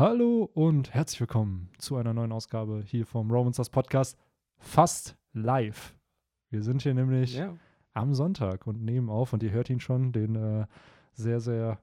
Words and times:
Hallo 0.00 0.48
und 0.54 0.94
herzlich 0.94 1.20
willkommen 1.20 1.68
zu 1.76 1.96
einer 1.96 2.14
neuen 2.14 2.32
Ausgabe 2.32 2.82
hier 2.86 3.04
vom 3.04 3.30
Romancers 3.30 3.68
Podcast. 3.68 4.16
Fast 4.56 5.14
live. 5.34 5.94
Wir 6.48 6.62
sind 6.62 6.80
hier 6.80 6.94
nämlich 6.94 7.34
Ja. 7.34 7.54
am 7.92 8.14
Sonntag 8.14 8.66
und 8.66 8.82
nehmen 8.82 9.10
auf 9.10 9.34
und 9.34 9.42
ihr 9.42 9.50
hört 9.50 9.68
ihn 9.68 9.78
schon, 9.78 10.10
den 10.12 10.36
äh, 10.36 10.64
sehr, 11.12 11.38
sehr, 11.40 11.78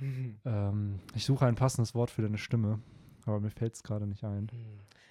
Mhm. 0.00 0.36
ähm, 0.46 1.00
ich 1.14 1.26
suche 1.26 1.44
ein 1.44 1.56
passendes 1.56 1.94
Wort 1.94 2.08
für 2.08 2.22
deine 2.22 2.38
Stimme, 2.38 2.80
aber 3.26 3.38
mir 3.38 3.50
fällt 3.50 3.74
es 3.74 3.82
gerade 3.82 4.06
nicht 4.06 4.24
ein. 4.24 4.50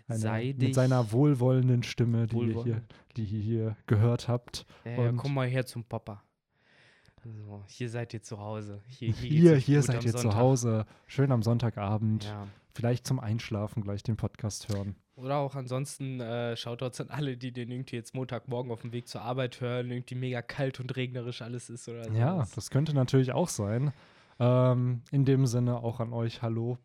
Eine, 0.08 0.18
Sei 0.18 0.56
mit 0.58 0.74
seiner 0.74 1.12
wohlwollenden 1.12 1.84
Stimme, 1.84 2.26
die 2.26 2.40
ihr, 2.40 2.64
hier, 2.64 2.82
die 3.18 3.24
ihr 3.26 3.40
hier 3.40 3.78
gehört 3.86 4.28
habt. 4.28 4.66
Ja, 4.84 5.04
ja, 5.04 5.10
und- 5.10 5.18
komm 5.18 5.36
mal 5.36 5.48
her 5.48 5.68
zum 5.68 5.84
Papa. 5.84 6.24
So, 7.36 7.64
hier 7.68 7.90
seid 7.90 8.14
ihr 8.14 8.22
zu 8.22 8.40
Hause. 8.40 8.82
Hier, 8.88 9.12
hier, 9.12 9.30
Hier, 9.30 9.56
hier 9.56 9.82
seid 9.84 10.06
ihr 10.06 10.16
zu. 10.16 10.36
Hause. 10.36 10.86
Schön 11.08 11.32
am 11.32 11.44
Sonntagabend. 11.44 12.26
Ja. 12.26 12.48
Vielleicht 12.74 13.06
zum 13.06 13.20
Einschlafen 13.20 13.84
gleich 13.84 14.04
den 14.04 14.16
Podcast 14.16 14.70
hören. 14.70 14.96
Oder 15.16 15.38
auch 15.38 15.56
ansonsten 15.56 16.22
äh, 16.22 16.56
Shoutouts 16.56 17.02
an 17.02 17.10
alle, 17.10 17.36
die 17.36 17.52
den 17.52 17.72
irgendwie 17.72 17.96
jetzt 17.96 18.14
Montagmorgen 18.14 18.72
auf 18.72 18.82
dem 18.82 18.94
Weg 18.94 19.08
zur 19.08 19.22
Arbeit 19.24 19.60
hören, 19.60 19.90
irgendwie 19.92 20.16
mega 20.16 20.42
kalt 20.42 20.80
und 20.80 20.96
regnerisch 20.96 21.42
alles 21.42 21.70
ist 21.70 21.90
oder 21.90 22.06
so. 22.06 22.14
Ja, 22.14 22.48
das 22.56 22.70
könnte 22.70 22.94
natürlich 22.94 23.32
auch 23.34 23.50
sein. 23.50 23.94
Ähm, 24.40 25.02
in 25.12 25.26
dem 25.26 25.48
Sinne 25.48 25.78
auch 25.78 26.00
an 26.00 26.14
euch, 26.14 26.44
hallo. 26.44 26.78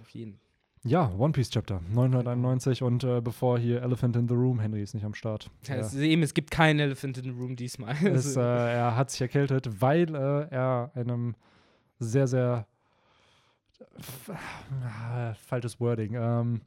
auf 0.00 0.08
jeden 0.10 0.34
Fall. 0.34 0.49
Ja, 0.82 1.12
One 1.18 1.32
Piece 1.32 1.50
Chapter 1.50 1.80
991 1.92 2.82
und 2.82 3.04
äh, 3.04 3.20
bevor 3.20 3.58
hier 3.58 3.82
Elephant 3.82 4.16
in 4.16 4.26
the 4.28 4.34
Room, 4.34 4.60
Henry 4.60 4.82
ist 4.82 4.94
nicht 4.94 5.04
am 5.04 5.14
Start. 5.14 5.50
Ja. 5.66 5.74
Er, 5.74 5.80
Es, 5.80 5.94
eben, 5.94 6.22
es 6.22 6.32
gibt 6.32 6.50
keinen 6.50 6.80
Elephant 6.80 7.18
in 7.18 7.24
the 7.24 7.30
Room 7.30 7.54
diesmal. 7.54 7.94
ist, 8.02 8.36
äh, 8.36 8.40
er 8.40 8.96
hat 8.96 9.10
sich 9.10 9.20
erkältet, 9.20 9.82
weil 9.82 10.14
äh, 10.14 10.48
er 10.50 10.90
einem 10.94 11.34
sehr, 11.98 12.26
sehr 12.26 12.66
ah, 14.82 15.34
falsches 15.34 15.80
Wording. 15.80 16.14
Ähm, 16.14 16.62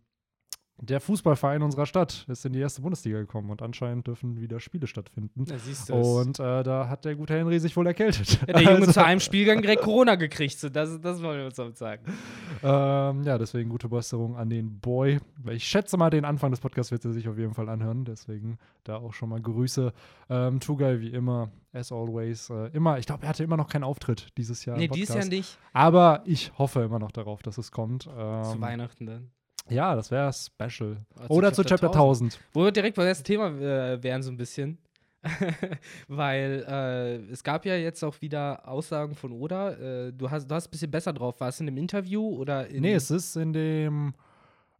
der 0.77 0.99
Fußballverein 0.99 1.61
unserer 1.61 1.85
Stadt 1.85 2.25
ist 2.27 2.45
in 2.45 2.51
die 2.53 2.59
erste 2.59 2.81
Bundesliga 2.81 3.19
gekommen 3.19 3.49
und 3.51 3.61
anscheinend 3.61 4.07
dürfen 4.07 4.41
wieder 4.41 4.59
Spiele 4.59 4.87
stattfinden. 4.87 5.45
da 5.45 5.57
siehst 5.57 5.87
du 5.89 5.93
es. 5.93 6.07
Und 6.07 6.39
äh, 6.39 6.63
da 6.63 6.89
hat 6.89 7.05
der 7.05 7.15
gute 7.15 7.35
Henry 7.35 7.59
sich 7.59 7.77
wohl 7.77 7.87
erkältet. 7.87 8.39
Ja, 8.47 8.53
der 8.53 8.61
Junge 8.61 8.75
Also- 8.79 8.91
zu 8.93 9.05
einem 9.05 9.19
Spielgang 9.19 9.61
direkt 9.61 9.83
Corona 9.83 10.15
gekriegt. 10.15 10.57
So, 10.59 10.69
das, 10.69 10.99
das 10.99 11.21
wollen 11.21 11.37
wir 11.39 11.45
uns 11.45 11.59
auch 11.59 11.73
sagen. 11.75 12.03
Ähm, 12.63 13.23
ja, 13.23 13.37
deswegen 13.37 13.69
gute 13.69 13.87
Besserung 13.87 14.35
an 14.35 14.49
den 14.49 14.79
Boy. 14.79 15.19
Ich 15.51 15.63
schätze 15.63 15.95
mal, 15.95 16.09
den 16.09 16.25
Anfang 16.25 16.51
des 16.51 16.59
Podcasts 16.59 16.91
wird 16.91 17.05
er 17.05 17.13
sich 17.13 17.29
auf 17.29 17.37
jeden 17.37 17.53
Fall 17.53 17.69
anhören. 17.69 18.03
Deswegen 18.05 18.57
da 18.83 18.97
auch 18.97 19.13
schon 19.13 19.29
mal 19.29 19.41
Grüße. 19.41 19.93
Ähm, 20.29 20.59
Tugai, 20.59 20.99
wie 20.99 21.09
immer, 21.09 21.51
as 21.71 21.91
always. 21.91 22.49
Äh, 22.49 22.67
immer, 22.73 22.97
ich 22.97 23.05
glaube, 23.05 23.23
er 23.23 23.29
hatte 23.29 23.43
immer 23.43 23.57
noch 23.57 23.69
keinen 23.69 23.83
Auftritt 23.83 24.29
dieses 24.37 24.65
Jahr. 24.65 24.75
Nee, 24.77 24.85
im 24.85 24.91
dies 24.91 25.07
Podcast. 25.07 25.31
Jahr 25.31 25.37
nicht. 25.39 25.57
Aber 25.71 26.23
ich 26.25 26.51
hoffe 26.57 26.81
immer 26.81 26.99
noch 26.99 27.11
darauf, 27.11 27.41
dass 27.43 27.57
es 27.57 27.71
kommt. 27.71 28.03
Zu 28.03 28.09
Ähm, 28.11 28.61
Weihnachten 28.61 29.05
dann. 29.05 29.31
Ja, 29.69 29.95
das 29.95 30.11
wäre 30.11 30.31
special. 30.33 30.97
Oder 31.15 31.31
Oder 31.31 31.53
zu 31.53 31.63
Chapter 31.63 31.87
1000. 31.87 32.39
Wo 32.53 32.63
wir 32.63 32.71
direkt 32.71 32.97
beim 32.97 33.07
ersten 33.07 33.23
Thema 33.23 33.47
äh, 33.47 34.01
wären, 34.03 34.21
so 34.23 34.31
ein 34.31 34.37
bisschen. 34.37 34.77
Weil 36.07 36.65
äh, 36.67 37.31
es 37.31 37.43
gab 37.43 37.65
ja 37.65 37.75
jetzt 37.75 38.03
auch 38.03 38.21
wieder 38.21 38.67
Aussagen 38.67 39.15
von 39.15 39.31
Oda. 39.31 39.71
Äh, 39.71 40.13
du, 40.13 40.29
hast, 40.29 40.49
du 40.49 40.55
hast 40.55 40.67
ein 40.67 40.71
bisschen 40.71 40.91
besser 40.91 41.13
drauf. 41.13 41.39
War 41.39 41.47
es 41.47 41.59
in 41.59 41.67
einem 41.67 41.77
Interview 41.77 42.27
oder 42.35 42.67
in. 42.67 42.81
Nee, 42.81 42.93
es 42.93 43.09
ist 43.09 43.37
in 43.37 43.53
dem, 43.53 44.13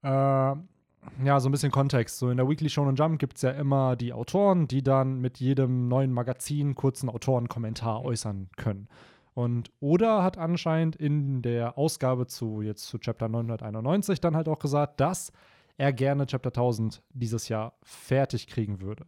äh, 0.04 0.08
ja, 0.08 1.40
so 1.40 1.48
ein 1.48 1.52
bisschen 1.52 1.72
Kontext. 1.72 2.18
So 2.18 2.30
in 2.30 2.38
der 2.38 2.50
Weekly 2.50 2.70
Shonen 2.70 2.96
Jump 2.96 3.20
gibt 3.20 3.38
es 3.38 3.44
ja 3.44 3.52
immer 3.52 3.96
die 3.96 4.12
Autoren, 4.12 4.68
die 4.68 4.84
dann 4.84 5.20
mit 5.20 5.40
jedem 5.40 5.88
neuen 5.88 6.12
Magazin 6.12 6.76
kurzen 6.76 7.10
Autorenkommentar 7.10 8.04
äußern 8.04 8.50
können. 8.58 8.90
Und 9.34 9.72
Oda 9.80 10.22
hat 10.24 10.38
anscheinend 10.38 10.96
in 10.96 11.42
der 11.42 11.78
Ausgabe 11.78 12.28
zu 12.28 12.62
jetzt 12.62 12.86
zu 12.86 13.00
Chapter 13.00 13.30
991 13.30 14.22
dann 14.22 14.36
halt 14.36 14.48
auch 14.48 14.60
gesagt, 14.60 15.00
dass 15.00 15.32
er 15.78 15.92
gerne 15.92 16.28
Chapter 16.28 16.50
1000 16.50 17.02
dieses 17.10 17.50
Jahr 17.50 17.74
fertig 17.82 18.48
kriegen 18.48 18.80
würde. 18.82 19.06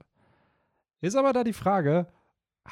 Ist 1.01 1.15
aber 1.15 1.31
da 1.33 1.43
die 1.43 1.53
Frage, 1.53 2.07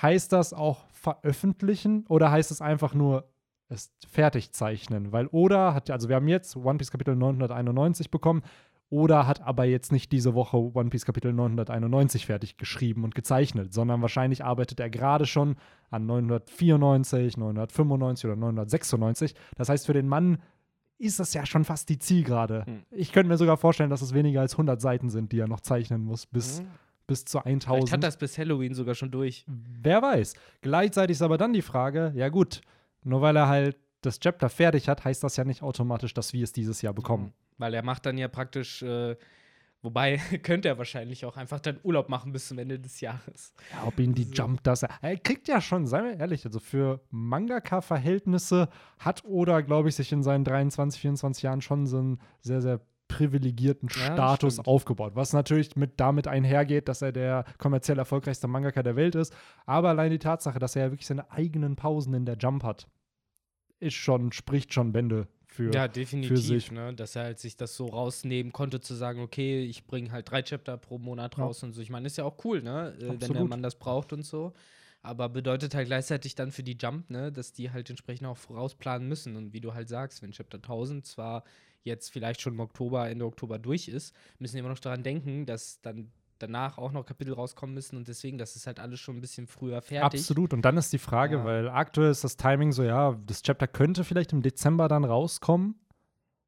heißt 0.02 0.34
das 0.34 0.54
auch 0.54 0.86
veröffentlichen 0.90 2.06
oder 2.08 2.32
heißt 2.32 2.50
es 2.50 2.62
einfach 2.62 2.96
nur 2.96 3.30
es 3.70 3.94
fertig 4.08 4.52
zeichnen? 4.52 5.12
Weil 5.12 5.28
Oda 5.28 5.76
hat, 5.76 5.90
ja- 5.90 5.96
also 5.96 6.10
wir 6.10 6.16
haben 6.16 6.28
jetzt 6.28 6.56
One 6.56 6.78
Piece 6.80 6.90
Kapitel 6.90 7.16
991 7.16 8.10
bekommen, 8.10 8.42
Oda 8.94 9.26
hat 9.26 9.42
aber 9.42 9.66
jetzt 9.66 9.92
nicht 9.92 10.12
diese 10.12 10.36
Woche 10.36 10.56
One 10.58 10.90
Piece 10.92 11.06
Kapitel 11.06 11.34
991 11.34 12.28
fertig 12.28 12.58
geschrieben 12.58 13.04
und 13.04 13.16
gezeichnet, 13.16 13.74
sondern 13.74 14.02
wahrscheinlich 14.04 14.46
arbeitet 14.46 14.80
er 14.80 14.90
gerade 14.92 15.26
schon 15.26 15.56
an 15.90 16.06
994, 16.06 17.38
995 17.38 18.26
oder 18.26 18.36
996. 18.36 19.34
Das 19.56 19.70
heißt, 19.70 19.88
für 19.88 19.94
den 19.94 20.08
Mann 20.08 20.38
ist 21.00 21.20
das 21.20 21.34
ja 21.34 21.46
schon 21.46 21.66
fast 21.66 21.90
die 21.90 21.98
Zielgerade. 21.98 22.66
Hm. 22.66 22.84
Ich 22.92 23.12
könnte 23.12 23.30
mir 23.30 23.38
sogar 23.38 23.58
vorstellen, 23.58 23.90
dass 23.90 24.02
es 24.04 24.14
weniger 24.14 24.42
als 24.42 24.54
100 24.54 24.80
Seiten 24.80 25.10
sind, 25.10 25.32
die 25.32 25.40
er 25.40 25.48
noch 25.48 25.62
zeichnen 25.62 26.04
muss, 26.04 26.28
bis, 26.28 26.60
Hm. 26.60 26.68
bis 27.08 27.26
zu 27.26 27.40
Vielleicht 27.42 27.68
1000. 27.68 27.92
hat 27.94 28.04
das 28.04 28.18
bis 28.18 28.38
Halloween 28.38 28.76
sogar 28.76 28.94
schon 28.96 29.10
durch. 29.12 29.44
Wer 29.48 30.02
weiß. 30.04 30.36
Gleichzeitig 30.62 31.16
ist 31.16 31.22
aber 31.24 31.38
dann 31.38 31.52
die 31.52 31.64
Frage, 31.64 32.14
ja 32.16 32.30
gut, 32.30 32.62
nur 33.04 33.22
weil 33.22 33.36
er 33.36 33.48
halt 33.48 33.76
das 34.02 34.20
Chapter 34.20 34.50
fertig 34.50 34.88
hat, 34.88 35.04
heißt 35.04 35.24
das 35.24 35.36
ja 35.36 35.46
nicht 35.46 35.64
automatisch, 35.64 36.14
dass 36.14 36.32
wir 36.32 36.44
es 36.44 36.54
dieses 36.54 36.82
Jahr 36.82 36.94
bekommen. 36.94 37.34
Weil 37.64 37.74
er 37.76 37.82
macht 37.84 38.06
dann 38.06 38.18
ja 38.18 38.28
praktisch. 38.28 38.82
Äh, 38.84 39.16
wobei, 39.82 40.18
könnte 40.44 40.68
er 40.68 40.78
wahrscheinlich 40.78 41.24
auch 41.24 41.38
einfach 41.38 41.62
dann 41.62 41.80
Urlaub 41.84 42.10
machen 42.10 42.34
bis 42.34 42.50
zum 42.50 42.58
Ende 42.60 42.78
des 42.78 43.00
Jahres. 43.00 43.54
Ja, 43.72 43.88
ob 43.88 43.98
ihn 44.00 44.14
die 44.14 44.26
So. 44.26 44.34
Jump 44.34 44.62
das. 44.64 44.84
Er 44.84 45.16
kriegt 45.18 45.48
ja 45.48 45.62
schon, 45.62 45.88
seien 45.88 46.04
wir 46.04 46.20
ehrlich, 46.20 46.46
also 46.46 46.60
für 46.60 47.00
Mangaka-Verhältnisse 47.12 48.68
hat 49.00 49.24
Oda, 49.24 49.62
glaube 49.62 49.88
ich, 49.88 49.96
sich 49.96 50.12
in 50.12 50.24
seinen 50.24 50.44
23, 50.44 51.00
24 51.00 51.44
Jahren 51.44 51.62
schon 51.62 51.88
so 51.88 52.00
einen 52.00 52.20
sehr, 52.42 52.62
sehr 52.62 52.82
privilegierten 53.08 53.88
Ja, 53.96 54.14
Status 54.14 54.56
stimmt. 54.56 54.68
aufgebaut. 54.68 55.16
Was 55.16 55.32
natürlich 55.32 55.78
mit 55.78 56.02
damit 56.02 56.28
einhergeht, 56.28 56.90
dass 56.90 57.02
er 57.02 57.14
der 57.14 57.46
kommerziell 57.60 57.98
erfolgreichste 57.98 58.50
Mangaka 58.50 58.84
der 58.84 58.98
Welt 58.98 59.16
ist. 59.16 59.34
Aber 59.66 59.88
allein 59.90 60.12
die 60.12 60.20
Tatsache, 60.20 60.60
dass 60.60 60.76
er 60.76 60.86
ja 60.86 60.92
wirklich 60.92 61.08
seine 61.08 61.32
eigenen 61.32 61.78
Pausen 61.78 62.14
in 62.14 62.26
der 62.26 62.36
Jump 62.38 62.64
hat, 62.64 62.88
ist 63.80 63.96
schon, 63.96 64.34
spricht 64.34 64.74
schon 64.74 64.92
Bände 64.92 65.28
für. 65.54 65.74
Ja, 65.74 65.88
definitiv, 65.88 66.42
sich. 66.42 66.72
ne? 66.72 66.94
Dass 66.94 67.16
er 67.16 67.24
halt 67.24 67.40
sich 67.40 67.56
das 67.58 67.76
so 67.76 67.86
rausnehmen 67.88 68.52
konnte, 68.52 68.82
zu 68.82 68.96
sagen, 68.96 69.22
okay, 69.22 69.64
ich 69.64 69.86
bringe 69.86 70.12
halt 70.12 70.30
drei 70.30 70.42
Chapter 70.42 70.78
pro 70.78 70.98
Monat 70.98 71.38
Ja. 71.38 71.44
raus 71.46 71.64
und 71.64 71.74
so. 71.74 71.82
Ich 71.82 71.90
meine, 71.90 72.08
ist 72.08 72.18
ja 72.18 72.26
auch 72.26 72.44
cool, 72.46 72.62
ne? 72.62 72.94
Äh, 72.98 73.00
Wenn 73.22 73.34
der 73.34 73.44
Absolut. 73.44 73.50
Mann 73.50 73.64
das 73.64 73.76
braucht 73.80 74.14
und 74.14 74.24
so. 74.24 74.54
Aber 75.02 75.28
bedeutet 75.30 75.76
halt 75.76 75.88
gleichzeitig 75.88 76.36
dann 76.36 76.52
für 76.52 76.64
die 76.64 76.78
Jump, 76.80 77.10
ne, 77.10 77.30
dass 77.32 77.52
die 77.52 77.72
halt 77.72 77.90
entsprechend 77.90 78.26
auch 78.28 78.38
vorausplanen 78.38 79.08
müssen. 79.08 79.36
Und 79.36 79.52
wie 79.54 79.60
du 79.60 79.74
halt 79.74 79.90
sagst, 79.90 80.22
wenn 80.22 80.32
Chapter 80.32 80.60
1000 80.62 81.06
zwar 81.06 81.44
jetzt 81.84 82.10
vielleicht 82.10 82.40
schon 82.42 82.54
im 82.54 82.62
Oktober, 82.62 83.10
Ende 83.10 83.26
Oktober 83.26 83.60
durch 83.60 83.90
ist, 83.90 84.16
müssen 84.40 84.56
die 84.56 84.60
immer 84.62 84.70
noch 84.70 84.80
daran 84.80 85.04
denken, 85.04 85.46
dass 85.46 85.82
dann 85.82 86.12
danach 86.48 86.78
auch 86.78 86.92
noch 86.92 87.06
Kapitel 87.06 87.34
rauskommen 87.34 87.74
müssen 87.74 87.98
und 87.98 88.08
deswegen, 88.08 88.38
das 88.38 88.56
ist 88.56 88.68
halt 88.68 88.80
alles 88.80 89.00
schon 89.00 89.18
ein 89.18 89.22
bisschen 89.22 89.48
früher 89.48 89.82
fertig. 89.82 90.20
Absolut. 90.20 90.54
Und 90.54 90.64
dann 90.64 90.78
ist 90.78 90.92
die 90.94 90.98
Frage, 91.00 91.38
Ja. 91.38 91.46
weil 91.46 91.70
aktuell 91.70 92.12
ist 92.12 92.24
das 92.24 92.38
Timing 92.38 92.72
so, 92.72 92.84
ja, 92.84 93.18
das 93.26 93.42
Chapter 93.42 93.68
könnte 93.68 94.04
vielleicht 94.04 94.34
im 94.34 94.42
Dezember 94.42 94.88
dann 94.88 95.04
rauskommen. 95.06 95.76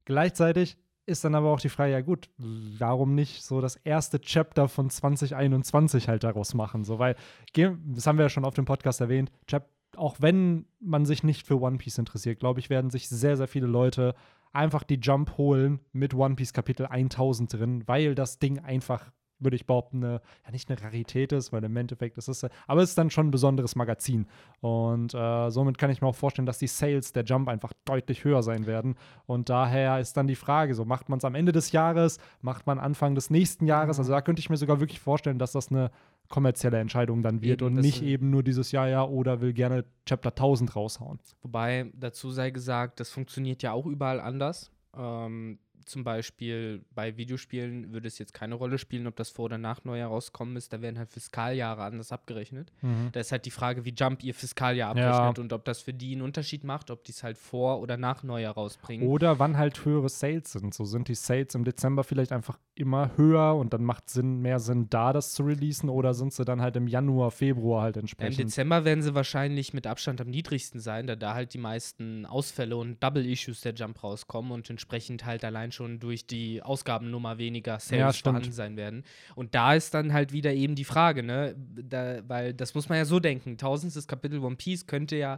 Gleichzeitig 0.05 0.77
ist 1.07 1.23
dann 1.23 1.35
aber 1.35 1.49
auch 1.51 1.59
die 1.59 1.69
Frage, 1.69 1.91
ja 1.93 2.01
gut, 2.01 2.29
warum 2.37 3.13
nicht 3.15 3.43
so 3.43 3.61
das 3.61 3.75
erste 3.75 4.19
Chapter 4.19 4.67
von 4.67 4.89
2021 4.89 6.07
halt 6.07 6.23
daraus 6.23 6.53
machen? 6.53 6.83
So, 6.83 6.99
weil, 6.99 7.15
das 7.53 8.07
haben 8.07 8.17
wir 8.17 8.25
ja 8.25 8.29
schon 8.29 8.45
auf 8.45 8.53
dem 8.55 8.65
Podcast 8.65 9.01
erwähnt, 9.01 9.31
Chap 9.47 9.69
auch 9.97 10.17
wenn 10.19 10.65
man 10.81 11.05
sich 11.05 11.23
nicht 11.23 11.47
für 11.47 11.61
One 11.61 11.77
Piece 11.77 11.97
interessiert, 11.99 12.39
glaube 12.39 12.59
ich, 12.59 12.69
werden 12.69 12.89
sich 12.89 13.07
sehr, 13.07 13.37
sehr 13.37 13.47
viele 13.47 13.67
Leute 13.67 14.13
einfach 14.51 14.83
die 14.83 14.99
Jump 15.01 15.37
holen 15.37 15.79
mit 15.93 16.13
One 16.13 16.35
Piece 16.35 16.51
Kapitel 16.51 16.85
1000 16.87 17.53
drin, 17.53 17.83
weil 17.85 18.13
das 18.13 18.37
Ding 18.39 18.59
einfach 18.59 19.11
würde 19.39 19.55
ich 19.55 19.65
behaupten, 19.65 20.03
eine, 20.03 20.21
ja 20.45 20.51
nicht 20.51 20.69
eine 20.69 20.81
Rarität 20.81 21.31
ist, 21.31 21.51
weil 21.51 21.63
im 21.63 21.75
Endeffekt 21.75 22.17
ist 22.17 22.27
es, 22.27 22.45
aber 22.67 22.81
es 22.81 22.89
ist 22.89 22.97
dann 22.97 23.09
schon 23.09 23.27
ein 23.27 23.31
besonderes 23.31 23.75
Magazin. 23.75 24.27
Und 24.61 25.13
äh, 25.13 25.49
somit 25.49 25.77
kann 25.77 25.89
ich 25.89 26.01
mir 26.01 26.07
auch 26.07 26.15
vorstellen, 26.15 26.45
dass 26.45 26.59
die 26.59 26.67
Sales 26.67 27.13
der 27.13 27.23
Jump 27.23 27.47
einfach 27.47 27.73
deutlich 27.85 28.23
höher 28.23 28.43
sein 28.43 28.65
werden. 28.65 28.95
Und 29.25 29.49
daher 29.49 29.99
ist 29.99 30.17
dann 30.17 30.27
die 30.27 30.35
Frage, 30.35 30.75
so 30.75 30.85
macht 30.85 31.09
man 31.09 31.17
es 31.17 31.25
am 31.25 31.35
Ende 31.35 31.51
des 31.51 31.71
Jahres, 31.71 32.19
macht 32.41 32.67
man 32.67 32.79
Anfang 32.79 33.15
des 33.15 33.29
nächsten 33.29 33.65
Jahres? 33.65 33.97
Ja. 33.97 34.01
Also 34.01 34.11
da 34.11 34.21
könnte 34.21 34.39
ich 34.39 34.49
mir 34.49 34.57
sogar 34.57 34.79
wirklich 34.79 34.99
vorstellen, 34.99 35.39
dass 35.39 35.51
das 35.51 35.69
eine 35.69 35.91
kommerzielle 36.29 36.79
Entscheidung 36.79 37.21
dann 37.21 37.41
wird 37.41 37.61
Eben, 37.61 37.75
und 37.75 37.81
nicht 37.81 38.01
eben 38.01 38.29
nur 38.29 38.43
dieses 38.43 38.71
Jahr, 38.71 38.87
ja, 38.87 39.03
oder 39.03 39.41
will 39.41 39.53
gerne 39.53 39.85
Chapter 40.05 40.29
1000 40.29 40.75
raushauen. 40.75 41.19
Wobei 41.41 41.91
dazu 41.93 42.31
sei 42.31 42.49
gesagt, 42.49 42.99
das 42.99 43.11
funktioniert 43.11 43.61
ja 43.63 43.73
auch 43.73 43.85
überall 43.85 44.19
anders. 44.19 44.71
Ähm, 44.97 45.59
zum 45.85 46.03
Beispiel 46.03 46.83
bei 46.93 47.17
Videospielen 47.17 47.93
würde 47.93 48.07
es 48.07 48.17
jetzt 48.17 48.33
keine 48.33 48.55
Rolle 48.55 48.77
spielen, 48.77 49.07
ob 49.07 49.15
das 49.15 49.29
vor 49.29 49.45
oder 49.45 49.57
nach 49.57 49.83
Neujahr 49.83 50.09
rauskommen 50.09 50.55
ist. 50.55 50.73
Da 50.73 50.81
werden 50.81 50.97
halt 50.97 51.09
Fiskaljahre 51.11 51.83
anders 51.83 52.11
abgerechnet. 52.11 52.71
Mhm. 52.81 53.09
Da 53.11 53.19
ist 53.19 53.31
halt 53.31 53.45
die 53.45 53.51
Frage, 53.51 53.85
wie 53.85 53.93
Jump 53.93 54.23
ihr 54.23 54.33
Fiskaljahr 54.33 54.95
Ja. 54.97 55.09
abrechnet 55.09 55.39
und 55.39 55.53
ob 55.53 55.65
das 55.65 55.81
für 55.81 55.93
die 55.93 56.13
einen 56.13 56.21
Unterschied 56.21 56.63
macht, 56.63 56.91
ob 56.91 57.03
die 57.03 57.11
es 57.11 57.23
halt 57.23 57.37
vor 57.37 57.79
oder 57.81 57.97
nach 57.97 58.23
Neujahr 58.23 58.53
rausbringen. 58.53 59.07
Oder 59.07 59.39
wann 59.39 59.57
halt 59.57 59.83
höhere 59.85 60.09
Sales 60.09 60.51
sind. 60.51 60.73
So 60.73 60.85
sind 60.85 61.07
die 61.07 61.15
Sales 61.15 61.55
im 61.55 61.63
Dezember 61.63 62.03
vielleicht 62.03 62.31
einfach 62.31 62.57
immer 62.75 63.11
höher 63.17 63.55
und 63.55 63.73
dann 63.73 63.83
macht 63.83 64.09
Sinn, 64.09 64.41
mehr 64.41 64.59
Sinn, 64.59 64.87
da 64.89 65.13
das 65.13 65.33
zu 65.33 65.43
releasen 65.43 65.89
oder 65.89 66.13
sind 66.13 66.33
sie 66.33 66.43
dann 66.45 66.61
halt 66.61 66.75
im 66.75 66.87
Januar, 66.87 67.31
Februar 67.31 67.83
halt 67.83 67.95
Ja, 67.95 67.99
Im 67.99 68.03
entsprechend. 68.03 68.39
Dezember 68.39 68.85
werden 68.85 69.01
sie 69.01 69.15
wahrscheinlich 69.15 69.73
mit 69.73 69.87
Abstand 69.87 70.19
am 70.21 70.27
niedrigsten 70.29 70.79
sein, 70.79 71.07
da 71.07 71.15
da 71.15 71.33
halt 71.33 71.53
die 71.53 71.57
meisten 71.57 72.25
Ausfälle 72.25 72.75
und 72.77 73.01
Double-Issues 73.03 73.61
der 73.61 73.73
Jump 73.73 74.03
rauskommen 74.03 74.51
und 74.51 74.69
entsprechend 74.69 75.25
halt 75.25 75.43
allein 75.45 75.71
schon 75.75 75.99
durch 75.99 76.25
die 76.25 76.63
Ausgabennummer 76.63 77.37
weniger 77.37 77.79
Sales 77.79 78.21
Ja, 78.23 78.41
sein 78.51 78.77
werden. 78.77 79.03
Und 79.35 79.53
da 79.53 79.75
ist 79.75 79.93
dann 79.93 80.13
halt 80.13 80.33
wieder 80.33 80.53
eben 80.53 80.75
die 80.75 80.85
Frage, 80.85 81.21
ne? 81.21 81.55
Da, 81.57 82.21
weil 82.27 82.53
das 82.53 82.73
muss 82.73 82.89
man 82.89 82.97
ja 82.97 83.05
so 83.05 83.19
denken. 83.19 83.57
Tausendstes 83.57 84.07
Kapitel 84.07 84.39
One 84.39 84.55
Piece 84.55 84.87
könnte 84.87 85.15
ja 85.17 85.37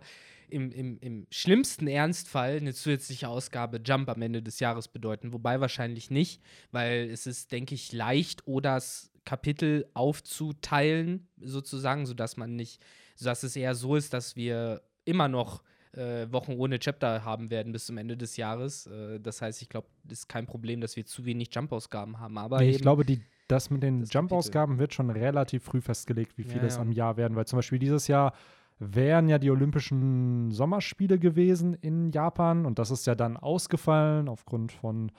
im, 0.50 0.72
im, 0.72 0.98
im 1.00 1.28
schlimmsten 1.30 1.88
Ernstfall 1.88 2.58
eine 2.58 2.74
zusätzliche 2.74 3.28
Ausgabe 3.28 3.82
Jump 3.84 4.10
am 4.10 4.22
Ende 4.22 4.42
des 4.42 4.60
Jahres 4.60 4.88
bedeuten. 4.88 5.34
Wobei 5.34 5.60
wahrscheinlich 5.60 6.10
nicht, 6.10 6.42
weil 6.72 7.10
es 7.10 7.28
ist, 7.28 7.52
denke 7.52 7.76
ich, 7.76 7.92
leicht, 7.92 8.48
Odas 8.48 9.12
Kapitel 9.26 9.90
aufzuteilen, 9.94 11.28
sozusagen, 11.42 12.06
sodass 12.06 12.38
man 12.38 12.56
nicht, 12.56 12.82
sodass 13.16 13.44
es 13.44 13.58
eher 13.58 13.76
so 13.76 13.98
ist, 13.98 14.14
dass 14.14 14.38
wir 14.38 14.82
immer 15.04 15.28
noch 15.28 15.64
äh, 15.98 16.32
Wochen 16.32 16.54
ohne 16.54 16.80
Chapter 16.80 17.24
haben 17.26 17.50
werden 17.50 17.72
bis 17.74 17.86
zum 17.88 17.98
Ende 17.98 18.16
des 18.18 18.38
Jahres. 18.38 18.88
Äh, 18.88 19.20
das 19.20 19.42
heißt, 19.42 19.62
ich 19.62 19.70
glaube, 19.70 19.88
es 20.06 20.20
ist 20.20 20.30
kein 20.30 20.46
Problem, 20.46 20.82
dass 20.82 20.96
wir 20.96 21.06
zu 21.06 21.26
wenig 21.26 21.50
Jump-Ausgaben 21.52 22.20
haben. 22.20 22.38
Aber 22.38 22.60
Nee, 22.60 22.70
ich 22.70 22.82
glaube, 22.82 23.06
die, 23.06 23.22
das 23.48 23.70
mit 23.70 23.84
den 23.84 24.04
Jump-Ausgaben 24.04 24.80
wird 24.80 24.94
schon 24.94 25.10
relativ 25.10 25.64
früh 25.64 25.82
festgelegt, 25.82 26.38
wie 26.38 26.44
Ja, 26.44 26.50
viel 26.50 26.64
es 26.64 26.76
ja. 26.76 26.82
am 26.82 26.92
Jahr 26.92 27.18
werden. 27.18 27.36
Weil 27.36 27.46
zum 27.48 27.58
Beispiel 27.58 27.80
dieses 27.80 28.08
Jahr 28.08 28.34
wären 28.80 29.28
ja 29.28 29.40
die 29.40 29.50
Olympischen 29.50 30.52
Sommerspiele 30.52 31.18
gewesen 31.18 31.74
in 31.74 32.12
Japan 32.12 32.66
und 32.66 32.78
das 32.80 32.92
ist 32.92 33.08
ja 33.08 33.16
dann 33.16 33.36
ausgefallen 33.36 34.30
aufgrund 34.30 34.72
von 34.72 35.12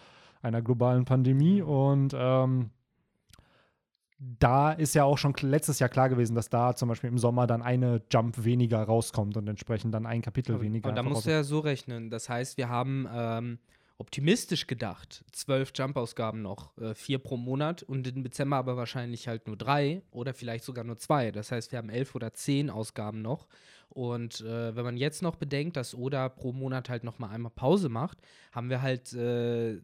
einer 0.43 0.63
globalen 0.63 1.05
Pandemie 1.05 1.63
und 1.63 2.15
ähm, 2.17 2.71
da 4.19 4.73
ist 4.73 4.95
ja 4.95 5.05
auch 5.05 5.17
schon 5.17 5.35
letztes 5.41 5.79
Jahr 5.79 5.89
klar 5.89 6.09
gewesen, 6.09 6.35
dass 6.35 6.49
da 6.51 6.75
zum 6.75 6.89
Beispiel 6.89 7.09
im 7.09 7.19
Sommer 7.19 7.47
dann 7.47 7.63
eine 7.63 8.03
Jump 8.11 8.45
weniger 8.45 8.83
rauskommt 8.83 9.37
und 9.37 9.47
entsprechend 9.47 9.95
dann 9.95 10.07
ein 10.07 10.23
Kapitel 10.23 10.57
Und- 10.57 10.63
weniger. 10.63 10.89
Und 10.89 10.97
da 10.97 11.03
musst 11.03 11.27
du 11.27 11.31
ja 11.31 11.45
so 11.45 11.61
rechnen. 11.61 12.11
Das 12.11 12.29
heißt, 12.29 12.57
wir 12.57 12.69
haben 12.69 13.07
ähm, 13.13 13.59
optimistisch 13.97 14.67
gedacht, 14.67 15.25
zwölf 15.33 15.73
Jump-Ausgaben 15.75 16.43
noch, 16.43 16.77
äh, 16.79 16.95
vier 16.95 17.19
pro 17.19 17.37
Monat 17.37 17.85
und 17.85 18.09
im 18.09 18.25
Dezember 18.25 18.57
aber 18.57 18.77
wahrscheinlich 18.77 19.29
halt 19.29 19.47
nur 19.47 19.57
drei 19.57 20.03
oder 20.11 20.35
vielleicht 20.35 20.65
sogar 20.65 20.85
nur 20.85 20.99
zwei. 20.99 21.31
Das 21.31 21.53
heißt, 21.53 21.71
wir 21.71 21.79
haben 21.79 21.91
elf 21.91 22.15
oder 22.17 22.33
zehn 22.33 22.71
Ausgaben 22.71 23.23
noch. 23.23 23.47
Und 23.89 24.41
äh, 24.41 24.75
wenn 24.75 24.85
man 24.85 24.97
jetzt 24.97 25.23
noch 25.23 25.37
bedenkt, 25.37 25.77
dass 25.77 25.95
Oda 25.95 26.29
pro 26.29 26.53
Monat 26.53 26.89
halt 26.89 27.05
noch 27.05 27.19
mal 27.19 27.31
einmal 27.31 27.53
Pause 27.55 27.89
macht, 27.89 28.19
haben 28.53 28.69
wir 28.69 28.83
halt 28.83 29.13
äh, 29.13 29.81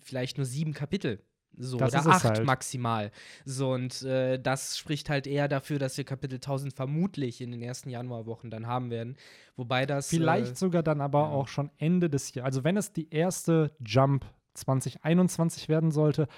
vielleicht 0.00 0.36
nur 0.36 0.46
sieben 0.46 0.72
Kapitel. 0.72 1.20
So, 1.56 1.76
Das 1.76 1.92
oder 1.92 2.06
acht 2.06 2.24
halt. 2.24 2.44
maximal. 2.44 3.10
So, 3.44 3.72
und 3.72 4.02
äh, 4.02 4.38
das 4.38 4.78
spricht 4.78 5.10
halt 5.10 5.26
eher 5.26 5.48
dafür, 5.48 5.78
dass 5.78 5.96
wir 5.96 6.04
Kapitel 6.04 6.36
1000 6.36 6.72
vermutlich 6.72 7.40
in 7.40 7.50
den 7.50 7.62
ersten 7.62 7.90
Januarwochen 7.90 8.50
dann 8.50 8.66
haben 8.66 8.90
werden. 8.90 9.16
Wobei 9.56 9.86
das. 9.86 10.08
Vielleicht 10.08 10.52
äh, 10.52 10.56
sogar 10.56 10.82
dann 10.82 11.00
aber 11.00 11.20
ja. 11.20 11.28
auch 11.28 11.48
schon 11.48 11.70
Ende 11.78 12.08
des 12.08 12.32
Jahres. 12.34 12.46
Also 12.46 12.64
wenn 12.64 12.76
es 12.76 12.92
die 12.92 13.10
erste 13.10 13.72
Jump 13.84 14.24
2021 14.54 15.68
werden 15.68 15.90
sollte, 15.90 16.28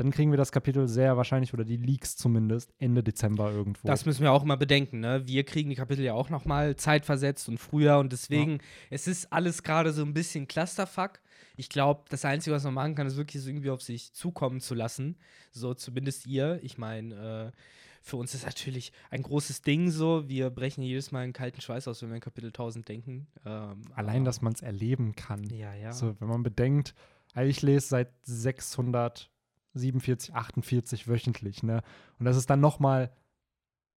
dann 0.00 0.10
kriegen 0.12 0.30
wir 0.30 0.38
das 0.38 0.50
Kapitel 0.50 0.88
sehr 0.88 1.16
wahrscheinlich 1.16 1.52
oder 1.52 1.64
die 1.64 1.76
Leaks 1.76 2.16
zumindest 2.16 2.72
Ende 2.78 3.02
Dezember 3.02 3.50
irgendwo. 3.50 3.86
Das 3.86 4.06
müssen 4.06 4.22
wir 4.22 4.32
auch 4.32 4.44
mal 4.44 4.56
bedenken, 4.56 5.00
ne? 5.00 5.22
Wir 5.26 5.44
kriegen 5.44 5.68
die 5.68 5.76
Kapitel 5.76 6.02
ja 6.02 6.14
auch 6.14 6.30
noch 6.30 6.46
mal 6.46 6.74
zeitversetzt 6.76 7.48
und 7.50 7.58
früher 7.58 7.98
und 7.98 8.12
deswegen, 8.12 8.60
es 8.88 9.06
ist 9.06 9.30
alles 9.30 9.62
gerade 9.62 9.92
so 9.92 10.02
ein 10.02 10.14
bisschen 10.14 10.48
Clusterfuck. 10.48 11.20
Ich 11.60 11.68
glaube, 11.68 12.04
das 12.08 12.24
Einzige, 12.24 12.56
was 12.56 12.64
man 12.64 12.72
machen 12.72 12.94
kann, 12.94 13.06
ist 13.06 13.18
wirklich 13.18 13.42
so 13.42 13.50
irgendwie 13.50 13.68
auf 13.68 13.82
sich 13.82 14.14
zukommen 14.14 14.60
zu 14.60 14.74
lassen. 14.74 15.18
So 15.52 15.74
zumindest 15.74 16.26
ihr. 16.26 16.58
Ich 16.62 16.78
meine, 16.78 17.52
äh, 17.52 17.56
für 18.00 18.16
uns 18.16 18.34
ist 18.34 18.46
natürlich 18.46 18.94
ein 19.10 19.22
großes 19.22 19.60
Ding 19.60 19.90
so. 19.90 20.26
Wir 20.26 20.48
brechen 20.48 20.82
jedes 20.82 21.12
Mal 21.12 21.20
einen 21.20 21.34
kalten 21.34 21.60
Schweiß 21.60 21.86
aus, 21.86 22.00
wenn 22.00 22.08
wir 22.08 22.14
an 22.14 22.22
Kapitel 22.22 22.48
1000 22.48 22.88
denken. 22.88 23.26
Ähm, 23.44 23.82
Allein, 23.94 24.24
dass 24.24 24.40
man 24.40 24.54
es 24.54 24.62
erleben 24.62 25.14
kann. 25.14 25.44
Ja, 25.50 25.74
ja. 25.74 25.92
So, 25.92 26.18
wenn 26.18 26.28
man 26.28 26.42
bedenkt, 26.42 26.94
ich 27.36 27.60
lese 27.60 27.86
seit 27.86 28.10
647, 28.22 30.34
48 30.34 31.08
wöchentlich, 31.08 31.62
ne? 31.62 31.82
Und 32.18 32.24
das 32.24 32.38
ist 32.38 32.48
dann 32.48 32.60
noch 32.60 32.80
mal 32.80 33.12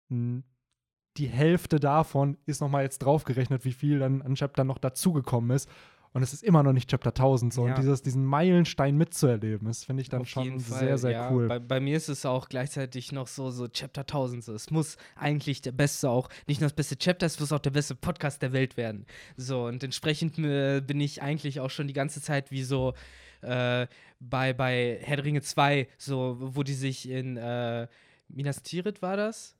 die 0.08 1.28
Hälfte 1.28 1.78
davon 1.78 2.36
ist 2.46 2.60
noch 2.60 2.68
mal 2.68 2.82
jetzt 2.82 3.00
draufgerechnet, 3.00 3.64
wie 3.64 3.72
viel 3.72 3.98
dann 3.98 4.22
an 4.22 4.34
Chapter 4.34 4.64
noch 4.64 4.78
dazugekommen 4.78 5.54
ist. 5.54 5.68
Und 6.12 6.22
es 6.22 6.32
ist 6.32 6.42
immer 6.42 6.64
noch 6.64 6.72
nicht 6.72 6.90
Chapter 6.90 7.10
1000 7.10 7.52
so. 7.52 7.66
Ja. 7.66 7.74
Und 7.74 7.78
dieses, 7.78 8.02
diesen 8.02 8.24
Meilenstein 8.24 8.96
mitzuerleben, 8.96 9.68
das 9.68 9.84
finde 9.84 10.02
ich 10.02 10.08
dann 10.08 10.22
Auf 10.22 10.28
schon 10.28 10.58
Fall, 10.58 10.78
sehr, 10.80 10.98
sehr 10.98 11.10
ja. 11.12 11.30
cool. 11.30 11.46
Bei, 11.46 11.60
bei 11.60 11.78
mir 11.78 11.96
ist 11.96 12.08
es 12.08 12.26
auch 12.26 12.48
gleichzeitig 12.48 13.12
noch 13.12 13.28
so, 13.28 13.50
so 13.50 13.68
Chapter 13.68 14.00
1000. 14.00 14.42
So. 14.42 14.54
Es 14.54 14.70
muss 14.70 14.96
eigentlich 15.14 15.62
der 15.62 15.72
beste 15.72 16.10
auch, 16.10 16.28
nicht 16.48 16.60
nur 16.60 16.68
das 16.68 16.74
beste 16.74 16.98
Chapter, 16.98 17.26
es 17.26 17.38
muss 17.38 17.52
auch 17.52 17.60
der 17.60 17.70
beste 17.70 17.94
Podcast 17.94 18.42
der 18.42 18.52
Welt 18.52 18.76
werden. 18.76 19.06
So, 19.36 19.66
und 19.66 19.84
entsprechend 19.84 20.36
äh, 20.38 20.80
bin 20.80 21.00
ich 21.00 21.22
eigentlich 21.22 21.60
auch 21.60 21.70
schon 21.70 21.86
die 21.86 21.94
ganze 21.94 22.20
Zeit 22.20 22.50
wie 22.50 22.64
so 22.64 22.94
äh, 23.42 23.86
bei, 24.18 24.52
bei 24.52 24.98
Herr 25.02 25.16
der 25.16 25.24
Ringe 25.24 25.42
2, 25.42 25.88
so, 25.96 26.36
wo 26.40 26.64
die 26.64 26.74
sich 26.74 27.08
in 27.08 27.36
äh, 27.36 27.86
Minas 28.28 28.62
Tirith 28.62 29.00
war 29.00 29.16
das? 29.16 29.56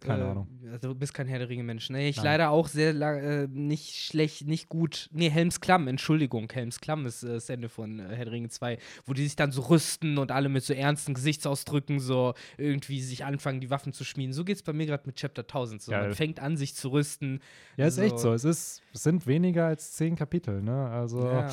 Keine 0.00 0.24
äh, 0.24 0.26
Ahnung. 0.26 0.48
Also 0.72 0.88
du 0.88 0.94
bist 0.94 1.14
kein 1.14 1.26
Herr 1.26 1.38
der 1.38 1.48
Ringe-Mensch. 1.48 1.90
Ne, 1.90 2.08
ich 2.08 2.16
Nein. 2.16 2.24
leider 2.24 2.50
auch 2.50 2.68
sehr 2.68 2.92
lang, 2.92 3.18
äh, 3.18 3.46
nicht 3.48 3.94
schlecht, 3.94 4.46
nicht 4.46 4.68
gut. 4.68 5.08
Nee, 5.12 5.30
Helms 5.30 5.60
Klamm, 5.60 5.86
Entschuldigung. 5.88 6.50
Helms 6.52 6.80
Klamm 6.80 7.06
ist 7.06 7.22
äh, 7.22 7.34
das 7.34 7.48
Ende 7.48 7.68
von 7.68 7.98
äh, 7.98 8.14
Herr 8.14 8.24
der 8.24 8.32
Ringe 8.32 8.48
2, 8.48 8.78
wo 9.06 9.12
die 9.12 9.22
sich 9.24 9.36
dann 9.36 9.52
so 9.52 9.62
rüsten 9.62 10.18
und 10.18 10.30
alle 10.32 10.48
mit 10.48 10.64
so 10.64 10.72
ernsten 10.74 11.14
Gesichtsausdrücken 11.14 12.00
so 12.00 12.34
irgendwie 12.58 13.00
sich 13.00 13.24
anfangen, 13.24 13.60
die 13.60 13.70
Waffen 13.70 13.92
zu 13.92 14.04
schmieden. 14.04 14.32
So 14.32 14.44
geht 14.44 14.56
es 14.56 14.62
bei 14.62 14.72
mir 14.72 14.86
gerade 14.86 15.04
mit 15.06 15.16
Chapter 15.16 15.42
1000. 15.42 15.82
So. 15.82 15.92
Man 15.92 16.14
fängt 16.14 16.40
an, 16.40 16.56
sich 16.56 16.74
zu 16.74 16.90
rüsten. 16.90 17.40
ja, 17.76 17.86
ist 17.86 17.98
echt 17.98 18.18
so. 18.18 18.28
so. 18.30 18.32
Es, 18.34 18.44
ist, 18.44 18.82
es 18.94 19.02
sind 19.02 19.26
weniger 19.26 19.66
als 19.66 19.92
zehn 19.92 20.16
Kapitel, 20.16 20.62
ne? 20.62 20.88
Also 20.88 21.24
Ja. 21.26 21.48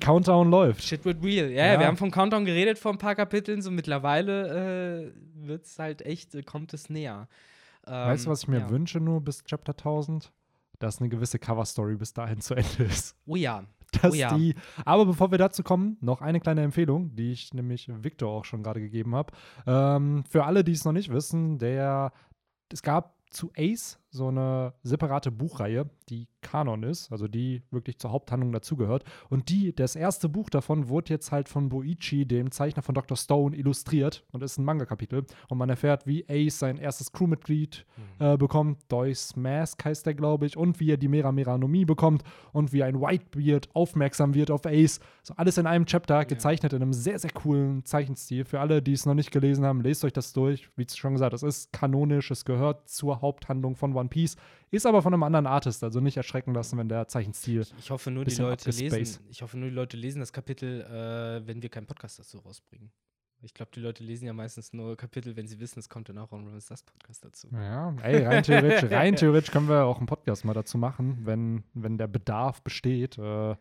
Countdown 0.00 0.50
läuft. 0.50 0.82
Shit 0.82 1.04
wird 1.04 1.22
real. 1.22 1.50
Ja, 1.50 1.74
Ja. 1.74 1.78
wir 1.80 1.86
haben 1.86 1.96
vom 1.96 2.10
Countdown 2.10 2.44
geredet 2.44 2.78
vor 2.78 2.92
ein 2.92 2.98
paar 2.98 3.14
Kapiteln. 3.14 3.62
So 3.62 3.70
mittlerweile 3.70 5.12
äh, 5.12 5.46
wird 5.46 5.66
es 5.66 5.78
halt 5.78 6.02
echt, 6.02 6.34
äh, 6.34 6.42
kommt 6.42 6.72
es 6.74 6.88
näher. 6.90 7.28
Weißt 7.86 8.24
du, 8.24 8.28
Ähm, 8.28 8.32
was 8.32 8.42
ich 8.42 8.48
mir 8.48 8.60
ja. 8.60 8.70
wünsche 8.70 9.00
nur 9.00 9.20
bis 9.20 9.44
Chapter 9.44 9.72
1000? 9.72 10.32
Dass 10.78 11.00
eine 11.00 11.08
gewisse 11.08 11.38
Cover-Story 11.38 11.96
bis 11.96 12.12
dahin 12.12 12.40
zu 12.40 12.54
Ende 12.54 12.84
ist. 12.84 13.16
Oh 13.26 13.36
ja. 13.36 13.64
Dass 14.02 14.12
Oh 14.12 14.16
ja. 14.16 14.36
die, 14.36 14.54
aber 14.84 15.06
bevor 15.06 15.30
wir 15.30 15.38
dazu 15.38 15.62
kommen, 15.62 15.96
noch 16.00 16.20
eine 16.20 16.40
kleine 16.40 16.62
Empfehlung, 16.62 17.14
die 17.14 17.30
ich 17.30 17.54
nämlich 17.54 17.88
Victor 18.02 18.28
auch 18.30 18.44
schon 18.44 18.62
gerade 18.64 18.80
gegeben 18.80 19.14
habe. 19.14 19.32
Ähm, 19.66 20.24
für 20.28 20.44
alle, 20.44 20.64
die 20.64 20.72
es 20.72 20.84
noch 20.84 20.92
nicht 20.92 21.12
wissen, 21.12 21.58
der, 21.58 22.12
es 22.72 22.82
gab 22.82 23.14
zu 23.30 23.52
Ace 23.56 24.00
so 24.14 24.28
eine 24.28 24.74
separate 24.84 25.32
Buchreihe, 25.32 25.90
die 26.08 26.28
Kanon 26.40 26.84
ist, 26.84 27.10
also 27.10 27.26
die 27.26 27.62
wirklich 27.72 27.98
zur 27.98 28.12
Haupthandlung 28.12 28.52
dazugehört. 28.52 29.02
Und 29.28 29.48
die, 29.48 29.74
das 29.74 29.96
erste 29.96 30.28
Buch 30.28 30.50
davon 30.50 30.88
wurde 30.88 31.12
jetzt 31.12 31.32
halt 31.32 31.48
von 31.48 31.68
Boichi, 31.68 32.24
dem 32.24 32.52
Zeichner 32.52 32.82
von 32.82 32.94
Dr. 32.94 33.16
Stone, 33.16 33.56
illustriert 33.56 34.24
und 34.30 34.42
ist 34.42 34.58
ein 34.58 34.64
Manga-Kapitel. 34.64 35.24
Und 35.48 35.58
man 35.58 35.68
erfährt, 35.68 36.06
wie 36.06 36.24
Ace 36.28 36.60
sein 36.60 36.76
erstes 36.76 37.10
Crewmitglied 37.10 37.84
äh, 38.20 38.36
bekommt. 38.36 38.78
Deus 38.88 39.34
Mask 39.34 39.84
heißt 39.84 40.06
der, 40.06 40.14
glaube 40.14 40.46
ich. 40.46 40.56
Und 40.56 40.78
wie 40.78 40.92
er 40.92 40.96
die 40.96 41.08
Mera 41.08 41.32
Meranomie 41.32 41.84
bekommt. 41.84 42.22
Und 42.52 42.72
wie 42.72 42.84
ein 42.84 43.00
Whitebeard 43.00 43.74
aufmerksam 43.74 44.34
wird 44.34 44.52
auf 44.52 44.64
Ace. 44.64 45.00
So 45.22 45.34
alles 45.36 45.58
in 45.58 45.66
einem 45.66 45.86
Chapter, 45.86 46.24
gezeichnet 46.24 46.72
in 46.72 46.82
einem 46.82 46.92
sehr, 46.92 47.18
sehr 47.18 47.32
coolen 47.32 47.84
Zeichenstil. 47.84 48.44
Für 48.44 48.60
alle, 48.60 48.80
die 48.80 48.92
es 48.92 49.06
noch 49.06 49.14
nicht 49.14 49.32
gelesen 49.32 49.64
haben, 49.64 49.80
lest 49.80 50.04
euch 50.04 50.12
das 50.12 50.32
durch. 50.32 50.68
Wie 50.76 50.86
schon 50.88 51.14
gesagt, 51.14 51.34
es 51.34 51.42
ist 51.42 51.72
kanonisch, 51.72 52.30
es 52.30 52.44
gehört 52.44 52.88
zur 52.88 53.22
Haupthandlung 53.22 53.74
von 53.74 53.96
One 53.96 54.03
Piece. 54.08 54.36
Ist 54.70 54.86
aber 54.86 55.02
von 55.02 55.12
einem 55.14 55.22
anderen 55.22 55.46
Artist, 55.46 55.82
also 55.84 56.00
nicht 56.00 56.16
erschrecken 56.16 56.54
lassen, 56.54 56.78
wenn 56.78 56.88
der 56.88 57.06
Zeichenstil. 57.08 57.66
Ich 57.78 57.90
hoffe 57.90 58.10
nur, 58.10 58.24
die 58.24 58.34
Leute 58.34 58.70
lesen. 58.70 59.24
Ich 59.30 59.42
hoffe 59.42 59.56
nur, 59.58 59.68
die 59.68 59.74
Leute 59.74 59.96
lesen 59.96 60.20
das 60.20 60.32
Kapitel, 60.32 60.82
äh, 60.82 61.46
wenn 61.46 61.62
wir 61.62 61.68
keinen 61.68 61.86
Podcast 61.86 62.18
dazu 62.18 62.38
rausbringen. 62.38 62.90
Ich 63.42 63.52
glaube, 63.52 63.70
die 63.74 63.80
Leute 63.80 64.02
lesen 64.02 64.24
ja 64.26 64.32
meistens 64.32 64.72
nur 64.72 64.96
Kapitel, 64.96 65.36
wenn 65.36 65.46
sie 65.46 65.60
wissen, 65.60 65.78
es 65.78 65.88
kommt 65.90 66.08
danach 66.08 66.32
ein 66.32 66.46
das 66.66 66.82
Podcast 66.82 67.24
dazu. 67.26 67.48
Ja, 67.52 67.94
ey, 68.02 68.24
rein 68.24 68.42
theoretisch, 68.42 68.90
rein 68.90 69.16
theoretisch 69.16 69.50
können 69.50 69.68
wir 69.68 69.84
auch 69.84 69.98
einen 69.98 70.06
Podcast 70.06 70.46
mal 70.46 70.54
dazu 70.54 70.78
machen, 70.78 71.18
wenn, 71.24 71.62
wenn 71.74 71.98
der 71.98 72.06
Bedarf 72.06 72.62
besteht. 72.62 73.18
Äh, 73.18 73.56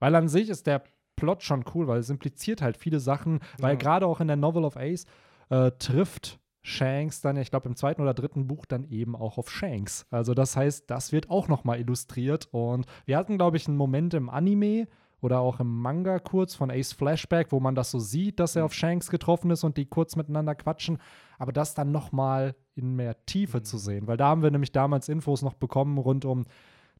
weil 0.00 0.14
an 0.14 0.28
sich 0.28 0.50
ist 0.50 0.66
der 0.66 0.82
Plot 1.16 1.42
schon 1.42 1.64
cool, 1.74 1.86
weil 1.86 2.00
es 2.00 2.10
impliziert 2.10 2.60
halt 2.60 2.76
viele 2.76 3.00
Sachen, 3.00 3.40
weil 3.58 3.74
Ja. 3.74 3.78
gerade 3.78 4.06
auch 4.06 4.20
in 4.20 4.26
der 4.26 4.36
Novel 4.36 4.64
of 4.64 4.76
Ace 4.76 5.06
äh, 5.48 5.70
trifft 5.78 6.38
Shanks 6.62 7.20
dann, 7.20 7.36
ich 7.36 7.50
glaube, 7.50 7.68
im 7.68 7.76
zweiten 7.76 8.02
oder 8.02 8.14
dritten 8.14 8.46
Buch 8.46 8.66
dann 8.66 8.84
eben 8.84 9.16
auch 9.16 9.36
auf 9.38 9.50
Shanks. 9.50 10.06
Also 10.10 10.32
das 10.34 10.56
heißt, 10.56 10.88
das 10.90 11.12
wird 11.12 11.28
auch 11.30 11.48
noch 11.48 11.64
mal 11.64 11.78
illustriert 11.78 12.48
und 12.52 12.86
wir 13.04 13.16
hatten, 13.16 13.36
glaube 13.36 13.56
ich, 13.56 13.66
einen 13.66 13.76
Moment 13.76 14.14
im 14.14 14.30
Anime 14.30 14.86
oder 15.20 15.40
auch 15.40 15.60
im 15.60 15.80
Manga 15.80 16.18
kurz 16.18 16.54
von 16.54 16.70
Ace 16.70 16.92
Flashback, 16.92 17.52
wo 17.52 17.60
man 17.60 17.74
das 17.74 17.90
so 17.90 17.98
sieht, 17.98 18.40
dass 18.40 18.56
er 18.56 18.64
auf 18.64 18.74
Shanks 18.74 19.10
getroffen 19.10 19.50
ist 19.50 19.64
und 19.64 19.76
die 19.76 19.86
kurz 19.86 20.16
miteinander 20.16 20.54
quatschen. 20.54 20.98
Aber 21.38 21.52
das 21.52 21.74
dann 21.74 21.92
noch 21.92 22.12
mal 22.12 22.54
in 22.74 22.94
mehr 22.96 23.24
Tiefe 23.26 23.58
Mhm. 23.58 23.64
zu 23.64 23.78
sehen, 23.78 24.06
weil 24.06 24.16
da 24.16 24.28
haben 24.28 24.42
wir 24.42 24.50
nämlich 24.50 24.72
damals 24.72 25.08
Infos 25.08 25.42
noch 25.42 25.54
bekommen 25.54 25.98
rund 25.98 26.24
um, 26.24 26.44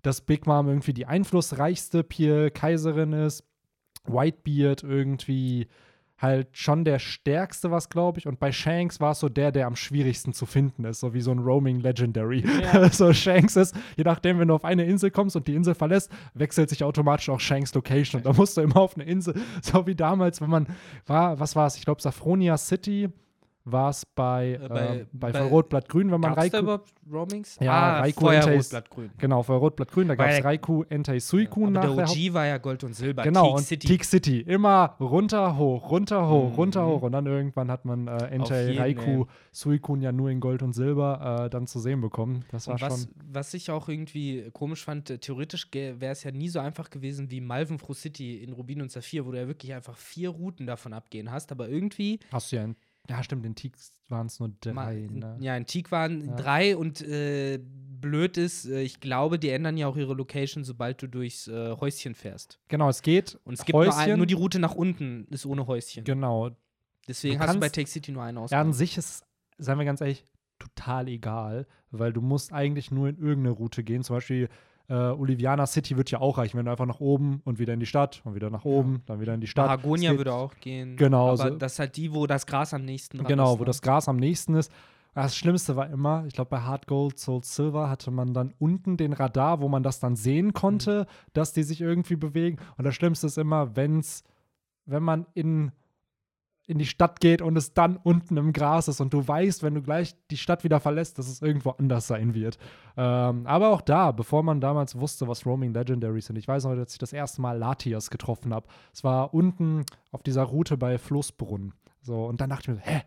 dass 0.03 0.21
Big 0.21 0.47
Mom 0.47 0.69
irgendwie 0.69 0.93
die 0.93 1.07
einflussreichste 1.07 2.03
Pier 2.05 2.51
Kaiserin 2.51 3.13
ist, 3.13 3.45
Whitebeard 4.05 4.83
irgendwie 4.83 5.69
halt 6.23 6.57
schon 6.57 6.85
der 6.85 7.01
stärkste 7.01 7.71
was, 7.71 7.89
glaube 7.89 8.21
ich. 8.21 8.27
Und 8.27 8.39
bei 8.39 8.53
Shanks 8.53 9.01
war 9.01 9.13
es 9.13 9.21
so 9.21 9.29
der, 9.29 9.51
der 9.53 9.67
am 9.67 9.77
schwierigsten 9.77 10.33
zu 10.33 10.47
finden 10.47 10.85
ist, 10.85 11.01
so 11.01 11.13
wie 11.13 11.21
so 11.21 11.33
ein 11.33 11.41
Roaming 11.41 11.81
Legendary. 11.81 12.45
Ja. 12.63 12.89
so 12.93 13.13
Shanks 13.13 13.57
ist, 13.57 13.75
je 13.97 14.05
nachdem, 14.05 14.39
wenn 14.39 14.49
du 14.49 14.55
auf 14.55 14.65
eine 14.65 14.85
Insel 14.85 15.11
kommst 15.11 15.35
und 15.35 15.49
die 15.49 15.55
Insel 15.55 15.75
verlässt, 15.75 16.11
wechselt 16.35 16.71
sich 16.71 16.85
automatisch 16.85 17.29
auch 17.29 17.41
Shanks 17.41 17.75
Location. 17.75 18.21
Und 18.21 18.27
da 18.27 18.33
musst 18.33 18.57
du 18.57 18.61
immer 18.61 18.77
auf 18.77 18.97
eine 18.97 19.05
Insel, 19.05 19.35
so 19.63 19.87
wie 19.87 19.95
damals, 19.95 20.41
wenn 20.41 20.51
man 20.51 20.69
war, 21.07 21.41
was 21.41 21.57
war 21.57 21.67
es? 21.67 21.77
Ich 21.77 21.85
glaube, 21.85 22.01
Saphronia 22.01 22.57
City 22.57 23.09
war 23.65 23.91
es 23.91 24.05
bei, 24.05 24.49
Äh, 24.53 24.55
äh, 24.55 24.69
bei- 24.69 25.07
bei, 25.13 25.33
bei- 25.33 25.43
Rot, 25.43 25.69
Blatt, 25.69 25.89
Grün, 25.89 26.11
wenn 26.11 26.21
man 26.21 26.33
Raikou. 26.35 26.59
überhaupt 26.59 26.91
Roamings? 27.11 27.59
Ja, 27.61 27.73
ah, 27.73 28.01
Raikou 28.01 28.21
vorher 28.23 28.41
Entei 28.41 28.53
Rot, 28.53 28.61
ist- 28.61 28.71
Blatt, 28.71 28.91
Grün. 28.91 29.11
Genau, 29.19 29.43
bei 29.43 29.55
Rot, 29.55 29.77
Blatt, 29.77 29.91
Grün, 29.93 30.09
da 30.09 30.15
gab 30.15 30.29
es 30.31 30.45
Raikou, 30.45 30.83
Entei, 30.89 31.21
Suicune 31.21 31.79
Aber 31.79 31.89
nach 31.95 31.95
der 31.97 32.11
OG 32.11 32.35
war 32.35 32.47
ja 32.47 32.59
Gold 32.59 32.85
und 32.85 32.95
Silber. 32.95 33.23
Genau, 33.23 33.45
Teak 33.47 33.57
und 33.57 33.63
City. 33.65 33.87
Teak 33.87 34.05
City. 34.05 34.41
Immer 34.41 34.97
runter, 35.01 35.57
hoch, 35.57 35.91
runter, 35.91 36.29
hoch, 36.29 36.51
Mhm. 36.51 36.55
runter, 36.57 36.87
hoch. 36.87 37.03
Und 37.03 37.13
dann 37.13 37.27
irgendwann 37.27 37.71
hat 37.71 37.85
man 37.85 38.09
äh, 38.09 38.27
Entei, 38.27 38.77
Raikou, 38.79 39.23
ey. 39.23 39.27
Suicune 39.53 40.03
ja 40.05 40.13
nur 40.13 40.31
in 40.31 40.41
Gold 40.41 40.63
und 40.63 40.73
Silber 40.73 41.45
äh, 41.47 41.51
dann 41.51 41.67
zu 41.67 41.79
sehen 41.79 42.01
bekommen. 42.01 42.45
Das 42.51 42.67
war 42.69 42.81
was, 42.81 43.03
schon. 43.03 43.11
was 43.31 43.55
ich 43.55 43.71
auch 43.71 43.89
irgendwie 43.89 44.51
komisch 44.53 44.85
fand, 44.85 45.11
äh, 45.11 45.19
theoretisch 45.19 45.69
wäre 45.73 46.13
es 46.13 46.25
ja 46.25 46.31
nie 46.31 46.49
so 46.49 46.59
einfach 46.61 46.91
gewesen 46.91 47.31
wie 47.31 47.41
Malven 47.41 47.79
Fro 47.79 47.93
City 47.95 48.43
in 48.43 48.53
Rubin 48.53 48.83
und 48.83 48.91
Saphir, 48.91 49.25
wo 49.27 49.31
du 49.31 49.39
ja 49.39 49.47
wirklich 49.47 49.73
einfach 49.75 49.97
vier 49.97 50.31
Routen 50.31 50.67
davon 50.67 50.93
abgehen 50.93 51.31
hast, 51.31 51.53
aber 51.53 51.69
irgendwie, 51.69 52.19
Hast 52.33 52.51
du 52.53 52.57
ja 52.57 52.65
in, 52.65 52.77
Ja, 53.09 53.23
stimmt, 53.23 53.45
in 53.45 53.55
Teak 53.55 53.75
waren 54.09 54.27
es 54.27 54.39
nur 54.39 54.51
drei. 54.61 55.09
ma- 55.11 55.27
Ne? 55.27 55.37
ja, 55.41 55.57
in 55.57 55.67
Teak 55.67 55.91
waren 55.91 56.25
Ja. 56.29 56.37
drei 56.37 56.77
und 56.77 57.01
äh, 57.03 57.59
blöd 57.59 58.37
ist, 58.37 58.67
äh, 58.67 58.83
ich 58.83 59.01
glaube, 59.01 59.39
die 59.39 59.49
ändern 59.51 59.77
ja 59.77 59.87
auch 59.89 59.97
ihre 59.97 60.15
Location, 60.15 60.65
sobald 60.65 61.03
du 61.03 61.09
durchs 61.09 61.49
äh, 61.49 61.77
Häuschen 61.81 62.15
fährst. 62.15 62.59
Genau, 62.69 62.89
es 62.89 63.03
geht. 63.03 63.39
Und 63.45 63.55
es 63.55 63.65
gibt 63.65 63.75
nur, 63.75 63.83
ein, 63.85 63.91
Häuschen. 63.93 64.17
nur 64.19 64.27
die 64.27 64.35
Route 64.35 64.59
nach 64.61 64.75
unten, 64.75 65.27
ist 65.31 65.47
ohne 65.47 65.67
Häuschen. 65.67 66.05
Genau. 66.05 66.51
Deswegen 67.09 67.39
Du 67.39 67.41
hast 67.47 67.55
du 67.55 67.61
bei 67.61 67.69
Take 67.69 67.89
City 67.89 68.13
nur 68.13 68.23
einen 68.23 68.39
Ja, 68.39 68.45
Ausgang. 68.45 68.61
an 68.69 68.73
sich 68.73 68.97
ist, 68.97 69.25
seien 69.59 69.79
wir 69.79 69.85
ganz 69.85 70.01
ehrlich, 70.01 70.25
total 70.61 71.09
egal, 71.09 71.67
weil 71.91 72.13
du 72.13 72.21
musst 72.21 72.53
eigentlich 72.53 72.93
nur 72.93 73.09
in 73.09 73.17
irgendeine 73.19 73.51
Route 73.51 73.83
gehen. 73.83 74.05
Zum 74.05 74.15
Beispiel 74.17 74.49
äh, 74.89 74.95
Oliviana 74.95 75.67
City 75.67 75.97
wird 75.97 76.11
ja 76.11 76.21
auch 76.21 76.39
reichen, 76.39 76.59
wenn 76.59 76.65
du 76.67 76.71
einfach 76.71 76.87
nach 76.87 77.01
oben 77.01 77.41
und 77.45 77.59
wieder 77.59 77.73
in 77.75 77.81
die 77.81 77.87
Stadt 77.87 78.21
und 78.25 78.35
wieder 78.35 78.51
nach 78.51 78.65
oben, 78.65 79.03
dann 79.07 79.21
wieder 79.21 79.35
in 79.35 79.41
die 79.41 79.47
Stadt. 79.47 79.83
Geht- 79.83 80.19
würde 80.19 80.35
auch 80.35 80.55
gehen. 80.61 80.97
Genau, 80.97 81.29
Aber 81.29 81.37
so- 81.37 81.51
das 81.51 81.75
ist 81.75 81.79
halt 81.79 81.97
die, 81.97 82.13
wo 82.13 82.27
das 82.27 82.47
Gras 82.47 82.75
am 82.75 82.85
nächsten 82.85 83.23
Genau, 83.25 83.53
ist. 83.55 83.59
wo 83.59 83.63
ne? 83.63 83.67
das 83.67 83.81
Gras 83.83 84.09
am 84.09 84.17
nächsten 84.17 84.55
ist. 84.55 84.71
Das 85.15 85.37
Schlimmste 85.37 85.77
war 85.77 85.91
immer, 85.91 86.25
ich 86.27 86.33
glaube, 86.33 86.49
bei 86.51 86.61
Hard 86.61 86.87
Gold, 86.87 87.19
Soul 87.19 87.45
Silver 87.45 87.91
hatte 87.91 88.11
man 88.11 88.33
dann 88.33 88.55
unten 88.59 88.97
den 88.97 89.13
Radar, 89.13 89.61
wo 89.61 89.69
man 89.69 89.83
das 89.83 90.01
dann 90.01 90.17
sehen 90.17 90.55
konnte, 90.55 91.07
dass 91.35 91.53
die 91.53 91.65
sich 91.65 91.81
irgendwie 91.83 92.17
bewegen. 92.17 92.57
Und 92.79 92.85
das 92.85 92.95
Schlimmste 92.95 93.27
ist 93.27 93.37
immer, 93.37 93.77
wenn's, 93.77 94.25
wenn 94.87 95.03
man 95.03 95.27
in, 95.35 95.71
in 96.67 96.79
die 96.79 96.87
Stadt 96.87 97.21
geht 97.21 97.43
und 97.43 97.57
es 97.57 97.75
dann 97.75 97.97
unten 97.97 98.37
im 98.37 98.53
Gras 98.53 98.89
ist 98.89 99.01
und 99.01 99.13
du 99.13 99.27
weißt, 99.27 99.63
wenn 99.63 99.75
du 99.75 99.83
gleich 99.83 100.15
die 100.31 100.37
Stadt 100.37 100.63
wieder 100.65 100.81
verlässt, 100.81 101.19
dass 101.19 101.29
es 101.29 101.43
irgendwo 101.43 101.71
anders 101.71 102.07
sein 102.07 102.35
wird. 102.35 102.59
Ähm, 102.97 103.47
aber 103.47 103.71
auch 103.71 103.81
da, 103.81 104.13
bevor 104.13 104.43
man 104.43 104.61
damals 104.61 104.99
wusste, 104.99 105.27
was 105.27 105.45
Roaming 105.45 105.75
Legendaries 105.75 106.27
sind, 106.27 106.37
ich 106.37 106.47
weiß 106.47 106.65
noch, 106.65 106.77
dass 106.77 106.93
ich 106.93 106.99
das 106.99 107.13
erste 107.13 107.41
Mal 107.41 107.59
Latias 107.59 108.11
getroffen 108.11 108.55
habe. 108.55 108.67
Es 108.93 109.03
war 109.03 109.35
unten 109.35 109.85
auf 110.13 110.23
dieser 110.23 110.45
Route 110.45 110.77
bei 110.77 110.99
Flussbrunn. 110.99 111.75
So, 112.01 112.27
und 112.27 112.41
dann 112.41 112.51
dachte 112.51 112.73
ich 112.73 112.79
mir, 112.79 112.85
hä, 112.85 113.03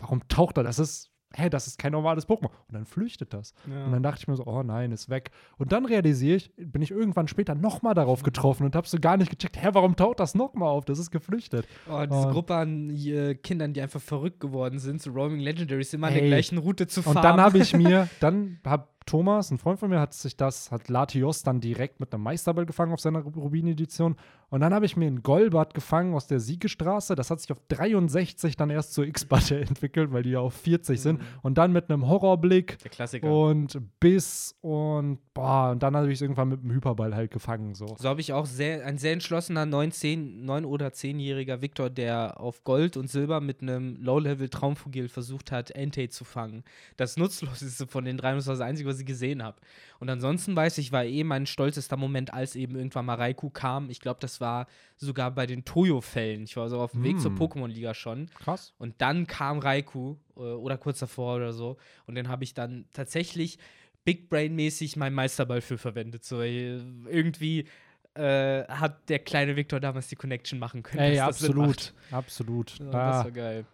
warum 0.00 0.26
taucht 0.28 0.56
er? 0.56 0.64
Das 0.64 0.78
ist, 0.78 1.10
hä, 1.36 1.50
das 1.50 1.66
ist 1.66 1.78
kein 1.78 1.92
normales 1.92 2.28
Pokémon. 2.28 2.50
Und 2.68 2.72
dann 2.74 2.86
flüchtet 2.86 3.34
das. 3.34 3.54
Ja. 3.70 3.84
Und 3.84 3.92
dann 3.92 4.02
dachte 4.02 4.20
ich 4.22 4.28
mir 4.28 4.36
so, 4.36 4.46
oh 4.46 4.62
nein, 4.62 4.92
ist 4.92 5.08
weg. 5.08 5.30
Und 5.58 5.72
dann 5.72 5.84
realisiere 5.86 6.36
ich, 6.36 6.52
bin 6.56 6.82
ich 6.82 6.90
irgendwann 6.90 7.28
später 7.28 7.54
nochmal 7.54 7.94
darauf 7.94 8.22
getroffen 8.22 8.64
und 8.64 8.74
habe 8.76 8.86
so 8.88 8.98
gar 8.98 9.16
nicht 9.16 9.30
gecheckt, 9.30 9.62
hä, 9.62 9.68
warum 9.72 9.96
taucht 9.96 10.20
das 10.20 10.34
nochmal 10.34 10.68
auf? 10.68 10.84
Das 10.84 10.98
ist 10.98 11.10
geflüchtet. 11.10 11.66
Oh, 11.90 12.02
diese 12.08 12.26
Und- 12.26 12.32
Gruppe 12.32 12.54
an 12.54 12.90
äh, 12.90 13.34
Kindern, 13.34 13.72
die 13.72 13.80
einfach 13.82 14.00
verrückt 14.00 14.40
geworden 14.40 14.78
sind, 14.78 15.02
so 15.02 15.10
Roaming 15.10 15.40
Legendaries 15.40 15.92
immer 15.94 16.08
an 16.08 16.14
der 16.14 16.26
gleichen 16.26 16.58
Route 16.58 16.86
zu 16.86 17.02
fahren. 17.02 17.16
Und 17.16 17.24
dann 17.24 17.40
habe 17.40 17.58
ich 17.58 17.74
mir, 17.76 18.08
dann 18.20 18.58
habe 18.64 18.88
Thomas, 19.06 19.50
ein 19.50 19.58
Freund 19.58 19.78
von 19.78 19.90
mir, 19.90 20.00
hat 20.00 20.14
sich 20.14 20.36
das, 20.36 20.70
hat 20.70 20.88
Latios 20.88 21.42
dann 21.42 21.60
direkt 21.60 22.00
mit 22.00 22.12
einem 22.14 22.22
Meisterball 22.22 22.66
gefangen 22.66 22.92
auf 22.92 23.00
seiner 23.00 23.20
Rubin-Edition. 23.20 24.16
Und 24.50 24.60
dann 24.60 24.72
habe 24.72 24.86
ich 24.86 24.96
mir 24.96 25.06
einen 25.06 25.22
Golbat 25.22 25.74
gefangen 25.74 26.14
aus 26.14 26.26
der 26.28 26.38
Siegestraße. 26.38 27.16
Das 27.16 27.30
hat 27.30 27.40
sich 27.40 27.50
auf 27.50 27.60
63 27.68 28.56
dann 28.56 28.70
erst 28.70 28.94
zur 28.94 29.04
X-Batte 29.04 29.60
entwickelt, 29.68 30.12
weil 30.12 30.22
die 30.22 30.30
ja 30.30 30.40
auf 30.40 30.54
40 30.54 31.00
sind. 31.00 31.20
Mhm. 31.20 31.24
Und 31.42 31.58
dann 31.58 31.72
mit 31.72 31.90
einem 31.90 32.06
Horrorblick 32.06 32.78
Der 32.78 32.90
Klassiker. 32.90 33.28
und 33.28 33.76
Biss 33.98 34.54
und 34.60 35.18
boah, 35.34 35.72
und 35.72 35.82
dann 35.82 35.96
habe 35.96 36.08
ich 36.08 36.14
es 36.14 36.22
irgendwann 36.22 36.48
mit 36.48 36.62
dem 36.62 36.70
Hyperball 36.70 37.14
halt 37.14 37.32
gefangen. 37.32 37.74
So. 37.74 37.96
so 37.98 38.08
habe 38.08 38.20
ich 38.20 38.32
auch 38.32 38.46
sehr, 38.46 38.86
ein 38.86 38.96
sehr 38.96 39.12
entschlossener 39.12 39.66
9, 39.66 39.90
10, 39.90 40.44
9 40.44 40.64
oder 40.64 40.88
10-jähriger 40.88 41.60
Victor, 41.60 41.90
der 41.90 42.40
auf 42.40 42.62
Gold 42.62 42.96
und 42.96 43.10
Silber 43.10 43.40
mit 43.40 43.60
einem 43.60 43.96
Low-Level-Traumfugil 43.96 45.08
versucht 45.08 45.50
hat, 45.50 45.72
Entei 45.72 46.06
zu 46.06 46.24
fangen. 46.24 46.62
Das 46.96 47.16
Nutzloseste 47.16 47.88
von 47.88 48.04
den 48.04 48.16
drei, 48.16 48.34
das 48.34 48.46
war 48.46 48.54
das 48.54 48.60
Einzige, 48.60 48.93
ich 49.00 49.06
gesehen 49.06 49.42
habe. 49.42 49.58
Und 50.00 50.08
ansonsten 50.10 50.54
weiß 50.56 50.78
ich, 50.78 50.92
war 50.92 51.04
eh 51.04 51.24
mein 51.24 51.46
stolzester 51.46 51.96
Moment, 51.96 52.32
als 52.34 52.56
eben 52.56 52.76
irgendwann 52.76 53.06
mal 53.06 53.14
Raikou 53.16 53.50
kam. 53.50 53.90
Ich 53.90 54.00
glaube, 54.00 54.20
das 54.20 54.40
war 54.40 54.66
sogar 54.96 55.30
bei 55.30 55.46
den 55.46 55.64
Toyo-Fällen. 55.64 56.44
Ich 56.44 56.56
war 56.56 56.68
so 56.68 56.80
auf 56.80 56.92
dem 56.92 57.02
Weg 57.04 57.20
zur 57.20 57.30
Hm. 57.32 57.38
Pokémon-Liga 57.38 57.94
schon. 57.94 58.28
Krass. 58.42 58.74
Und 58.78 58.94
dann 59.00 59.26
kam 59.26 59.58
Raikou 59.58 60.18
äh, 60.36 60.40
oder 60.40 60.76
kurz 60.78 60.98
davor 60.98 61.36
oder 61.36 61.52
so. 61.52 61.76
Und 62.06 62.14
den 62.16 62.28
habe 62.28 62.44
ich 62.44 62.54
dann 62.54 62.86
tatsächlich 62.92 63.58
Big 64.04 64.28
Brain-mäßig 64.28 64.96
meinen 64.96 65.14
Meisterball 65.14 65.60
für 65.62 65.78
verwendet. 65.78 66.24
So 66.24 66.42
äh, 66.42 66.76
irgendwie 67.08 67.66
äh, 68.14 68.64
hat 68.68 69.08
der 69.08 69.18
kleine 69.18 69.56
Victor 69.56 69.80
damals 69.80 70.08
die 70.08 70.16
Connection 70.16 70.58
machen 70.58 70.82
können. 70.82 71.02
Ey, 71.02 71.18
absolut. 71.18 71.94
Absolut. 72.10 72.78
Ja, 72.78 72.90
da, 72.90 73.10
das 73.10 73.24
war 73.24 73.30
geil. 73.32 73.64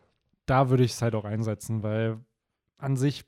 da 0.47 0.71
würde 0.71 0.85
ich 0.85 0.93
es 0.93 1.03
halt 1.03 1.15
auch 1.15 1.25
einsetzen, 1.25 1.83
weil 1.83 2.19
an 2.79 2.97
sich 2.97 3.25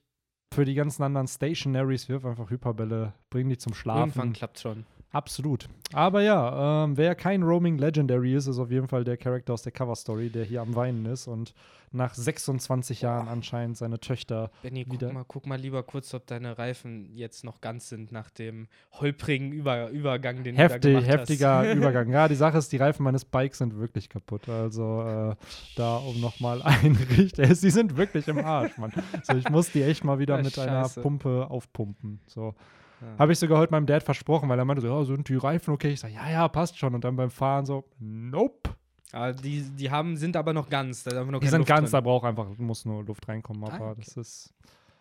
für 0.52 0.64
die 0.64 0.74
ganzen 0.74 1.02
anderen 1.02 1.26
Stationaries 1.26 2.08
wirf 2.08 2.24
einfach 2.24 2.50
Hyperbälle, 2.50 3.14
bring 3.30 3.48
die 3.48 3.58
zum 3.58 3.74
Schlafen. 3.74 4.00
Irgendwann 4.00 4.32
klappt 4.32 4.60
schon. 4.60 4.84
Absolut. 5.12 5.68
Aber 5.92 6.22
ja, 6.22 6.84
ähm, 6.84 6.96
wer 6.96 7.14
kein 7.14 7.42
Roaming 7.42 7.76
Legendary 7.76 8.34
ist, 8.34 8.46
ist 8.46 8.58
auf 8.58 8.70
jeden 8.70 8.88
Fall 8.88 9.04
der 9.04 9.18
Charakter 9.18 9.52
aus 9.52 9.60
der 9.62 9.70
Cover 9.72 9.94
Story, 9.94 10.30
der 10.30 10.44
hier 10.44 10.62
am 10.62 10.74
Weinen 10.74 11.04
ist 11.04 11.26
und 11.26 11.52
nach 11.94 12.14
26 12.14 13.02
Jahren 13.02 13.28
anscheinend 13.28 13.76
seine 13.76 14.00
Töchter. 14.00 14.50
Benny, 14.62 14.84
guck 14.84 14.94
Wieder- 14.94 15.12
mal, 15.12 15.24
guck 15.28 15.44
mal 15.46 15.58
lieber 15.60 15.82
kurz, 15.82 16.14
ob 16.14 16.26
deine 16.26 16.56
Reifen 16.56 17.14
jetzt 17.14 17.44
noch 17.44 17.60
ganz 17.60 17.90
sind 17.90 18.10
nach 18.10 18.30
dem 18.30 18.68
holprigen 18.92 19.52
Über 19.52 19.90
Übergang, 19.90 20.36
den 20.42 20.56
du 20.56 20.62
da 20.62 20.68
Heftig, 20.70 20.94
gemacht 20.94 21.06
heftiger 21.08 21.58
hast. 21.58 21.74
Übergang. 21.76 22.08
Ja, 22.10 22.28
die 22.28 22.34
Sache 22.34 22.56
ist, 22.56 22.72
die 22.72 22.78
Reifen 22.78 23.02
meines 23.04 23.26
Bikes 23.26 23.58
sind 23.58 23.76
wirklich 23.78 24.08
kaputt. 24.08 24.48
Also 24.48 25.02
äh, 25.02 25.36
da 25.76 25.96
um 25.98 26.18
nochmal 26.22 26.62
einrichten. 26.64 27.54
Sie 27.54 27.68
sind 27.70 27.98
wirklich 27.98 28.26
im 28.28 28.38
Arsch, 28.38 28.78
Mann. 28.78 28.92
So, 29.24 29.36
ich 29.36 29.50
muss 29.50 29.70
die 29.70 29.82
echt 29.82 30.02
mal 30.04 30.18
wieder 30.18 30.36
Ah, 30.38 30.42
mit 30.42 30.58
einer 30.58 30.84
scheiße. 30.84 31.02
Pumpe 31.02 31.48
aufpumpen. 31.50 32.20
So. 32.26 32.54
Ja. 33.02 33.18
Habe 33.18 33.32
ich 33.32 33.38
sogar 33.38 33.58
heute 33.58 33.72
meinem 33.72 33.86
Dad 33.86 34.02
versprochen, 34.02 34.48
weil 34.48 34.58
er 34.58 34.64
meinte 34.64 34.80
so, 34.80 34.88
ja, 34.88 35.04
sind 35.04 35.28
die 35.28 35.34
Reifen 35.36 35.74
okay? 35.74 35.90
Ich 35.92 36.00
sage, 36.00 36.14
ja, 36.14 36.30
ja, 36.30 36.48
passt 36.48 36.78
schon. 36.78 36.94
Und 36.94 37.02
dann 37.04 37.16
beim 37.16 37.30
Fahren 37.30 37.66
so, 37.66 37.84
nope. 37.98 38.70
Ah, 39.12 39.32
die, 39.32 39.62
die 39.70 39.90
haben, 39.90 40.16
sind 40.16 40.36
aber 40.36 40.52
noch 40.54 40.70
ganz. 40.70 41.02
Da 41.04 41.22
noch 41.24 41.40
Die 41.40 41.48
sind 41.48 41.58
Luft 41.58 41.68
ganz, 41.68 41.90
da 41.90 41.98
drin. 41.98 42.04
braucht 42.04 42.24
einfach, 42.24 42.46
muss 42.56 42.84
nur 42.84 43.04
Luft 43.04 43.28
reinkommen. 43.28 43.64
Ah, 43.64 43.74
Aber 43.74 43.90
okay. 43.90 44.02
das 44.04 44.16
ist, 44.16 44.54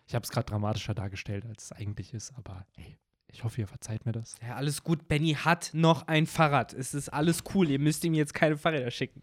ich 0.06 0.14
habe 0.14 0.24
es 0.24 0.30
gerade 0.30 0.44
dramatischer 0.46 0.92
dargestellt, 0.94 1.46
als 1.46 1.64
es 1.66 1.72
eigentlich 1.72 2.12
ist. 2.12 2.34
Aber 2.36 2.66
hey, 2.76 2.98
ich 3.28 3.42
hoffe, 3.44 3.60
ihr 3.62 3.66
verzeiht 3.68 4.04
mir 4.04 4.12
das. 4.12 4.34
Ja, 4.46 4.56
alles 4.56 4.82
gut. 4.82 5.08
Benny 5.08 5.32
hat 5.34 5.70
noch 5.72 6.08
ein 6.08 6.26
Fahrrad. 6.26 6.74
Es 6.74 6.92
ist 6.92 7.08
alles 7.08 7.42
cool. 7.54 7.70
Ihr 7.70 7.78
müsst 7.78 8.04
ihm 8.04 8.12
jetzt 8.12 8.34
keine 8.34 8.58
Fahrräder 8.58 8.90
schicken. 8.90 9.22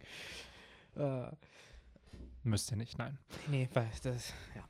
Äh, 0.95 1.27
Müsst 2.43 2.71
ihr 2.71 2.77
nicht, 2.77 2.97
nein. 2.97 3.19
nee, 3.47 3.69
weil 3.73 3.87
das, 4.01 4.33
ja. 4.55 4.63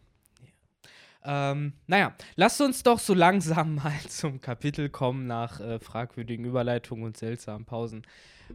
Ähm, 1.24 1.74
naja, 1.88 2.16
lasst 2.36 2.62
uns 2.62 2.84
doch 2.84 3.00
so 3.00 3.14
langsam 3.14 3.76
mal 3.84 4.00
zum 4.08 4.42
Kapitel 4.42 4.90
kommen 4.90 5.28
nach 5.28 5.60
äh, 5.60 5.80
fragwürdigen 5.80 6.46
Überleitungen 6.46 7.04
und 7.04 7.18
seltsamen 7.18 7.66
Pausen. 7.66 8.04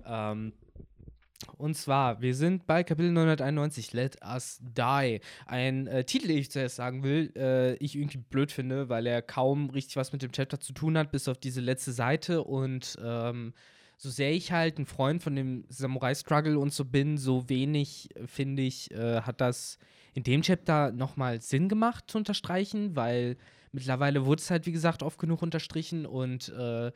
Ähm, 0.06 0.52
und 1.56 1.76
zwar, 1.76 2.20
wir 2.20 2.34
sind 2.34 2.66
bei 2.66 2.82
Kapitel 2.84 3.12
991, 3.12 3.92
Let 3.92 4.18
Us 4.24 4.60
Die. 4.62 5.20
Ein 5.46 5.86
äh, 5.86 6.04
Titel, 6.04 6.28
den 6.28 6.38
ich 6.38 6.50
zuerst 6.50 6.76
sagen 6.76 7.02
will, 7.02 7.32
äh, 7.36 7.74
ich 7.76 7.96
irgendwie 7.96 8.18
blöd 8.18 8.50
finde, 8.50 8.88
weil 8.88 9.06
er 9.06 9.20
kaum 9.20 9.70
richtig 9.70 9.96
was 9.96 10.12
mit 10.12 10.22
dem 10.22 10.32
Chapter 10.32 10.60
zu 10.60 10.72
tun 10.72 10.96
hat, 10.96 11.12
bis 11.12 11.28
auf 11.28 11.38
diese 11.38 11.60
letzte 11.60 11.92
Seite. 11.92 12.44
Und 12.44 12.96
ähm, 13.02 13.52
so 13.96 14.10
sehr 14.10 14.32
ich 14.32 14.52
halt 14.52 14.78
ein 14.78 14.86
Freund 14.86 15.22
von 15.22 15.36
dem 15.36 15.64
Samurai-Struggle 15.68 16.58
und 16.58 16.72
so 16.72 16.84
bin, 16.84 17.18
so 17.18 17.48
wenig, 17.48 18.08
äh, 18.16 18.26
finde 18.26 18.62
ich, 18.62 18.90
äh, 18.92 19.20
hat 19.22 19.40
das 19.40 19.78
in 20.14 20.22
dem 20.22 20.42
Chapter 20.42 20.92
nochmal 20.92 21.40
Sinn 21.40 21.68
gemacht 21.68 22.04
zu 22.08 22.18
unterstreichen, 22.18 22.96
weil 22.96 23.36
mittlerweile 23.72 24.24
wurde 24.24 24.40
es 24.40 24.50
halt, 24.50 24.66
wie 24.66 24.72
gesagt, 24.72 25.02
oft 25.02 25.18
genug 25.18 25.42
unterstrichen 25.42 26.06
und 26.06 26.48
äh, 26.50 26.92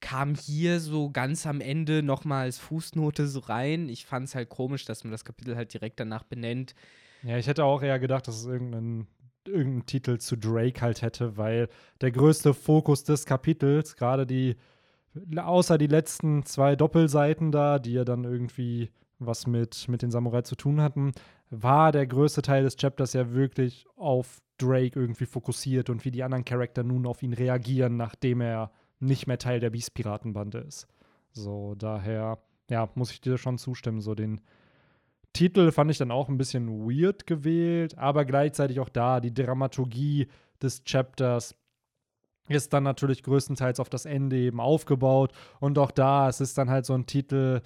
kam 0.00 0.34
hier 0.34 0.80
so 0.80 1.10
ganz 1.10 1.46
am 1.46 1.60
Ende 1.60 2.02
nochmal 2.02 2.44
als 2.44 2.58
Fußnote 2.58 3.26
so 3.26 3.40
rein. 3.40 3.88
Ich 3.88 4.06
fand 4.06 4.28
es 4.28 4.34
halt 4.34 4.48
komisch, 4.48 4.84
dass 4.84 5.04
man 5.04 5.12
das 5.12 5.24
Kapitel 5.24 5.56
halt 5.56 5.72
direkt 5.72 6.00
danach 6.00 6.24
benennt. 6.24 6.74
Ja, 7.22 7.38
ich 7.38 7.46
hätte 7.46 7.64
auch 7.64 7.82
eher 7.82 7.98
gedacht, 7.98 8.28
dass 8.28 8.36
es 8.36 8.46
irgendeinen 8.46 9.06
irgendeinen 9.46 9.86
Titel 9.86 10.18
zu 10.18 10.36
Drake 10.36 10.80
halt 10.80 11.02
hätte, 11.02 11.36
weil 11.36 11.68
der 12.00 12.10
größte 12.10 12.54
Fokus 12.54 13.04
des 13.04 13.26
Kapitels, 13.26 13.96
gerade 13.96 14.26
die, 14.26 14.56
außer 15.36 15.78
die 15.78 15.86
letzten 15.86 16.44
zwei 16.44 16.76
Doppelseiten 16.76 17.52
da, 17.52 17.78
die 17.78 17.92
ja 17.92 18.04
dann 18.04 18.24
irgendwie 18.24 18.90
was 19.18 19.46
mit, 19.46 19.88
mit 19.88 20.02
den 20.02 20.10
Samurai 20.10 20.42
zu 20.42 20.56
tun 20.56 20.80
hatten, 20.80 21.12
war 21.62 21.92
der 21.92 22.06
größte 22.06 22.42
Teil 22.42 22.62
des 22.62 22.76
Chapters 22.76 23.12
ja 23.12 23.32
wirklich 23.32 23.86
auf 23.96 24.40
Drake 24.58 24.98
irgendwie 24.98 25.26
fokussiert 25.26 25.90
und 25.90 26.04
wie 26.04 26.10
die 26.10 26.22
anderen 26.22 26.44
Charakter 26.44 26.82
nun 26.82 27.06
auf 27.06 27.22
ihn 27.22 27.32
reagieren, 27.32 27.96
nachdem 27.96 28.40
er 28.40 28.70
nicht 29.00 29.26
mehr 29.26 29.38
Teil 29.38 29.60
der 29.60 29.70
Beast-Piratenbande 29.70 30.58
ist. 30.58 30.86
So, 31.32 31.74
daher, 31.74 32.38
ja, 32.70 32.88
muss 32.94 33.10
ich 33.10 33.20
dir 33.20 33.38
schon 33.38 33.58
zustimmen. 33.58 34.00
So, 34.00 34.14
den 34.14 34.40
Titel 35.32 35.72
fand 35.72 35.90
ich 35.90 35.98
dann 35.98 36.12
auch 36.12 36.28
ein 36.28 36.38
bisschen 36.38 36.68
weird 36.88 37.26
gewählt, 37.26 37.98
aber 37.98 38.24
gleichzeitig 38.24 38.78
auch 38.78 38.88
da, 38.88 39.20
die 39.20 39.34
Dramaturgie 39.34 40.28
des 40.62 40.84
Chapters 40.84 41.56
ist 42.48 42.72
dann 42.72 42.82
natürlich 42.82 43.22
größtenteils 43.22 43.80
auf 43.80 43.88
das 43.88 44.04
Ende 44.04 44.36
eben 44.36 44.60
aufgebaut. 44.60 45.32
Und 45.60 45.78
auch 45.78 45.90
da, 45.90 46.28
es 46.28 46.40
ist 46.40 46.58
dann 46.58 46.70
halt 46.70 46.86
so 46.86 46.94
ein 46.94 47.06
Titel, 47.06 47.62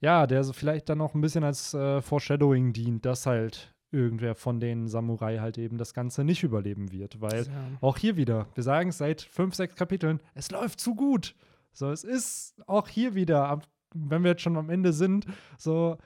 ja, 0.00 0.26
der 0.26 0.44
so 0.44 0.52
vielleicht 0.52 0.88
dann 0.88 0.98
noch 0.98 1.14
ein 1.14 1.20
bisschen 1.20 1.44
als 1.44 1.74
äh, 1.74 2.00
Foreshadowing 2.00 2.72
dient, 2.72 3.04
dass 3.04 3.26
halt 3.26 3.74
irgendwer 3.90 4.34
von 4.34 4.58
den 4.58 4.88
Samurai 4.88 5.38
halt 5.38 5.58
eben 5.58 5.76
das 5.76 5.92
Ganze 5.92 6.24
nicht 6.24 6.42
überleben 6.42 6.92
wird. 6.92 7.20
Weil 7.20 7.44
ja. 7.44 7.52
auch 7.80 7.98
hier 7.98 8.16
wieder, 8.16 8.48
wir 8.54 8.62
sagen 8.62 8.88
es 8.88 8.98
seit 8.98 9.20
fünf, 9.20 9.54
sechs 9.54 9.76
Kapiteln, 9.76 10.20
es 10.34 10.50
läuft 10.50 10.80
zu 10.80 10.94
gut. 10.94 11.34
So, 11.72 11.90
es 11.90 12.04
ist 12.04 12.54
auch 12.66 12.88
hier 12.88 13.14
wieder, 13.14 13.60
wenn 13.94 14.22
wir 14.24 14.32
jetzt 14.32 14.42
schon 14.42 14.56
am 14.56 14.70
Ende 14.70 14.92
sind, 14.92 15.26
so, 15.58 15.98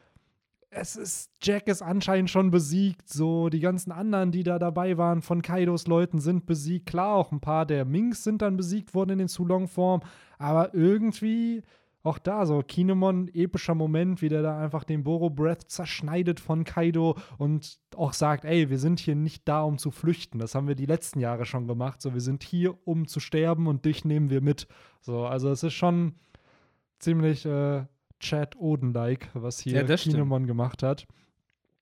es 0.77 0.97
ist, 0.97 1.31
Jack 1.43 1.69
ist 1.69 1.83
anscheinend 1.83 2.31
schon 2.31 2.51
besiegt. 2.51 3.09
So, 3.09 3.49
die 3.49 3.61
ganzen 3.61 3.93
anderen, 3.93 4.31
die 4.31 4.43
da 4.43 4.59
dabei 4.59 4.99
waren, 4.99 5.23
von 5.23 5.43
Kaidos 5.43 5.87
Leuten 5.87 6.21
sind 6.21 6.47
besiegt. 6.47 6.87
Klar, 6.87 7.15
auch 7.15 7.33
ein 7.33 7.41
paar 7.41 7.67
der 7.67 7.85
Minks 7.85 8.25
sind 8.25 8.43
dann 8.43 8.57
besiegt 8.57 8.95
worden 8.95 9.11
in 9.11 9.19
den 9.19 9.29
Zulong-Form. 9.29 10.03
Aber 10.39 10.75
irgendwie 10.75 11.63
auch 12.03 12.19
da 12.19 12.47
so 12.47 12.63
Kinemon, 12.63 13.29
epischer 13.35 13.75
Moment, 13.75 14.23
wie 14.23 14.29
der 14.29 14.43
da 14.43 14.59
einfach 14.59 14.85
den 14.85 15.03
Boro 15.03 15.31
Breath 15.31 15.69
zerschneidet 15.69 16.39
von 16.39 16.63
Kaido 16.65 17.17
und 17.39 17.79
auch 17.97 18.13
sagt, 18.13 18.45
ey, 18.45 18.71
wir 18.71 18.79
sind 18.79 19.01
hier 19.01 19.17
nicht 19.17 19.49
da, 19.49 19.63
um 19.63 19.79
zu 19.79 19.91
flüchten. 19.91 20.39
Das 20.39 20.55
haben 20.55 20.69
wir 20.69 20.77
die 20.77 20.87
letzten 20.87 21.19
Jahre 21.21 21.47
schon 21.47 21.67
gemacht. 21.67 22.01
So, 22.03 22.15
wir 22.15 22.21
sind 22.21 22.45
hier, 22.45 22.77
um 22.87 23.09
zu 23.09 23.19
sterben 23.19 23.67
und 23.67 23.87
dich 23.87 24.05
nehmen 24.05 24.31
wir 24.31 24.41
mit. 24.41 24.69
So, 25.01 25.25
also 25.25 25.51
es 25.51 25.63
ist 25.63 25.75
schon 25.75 26.15
ziemlich 26.99 27.45
äh, 27.47 27.87
Chad 28.21 28.57
Oden-like, 28.57 29.29
was 29.35 29.61
hier 29.61 29.85
ja, 29.85 29.97
Kinemon 29.97 30.47
gemacht 30.47 30.83
hat. 30.83 31.07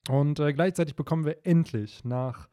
Und 0.09 0.39
äh, 0.41 0.53
gleichzeitig 0.53 0.97
bekommen 0.97 1.25
wir 1.25 1.47
endlich 1.47 2.05
nach 2.05 2.49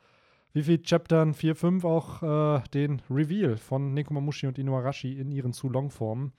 wie 0.54 0.64
viel 0.64 0.80
Chaptern 0.80 1.34
4, 1.34 1.56
5 1.56 1.86
auch 1.86 2.24
äh, 2.24 2.64
den 2.74 3.02
Reveal 3.10 3.58
von 3.58 3.94
Nekomamushi 3.94 4.48
und 4.48 4.58
Inuarashi 4.58 5.14
in 5.14 5.32
ihren 5.32 5.54
Zu-Long-Formen 5.54 6.34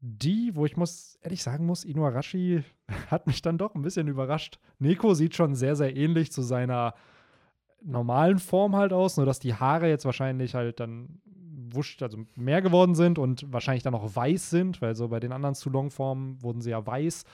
die, 0.00 0.54
wo 0.54 0.64
ich 0.64 0.76
muss 0.76 1.18
ehrlich 1.22 1.42
sagen 1.42 1.66
muss, 1.66 1.84
Inuarashi 1.84 2.62
hat 3.10 3.26
mich 3.26 3.42
dann 3.42 3.58
doch 3.58 3.74
ein 3.74 3.82
bisschen 3.82 4.08
überrascht. 4.08 4.58
Neko 4.78 5.14
sieht 5.14 5.34
schon 5.34 5.54
sehr, 5.54 5.76
sehr 5.76 5.96
ähnlich 5.96 6.32
zu 6.32 6.42
seiner 6.42 6.94
normalen 7.82 8.38
Form 8.38 8.74
halt 8.74 8.92
aus, 8.92 9.16
nur 9.16 9.26
dass 9.26 9.38
die 9.38 9.54
Haare 9.54 9.88
jetzt 9.88 10.04
wahrscheinlich 10.04 10.54
halt 10.54 10.80
dann 10.80 11.20
wusch, 11.74 11.96
also 12.00 12.18
mehr 12.34 12.62
geworden 12.62 12.94
sind 12.94 13.18
und 13.18 13.52
wahrscheinlich 13.52 13.82
dann 13.82 13.94
auch 13.94 14.14
weiß 14.14 14.50
sind, 14.50 14.80
weil 14.82 14.94
so 14.94 15.08
bei 15.08 15.20
den 15.20 15.32
anderen 15.32 15.54
Zulong-Formen 15.54 16.42
wurden 16.42 16.60
sie 16.60 16.70
ja 16.70 16.86
weiß. 16.86 17.24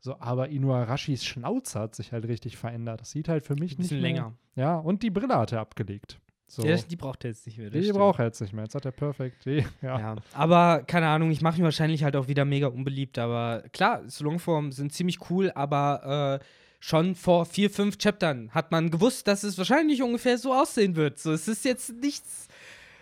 So, 0.00 0.16
aber 0.20 0.48
Inuarashis 0.48 1.24
Schnauze 1.24 1.80
hat 1.80 1.94
sich 1.94 2.12
halt 2.12 2.26
richtig 2.28 2.56
verändert. 2.56 3.00
Das 3.00 3.10
sieht 3.10 3.28
halt 3.28 3.44
für 3.44 3.56
mich 3.56 3.78
nicht 3.78 3.90
mehr. 3.90 4.00
länger. 4.00 4.32
Ja, 4.54 4.76
und 4.76 5.02
die 5.02 5.10
Brille 5.10 5.36
hat 5.36 5.52
er 5.52 5.60
abgelegt. 5.60 6.20
So. 6.48 6.62
Der, 6.62 6.76
die 6.76 6.96
braucht 6.96 7.24
er 7.24 7.30
jetzt 7.30 7.44
nicht 7.46 7.58
mehr. 7.58 7.70
Die 7.70 7.90
braucht 7.90 8.20
er 8.20 8.26
jetzt 8.26 8.40
nicht 8.40 8.52
mehr. 8.52 8.64
Jetzt 8.64 8.74
hat 8.74 8.84
er 8.84 8.92
perfekt. 8.92 9.44
Die, 9.44 9.64
ja. 9.82 9.98
ja. 9.98 10.16
Aber 10.32 10.84
keine 10.86 11.08
Ahnung, 11.08 11.30
ich 11.30 11.42
mache 11.42 11.58
ihn 11.58 11.64
wahrscheinlich 11.64 12.04
halt 12.04 12.14
auch 12.14 12.28
wieder 12.28 12.44
mega 12.44 12.68
unbeliebt. 12.68 13.18
Aber 13.18 13.64
klar, 13.72 14.02
Longform 14.20 14.70
sind 14.70 14.92
ziemlich 14.92 15.18
cool, 15.28 15.50
aber 15.54 16.38
äh, 16.40 16.44
schon 16.78 17.16
vor 17.16 17.46
vier, 17.46 17.68
fünf 17.68 17.98
Chaptern 17.98 18.50
hat 18.52 18.70
man 18.70 18.90
gewusst, 18.90 19.26
dass 19.26 19.42
es 19.42 19.58
wahrscheinlich 19.58 20.02
ungefähr 20.02 20.38
so 20.38 20.54
aussehen 20.54 20.94
wird. 20.94 21.18
So, 21.18 21.32
es 21.32 21.48
ist 21.48 21.64
jetzt 21.64 21.92
nichts 21.94 22.46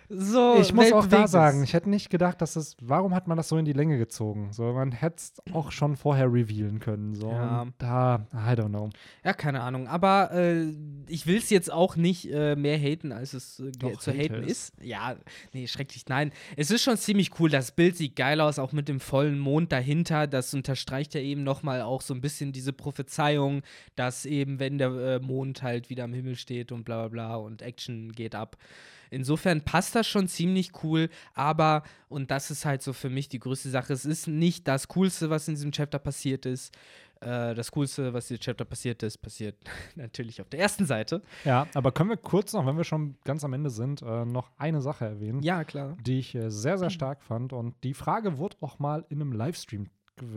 so 0.09 0.59
ich 0.61 0.73
muss 0.73 0.93
auch 0.93 1.07
da 1.07 1.27
sagen, 1.27 1.63
ich 1.63 1.73
hätte 1.73 1.89
nicht 1.89 2.11
gedacht, 2.11 2.41
dass 2.41 2.57
es, 2.57 2.77
warum 2.81 3.15
hat 3.15 3.27
man 3.27 3.37
das 3.37 3.49
so 3.49 3.57
in 3.57 3.65
die 3.65 3.73
Länge 3.73 3.99
gezogen? 3.99 4.53
So, 4.53 4.73
man 4.73 4.93
hätte 4.93 5.17
es 5.17 5.33
auch 5.53 5.73
schon 5.73 5.97
vorher 5.97 6.33
revealen 6.33 6.79
können. 6.79 7.15
So, 7.15 7.31
ja. 7.31 7.67
da, 7.79 8.27
I 8.33 8.53
don't 8.53 8.69
know. 8.69 8.91
Ja, 9.25 9.33
keine 9.33 9.63
Ahnung. 9.63 9.89
Aber 9.89 10.33
äh, 10.33 10.67
ich 11.09 11.27
will 11.27 11.39
es 11.39 11.51
jetzt 11.51 11.73
auch 11.73 11.97
nicht 11.97 12.31
äh, 12.31 12.55
mehr 12.57 12.79
haten, 12.79 13.13
als 13.13 13.33
es 13.33 13.61
äh, 13.61 13.73
Doch, 13.73 13.99
zu 13.99 14.13
haten 14.13 14.43
ist. 14.43 14.75
Ja, 14.83 15.17
nee, 15.53 15.67
schrecklich. 15.67 16.05
Nein, 16.09 16.33
es 16.57 16.71
ist 16.71 16.83
schon 16.83 16.97
ziemlich 16.97 17.39
cool. 17.41 17.49
Das 17.51 17.73
Bild 17.73 17.97
sieht 17.97 18.17
geil 18.17 18.41
aus, 18.41 18.59
auch 18.59 18.73
mit 18.73 18.89
dem 18.89 19.01
vollen 19.01 19.39
Mond 19.39 19.73
dahinter. 19.73 20.27
Das 20.27 20.53
unterstreicht 20.55 21.15
ja 21.15 21.21
eben 21.21 21.45
nochmal 21.45 21.83
auch 21.83 22.03
so 22.03 22.15
ein 22.15 22.21
bisschen 22.21 22.53
diese 22.53 22.73
Prophezeiung, 22.73 23.63
dass 23.97 24.27
eben, 24.27 24.59
wenn 24.59 24.79
der 24.79 24.91
äh, 24.91 25.19
Mond 25.21 25.63
halt 25.63 25.91
wieder 25.91 26.05
am 26.05 26.13
Himmel 26.13 26.37
steht 26.37 26.73
und 26.73 26.85
bla 26.85 27.09
bla 27.09 27.09
bla 27.09 27.37
und 27.37 27.63
Action 27.63 28.13
geht 28.13 28.35
ab. 28.35 28.57
Insofern 29.15 29.63
passt 29.63 29.95
das 29.95 30.07
schon 30.07 30.29
ziemlich 30.29 30.73
cool, 30.83 31.09
aber, 31.35 31.83
und 32.09 32.31
das 32.31 32.51
ist 32.51 32.65
halt 32.65 32.83
so 32.83 32.93
für 32.93 33.11
mich 33.11 33.29
die 33.29 33.39
größte 33.39 33.71
Sache, 33.71 33.93
es 33.93 34.05
ist 34.05 34.27
nicht 34.27 34.67
das 34.69 34.89
Coolste, 34.89 35.31
was 35.31 35.49
in 35.49 35.55
diesem 35.55 35.73
Chapter 35.73 35.99
passiert 35.99 36.47
ist. 36.47 36.77
Äh, 37.21 37.55
das 37.55 37.71
Coolste, 37.71 38.13
was 38.13 38.31
in 38.31 38.37
diesem 38.37 38.45
Chapter 38.45 38.65
passiert 38.65 39.03
ist, 39.03 39.19
passiert 39.19 39.57
natürlich 39.95 40.41
auf 40.41 40.49
der 40.49 40.61
ersten 40.61 40.85
Seite. 40.85 41.23
Ja, 41.45 41.67
aber 41.75 41.93
können 41.93 42.11
wir 42.11 42.17
kurz 42.17 42.53
noch, 42.53 42.67
wenn 42.67 42.77
wir 42.77 42.85
schon 42.85 43.17
ganz 43.25 43.45
am 43.45 43.53
Ende 43.53 43.71
sind, 43.71 44.03
äh, 44.03 44.25
noch 44.25 44.51
eine 44.59 44.83
Sache 44.83 45.05
erwähnen? 45.05 45.43
Ja, 45.43 45.65
klar. 45.65 45.97
Die 46.05 46.19
ich 46.19 46.35
äh, 46.35 46.51
sehr, 46.51 46.79
sehr 46.79 46.91
stark 46.91 47.23
fand. 47.23 47.53
Und 47.53 47.75
die 47.85 47.95
Frage 47.95 48.39
wurde 48.39 48.57
auch 48.61 48.79
mal 48.79 49.05
in 49.09 49.21
einem 49.21 49.33
Livestream 49.33 49.89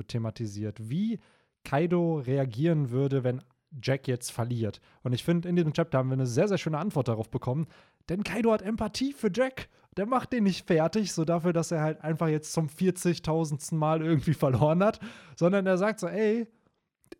thematisiert, 0.07 0.89
wie 0.89 1.19
Kaido 1.63 2.19
reagieren 2.19 2.89
würde, 2.89 3.23
wenn 3.23 3.43
Jack 3.81 4.07
jetzt 4.07 4.31
verliert. 4.31 4.79
Und 5.03 5.13
ich 5.13 5.23
finde, 5.23 5.49
in 5.49 5.55
diesem 5.55 5.73
Chapter 5.73 5.97
haben 5.97 6.09
wir 6.09 6.13
eine 6.13 6.25
sehr, 6.25 6.47
sehr 6.47 6.57
schöne 6.57 6.77
Antwort 6.77 7.07
darauf 7.07 7.29
bekommen. 7.29 7.67
Denn 8.09 8.23
Kaido 8.23 8.51
hat 8.51 8.61
Empathie 8.61 9.13
für 9.13 9.31
Jack. 9.33 9.69
Der 9.97 10.05
macht 10.05 10.31
den 10.31 10.43
nicht 10.43 10.67
fertig, 10.67 11.11
so 11.11 11.25
dafür, 11.25 11.53
dass 11.53 11.71
er 11.71 11.81
halt 11.81 12.01
einfach 12.01 12.27
jetzt 12.27 12.53
zum 12.53 12.67
40.000. 12.67 13.73
Mal 13.75 14.01
irgendwie 14.01 14.33
verloren 14.33 14.83
hat, 14.83 14.99
sondern 15.35 15.65
er 15.65 15.77
sagt 15.77 15.99
so, 15.99 16.07
ey, 16.07 16.47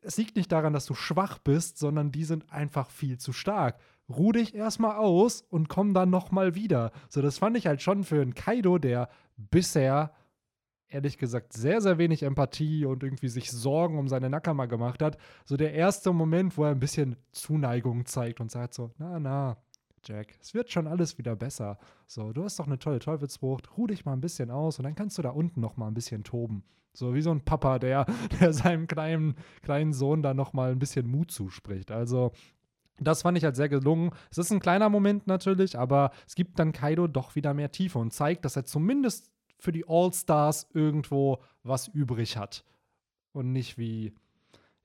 es 0.02 0.18
liegt 0.18 0.36
nicht 0.36 0.52
daran, 0.52 0.74
dass 0.74 0.86
du 0.86 0.94
schwach 0.94 1.40
bist, 1.40 1.78
sondern 1.78 2.12
die 2.12 2.24
sind 2.24 2.52
einfach 2.52 2.90
viel 2.90 3.18
zu 3.18 3.34
stark. 3.34 3.80
Ruh 4.10 4.32
dich 4.32 4.56
erstmal 4.56 4.98
aus 4.98 5.42
und 5.42 5.70
komm 5.70 5.94
dann 5.94 6.10
nochmal 6.10 6.56
wieder. 6.56 6.92
So, 7.10 7.22
das 7.22 7.40
fand 7.40 7.58
ich 7.58 7.68
halt 7.68 7.82
schon 7.82 8.04
für 8.04 8.22
einen 8.22 8.36
Kaido, 8.36 8.78
der 8.78 9.10
bisher 9.36 10.14
ehrlich 10.90 11.18
gesagt 11.18 11.54
sehr, 11.54 11.82
sehr 11.82 11.98
wenig 11.98 12.24
Empathie 12.24 12.86
und 12.86 13.04
irgendwie 13.04 13.28
sich 13.28 13.52
Sorgen 13.52 14.00
um 14.00 14.08
seine 14.08 14.30
Nakama 14.30 14.66
gemacht 14.66 15.02
hat. 15.02 15.18
So 15.46 15.58
der 15.58 15.74
erste 15.74 16.14
Moment, 16.14 16.58
wo 16.58 16.64
er 16.64 16.72
ein 16.72 16.80
bisschen 16.80 17.18
Zuneigung 17.32 18.06
zeigt 18.06 18.40
und 18.40 18.52
sagt 18.52 18.74
so, 18.74 18.92
na, 18.98 19.20
na, 19.20 19.58
Jack, 20.08 20.38
es 20.42 20.54
wird 20.54 20.72
schon 20.72 20.88
alles 20.88 21.18
wieder 21.18 21.36
besser. 21.36 21.78
So, 22.06 22.32
du 22.32 22.46
hast 22.46 22.58
doch 22.60 22.66
eine 22.66 22.80
tolle 22.80 23.00
Teufelsfrucht, 23.00 23.78
ruh 23.78 23.88
dich 23.88 24.06
mal 24.06 24.14
ein 24.14 24.22
bisschen 24.22 24.52
aus 24.52 24.80
und 24.80 24.86
dann 24.86 24.96
kannst 24.96 25.18
du 25.18 25.22
da 25.22 25.32
unten 25.32 25.60
noch 25.60 25.76
mal 25.76 25.88
ein 25.88 25.94
bisschen 25.94 26.24
toben. 26.24 26.64
So 26.94 27.14
wie 27.14 27.22
so 27.22 27.32
ein 27.32 27.44
Papa, 27.44 27.78
der, 27.78 28.06
der 28.40 28.54
seinem 28.54 28.88
kleinen, 28.88 29.36
kleinen 29.64 29.92
Sohn 29.92 30.24
da 30.24 30.34
noch 30.34 30.54
mal 30.54 30.72
ein 30.72 30.80
bisschen 30.80 31.08
Mut 31.08 31.30
zuspricht. 31.30 31.92
Also, 31.92 32.32
das 33.00 33.24
fand 33.24 33.38
ich 33.38 33.44
halt 33.44 33.58
sehr 33.58 33.68
gelungen. 33.68 34.12
Es 34.32 34.38
ist 34.38 34.52
ein 34.52 34.62
kleiner 34.62 34.90
Moment 34.90 35.28
natürlich, 35.28 35.78
aber 35.78 36.12
es 36.26 36.36
gibt 36.36 36.58
dann 36.58 36.72
Kaido 36.72 37.08
doch 37.08 37.36
wieder 37.36 37.54
mehr 37.54 37.72
Tiefe 37.72 38.00
und 38.00 38.14
zeigt, 38.14 38.46
dass 38.46 38.56
er 38.56 38.66
zumindest 38.66 39.30
für 39.60 39.74
die 39.74 39.88
All-Stars 39.88 40.70
irgendwo 40.74 41.44
was 41.64 41.90
übrig 41.90 42.38
hat. 42.38 42.64
Und 43.34 43.52
nicht 43.52 43.78
wie, 43.78 44.14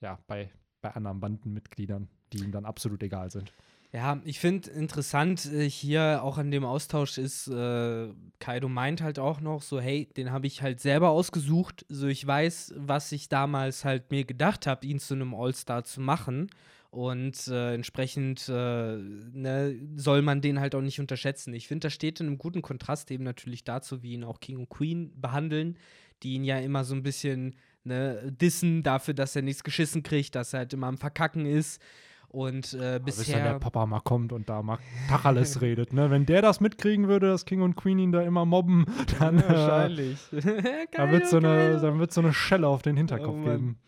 ja, 0.01 0.19
bei, 0.27 0.51
bei 0.81 0.91
anderen 0.91 1.21
Bandenmitgliedern, 1.21 2.09
die 2.33 2.39
ihm 2.39 2.51
dann 2.51 2.67
absolut 2.67 3.03
egal 3.03 3.31
sind. 3.31 3.53
Ja, 3.95 4.23
ich 4.25 4.41
finde 4.41 4.71
interessant 4.71 5.45
äh, 5.53 5.69
hier 5.69 6.23
auch 6.23 6.39
an 6.39 6.51
dem 6.51 6.65
Austausch 6.65 7.19
ist, 7.19 7.47
äh, 7.49 8.09
Kaido 8.39 8.69
meint 8.71 9.03
halt 9.03 9.19
auch 9.19 9.41
noch 9.43 9.61
so, 9.61 9.81
hey, 9.81 10.09
den 10.17 10.33
habe 10.33 10.47
ich 10.47 10.63
halt 10.63 10.81
selber 10.81 11.11
ausgesucht, 11.11 11.85
so 11.91 12.07
ich 12.07 12.27
weiß, 12.27 12.73
was 12.79 13.13
ich 13.13 13.29
damals 13.29 13.85
halt 13.85 14.11
mir 14.11 14.25
gedacht 14.25 14.67
habe, 14.67 14.87
ihn 14.87 14.99
zu 14.99 15.13
einem 15.13 15.35
All-Star 15.35 15.85
zu 15.85 16.01
machen. 16.01 16.51
Und 16.91 17.49
äh, 17.49 17.75
entsprechend 17.75 18.49
äh, 18.49 18.97
ne, 18.99 19.79
soll 19.97 20.21
man 20.23 20.43
den 20.43 20.61
halt 20.61 20.75
auch 20.75 20.83
nicht 20.83 21.01
unterschätzen. 21.01 21.55
Ich 21.55 21.69
finde, 21.69 21.87
das 21.87 21.95
steht 21.95 22.21
in 22.21 22.27
einem 22.27 22.39
guten 22.39 22.61
Kontrast 22.61 23.11
eben 23.11 23.25
natürlich 23.25 23.65
dazu, 23.65 24.03
wie 24.03 24.13
ihn 24.13 24.25
auch 24.25 24.41
King 24.41 24.59
und 24.59 24.69
Queen 24.69 25.11
behandeln, 25.19 25.79
die 26.23 26.35
ihn 26.35 26.45
ja 26.45 26.59
immer 26.59 26.85
so 26.85 26.95
ein 26.95 27.03
bisschen 27.03 27.57
ne, 27.85 28.31
dissen 28.31 28.83
dafür, 28.83 29.15
dass 29.15 29.37
er 29.37 29.43
nichts 29.43 29.65
geschissen 29.65 30.03
kriegt, 30.03 30.35
dass 30.35 30.53
er 30.53 30.61
halt 30.61 30.73
immer 30.75 30.87
am 30.87 30.99
Verkacken 30.99 31.47
ist. 31.47 31.81
Und 32.33 32.73
äh, 32.73 32.99
Bis 33.05 33.19
bisher. 33.19 33.37
wenn 33.37 33.45
der 33.45 33.59
Papa 33.59 33.85
mal 33.85 34.01
kommt 34.01 34.33
und 34.33 34.49
da 34.49 34.63
mal 34.63 34.79
Tacheles 35.09 35.61
redet, 35.61 35.93
ne? 35.93 36.11
Wenn 36.11 36.25
der 36.25 36.41
das 36.41 36.61
mitkriegen 36.61 37.07
würde, 37.07 37.29
dass 37.29 37.45
King 37.45 37.61
und 37.61 37.77
Queen 37.77 37.99
ihn 37.99 38.11
da 38.11 38.23
immer 38.23 38.47
mobben, 38.47 38.87
dann, 39.19 39.39
äh, 39.39 39.49
wahrscheinlich. 39.49 40.19
wird 40.33 41.29
so 41.29 41.37
eine, 41.37 41.79
dann 41.79 41.99
wird 41.99 42.11
so 42.13 42.23
eine 42.23 42.33
Schelle 42.33 42.69
auf 42.69 42.81
den 42.81 42.97
Hinterkopf 42.97 43.37
Oh 43.39 43.45
geben. 43.45 43.79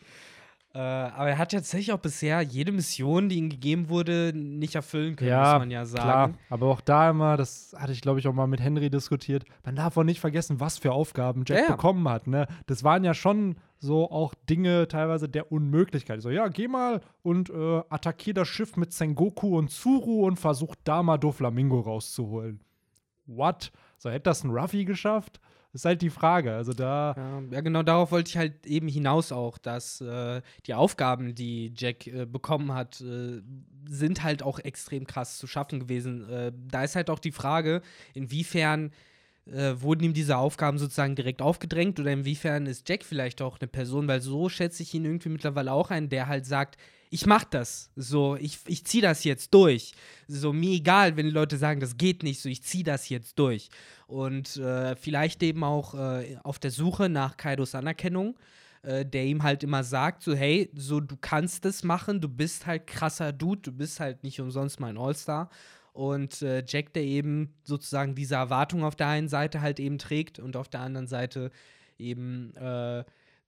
Äh, 0.75 0.79
aber 0.79 1.31
er 1.31 1.39
hat 1.39 1.53
tatsächlich 1.53 1.93
auch 1.93 2.01
bisher 2.01 2.43
jede 2.43 2.73
Mission, 2.73 3.29
die 3.29 3.37
ihm 3.37 3.49
gegeben 3.49 3.89
wurde, 3.89 4.33
nicht 4.35 4.75
erfüllen 4.75 5.15
können, 5.15 5.31
Ja, 5.31 5.53
muss 5.53 5.61
man 5.61 5.71
ja 5.71 5.85
sagen. 5.85 6.03
Klar, 6.03 6.35
aber 6.51 6.67
auch 6.67 6.81
da 6.81 7.11
immer, 7.11 7.37
das 7.37 7.77
hatte 7.79 7.93
ich 7.93 8.01
glaube 8.01 8.19
ich 8.19 8.27
auch 8.27 8.33
mal 8.33 8.49
mit 8.49 8.61
Henry 8.61 8.91
diskutiert, 8.91 9.45
man 9.65 9.77
darf 9.77 9.97
auch 9.97 10.03
nicht 10.03 10.19
vergessen, 10.19 10.59
was 10.59 10.79
für 10.79 10.91
Aufgaben 10.91 11.45
Jack 11.47 11.59
Ja, 11.59 11.65
ja. 11.67 11.71
bekommen 11.77 12.09
hat. 12.09 12.27
Ne? 12.27 12.49
Das 12.67 12.83
waren 12.83 13.05
ja 13.05 13.15
schon 13.15 13.55
so 13.79 14.11
auch 14.11 14.35
Dinge 14.51 14.89
teilweise 14.89 15.29
der 15.29 15.53
Unmöglichkeit. 15.53 16.21
So, 16.23 16.31
ja, 16.31 16.49
geh 16.49 16.67
mal 16.67 17.03
und 17.23 17.51
äh, 17.51 17.83
attackier 17.89 18.35
das 18.35 18.49
Schiff 18.49 18.77
mit 18.77 18.93
Sengoku 18.93 19.57
und 19.57 19.71
Tsuru 19.71 20.27
und 20.27 20.41
versuch 20.41 20.75
da 20.83 21.05
mal 21.05 21.19
Doflamingo 21.19 21.79
rauszuholen. 21.79 22.59
What? 23.27 23.71
So 23.99 24.11
hätte 24.11 24.25
das 24.25 24.43
ein 24.43 24.51
Ruffy 24.51 24.85
geschafft? 24.85 25.41
Ist 25.75 25.85
halt 25.85 26.03
die 26.03 26.11
Frage. 26.11 26.55
Also 26.55 26.73
da. 26.73 27.15
Ja, 27.17 27.43
ja, 27.51 27.61
genau 27.61 27.83
darauf 27.83 28.13
wollte 28.13 28.29
ich 28.29 28.37
halt 28.37 28.65
eben 28.65 28.87
hinaus 28.87 29.33
auch, 29.33 29.59
dass 29.59 30.01
äh, 30.01 30.41
die 30.67 30.75
Aufgaben, 30.75 31.35
die 31.35 31.75
Jack 31.77 32.07
äh, 32.07 32.27
bekommen 32.27 32.73
hat, 32.73 33.01
äh, 33.01 33.43
sind 33.89 34.23
halt 34.23 34.45
auch 34.45 34.61
extrem 34.61 35.05
krass 35.05 35.37
zu 35.37 35.49
schaffen 35.49 35.81
gewesen. 35.81 36.31
Äh, 36.31 36.53
da 36.71 36.85
ist 36.85 36.95
halt 36.95 37.11
auch 37.11 37.19
die 37.19 37.33
Frage, 37.33 37.83
inwiefern 38.15 38.93
äh, 39.47 39.75
wurden 39.79 40.05
ihm 40.05 40.15
diese 40.15 40.37
Aufgaben 40.37 40.79
sozusagen 40.79 41.17
direkt 41.17 41.43
aufgedrängt 41.43 41.99
oder 41.99 42.13
inwiefern 42.13 42.67
ist 42.67 42.89
Jack 42.89 43.03
vielleicht 43.03 43.43
auch 43.43 43.59
eine 43.61 43.69
Person, 43.69 44.07
weil 44.07 44.21
so 44.21 44.49
schätze 44.49 44.85
ich 44.85 44.95
ihn 44.95 45.05
irgendwie 45.05 45.29
mittlerweile 45.29 45.73
auch 45.73 45.91
ein, 45.91 46.09
der 46.09 46.29
halt 46.29 46.47
sagt, 46.47 46.77
ich 47.15 47.27
mach 47.27 47.45
das, 47.45 47.93
so, 47.95 48.35
ich, 48.35 48.59
ich 48.67 48.85
zieh 48.85 49.01
das 49.01 49.23
jetzt 49.23 49.55
durch. 49.55 49.93
So, 50.27 50.53
mir 50.53 50.73
egal, 50.73 51.17
wenn 51.17 51.27
die 51.27 51.33
Leute 51.33 51.59
sagen, 51.59 51.79
das 51.79 51.97
geht 51.97 52.25
nicht, 52.25 52.41
so, 52.41 52.49
ich 52.49 52.65
zieh 52.65 52.83
das 52.83 53.09
jetzt 53.09 53.39
durch. 53.39 53.69
Und 54.09 54.57
äh, 54.57 54.97
vielleicht 54.97 55.41
eben 55.45 55.63
auch 55.63 55.95
äh, 55.95 56.37
auf 56.43 56.59
der 56.59 56.73
Suche 56.73 57.09
nach 57.09 57.37
Kaidos 57.37 57.77
Anerkennung, 57.77 58.37
äh, 58.83 59.07
der 59.07 59.27
ihm 59.27 59.45
halt 59.45 59.63
immer 59.63 59.85
sagt, 59.85 60.25
so, 60.25 60.35
hey, 60.35 60.69
so, 60.75 60.99
du 60.99 61.17
kannst 61.17 61.65
es 61.67 61.85
machen, 61.85 62.21
du 62.21 62.29
bist 62.29 62.67
halt 62.67 62.89
krasser 62.89 63.33
Dude, 63.33 63.63
du 63.63 63.71
bist 63.71 64.01
halt 64.01 64.25
nicht 64.25 64.41
umsonst 64.41 64.81
mal 64.81 64.89
ein 64.89 64.99
All-Star. 64.99 65.51
Und 65.93 66.43
äh, 66.43 66.65
Jack, 66.67 66.95
der 66.95 67.05
eben 67.05 67.55
sozusagen 67.63 68.17
diese 68.17 68.35
Erwartung 68.35 68.83
auf 68.83 68.97
der 68.97 69.07
einen 69.07 69.29
Seite 69.29 69.61
halt 69.61 69.79
eben 69.79 69.99
trägt 69.99 70.41
und 70.41 70.57
auf 70.57 70.69
der 70.69 70.81
anderen 70.81 71.07
Seite 71.07 71.53
eben 71.97 72.57
äh, 72.57 73.05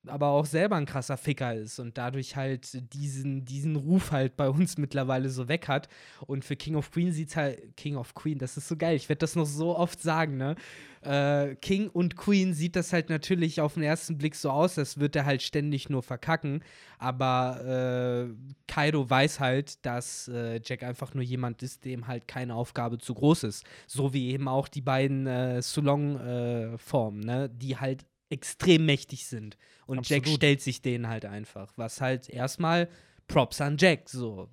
aber 0.09 0.29
auch 0.29 0.47
selber 0.47 0.77
ein 0.77 0.87
krasser 0.87 1.17
Ficker 1.17 1.55
ist 1.55 1.79
und 1.79 1.99
dadurch 1.99 2.37
halt 2.37 2.93
diesen, 2.95 3.45
diesen 3.45 3.77
Ruf 3.77 4.13
halt 4.13 4.37
bei 4.37 4.49
uns 4.49 4.79
mittlerweile 4.79 5.29
so 5.29 5.49
weg 5.49 5.69
hat. 5.69 5.89
Und 6.27 6.45
für 6.45 6.57
King 6.57 6.77
of 6.77 6.91
Queen 6.91 7.13
sieht's 7.13 7.37
halt, 7.37 7.77
King 7.77 7.97
of 7.97 8.15
Queen, 8.15 8.39
das 8.39 8.57
ist 8.57 8.69
so 8.69 8.77
geil, 8.77 8.97
ich 8.97 9.09
werde 9.09 9.21
das 9.21 9.37
noch 9.37 9.47
so 9.47 9.77
oft 9.77 10.01
sagen, 10.01 10.37
ne? 10.37 10.57
Äh, 11.03 11.55
King 11.57 11.89
und 11.89 12.17
Queen 12.17 12.53
sieht 12.53 12.75
das 12.75 12.93
halt 12.93 13.11
natürlich 13.11 13.61
auf 13.61 13.75
den 13.75 13.85
ersten 13.85 14.19
Blick 14.19 14.35
so 14.35 14.51
aus, 14.51 14.77
als 14.77 14.99
würde 14.99 15.21
er 15.21 15.27
halt 15.27 15.43
ständig 15.43 15.89
nur 15.89 16.03
verkacken. 16.03 16.65
Aber 16.99 18.29
äh, 18.29 18.35
Kaido 18.67 19.09
weiß 19.09 19.39
halt, 19.39 19.85
dass 19.87 20.29
äh, 20.29 20.61
Jack 20.65 20.83
einfach 20.83 21.15
nur 21.15 21.23
jemand 21.23 21.63
ist, 21.63 21.85
dem 21.85 22.09
halt 22.09 22.27
keine 22.27 22.55
Aufgabe 22.55 22.99
zu 22.99 23.15
groß 23.15 23.45
ist. 23.45 23.65
So 23.87 24.13
wie 24.13 24.31
eben 24.31 24.49
auch 24.49 24.67
die 24.67 24.81
beiden 24.81 25.27
äh, 25.27 25.63
Sulong-Formen, 25.63 27.21
ne? 27.21 27.51
Die 27.51 27.77
halt 27.77 28.05
extrem 28.31 28.87
mächtig 28.87 29.27
sind. 29.27 29.57
Und 29.87 30.09
Jack 30.09 30.21
Absolut. 30.23 30.37
stellt 30.39 30.61
sich 30.63 30.83
denen 30.83 31.09
halt 31.09 31.25
einfach. 31.25 31.73
Was 31.77 32.01
halt 32.01 32.29
erstmal 32.29 32.89
Props 33.29 33.61
an 33.61 33.77
Jack, 33.79 34.09
so. 34.09 34.49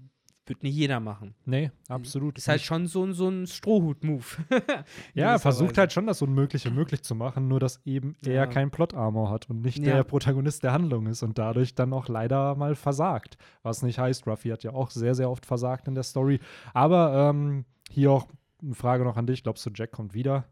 Wird 0.46 0.62
nicht 0.62 0.76
jeder 0.76 1.00
machen. 1.00 1.36
Nee, 1.46 1.72
absolut. 1.88 2.38
Ist 2.38 2.50
halt 2.50 2.58
nicht. 2.60 2.66
schon 2.66 2.86
so, 2.88 3.06
ein- 3.06 3.14
so 3.14 3.30
ein 3.30 3.48
Strohhut-Move. 3.48 4.26
Ja, 5.14 5.32
er 5.32 5.40
versucht 5.40 5.70
Gewisserweise. 5.70 5.80
halt 5.80 5.94
schon 5.94 6.06
das 6.08 6.22
Unmögliche 6.22 6.70
möglich 6.70 7.02
zu 7.02 7.16
machen, 7.16 7.48
nur 7.48 7.62
dass 7.62 7.80
eben 7.86 8.18
er 8.26 8.34
Ja. 8.34 8.46
kein 8.46 8.70
Plot-Armor 8.70 9.30
hat 9.30 9.50
und 9.50 9.62
nicht 9.62 9.78
Ja. 9.78 9.94
der 9.96 10.04
Protagonist 10.04 10.62
der 10.64 10.74
Handlung 10.74 11.08
ist 11.08 11.24
und 11.24 11.38
dadurch 11.38 11.76
dann 11.76 11.94
auch 11.94 12.10
leider 12.10 12.56
mal 12.56 12.76
versagt. 12.76 13.38
Was 13.62 13.84
nicht 13.84 14.00
heißt, 14.00 14.28
Ruffy 14.28 14.50
hat 14.50 14.64
ja 14.64 14.74
auch 14.74 14.92
sehr, 14.92 15.16
sehr 15.16 15.30
oft 15.30 15.46
versagt 15.46 15.88
in 15.88 15.96
der 15.96 16.04
Story. 16.04 16.42
Aber 16.74 17.30
ähm, 17.30 17.64
hier 17.90 18.12
auch 18.12 18.28
eine 18.62 18.76
Frage 18.76 19.06
noch 19.06 19.16
an 19.16 19.28
dich. 19.28 19.44
Glaubst 19.44 19.66
du, 19.66 19.70
Jack 19.74 19.92
kommt 19.94 20.14
wieder? 20.14 20.44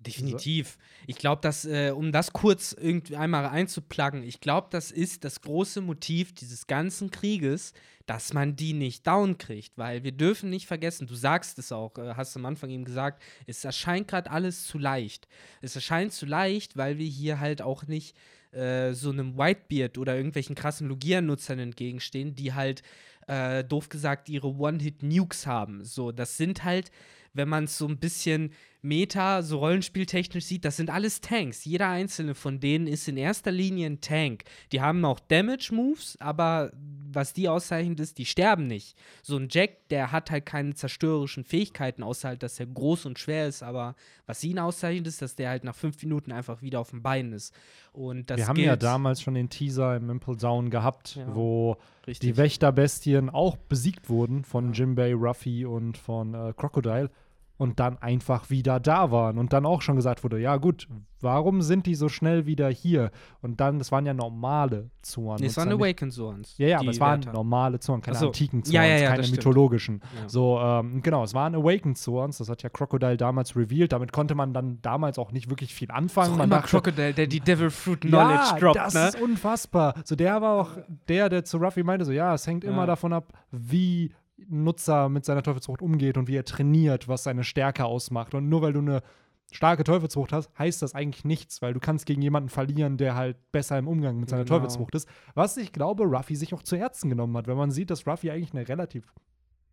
Definitiv. 0.00 0.78
Ich 1.06 1.16
glaube, 1.16 1.42
dass, 1.42 1.64
äh, 1.64 1.90
um 1.90 2.12
das 2.12 2.32
kurz 2.32 2.72
irgendwie 2.72 3.16
einmal 3.16 3.46
einzupluggen, 3.46 4.22
ich 4.22 4.40
glaube, 4.40 4.68
das 4.70 4.90
ist 4.90 5.24
das 5.24 5.40
große 5.40 5.80
Motiv 5.80 6.32
dieses 6.34 6.66
ganzen 6.66 7.10
Krieges, 7.10 7.72
dass 8.06 8.32
man 8.32 8.56
die 8.56 8.72
nicht 8.72 9.06
down 9.06 9.36
kriegt, 9.38 9.76
weil 9.76 10.02
wir 10.04 10.12
dürfen 10.12 10.50
nicht 10.50 10.66
vergessen, 10.66 11.06
du 11.06 11.14
sagst 11.14 11.58
es 11.58 11.72
auch, 11.72 11.98
äh, 11.98 12.14
hast 12.14 12.36
am 12.36 12.46
Anfang 12.46 12.70
eben 12.70 12.84
gesagt, 12.84 13.22
es 13.46 13.64
erscheint 13.64 14.08
gerade 14.08 14.30
alles 14.30 14.66
zu 14.66 14.78
leicht. 14.78 15.28
Es 15.60 15.74
erscheint 15.74 16.12
zu 16.12 16.26
leicht, 16.26 16.76
weil 16.76 16.98
wir 16.98 17.06
hier 17.06 17.40
halt 17.40 17.60
auch 17.60 17.86
nicht 17.86 18.16
äh, 18.52 18.92
so 18.92 19.10
einem 19.10 19.36
Whitebeard 19.36 19.98
oder 19.98 20.16
irgendwelchen 20.16 20.54
krassen 20.54 20.88
Logia-Nutzern 20.88 21.58
entgegenstehen, 21.58 22.34
die 22.34 22.54
halt, 22.54 22.82
äh, 23.26 23.62
doof 23.62 23.88
gesagt, 23.88 24.28
ihre 24.28 24.48
One-Hit-Nukes 24.48 25.46
haben. 25.46 25.84
So, 25.84 26.12
das 26.12 26.36
sind 26.36 26.64
halt, 26.64 26.90
wenn 27.34 27.48
man 27.48 27.64
es 27.64 27.78
so 27.78 27.86
ein 27.86 27.98
bisschen 27.98 28.52
Meta, 28.80 29.42
so 29.42 29.58
rollenspieltechnisch 29.58 30.44
sieht, 30.44 30.64
das 30.64 30.76
sind 30.76 30.88
alles 30.90 31.20
Tanks. 31.20 31.64
Jeder 31.64 31.88
einzelne 31.88 32.34
von 32.36 32.60
denen 32.60 32.86
ist 32.86 33.08
in 33.08 33.16
erster 33.16 33.50
Linie 33.50 33.86
ein 33.86 34.00
Tank. 34.00 34.44
Die 34.70 34.80
haben 34.80 35.04
auch 35.04 35.18
Damage-Moves, 35.18 36.16
aber 36.20 36.70
was 37.10 37.32
die 37.32 37.48
auszeichnet 37.48 37.98
ist, 38.00 38.18
die 38.18 38.26
sterben 38.26 38.66
nicht. 38.66 38.96
So 39.22 39.36
ein 39.36 39.48
Jack, 39.50 39.88
der 39.88 40.12
hat 40.12 40.30
halt 40.30 40.46
keine 40.46 40.74
zerstörerischen 40.74 41.42
Fähigkeiten, 41.42 42.02
außer 42.02 42.28
halt, 42.28 42.42
dass 42.42 42.60
er 42.60 42.66
groß 42.66 43.06
und 43.06 43.18
schwer 43.18 43.48
ist, 43.48 43.62
aber 43.62 43.96
was 44.26 44.44
ihn 44.44 44.58
auszeichnet, 44.58 45.06
ist, 45.08 45.22
dass 45.22 45.34
der 45.34 45.48
halt 45.50 45.64
nach 45.64 45.74
fünf 45.74 46.00
Minuten 46.02 46.30
einfach 46.30 46.62
wieder 46.62 46.78
auf 46.80 46.90
dem 46.90 47.02
Bein 47.02 47.32
ist. 47.32 47.52
Und 47.92 48.30
das 48.30 48.36
Wir 48.36 48.46
haben 48.48 48.56
gilt, 48.56 48.66
ja 48.68 48.76
damals 48.76 49.22
schon 49.22 49.34
den 49.34 49.48
Teaser 49.48 49.96
im 49.96 50.08
Impel 50.10 50.36
Down 50.36 50.70
gehabt, 50.70 51.16
Ja. 51.16 51.34
wo 51.34 51.76
richtig. 52.06 52.30
die 52.30 52.36
Wächterbestien 52.36 53.30
auch 53.30 53.56
besiegt 53.56 54.08
wurden 54.08 54.44
von 54.44 54.72
Jimbei, 54.72 55.14
Ruffy 55.14 55.64
und 55.64 55.96
von 55.98 56.34
äh, 56.34 56.52
Crocodile 56.56 57.10
und 57.58 57.80
dann 57.80 57.98
einfach 57.98 58.50
wieder 58.50 58.80
da 58.80 59.10
waren 59.10 59.36
und 59.36 59.52
dann 59.52 59.66
auch 59.66 59.82
schon 59.82 59.96
gesagt 59.96 60.22
wurde, 60.22 60.40
ja 60.40 60.56
gut, 60.56 60.88
warum 61.20 61.60
sind 61.60 61.86
die 61.86 61.96
so 61.96 62.08
schnell 62.08 62.46
wieder 62.46 62.68
hier? 62.70 63.10
Und 63.42 63.60
dann, 63.60 63.78
das 63.78 63.90
waren 63.90 64.06
ja 64.06 64.14
normale 64.14 64.90
Zoan. 65.02 65.40
Nee, 65.40 65.46
es 65.46 65.56
waren 65.56 65.72
Awakened 65.72 66.12
Swans. 66.12 66.56
Ja, 66.56 66.68
ja, 66.68 66.78
aber 66.78 66.90
es 66.90 67.00
waren 67.00 67.24
Wärter. 67.24 67.32
normale 67.32 67.80
Zoan, 67.80 68.00
keine 68.00 68.16
so. 68.16 68.26
antiken 68.28 68.62
Zoans, 68.62 68.72
Ja, 68.72 68.84
ja, 68.84 68.96
ja, 68.98 69.10
keine 69.10 69.26
mythologischen. 69.26 70.00
So, 70.28 70.60
ähm, 70.60 71.02
genau, 71.02 71.24
es 71.24 71.34
waren 71.34 71.56
Awakened 71.56 71.98
Zoans, 71.98 72.38
das 72.38 72.48
hat 72.48 72.62
ja 72.62 72.68
Crocodile 72.68 73.16
damals 73.16 73.56
revealed, 73.56 73.90
damit 73.90 74.12
konnte 74.12 74.36
man 74.36 74.54
dann 74.54 74.80
damals 74.80 75.18
auch 75.18 75.32
nicht 75.32 75.50
wirklich 75.50 75.74
viel 75.74 75.90
anfangen. 75.90 76.34
auch 76.34 76.38
Man 76.38 76.50
dachte, 76.50 76.68
Crocodile, 76.68 77.12
der 77.12 77.26
die 77.26 77.40
Devil 77.48 77.70
Fruit 77.70 78.02
Knowledge 78.02 78.50
ja, 78.52 78.58
droppt, 78.60 78.76
das 78.76 78.94
ne? 78.94 79.08
ist 79.08 79.20
unfassbar. 79.20 79.94
So, 80.04 80.14
der 80.14 80.40
war 80.40 80.60
auch 80.60 80.70
der, 81.08 81.28
der 81.28 81.44
zu 81.44 81.56
Ruffy 81.58 81.82
meinte, 81.82 82.04
so, 82.04 82.12
ja, 82.12 82.34
es 82.34 82.46
hängt 82.46 82.62
immer 82.62 82.86
davon 82.86 83.12
ab, 83.12 83.32
wie 83.50 84.12
Nutzer 84.46 85.08
mit 85.08 85.24
seiner 85.24 85.42
Teufelsfrucht 85.42 85.82
umgeht 85.82 86.16
und 86.16 86.28
wie 86.28 86.36
er 86.36 86.44
trainiert, 86.44 87.08
was 87.08 87.24
seine 87.24 87.44
Stärke 87.44 87.84
ausmacht. 87.84 88.34
Und 88.34 88.48
nur 88.48 88.62
weil 88.62 88.72
du 88.72 88.80
eine 88.80 89.02
starke 89.50 89.84
Teufelsfrucht 89.84 90.32
hast, 90.32 90.50
heißt 90.58 90.82
das 90.82 90.94
eigentlich 90.94 91.24
nichts, 91.24 91.62
weil 91.62 91.72
du 91.74 91.80
kannst 91.80 92.06
gegen 92.06 92.22
jemanden 92.22 92.48
verlieren, 92.48 92.96
der 92.98 93.14
halt 93.14 93.36
besser 93.50 93.78
im 93.78 93.88
Umgang 93.88 94.20
mit 94.20 94.28
seiner 94.28 94.44
Genau. 94.44 94.56
Teufelsfrucht 94.56 94.94
ist. 94.94 95.08
Was 95.34 95.56
ich 95.56 95.72
glaube, 95.72 96.04
Ruffy 96.04 96.36
sich 96.36 96.54
auch 96.54 96.62
zu 96.62 96.76
Herzen 96.76 97.08
genommen 97.08 97.36
hat, 97.36 97.46
wenn 97.46 97.56
man 97.56 97.70
sieht, 97.70 97.90
dass 97.90 98.06
Ruffy 98.06 98.30
eigentlich 98.30 98.52
eine 98.52 98.68
relativ 98.68 99.12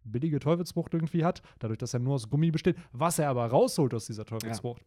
billige 0.04 0.40
Teufelsfrucht 0.40 0.94
irgendwie 0.94 1.26
hat, 1.26 1.42
dadurch, 1.60 1.80
dass 1.80 1.94
er 1.94 2.00
nur 2.00 2.16
aus 2.16 2.30
Gummi 2.30 2.52
besteht, 2.52 2.78
was 2.92 3.20
er 3.20 3.30
aber 3.30 3.48
rausholt 3.48 3.94
aus 3.94 4.06
dieser 4.06 4.26
Teufelsfrucht. 4.26 4.84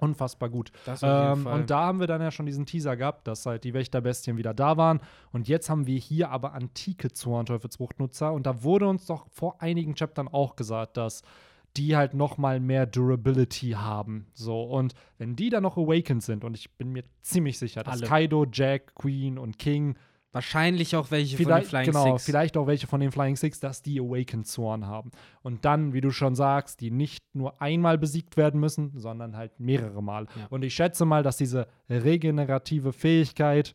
Unfassbar 0.00 0.48
gut. 0.48 0.72
Ähm, 1.02 1.46
und 1.46 1.70
da 1.70 1.80
haben 1.82 2.00
wir 2.00 2.06
dann 2.06 2.20
ja 2.20 2.30
schon 2.30 2.46
diesen 2.46 2.66
Teaser 2.66 2.96
gehabt, 2.96 3.26
dass 3.28 3.46
halt 3.46 3.64
die 3.64 3.74
Wächterbestien 3.74 4.36
wieder 4.36 4.54
da 4.54 4.76
waren. 4.76 5.00
Und 5.32 5.46
jetzt 5.46 5.68
haben 5.68 5.86
wir 5.86 5.98
hier 5.98 6.30
aber 6.30 6.54
antike 6.54 7.12
Zorn-Teufelsfruchtnutzer. 7.12 8.32
Und 8.32 8.46
da 8.46 8.62
wurde 8.62 8.88
uns 8.88 9.06
doch 9.06 9.26
vor 9.30 9.60
einigen 9.60 9.94
Chaptern 9.94 10.28
auch 10.28 10.56
gesagt, 10.56 10.96
dass 10.96 11.22
die 11.76 11.96
halt 11.96 12.14
noch 12.14 12.38
mal 12.38 12.60
mehr 12.60 12.86
Durability 12.86 13.70
haben. 13.70 14.26
So, 14.34 14.62
und 14.62 14.94
wenn 15.18 15.36
die 15.36 15.50
dann 15.50 15.62
noch 15.62 15.76
Awakened 15.76 16.22
sind, 16.22 16.44
und 16.44 16.56
ich 16.56 16.70
bin 16.72 16.90
mir 16.92 17.04
ziemlich 17.22 17.58
sicher, 17.58 17.82
dass 17.82 18.00
Alle. 18.00 18.06
Kaido, 18.06 18.46
Jack, 18.50 18.94
Queen 18.94 19.38
und 19.38 19.58
King 19.58 19.96
Wahrscheinlich 20.32 20.94
auch 20.94 21.10
welche 21.10 21.36
vielleicht, 21.36 21.70
von 21.70 21.80
den 21.80 21.84
Flying 21.84 21.86
genau, 21.86 22.16
Six. 22.16 22.24
vielleicht 22.24 22.56
auch 22.56 22.66
welche 22.68 22.86
von 22.86 23.00
den 23.00 23.10
Flying 23.10 23.34
Six, 23.34 23.58
dass 23.58 23.82
die 23.82 24.00
Awakened 24.00 24.46
Zorn 24.46 24.86
haben. 24.86 25.10
Und 25.42 25.64
dann, 25.64 25.92
wie 25.92 26.00
du 26.00 26.10
schon 26.10 26.36
sagst, 26.36 26.80
die 26.80 26.92
nicht 26.92 27.24
nur 27.34 27.60
einmal 27.60 27.98
besiegt 27.98 28.36
werden 28.36 28.60
müssen, 28.60 28.92
sondern 28.96 29.36
halt 29.36 29.58
mehrere 29.58 30.02
Mal. 30.02 30.26
Ja. 30.36 30.46
Und 30.50 30.62
ich 30.62 30.74
schätze 30.74 31.04
mal, 31.04 31.24
dass 31.24 31.36
diese 31.36 31.66
regenerative 31.88 32.92
Fähigkeit, 32.92 33.74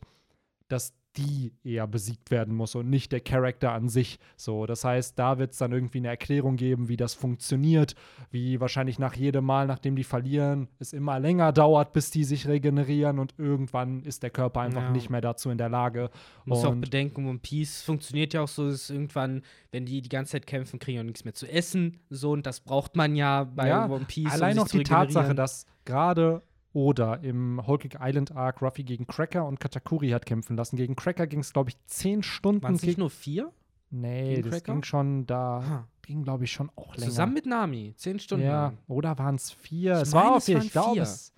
dass 0.68 0.94
die 1.16 1.52
eher 1.64 1.86
besiegt 1.86 2.30
werden 2.30 2.54
muss 2.54 2.74
und 2.74 2.90
nicht 2.90 3.12
der 3.12 3.20
Charakter 3.20 3.72
an 3.72 3.88
sich. 3.88 4.18
So, 4.36 4.66
das 4.66 4.84
heißt, 4.84 5.18
da 5.18 5.38
wird 5.38 5.52
es 5.52 5.58
dann 5.58 5.72
irgendwie 5.72 5.98
eine 5.98 6.08
Erklärung 6.08 6.56
geben, 6.56 6.88
wie 6.88 6.96
das 6.96 7.14
funktioniert, 7.14 7.94
wie 8.30 8.60
wahrscheinlich 8.60 8.98
nach 8.98 9.14
jedem 9.14 9.44
Mal, 9.44 9.66
nachdem 9.66 9.96
die 9.96 10.04
verlieren, 10.04 10.68
es 10.78 10.92
immer 10.92 11.18
länger 11.18 11.52
dauert, 11.52 11.92
bis 11.92 12.10
die 12.10 12.24
sich 12.24 12.46
regenerieren 12.46 13.18
und 13.18 13.34
irgendwann 13.38 14.02
ist 14.02 14.22
der 14.22 14.30
Körper 14.30 14.60
einfach 14.60 14.82
Ja. 14.82 14.90
nicht 14.90 15.10
mehr 15.10 15.20
dazu 15.20 15.50
in 15.50 15.58
der 15.58 15.68
Lage. 15.68 16.10
Du 16.44 16.50
musst 16.50 16.64
auch 16.64 16.72
Und- 16.72 16.80
bedenken, 16.82 17.26
One 17.28 17.38
Piece 17.38 17.82
funktioniert 17.82 18.34
ja 18.34 18.42
auch 18.42 18.48
so, 18.48 18.68
dass 18.68 18.90
irgendwann, 18.90 19.42
wenn 19.72 19.86
die 19.86 20.02
die 20.02 20.08
ganze 20.08 20.32
Zeit 20.32 20.46
kämpfen, 20.46 20.78
kriegen 20.78 21.00
auch 21.00 21.04
nichts 21.04 21.24
mehr 21.24 21.34
zu 21.34 21.46
essen. 21.46 22.00
So, 22.10 22.32
und 22.32 22.46
das 22.46 22.60
braucht 22.60 22.96
man 22.96 23.16
ja 23.16 23.44
bei 23.44 23.68
Ja, 23.68 23.86
One 23.88 24.04
Piece. 24.06 24.26
um 24.26 24.32
Allein 24.32 24.52
sich 24.54 24.62
noch 24.62 24.68
die 24.68 24.82
Tatsache, 24.82 25.34
dass 25.34 25.66
gerade 25.84 26.42
Oda 26.76 27.14
im 27.14 27.60
Cake 27.66 27.98
Island 28.00 28.36
Arc 28.36 28.60
Ruffy 28.60 28.84
gegen 28.84 29.06
Cracker 29.06 29.46
und 29.46 29.58
Katakuri 29.60 30.10
hat 30.10 30.26
kämpfen 30.26 30.56
lassen. 30.56 30.76
Gegen 30.76 30.94
Cracker 30.94 31.26
ging 31.26 31.40
es, 31.40 31.52
glaube 31.52 31.70
ich, 31.70 31.76
zehn 31.86 32.22
Stunden. 32.22 32.62
Waren 32.62 32.74
es 32.74 32.82
nicht 32.82 32.98
nur 32.98 33.10
vier? 33.10 33.50
nee, 33.90 34.42
das 34.42 34.50
Cracker? 34.50 34.72
ging 34.74 34.82
schon 34.82 35.26
da, 35.26 35.58
Ah. 35.60 35.88
ging, 36.02 36.22
glaube 36.24 36.44
ich, 36.44 36.52
schon 36.52 36.70
auch 36.76 36.94
länger. 36.96 37.08
Zusammen 37.08 37.34
mit 37.34 37.46
Nami. 37.46 37.94
Zehn 37.96 38.18
Stunden. 38.18 38.44
Ja, 38.44 38.72
oder 38.88 39.16
waren 39.18 39.36
es 39.36 39.50
vier? 39.52 39.94
Ich 39.96 40.02
es 40.02 40.12
war 40.12 40.24
meine, 40.24 40.36
auf 40.36 40.42
es 40.42 40.46
jeden 40.48 40.58
waren 40.60 40.66
ich 40.66 40.72
glaube 40.72 40.92
vier. 40.94 41.02
es. 41.02 41.32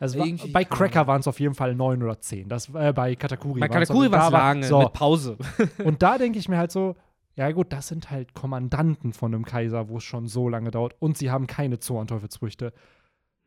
es 0.00 0.18
war, 0.18 0.26
bei 0.52 0.64
Cracker 0.64 1.06
waren 1.06 1.20
es 1.20 1.28
auf 1.28 1.38
jeden 1.38 1.54
Fall 1.54 1.74
neun 1.76 2.02
oder 2.02 2.18
zehn. 2.18 2.48
Das, 2.48 2.68
äh, 2.74 2.92
bei 2.92 3.14
Katakuri 3.14 3.60
Bei 3.60 3.68
waren's 3.68 3.88
Katakuri 3.88 4.06
auf- 4.08 4.12
war 4.12 4.26
es 4.26 4.32
war- 4.32 4.40
lange, 4.40 4.64
So, 4.66 4.80
mit 4.80 4.92
Pause. 4.94 5.36
und 5.84 6.02
da 6.02 6.18
denke 6.18 6.38
ich 6.40 6.48
mir 6.48 6.58
halt 6.58 6.72
so, 6.72 6.96
ja 7.36 7.50
gut, 7.52 7.72
das 7.72 7.86
sind 7.88 8.10
halt 8.10 8.34
Kommandanten 8.34 9.12
von 9.12 9.32
einem 9.34 9.44
Kaiser, 9.44 9.88
wo 9.88 9.98
es 9.98 10.04
schon 10.04 10.26
so 10.26 10.48
lange 10.48 10.70
dauert. 10.72 10.96
Und 10.98 11.16
sie 11.18 11.30
haben 11.30 11.46
keine 11.46 11.78
Zorn-Teufelsfrüchte. 11.78 12.72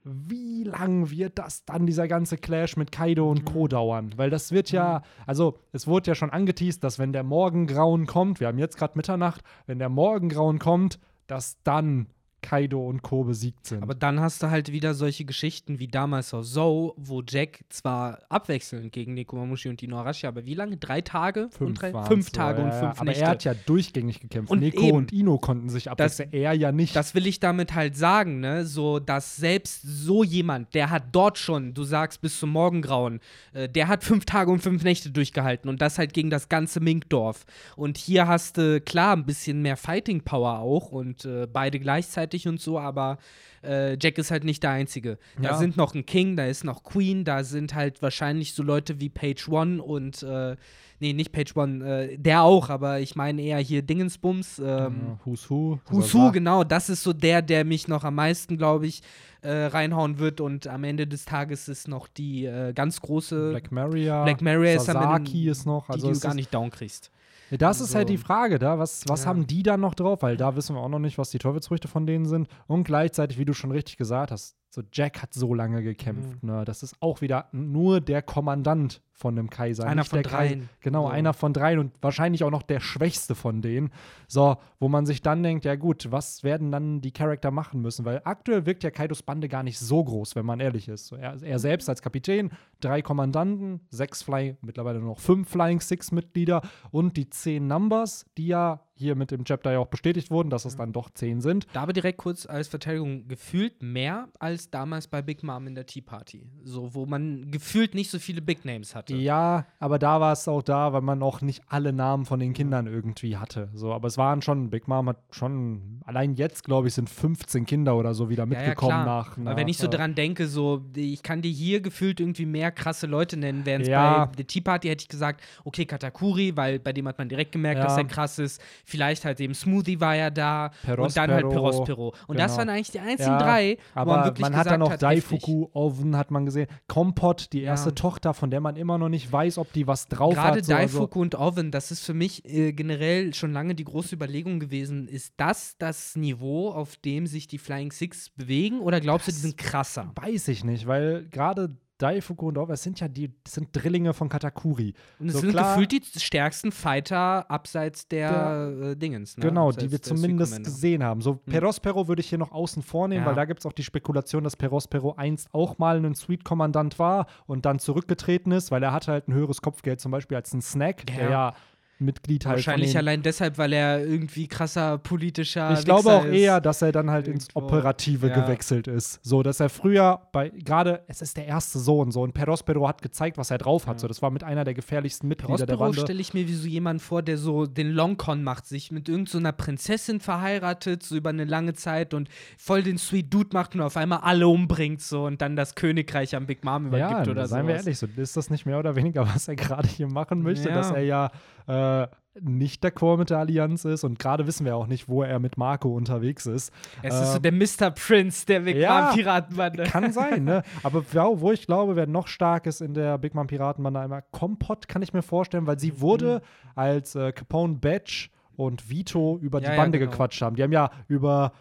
Wie 0.07 0.63
lang 0.63 1.09
wird 1.09 1.39
das 1.39 1.65
dann, 1.65 1.87
dieser 1.87 2.07
ganze 2.07 2.37
Clash 2.37 2.77
mit 2.77 2.91
Kaido 2.91 3.27
und 3.27 3.43
Co. 3.43 3.67
dauern? 3.67 4.13
Weil 4.15 4.29
das 4.29 4.51
wird 4.51 4.71
ja, 4.71 5.01
also 5.25 5.57
es 5.71 5.87
wurde 5.87 6.11
ja 6.11 6.15
schon 6.15 6.29
angeteased, 6.29 6.83
dass 6.83 6.99
wenn 6.99 7.11
der 7.11 7.23
Morgengrauen 7.23 8.05
kommt, 8.05 8.39
wir 8.39 8.47
haben 8.47 8.59
jetzt 8.59 8.77
gerade 8.77 8.95
Mitternacht, 8.95 9.41
wenn 9.65 9.79
der 9.79 9.89
Morgengrauen 9.89 10.59
kommt, 10.59 10.99
dass 11.25 11.57
dann 11.63 12.05
Kaido 12.45 12.85
und 12.87 13.01
Co. 13.01 13.23
besiegt 13.23 13.65
sind. 13.65 13.81
Aber 13.81 13.95
dann 13.95 14.19
hast 14.19 14.43
du 14.43 14.49
halt 14.49 14.71
wieder 14.71 14.93
solche 14.93 15.25
Geschichten 15.25 15.79
wie 15.79 15.87
damals 15.87 16.33
auf 16.33 16.45
Zou, 16.45 16.93
wo 16.97 17.23
Jack 17.27 17.65
zwar 17.69 18.19
abwechselnd 18.29 18.91
gegen 18.91 19.15
Nekomamushi 19.15 19.69
und 19.69 19.81
Inuarashi, 19.81 20.27
aber 20.27 20.45
wie 20.45 20.53
lange? 20.53 20.77
Drei 20.77 21.01
Tage? 21.01 21.49
fünf, 21.49 21.69
und 21.69 21.81
drei, 21.81 22.03
fünf 22.03 22.29
Tage 22.29 22.59
ja, 22.61 22.65
und 22.65 22.73
fünf 22.73 23.01
Aber 23.01 23.05
Nächte. 23.05 23.23
er 23.23 23.29
hat 23.29 23.43
ja 23.43 23.53
durchgängig 23.53 24.19
gekämpft. 24.19 24.51
Und 24.51 24.59
Neko 24.59 24.83
eben. 24.83 24.97
und 24.97 25.11
Ino 25.11 25.37
konnten 25.37 25.69
sich 25.69 25.89
abwechseln. 25.89 26.29
Er 26.31 26.53
ja 26.53 26.71
nicht. 26.71 26.95
Das 26.95 27.15
will 27.15 27.25
ich 27.25 27.39
damit 27.39 27.73
halt 27.73 27.95
sagen, 27.95 28.39
ne? 28.39 28.65
So, 28.65 28.99
dass 28.99 29.35
selbst 29.35 29.81
so 29.81 30.23
jemand, 30.23 30.73
der 30.75 30.89
hat 30.89 31.03
dort 31.11 31.37
schon, 31.37 31.73
du 31.73 31.83
sagst 31.83 32.21
bis 32.21 32.39
zum 32.39 32.51
Morgengrauen, 32.51 33.19
äh, 33.53 33.67
der 33.67 33.87
hat 33.87 34.03
fünf 34.03 34.25
Tage 34.25 34.51
und 34.51 34.59
fünf 34.59 34.83
Nächte 34.83 35.09
durchgehalten 35.09 35.69
und 35.69 35.81
das 35.81 35.97
halt 35.97 36.13
gegen 36.13 36.29
das 36.29 36.49
ganze 36.49 36.79
Minkdorf. 36.79 37.45
Und 37.75 37.97
hier 37.97 38.27
hast 38.27 38.57
du 38.57 38.81
klar 38.81 39.15
ein 39.15 39.25
bisschen 39.25 39.61
mehr 39.61 39.77
Fighting 39.77 40.21
Power 40.21 40.59
auch 40.59 40.91
und 40.91 41.25
äh, 41.25 41.47
beide 41.51 41.79
gleichzeitig 41.79 42.34
und 42.47 42.59
so, 42.59 42.77
aber 42.79 43.17
äh, 43.63 43.97
Jack 44.01 44.17
ist 44.17 44.29
halt 44.31 44.43
nicht 44.43 44.61
der 44.63 44.71
Einzige. 44.71 45.17
Da 45.41 45.49
Ja. 45.51 45.57
sind 45.57 45.77
noch 45.77 45.95
ein 45.95 46.05
King, 46.05 46.35
da 46.35 46.45
ist 46.45 46.63
noch 46.63 46.83
Queen, 46.83 47.23
da 47.23 47.43
sind 47.43 47.73
halt 47.73 48.01
wahrscheinlich 48.01 48.53
so 48.53 48.61
Leute 48.63 48.99
wie 48.99 49.09
Page 49.09 49.47
One 49.49 49.81
und 49.81 50.21
äh, 50.23 50.55
nee, 50.99 51.13
nicht 51.13 51.31
Page 51.31 51.55
One, 51.55 51.83
äh, 52.11 52.17
der 52.17 52.43
auch, 52.43 52.69
aber 52.69 52.99
ich 52.99 53.15
meine 53.15 53.41
eher 53.41 53.57
hier 53.59 53.81
Dingensbums. 53.81 54.59
Ähm, 54.63 55.17
Who's 55.25 55.49
Who. 55.49 55.79
Husu, 55.89 56.19
Also, 56.19 56.31
genau, 56.31 56.63
das 56.63 56.89
ist 56.89 57.03
so 57.03 57.13
der, 57.13 57.41
der 57.41 57.65
mich 57.65 57.87
noch 57.87 58.03
am 58.03 58.15
meisten, 58.15 58.57
glaube 58.57 58.85
ich, 58.87 59.01
äh, 59.41 59.51
reinhauen 59.65 60.19
wird. 60.19 60.41
Und 60.41 60.67
am 60.67 60.83
Ende 60.83 61.07
des 61.07 61.25
Tages 61.25 61.67
ist 61.67 61.87
noch 61.87 62.07
die 62.07 62.45
äh, 62.45 62.73
ganz 62.73 63.01
große 63.01 63.49
Black 63.51 63.71
Maria. 63.71 64.23
Black 64.23 64.41
Maria 64.41 64.75
ist 64.75 64.89
am 64.89 64.97
Ende, 64.97 65.07
Sasaki 65.29 65.49
ist 65.49 65.65
noch. 65.65 65.89
Also 65.89 66.07
die 66.07 66.13
es 66.13 66.19
du 66.19 66.27
gar 66.27 66.33
nicht 66.35 66.53
down 66.53 66.69
kriegst. 66.71 67.11
Das 67.51 67.79
ist 67.81 67.95
halt 67.95 68.09
die 68.09 68.17
Frage, 68.17 68.59
da. 68.59 68.79
Was, 68.79 69.03
was 69.07 69.23
Ja. 69.23 69.29
haben 69.29 69.45
die 69.47 69.63
dann 69.63 69.79
noch 69.81 69.93
drauf? 69.95 70.21
Weil 70.21 70.37
da 70.37 70.55
wissen 70.55 70.75
wir 70.75 70.81
auch 70.81 70.89
noch 70.89 70.99
nicht, 70.99 71.17
was 71.17 71.29
die 71.29 71.37
Teufelsfrüchte 71.37 71.87
von 71.87 72.05
denen 72.05 72.25
sind. 72.25 72.47
Und 72.67 72.83
gleichzeitig, 72.85 73.37
wie 73.37 73.45
du 73.45 73.53
schon 73.53 73.71
richtig 73.71 73.97
gesagt 73.97 74.31
hast, 74.31 74.55
so 74.75 74.83
Jack 74.91 75.21
hat 75.21 75.33
so 75.33 75.53
lange 75.53 75.81
gekämpft. 75.81 76.43
Mhm. 76.43 76.49
Ne? 76.49 76.65
Das 76.65 76.83
ist 76.83 76.97
auch 76.99 77.21
wieder 77.21 77.47
nur 77.53 78.01
der 78.01 78.21
Kommandant 78.21 79.01
von 79.13 79.39
einem 79.39 79.49
Kaiser. 79.49 79.87
Einer 79.87 80.03
von 80.03 80.21
dreien. 80.21 80.67
Genau, 80.81 81.03
So. 81.03 81.07
einer 81.09 81.33
von 81.33 81.53
dreien 81.53 81.79
und 81.79 81.93
wahrscheinlich 82.01 82.43
auch 82.43 82.51
noch 82.51 82.61
der 82.61 82.81
schwächste 82.81 83.35
von 83.35 83.61
denen. 83.61 83.91
So, 84.27 84.57
wo 84.77 84.89
man 84.89 85.05
sich 85.05 85.21
dann 85.21 85.41
denkt, 85.43 85.63
ja 85.63 85.75
gut, 85.75 86.11
was 86.11 86.43
werden 86.43 86.73
dann 86.73 86.99
die 86.99 87.13
Charakter 87.13 87.51
machen 87.51 87.81
müssen? 87.81 88.03
Weil 88.03 88.21
aktuell 88.25 88.65
wirkt 88.65 88.83
ja 88.83 88.91
Kaidos 88.91 89.23
Bande 89.23 89.47
gar 89.47 89.63
nicht 89.63 89.79
so 89.79 90.03
groß, 90.03 90.35
wenn 90.35 90.45
man 90.45 90.59
ehrlich 90.59 90.89
ist. 90.89 91.07
So, 91.07 91.15
er, 91.15 91.41
er 91.41 91.59
selbst 91.59 91.87
als 91.87 92.01
Kapitän, 92.01 92.51
drei 92.81 93.01
Kommandanten, 93.01 93.79
sechs 93.89 94.23
Fly, 94.23 94.57
mittlerweile 94.61 94.99
nur 94.99 95.11
noch 95.11 95.19
fünf 95.19 95.47
Flying 95.47 95.79
Six-Mitglieder 95.79 96.61
und 96.91 97.15
die 97.15 97.29
zehn 97.29 97.65
Numbers, 97.67 98.25
die 98.37 98.47
ja 98.47 98.81
hier 98.97 99.15
mit 99.15 99.31
dem 99.31 99.43
Chapter 99.43 99.71
ja 99.73 99.79
auch 99.79 99.87
bestätigt 99.87 100.31
wurden, 100.31 100.49
dass 100.49 100.65
es 100.65 100.77
dann 100.77 100.93
doch 100.93 101.09
zehn 101.09 101.41
sind. 101.41 101.67
Da 101.73 101.81
aber 101.81 101.93
direkt 101.93 102.17
kurz 102.17 102.45
als 102.45 102.67
Verteidigung 102.67 103.27
gefühlt 103.27 103.81
mehr 103.81 104.29
als 104.39 104.69
damals 104.69 105.07
bei 105.07 105.21
Big 105.21 105.43
Mom 105.43 105.67
in 105.67 105.75
der 105.75 105.85
Tea 105.85 106.01
Party. 106.01 106.43
So, 106.63 106.93
wo 106.93 107.05
man 107.05 107.51
gefühlt 107.51 107.93
nicht 107.93 108.09
so 108.09 108.19
viele 108.19 108.41
Big 108.41 108.63
Names 108.65 108.95
hatte. 108.95 109.15
Ja, 109.15 109.65
aber 109.79 109.99
da 109.99 110.21
war 110.21 110.31
es 110.31 110.47
auch 110.47 110.63
da, 110.63 110.93
weil 110.93 111.01
man 111.01 111.21
auch 111.23 111.41
nicht 111.41 111.61
alle 111.67 111.91
Namen 111.91 112.25
von 112.25 112.39
den 112.39 112.53
Kindern 112.53 112.87
irgendwie 112.87 113.37
hatte. 113.37 113.69
So, 113.73 113.93
aber 113.93 114.07
es 114.07 114.17
waren 114.17 114.41
schon, 114.41 114.69
Big 114.69 114.87
Mom 114.87 115.09
hat 115.09 115.17
schon, 115.31 116.01
allein 116.05 116.33
jetzt, 116.35 116.63
glaube 116.63 116.87
ich, 116.87 116.93
sind 116.93 117.09
15 117.09 117.65
Kinder 117.65 117.97
oder 117.97 118.13
so 118.13 118.29
wieder 118.29 118.45
Ja, 118.45 118.53
ja, 118.53 118.59
mitgekommen 118.59 118.91
klar. 118.91 119.05
nach, 119.05 119.31
Aber 119.33 119.41
nach. 119.43 119.55
wenn 119.57 119.67
ich 119.67 119.77
so 119.77 119.87
äh, 119.87 119.89
dran 119.89 120.15
denke, 120.15 120.47
so, 120.47 120.85
ich 120.95 121.21
kann 121.21 121.41
dir 121.41 121.51
hier 121.51 121.81
gefühlt 121.81 122.19
irgendwie 122.21 122.45
mehr 122.45 122.71
krasse 122.71 123.07
Leute 123.07 123.35
nennen, 123.37 123.65
während 123.65 123.87
Ja. 123.87 124.25
bei 124.25 124.35
der 124.37 124.47
Tea 124.47 124.61
Party 124.61 124.87
hätte 124.87 125.03
ich 125.03 125.09
gesagt, 125.09 125.41
okay, 125.65 125.85
Katakuri, 125.85 126.55
weil 126.55 126.79
bei 126.79 126.93
dem 126.93 127.07
hat 127.07 127.17
man 127.17 127.27
direkt 127.27 127.51
gemerkt, 127.51 127.79
Ja. 127.79 127.85
dass 127.85 127.97
er 127.97 128.05
krass 128.05 128.39
ist. 128.39 128.61
Vielleicht 128.85 129.25
halt 129.25 129.39
eben 129.39 129.53
Smoothie 129.53 129.99
war 129.99 130.15
ja 130.15 130.29
da 130.29 130.71
und 130.97 131.17
dann 131.17 131.31
halt 131.31 131.41
Perospero. 131.49 131.51
Perospero. 131.51 132.13
Und 132.27 132.39
das 132.39 132.51
Genau. 132.53 132.57
waren 132.59 132.69
eigentlich 132.69 132.91
die 132.91 132.99
einzigen 132.99 133.31
Ja, 133.31 133.37
drei, 133.39 133.77
Aber 133.95 134.15
man 134.17 134.25
wirklich 134.25 134.41
man 134.43 134.55
hat 134.55 134.67
dann 134.67 134.81
heftig. 134.83 134.99
Daifuku, 134.99 135.67
Oven 135.73 136.15
hat 136.15 136.31
man 136.31 136.45
gesehen. 136.45 136.67
Kompott, 136.87 137.47
die 137.53 137.61
Ja. 137.61 137.71
erste 137.71 137.95
Tochter, 137.95 138.33
von 138.33 138.51
der 138.51 138.61
man 138.61 138.75
immer 138.75 138.97
noch 138.97 139.09
nicht 139.09 139.31
weiß, 139.31 139.57
ob 139.57 139.73
die 139.73 139.87
was 139.87 140.07
drauf 140.07 140.33
Gerade 140.35 140.59
hat. 140.59 140.65
so, 140.65 140.73
also- 140.75 140.97
Daifuku 140.99 141.21
und 141.21 141.35
Oven, 141.35 141.71
das 141.71 141.91
ist 141.91 142.05
für 142.05 142.13
mich 142.13 142.45
äh, 142.45 142.73
generell 142.73 143.33
schon 143.33 143.51
lange 143.53 143.75
die 143.75 143.83
große 143.85 144.15
Überlegung 144.15 144.59
gewesen. 144.59 145.07
Ist 145.07 145.33
das 145.37 145.75
das 145.79 146.15
Niveau, 146.15 146.69
auf 146.69 146.95
dem 146.97 147.25
sich 147.27 147.47
die 147.47 147.57
Flying 147.57 147.91
Six 147.91 148.29
bewegen? 148.29 148.79
Oder 148.81 149.01
glaubst 149.01 149.27
du, 149.27 149.31
die 149.31 149.35
Das 149.37 149.41
sind 149.41 149.57
krasser? 149.57 150.11
Weiß 150.15 150.47
ich 150.47 150.63
nicht, 150.63 150.85
weil 150.87 151.27
gerade 151.29 151.75
Daifuku 151.97 152.47
und 152.49 152.55
das 152.55 152.83
sind 152.83 152.99
ja 152.99 153.07
die, 153.07 153.33
sind 153.47 153.69
Drillinge 153.71 154.13
von 154.13 154.27
Katakuri. 154.29 154.93
Und 155.19 155.27
es 155.27 155.33
So 155.33 155.39
sind 155.39 155.51
klar- 155.51 155.75
gefühlt 155.75 155.91
die 155.91 156.19
stärksten 156.19 156.71
Fighter 156.71 157.49
abseits 157.49 158.07
der, 158.07 158.73
äh, 158.91 158.95
Dingens. 158.95 159.37
Ne? 159.37 159.45
Genau, 159.47 159.67
abseits 159.69 159.83
die 159.85 159.91
wir 159.91 159.99
der 159.99 160.03
zumindest 160.15 160.63
gesehen 160.63 161.03
haben. 161.03 161.21
So, 161.21 161.35
Perospero 161.35 162.07
würde 162.07 162.19
ich 162.21 162.29
hier 162.29 162.37
noch 162.37 162.51
außen 162.51 162.83
vornehmen, 162.83 163.21
Ja. 163.23 163.27
weil 163.27 163.35
da 163.35 163.45
gibt 163.45 163.61
es 163.61 163.65
auch 163.65 163.73
die 163.73 163.83
Spekulation, 163.83 164.43
dass 164.43 164.55
Perospero 164.57 165.13
einst 165.17 165.47
auch 165.53 165.77
mal 165.77 165.97
ein 166.03 166.15
Suite-Kommandant 166.15 166.99
war 166.99 167.27
und 167.47 167.65
dann 167.65 167.79
zurückgetreten 167.79 168.51
ist, 168.51 168.71
weil 168.71 168.83
er 168.83 168.91
hatte 168.91 169.11
halt 169.11 169.27
ein 169.27 169.33
höheres 169.33 169.61
Kopfgeld 169.61 169.99
zum 169.99 170.11
Beispiel 170.11 170.35
als 170.37 170.53
ein 170.53 170.61
Snack, 170.61 171.05
der 171.07 171.29
Ja. 171.29 171.53
Ja 171.99 172.05
Mitglied 172.05 172.45
halt 172.45 172.57
Wahrscheinlich 172.57 172.97
allein 172.97 173.21
deshalb, 173.21 173.57
weil 173.57 173.71
er 173.73 174.05
irgendwie 174.05 174.47
krasser 174.47 174.97
politischer. 174.97 175.71
Ich 175.73 175.85
glaube 175.85 176.05
Wichser 176.05 176.17
auch 176.19 176.25
ist. 176.25 176.33
eher, 176.33 176.59
dass 176.61 176.81
er 176.81 176.91
dann 176.91 177.09
halt 177.09 177.27
ins 177.27 177.47
Irgendwo. 177.47 177.59
Operative 177.75 178.27
Ja. 178.27 178.41
gewechselt 178.41 178.87
ist. 178.87 179.19
So, 179.23 179.43
dass 179.43 179.59
er 179.59 179.69
früher 179.69 180.21
bei, 180.33 180.49
gerade, 180.49 181.03
es 181.07 181.21
ist 181.21 181.37
der 181.37 181.45
erste 181.45 181.79
Sohn, 181.79 182.11
so, 182.11 182.21
und 182.21 182.33
Perospero 182.33 182.87
hat 182.87 183.01
gezeigt, 183.01 183.37
was 183.37 183.49
er 183.51 183.57
drauf 183.57 183.87
hat. 183.87 183.99
So, 183.99 184.07
das 184.07 184.21
war 184.21 184.29
mit 184.29 184.43
einer 184.43 184.63
der 184.65 184.73
gefährlichsten 184.73 185.27
Mitglieder 185.29 185.65
der 185.65 185.65
Prospero 185.77 185.79
Bande. 185.91 186.01
stelle 186.01 186.19
ich 186.21 186.33
mir 186.33 186.47
wie 186.47 186.53
so 186.53 186.67
jemand 186.67 187.01
vor, 187.01 187.21
der 187.21 187.37
so 187.37 187.65
den 187.65 187.91
Longcon 187.91 188.43
macht, 188.43 188.65
sich 188.67 188.91
mit 188.91 189.07
irgendeiner 189.07 189.51
Prinzessin 189.53 190.19
verheiratet, 190.19 191.01
so 191.03 191.15
über 191.15 191.29
eine 191.29 191.45
lange 191.45 191.73
Zeit 191.73 192.13
und 192.13 192.29
voll 192.57 192.83
den 192.83 192.97
Sweet 192.97 193.33
Dude 193.33 193.49
macht 193.53 193.73
und 193.75 193.81
auf 193.81 193.95
einmal 193.97 194.19
alle 194.19 194.47
umbringt 194.47 195.01
so 195.01 195.25
und 195.25 195.41
dann 195.41 195.55
das 195.55 195.75
Königreich 195.75 196.35
an 196.35 196.45
Big 196.45 196.63
Mom 196.65 196.91
Ja, 196.91 197.09
übergibt 197.09 197.29
oder 197.29 197.47
so. 197.47 197.55
seien 197.55 197.67
wir 197.67 197.75
ehrlich, 197.75 197.97
so 197.97 198.07
ist 198.17 198.35
das 198.37 198.49
nicht 198.49 198.65
mehr 198.65 198.79
oder 198.79 198.95
weniger, 198.95 199.25
was 199.33 199.47
er 199.47 199.55
gerade 199.55 199.87
hier 199.87 200.07
machen 200.07 200.41
möchte, 200.43 200.69
Ja. 200.69 200.75
dass 200.75 200.91
er 200.91 201.01
ja 201.03 201.31
äh, 201.67 202.07
nicht 202.41 202.83
d'accord 202.83 203.17
mit 203.17 203.29
der 203.29 203.37
Allianz 203.39 203.85
ist 203.85 204.03
und 204.03 204.19
gerade 204.19 204.45
wissen 204.45 204.65
wir 204.65 204.75
auch 204.75 204.87
nicht, 204.87 205.07
wo 205.07 205.23
er 205.23 205.39
mit 205.39 205.57
Marco 205.57 205.95
unterwegs 205.95 206.45
ist. 206.45 206.73
Es 207.01 207.13
ist 207.17 207.31
so 207.31 207.37
Ähm, 207.37 207.43
der 207.43 207.51
Mr. 207.53 207.91
Prince 207.91 208.45
der 208.45 208.59
Big 208.59 208.75
ja, 208.75 209.05
Mom 209.05 209.15
Piratenbande. 209.15 209.83
Kann 209.83 210.11
sein, 210.11 210.43
ne? 210.43 210.61
Aber 210.83 211.05
ja, 211.13 211.27
wo 211.39 211.53
ich 211.53 211.65
glaube, 211.65 211.95
wer 211.95 212.07
noch 212.07 212.27
stark 212.27 212.65
ist 212.67 212.81
in 212.81 212.93
der 212.93 213.17
Big 213.19 213.35
Mom 213.35 213.47
Piratenbande 213.47 214.01
einmal, 214.01 214.23
Kompott 214.31 214.89
kann 214.89 215.01
ich 215.01 215.13
mir 215.13 215.21
vorstellen, 215.21 215.65
weil 215.65 215.79
sie 215.79 215.93
Mhm. 215.93 216.01
wurde 216.01 216.41
als 216.75 217.15
äh, 217.15 217.31
Capone 217.31 217.75
Badge 217.75 218.27
und 218.57 218.89
Vito 218.89 219.37
über 219.41 219.61
Ja, 219.61 219.69
die 219.69 219.75
ja, 219.75 219.81
Bande 219.81 219.99
genau. 219.99 220.11
gequatscht 220.11 220.41
haben. 220.41 220.57
Die 220.57 220.63
haben 220.63 220.73
ja 220.73 220.89
über 221.07 221.53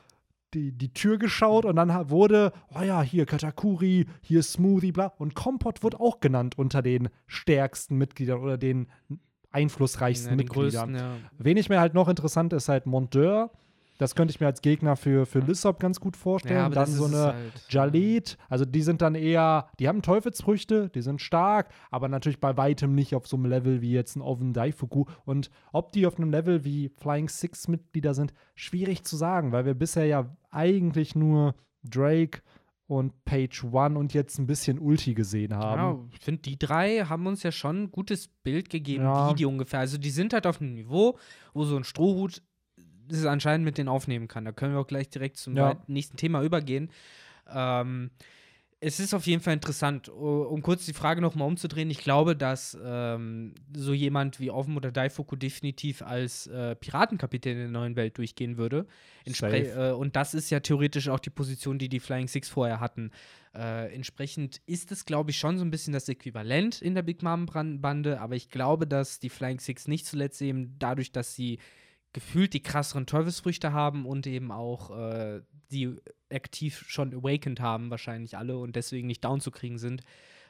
die, 0.54 0.72
die 0.72 0.92
Tür 0.92 1.18
geschaut 1.18 1.64
und 1.64 1.76
dann 1.76 2.10
wurde, 2.10 2.52
oh 2.76 2.82
ja, 2.82 3.00
hier 3.02 3.26
Katakuri, 3.26 4.06
hier 4.22 4.42
Smoothie, 4.42 4.92
bla. 4.92 5.06
Und 5.18 5.34
Kompott 5.34 5.82
wird 5.84 5.98
auch 6.00 6.18
genannt 6.20 6.58
unter 6.58 6.82
den 6.82 7.08
stärksten 7.28 7.96
Mitgliedern 7.96 8.40
oder 8.40 8.58
den 8.58 8.88
einflussreichsten 9.54 10.32
Ja, 10.32 10.36
Mitgliedern. 10.36 10.92
größten, 10.92 10.96
ja. 10.96 11.16
Wen 11.38 11.56
ich 11.56 11.68
mir 11.68 11.80
halt 11.80 11.94
noch 11.94 12.08
interessant 12.08 12.52
ist 12.52 12.68
halt 12.68 12.86
Monteur. 12.86 13.50
Das 13.98 14.16
könnte 14.16 14.32
ich 14.32 14.40
mir 14.40 14.46
als 14.46 14.60
Gegner 14.60 14.96
für, 14.96 15.24
für 15.24 15.38
Lissop 15.38 15.78
ganz 15.78 16.00
gut 16.00 16.16
vorstellen. 16.16 16.56
Ja, 16.56 16.68
dann 16.68 16.88
so 16.90 17.04
eine 17.04 17.34
halt. 17.34 17.52
Jalet, 17.68 18.36
also 18.48 18.64
die 18.64 18.82
sind 18.82 19.00
dann 19.00 19.14
eher, 19.14 19.68
die 19.78 19.86
haben 19.86 20.02
Teufelsfrüchte, 20.02 20.88
die 20.88 21.00
sind 21.00 21.22
stark, 21.22 21.68
aber 21.92 22.08
natürlich 22.08 22.40
bei 22.40 22.56
weitem 22.56 22.96
nicht 22.96 23.14
auf 23.14 23.28
so 23.28 23.36
einem 23.36 23.46
Level 23.46 23.82
wie 23.82 23.92
jetzt 23.92 24.16
ein 24.16 24.20
Oven 24.20 24.52
Daifuku. 24.52 25.04
Und 25.24 25.48
ob 25.72 25.92
die 25.92 26.06
auf 26.06 26.16
einem 26.18 26.30
Level 26.30 26.64
wie 26.64 26.88
Flying 26.88 27.28
Six 27.28 27.68
Mitglieder 27.68 28.14
sind, 28.14 28.34
schwierig 28.56 29.04
zu 29.04 29.16
sagen, 29.16 29.52
weil 29.52 29.64
wir 29.64 29.74
bisher 29.74 30.06
ja 30.06 30.36
eigentlich 30.50 31.14
nur 31.14 31.54
Drake 31.84 32.40
und 32.86 33.24
Page 33.24 33.64
One 33.64 33.98
und 33.98 34.12
jetzt 34.12 34.38
ein 34.38 34.46
bisschen 34.46 34.78
Ulti 34.78 35.14
gesehen 35.14 35.54
haben. 35.54 35.80
Ja, 35.80 36.08
ich 36.12 36.20
finde, 36.20 36.42
die 36.42 36.58
drei 36.58 36.98
haben 37.00 37.26
uns 37.26 37.42
ja 37.42 37.50
schon 37.52 37.84
ein 37.84 37.90
gutes 37.90 38.28
Bild 38.28 38.68
gegeben, 38.68 39.04
Ja. 39.04 39.30
wie 39.30 39.34
die 39.34 39.46
ungefähr. 39.46 39.80
Also 39.80 39.96
die 39.98 40.10
sind 40.10 40.32
halt 40.34 40.46
auf 40.46 40.60
einem 40.60 40.74
Niveau, 40.74 41.18
wo 41.54 41.64
so 41.64 41.76
ein 41.76 41.84
Strohhut 41.84 42.42
es 43.10 43.24
anscheinend 43.24 43.64
mit 43.64 43.78
denen 43.78 43.88
aufnehmen 43.88 44.28
kann. 44.28 44.44
Da 44.44 44.52
können 44.52 44.74
wir 44.74 44.80
auch 44.80 44.86
gleich 44.86 45.08
direkt 45.08 45.36
zum 45.38 45.56
Ja. 45.56 45.76
nächsten 45.86 46.16
Thema 46.16 46.42
übergehen. 46.42 46.90
Ähm, 47.50 48.10
es 48.86 49.00
ist 49.00 49.14
auf 49.14 49.26
jeden 49.26 49.40
Fall 49.40 49.54
interessant. 49.54 50.10
Um 50.10 50.60
kurz 50.60 50.84
die 50.84 50.92
Frage 50.92 51.22
nochmal 51.22 51.48
umzudrehen, 51.48 51.88
ich 51.88 52.00
glaube, 52.00 52.36
dass 52.36 52.76
ähm, 52.84 53.54
so 53.74 53.94
jemand 53.94 54.40
wie 54.40 54.50
Oven 54.50 54.76
oder 54.76 54.92
Daifuku 54.92 55.36
definitiv 55.36 56.02
als 56.02 56.46
äh, 56.48 56.76
Piratenkapitän 56.76 57.52
in 57.52 57.58
der 57.58 57.68
neuen 57.68 57.96
Welt 57.96 58.18
durchgehen 58.18 58.58
würde. 58.58 58.86
Äh, 59.24 59.92
und 59.92 60.16
das 60.16 60.34
ist 60.34 60.50
ja 60.50 60.60
theoretisch 60.60 61.08
auch 61.08 61.18
die 61.18 61.30
Position, 61.30 61.78
die 61.78 61.88
die 61.88 61.98
Flying 61.98 62.28
Six 62.28 62.50
vorher 62.50 62.78
hatten. 62.78 63.10
Äh, 63.54 63.94
entsprechend 63.94 64.60
ist 64.66 64.92
es, 64.92 65.06
glaube 65.06 65.30
ich, 65.30 65.38
schon 65.38 65.56
so 65.56 65.64
ein 65.64 65.70
bisschen 65.70 65.94
das 65.94 66.06
Äquivalent 66.10 66.82
in 66.82 66.94
der 66.94 67.02
Big 67.02 67.22
Mom-Bande, 67.22 68.20
aber 68.20 68.36
ich 68.36 68.50
glaube, 68.50 68.86
dass 68.86 69.18
die 69.18 69.30
Flying 69.30 69.60
Six 69.60 69.88
nicht 69.88 70.04
zuletzt 70.04 70.42
eben 70.42 70.78
dadurch, 70.78 71.10
dass 71.10 71.34
sie 71.34 71.58
gefühlt 72.14 72.54
die 72.54 72.62
krasseren 72.62 73.04
Teufelsfrüchte 73.04 73.74
haben 73.74 74.06
und 74.06 74.26
eben 74.26 74.50
auch 74.50 74.96
äh, 74.96 75.42
die 75.70 75.96
aktiv 76.32 76.84
schon 76.88 77.12
awakened 77.12 77.60
haben, 77.60 77.90
wahrscheinlich 77.90 78.38
alle, 78.38 78.56
und 78.56 78.76
deswegen 78.76 79.06
nicht 79.06 79.22
down 79.24 79.40
zu 79.40 79.50
kriegen 79.50 79.76
sind, 79.78 80.02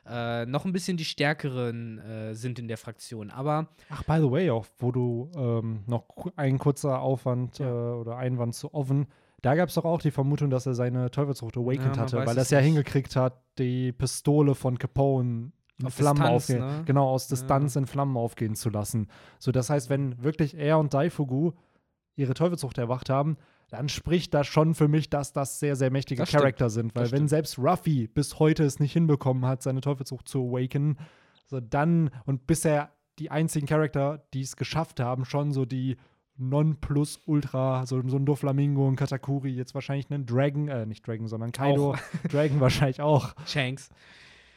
äh, 0.06 0.44
noch 0.46 0.66
ein 0.66 0.72
bisschen 0.72 0.96
die 0.98 1.04
stärkeren 1.06 1.98
äh, 1.98 2.34
sind 2.34 2.58
in 2.58 2.68
der 2.68 2.76
Fraktion. 2.76 3.30
Aber 3.30 3.68
Ach, 3.88 4.04
by 4.04 4.18
the 4.20 4.30
way, 4.30 4.50
auch 4.50 4.66
wo 4.78 4.92
du 4.92 5.30
ähm, 5.34 5.82
noch 5.86 6.04
ein 6.36 6.58
kurzer 6.58 7.00
Aufwand 7.00 7.58
Ja. 7.58 7.66
äh, 7.66 7.94
oder 7.96 8.16
Einwand 8.18 8.54
zu 8.54 8.72
Oven. 8.74 9.06
Da 9.40 9.54
gab 9.54 9.68
es 9.70 9.74
doch 9.74 9.84
auch 9.84 10.00
die 10.00 10.10
Vermutung, 10.10 10.50
dass 10.50 10.66
er 10.66 10.74
seine 10.74 11.10
Teufelsfrucht 11.10 11.56
awakened 11.56 11.96
Ja, 11.96 12.02
hatte, 12.02 12.16
weil 12.18 12.28
es 12.28 12.34
das 12.34 12.50
ja 12.50 12.58
hingekriegt 12.58 13.16
hat, 13.16 13.40
die 13.58 13.92
Pistole 13.92 14.54
von 14.54 14.78
Capone 14.78 15.52
in 15.80 15.86
Auf 15.86 15.94
Flammen 15.94 16.20
Distanz, 16.20 16.42
aufgehen. 16.44 16.60
ne? 16.60 16.82
Genau, 16.86 17.08
aus 17.08 17.26
Distanz 17.28 17.76
in 17.76 17.86
Flammen 17.86 18.16
aufgehen 18.16 18.54
zu 18.54 18.70
lassen. 18.70 19.08
So, 19.38 19.50
das 19.52 19.70
heißt, 19.70 19.90
wenn 19.90 20.22
wirklich 20.22 20.56
er 20.56 20.78
und 20.78 20.94
Daifugu 20.94 21.52
ihre 22.16 22.34
Teufelsfrucht 22.34 22.78
erwacht 22.78 23.10
haben, 23.10 23.36
dann 23.70 23.88
spricht 23.88 24.32
das 24.34 24.46
schon 24.46 24.74
für 24.74 24.86
mich, 24.86 25.10
dass 25.10 25.32
das 25.32 25.58
sehr, 25.58 25.74
sehr 25.74 25.90
mächtige 25.90 26.20
Das 26.22 26.28
stimmt. 26.28 26.42
Charakter 26.42 26.70
sind. 26.70 26.94
Weil 26.94 27.04
Das 27.04 27.12
wenn 27.12 27.18
stimmt. 27.18 27.30
selbst 27.30 27.58
Ruffy 27.58 28.06
bis 28.06 28.38
heute 28.38 28.62
es 28.62 28.78
nicht 28.78 28.92
hinbekommen 28.92 29.46
hat, 29.46 29.62
seine 29.62 29.80
Teufelsfrucht 29.80 30.28
zu 30.28 30.48
awaken, 30.50 30.96
so 31.46 31.58
dann 31.60 32.10
und 32.24 32.46
bisher 32.46 32.92
die 33.18 33.30
einzigen 33.32 33.66
Charakter, 33.66 34.24
die 34.32 34.42
es 34.42 34.56
geschafft 34.56 35.00
haben, 35.00 35.24
schon 35.24 35.52
so 35.52 35.64
die 35.64 35.96
Non-Plus-Ultra, 36.36 37.86
so, 37.86 38.02
so 38.08 38.16
ein 38.16 38.26
Doflamingo, 38.26 38.88
ein 38.88 38.96
Katakuri, 38.96 39.50
jetzt 39.50 39.74
wahrscheinlich 39.74 40.10
einen 40.10 40.26
Dragon, 40.26 40.68
äh, 40.68 40.86
nicht 40.86 41.06
Dragon, 41.06 41.28
sondern 41.28 41.52
Kaido. 41.52 41.94
Dragon 42.30 42.60
wahrscheinlich 42.60 43.00
auch. 43.00 43.34
Shanks. 43.46 43.88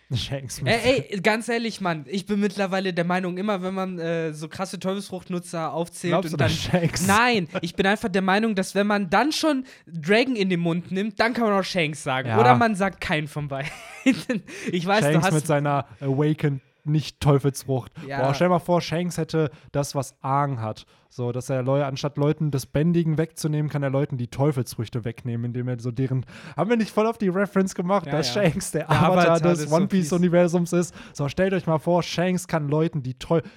Shanks 0.14 0.62
Ey, 0.64 1.06
ey, 1.10 1.20
ganz 1.22 1.50
ehrlich, 1.50 1.82
Mann, 1.82 2.06
ich 2.08 2.26
bin 2.26 2.40
mittlerweile 2.40 2.94
der 2.94 3.04
Meinung, 3.04 3.38
immer 3.38 3.62
wenn 3.62 3.74
man 3.74 4.00
äh, 4.00 4.34
so 4.34 4.48
krasse 4.48 4.80
Teufelsfruchtnutzer 4.80 5.74
aufzählt 5.74 6.12
Glaubst 6.12 6.30
du, 6.32 6.36
und 6.36 6.42
dann. 6.42 6.50
Shanks? 6.50 7.06
Nein, 7.06 7.50
ich 7.62 7.76
bin 7.76 7.86
einfach 7.86 8.10
der 8.10 8.22
Meinung, 8.22 8.56
dass 8.56 8.74
wenn 8.74 8.88
man 8.88 9.10
dann 9.10 9.32
schon 9.34 9.66
Dragon 9.86 10.36
in 10.36 10.50
den 10.50 10.62
Mund 10.62 10.92
nimmt, 10.92 11.20
dann 11.20 11.34
kann 11.34 11.50
man 11.50 11.60
auch 11.60 11.64
Shanks 11.64 12.04
sagen. 12.04 12.30
Ja. 12.30 12.40
Oder 12.40 12.56
man 12.56 12.76
sagt 12.76 13.02
keinen 13.02 13.28
von 13.28 13.50
beiden. 13.50 13.70
ich 14.72 14.86
weiß, 14.86 15.06
du 15.06 15.12
Shanks 15.12 15.28
hast. 15.28 15.34
mit 15.34 15.48
seiner 15.48 15.86
Awakened 16.00 16.62
nicht 16.88 17.20
Teufelsfrucht. 17.20 17.92
Ja. 18.08 18.22
Boah, 18.22 18.34
stell 18.34 18.50
mal 18.50 18.60
vor, 18.60 18.82
Shanks 18.82 19.18
hätte 19.18 19.50
das, 19.72 19.96
was 19.96 20.16
Aang 20.22 20.62
hat. 20.62 20.86
So, 21.10 21.32
dass 21.32 21.50
er 21.50 21.64
Leu 21.64 21.84
anstatt 21.84 22.18
Leuten 22.18 22.52
das 22.52 22.66
Bändigen 22.66 23.18
wegzunehmen, 23.18 23.72
kann 23.72 23.82
er 23.82 23.90
Leuten 23.90 24.18
die 24.18 24.28
Teufelsfrüchte 24.28 25.06
wegnehmen, 25.06 25.46
indem 25.46 25.68
er 25.68 25.80
so 25.80 25.92
deren. 25.92 26.26
Haben 26.56 26.70
wir 26.70 26.78
nicht 26.78 26.92
voll 26.92 27.08
auf 27.08 27.18
die 27.18 27.30
Reference 27.30 27.76
gemacht, 27.76 28.06
Ja, 28.08 28.12
dass 28.12 28.34
ja. 28.36 28.44
Shanks 28.44 28.72
der 28.72 28.88
Der 28.88 28.92
Avatar, 28.92 29.32
Avatar 29.32 29.40
des 29.52 29.60
des 29.60 29.68
One 29.68 29.76
One 29.78 29.88
Piece. 29.88 30.10
Piece-Universums 30.10 30.74
ist? 30.74 30.94
So, 31.14 31.28
stellt 31.30 31.54
euch 31.54 31.66
mal 31.66 31.80
vor, 31.80 32.04
Shanks 32.04 32.48
kann 32.48 32.68
Leuten 32.68 33.04
die 33.04 33.18
Teufel. 33.18 33.50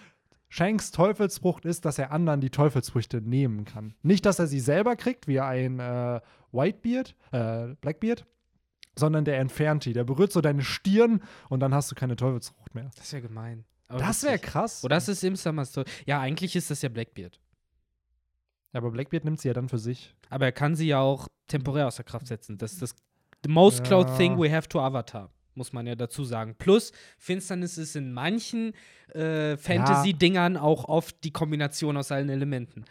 Shanks 0.48 0.90
Teufelsfrucht 0.90 1.64
ist, 1.64 1.84
dass 1.84 1.98
er 1.98 2.10
anderen 2.10 2.40
die 2.40 2.50
Teufelsfrüchte 2.50 3.20
nehmen 3.20 3.64
kann. 3.64 3.94
Nicht, 4.02 4.26
dass 4.26 4.40
er 4.40 4.48
sie 4.48 4.58
selber 4.58 4.96
kriegt, 4.96 5.28
wie 5.28 5.38
ein 5.38 5.78
äh, 5.78 6.20
Whitebeard, 6.50 7.14
äh, 7.30 7.74
Blackbeard, 7.80 8.26
sondern 9.00 9.24
der 9.24 9.38
entfernt 9.40 9.84
die. 9.84 9.92
Der 9.92 10.04
berührt 10.04 10.30
so 10.32 10.40
deine 10.40 10.62
Stirn 10.62 11.20
und 11.48 11.58
dann 11.60 11.74
hast 11.74 11.90
du 11.90 11.96
keine 11.96 12.14
Teufelsfrucht 12.14 12.74
mehr. 12.74 12.90
Das 12.96 13.12
wäre 13.12 13.22
gemein. 13.22 13.64
Aber 13.88 13.98
Das 13.98 14.22
wäre 14.22 14.38
krass. 14.38 14.84
Oder 14.84 14.94
das 14.94 15.08
ist 15.08 15.24
im 15.24 15.34
Summer 15.34 15.64
Story. 15.64 15.90
Ja, 16.06 16.20
eigentlich 16.20 16.54
ist 16.54 16.70
das 16.70 16.80
ja 16.82 16.88
Blackbeard. 16.88 17.40
Ja, 18.72 18.78
aber 18.78 18.92
Blackbeard 18.92 19.24
nimmt 19.24 19.40
sie 19.40 19.48
ja 19.48 19.54
dann 19.54 19.68
für 19.68 19.78
sich. 19.78 20.14
Aber 20.28 20.44
er 20.44 20.52
kann 20.52 20.76
sie 20.76 20.86
ja 20.86 21.00
auch 21.00 21.26
temporär 21.48 21.88
außer 21.88 22.04
Kraft 22.04 22.28
setzen. 22.28 22.56
Das 22.56 22.74
ist 22.74 22.82
das 22.82 22.94
the 23.44 23.50
most 23.50 23.84
Ja. 23.88 24.04
thing 24.16 24.38
we 24.38 24.48
have 24.54 24.68
to 24.68 24.78
Avatar. 24.80 25.30
Muss 25.54 25.72
man 25.72 25.88
ja 25.88 25.96
dazu 25.96 26.24
sagen. 26.24 26.54
Plus, 26.56 26.92
Finsternis 27.18 27.76
ist 27.78 27.96
in 27.96 28.12
manchen 28.12 28.72
äh, 29.12 29.56
Fantasy-Dingern 29.56 30.56
auch 30.56 30.84
oft 30.84 31.24
die 31.24 31.32
Kombination 31.32 31.96
aus 31.96 32.12
allen 32.12 32.28
Elementen. 32.28 32.84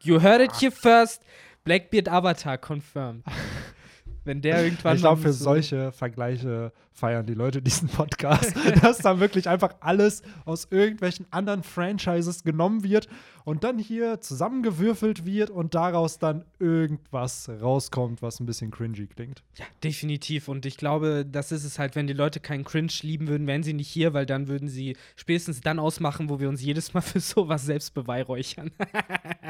You 0.00 0.22
heard 0.22 0.40
it 0.40 0.52
here 0.60 0.70
first. 0.70 1.22
Blackbeard 1.64 2.08
Avatar 2.08 2.56
confirmed. 2.56 3.24
Wenn 4.28 4.42
der 4.42 4.62
irgendwann. 4.64 4.94
ich 4.96 5.00
glaube, 5.02 5.22
für 5.22 5.32
so- 5.32 5.44
solche 5.44 5.90
Vergleiche 5.92 6.70
feiern 6.92 7.24
die 7.24 7.34
Leute 7.34 7.62
diesen 7.62 7.88
Podcast, 7.88 8.54
dass 8.82 8.98
dann 8.98 9.20
wirklich 9.20 9.48
einfach 9.48 9.74
alles 9.80 10.22
aus 10.44 10.66
irgendwelchen 10.70 11.26
anderen 11.30 11.62
Franchises 11.62 12.42
genommen 12.44 12.82
wird 12.84 13.08
und 13.48 13.64
dann 13.64 13.78
hier 13.78 14.20
zusammengewürfelt 14.20 15.24
wird 15.24 15.48
und 15.48 15.74
daraus 15.74 16.18
dann 16.18 16.44
irgendwas 16.58 17.48
rauskommt, 17.48 18.20
was 18.20 18.40
ein 18.40 18.46
bisschen 18.46 18.70
cringy 18.70 19.06
klingt. 19.06 19.42
Ja, 19.56 19.64
definitiv. 19.82 20.48
Und 20.48 20.66
ich 20.66 20.76
glaube, 20.76 21.24
das 21.24 21.50
ist 21.50 21.64
es 21.64 21.78
halt, 21.78 21.96
wenn 21.96 22.06
die 22.06 22.12
Leute 22.12 22.40
keinen 22.40 22.64
Cringe 22.64 22.92
lieben 23.00 23.26
würden, 23.26 23.46
wären 23.46 23.62
sie 23.62 23.72
nicht 23.72 23.88
hier, 23.88 24.12
weil 24.12 24.26
dann 24.26 24.48
würden 24.48 24.68
sie 24.68 24.98
spätestens 25.16 25.62
dann 25.62 25.78
ausmachen, 25.78 26.28
wo 26.28 26.40
wir 26.40 26.50
uns 26.50 26.60
jedes 26.60 26.92
Mal 26.92 27.00
für 27.00 27.20
sowas 27.20 27.64
selbst 27.64 27.94
beweihräuchern. 27.94 28.70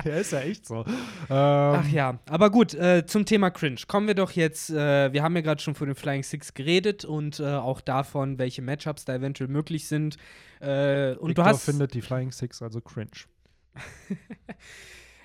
Ja, 0.05 0.15
ist 0.15 0.31
ja 0.31 0.41
echt 0.43 0.65
so. 0.65 0.85
Ähm, 0.87 0.95
Ach 1.29 1.89
ja, 1.89 2.21
aber 2.27 2.51
gut, 2.51 2.73
äh, 2.75 3.05
zum 3.05 3.25
Thema 3.25 3.51
Cringe. 3.51 3.81
Kommen 3.89 4.07
wir 4.07 4.15
doch 4.15 4.31
jetzt, 4.31 4.71
äh, 4.71 5.13
wir 5.13 5.25
haben 5.25 5.35
ja 5.35 5.43
gerade 5.43 5.61
schon 5.61 5.75
von 5.75 5.89
den 5.89 5.97
Flying 5.97 6.23
Six 6.23 6.55
geredet 6.55 7.05
und 7.05 7.41
äh, 7.41 7.47
auch 7.47 7.81
davon, 7.81 8.39
welche 8.39 8.63
Matchups 8.63 9.07
da 9.07 9.17
eventuell 9.17 9.49
möglich 9.49 9.89
sind. 9.89 10.17
Äh, 10.61 11.15
und 11.17 11.31
Victor 11.31 11.45
du 11.45 11.51
hast. 11.51 11.65
findet 11.65 11.95
die 11.95 12.01
Flying 12.01 12.31
Six 12.31 12.63
also 12.63 12.81
cringe. 12.81 13.27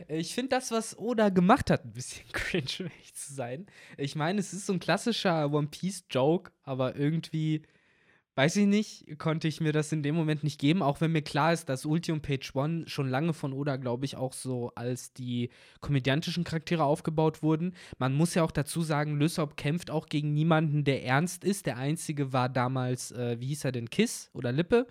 Ich 0.08 0.34
finde 0.34 0.49
das, 0.49 0.71
was 0.71 0.97
Oda 0.97 1.29
gemacht 1.29 1.69
hat, 1.69 1.86
ein 1.86 1.93
bisschen 1.93 2.25
cringe, 2.34 2.65
um 2.79 2.86
ehrlich 2.86 3.13
zu 3.13 3.34
sein. 3.34 3.67
Ich 3.97 4.15
meine, 4.15 4.39
es 4.39 4.53
ist 4.53 4.65
so 4.65 4.73
ein 4.73 4.79
klassischer 4.79 5.51
One 5.51 5.67
Piece-Joke, 5.67 6.51
aber 6.63 6.95
irgendwie, 6.95 7.62
weiß 8.36 8.56
ich 8.58 8.65
nicht, 8.65 9.17
konnte 9.19 9.47
ich 9.47 9.62
mir 9.62 9.71
das 9.71 9.91
in 9.91 10.03
dem 10.03 10.15
Moment 10.15 10.43
nicht 10.43 10.60
geben, 10.60 10.82
auch 10.82 10.99
wenn 10.99 11.12
mir 11.12 11.21
klar 11.21 11.53
ist, 11.53 11.69
dass 11.69 11.86
Ulti 11.86 12.12
und 12.12 12.21
Page 12.21 12.56
One 12.56 12.88
schon 12.88 13.08
lange 13.10 13.34
von 13.34 13.53
Oda, 13.53 13.77
glaube 13.77 14.06
ich, 14.06 14.17
auch 14.17 14.34
so 14.34 14.71
als 14.75 15.13
die 15.13 15.49
komödiantischen 15.79 16.43
Charaktere 16.43 16.84
aufgebaut 16.84 17.43
wurden. 17.43 17.73
Man 17.97 18.13
muss 18.13 18.34
ja 18.34 18.43
auch 18.43 18.51
dazu 18.51 18.82
sagen, 18.82 19.17
Lysop 19.19 19.58
kämpft 19.58 19.91
auch 19.91 20.08
gegen 20.08 20.34
niemanden, 20.34 20.84
der 20.84 21.06
ernst 21.06 21.43
ist. 21.43 21.65
Der 21.65 21.77
einzige 21.77 22.34
war 22.34 22.49
damals, 22.49 23.12
äh, 23.12 23.39
wie 23.39 23.47
hieß 23.47 23.65
er 23.65 23.71
denn, 23.71 23.89
Kiss 23.89 24.29
oder 24.34 24.51
Lippe? 24.51 24.88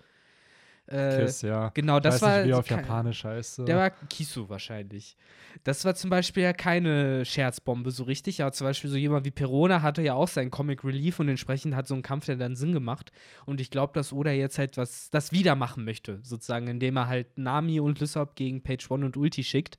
Äh, 0.87 1.21
Kiss, 1.21 1.41
ja. 1.41 1.69
Genau, 1.73 1.99
das 1.99 2.15
Weiß 2.15 2.21
war. 2.21 2.37
nicht, 2.39 2.47
wie 2.49 2.53
auf 2.53 2.69
Japanisch 2.69 3.23
heißt. 3.23 3.55
so. 3.55 3.65
der 3.65 3.77
war 3.77 3.89
Kisu 3.89 4.49
wahrscheinlich. 4.49 5.15
Das 5.63 5.85
war 5.85 5.95
zum 5.95 6.09
Beispiel 6.09 6.43
ja 6.43 6.51
keine 6.51 7.23
Scherzbombe 7.25 7.91
so 7.91 8.03
richtig, 8.03 8.41
aber 8.41 8.51
zum 8.51 8.67
Beispiel 8.67 8.89
so 8.89 8.97
jemand 8.97 9.25
wie 9.25 9.31
Perona 9.31 9.81
hatte 9.81 10.01
ja 10.01 10.13
auch 10.13 10.27
seinen 10.27 10.51
Comic 10.51 10.83
Relief 10.83 11.19
und 11.19 11.29
entsprechend 11.29 11.75
hat 11.75 11.87
so 11.87 11.95
ein 11.95 12.01
Kampf 12.01 12.27
ja 12.27 12.35
dann 12.35 12.55
Sinn 12.55 12.73
gemacht. 12.73 13.11
Und 13.45 13.61
ich 13.61 13.71
glaube, 13.71 13.93
dass 13.93 14.11
Oda 14.11 14.31
jetzt 14.31 14.57
halt 14.57 14.75
was 14.77 15.09
das 15.09 15.31
wieder 15.31 15.55
machen 15.55 15.85
möchte, 15.85 16.19
sozusagen, 16.23 16.67
indem 16.67 16.97
er 16.97 17.07
halt 17.07 17.37
Nami 17.37 17.79
und 17.79 17.99
Lysop 17.99 18.35
gegen 18.35 18.61
Page 18.61 18.89
One 18.91 19.05
und 19.05 19.15
Ulti 19.15 19.43
schickt 19.43 19.77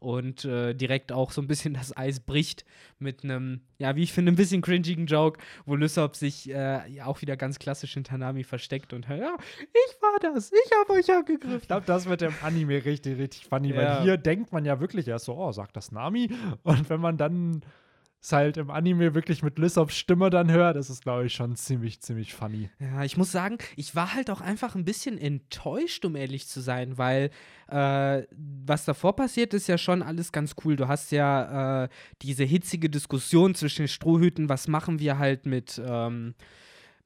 und 0.00 0.44
äh, 0.44 0.74
direkt 0.74 1.12
auch 1.12 1.30
so 1.32 1.40
ein 1.40 1.46
bisschen 1.46 1.74
das 1.74 1.96
Eis 1.96 2.20
bricht 2.20 2.64
mit 2.98 3.24
einem, 3.24 3.60
ja, 3.78 3.96
wie 3.96 4.02
ich 4.02 4.12
finde, 4.12 4.32
ein 4.32 4.36
bisschen 4.36 4.62
cringigen 4.62 5.06
Joke, 5.06 5.40
wo 5.64 5.74
Lysop 5.74 6.16
sich 6.16 6.50
äh, 6.50 6.88
ja 6.90 7.06
auch 7.06 7.20
wieder 7.22 7.36
ganz 7.36 7.58
klassisch 7.58 7.94
hinter 7.94 8.18
Nami 8.18 8.44
versteckt 8.44 8.92
und 8.92 9.06
ja, 9.08 9.36
ich 9.60 10.02
war 10.02 10.18
das, 10.20 10.52
ich 10.52 10.70
habe 10.80 10.92
euch 10.98 11.10
angegriffen. 11.12 11.58
Ich 11.60 11.66
glaube, 11.68 11.86
das 11.86 12.06
wird 12.06 12.22
im 12.22 12.34
Anime 12.42 12.84
richtig, 12.84 13.18
richtig 13.18 13.46
funny, 13.46 13.70
Ja. 13.70 13.76
weil 13.76 14.02
hier 14.02 14.16
denkt 14.16 14.52
man 14.52 14.64
ja 14.64 14.80
wirklich 14.80 15.06
erst 15.08 15.26
so, 15.26 15.36
oh, 15.36 15.52
sagt 15.52 15.76
das 15.76 15.92
Nami? 15.92 16.30
Und 16.62 16.88
wenn 16.90 17.00
man 17.00 17.16
dann 17.16 17.62
es 18.20 18.32
halt 18.32 18.56
im 18.56 18.70
Anime 18.70 19.14
wirklich 19.14 19.42
mit 19.42 19.58
Lysops 19.58 19.96
Stimme 19.96 20.30
dann 20.30 20.50
höre, 20.50 20.72
das 20.72 20.90
ist, 20.90 21.02
glaube 21.02 21.26
ich, 21.26 21.34
schon 21.34 21.54
ziemlich, 21.56 22.00
ziemlich 22.00 22.34
funny. 22.34 22.70
Ja, 22.78 23.04
ich 23.04 23.16
muss 23.16 23.30
sagen, 23.30 23.58
ich 23.76 23.94
war 23.94 24.14
halt 24.14 24.30
auch 24.30 24.40
einfach 24.40 24.74
ein 24.74 24.84
bisschen 24.84 25.18
enttäuscht, 25.18 26.04
um 26.04 26.16
ehrlich 26.16 26.48
zu 26.48 26.60
sein, 26.60 26.98
weil 26.98 27.30
äh, 27.68 28.22
was 28.30 28.84
davor 28.84 29.14
passiert, 29.16 29.54
ist 29.54 29.68
ja 29.68 29.78
schon 29.78 30.02
alles 30.02 30.32
ganz 30.32 30.54
cool. 30.64 30.76
Du 30.76 30.88
hast 30.88 31.12
ja 31.12 31.84
äh, 31.84 31.88
diese 32.22 32.44
hitzige 32.44 32.90
Diskussion 32.90 33.54
zwischen 33.54 33.82
den 33.82 33.88
Strohhüten, 33.88 34.48
was 34.48 34.68
machen 34.68 34.98
wir 34.98 35.18
halt 35.18 35.46
mit. 35.46 35.80
Ähm, 35.84 36.34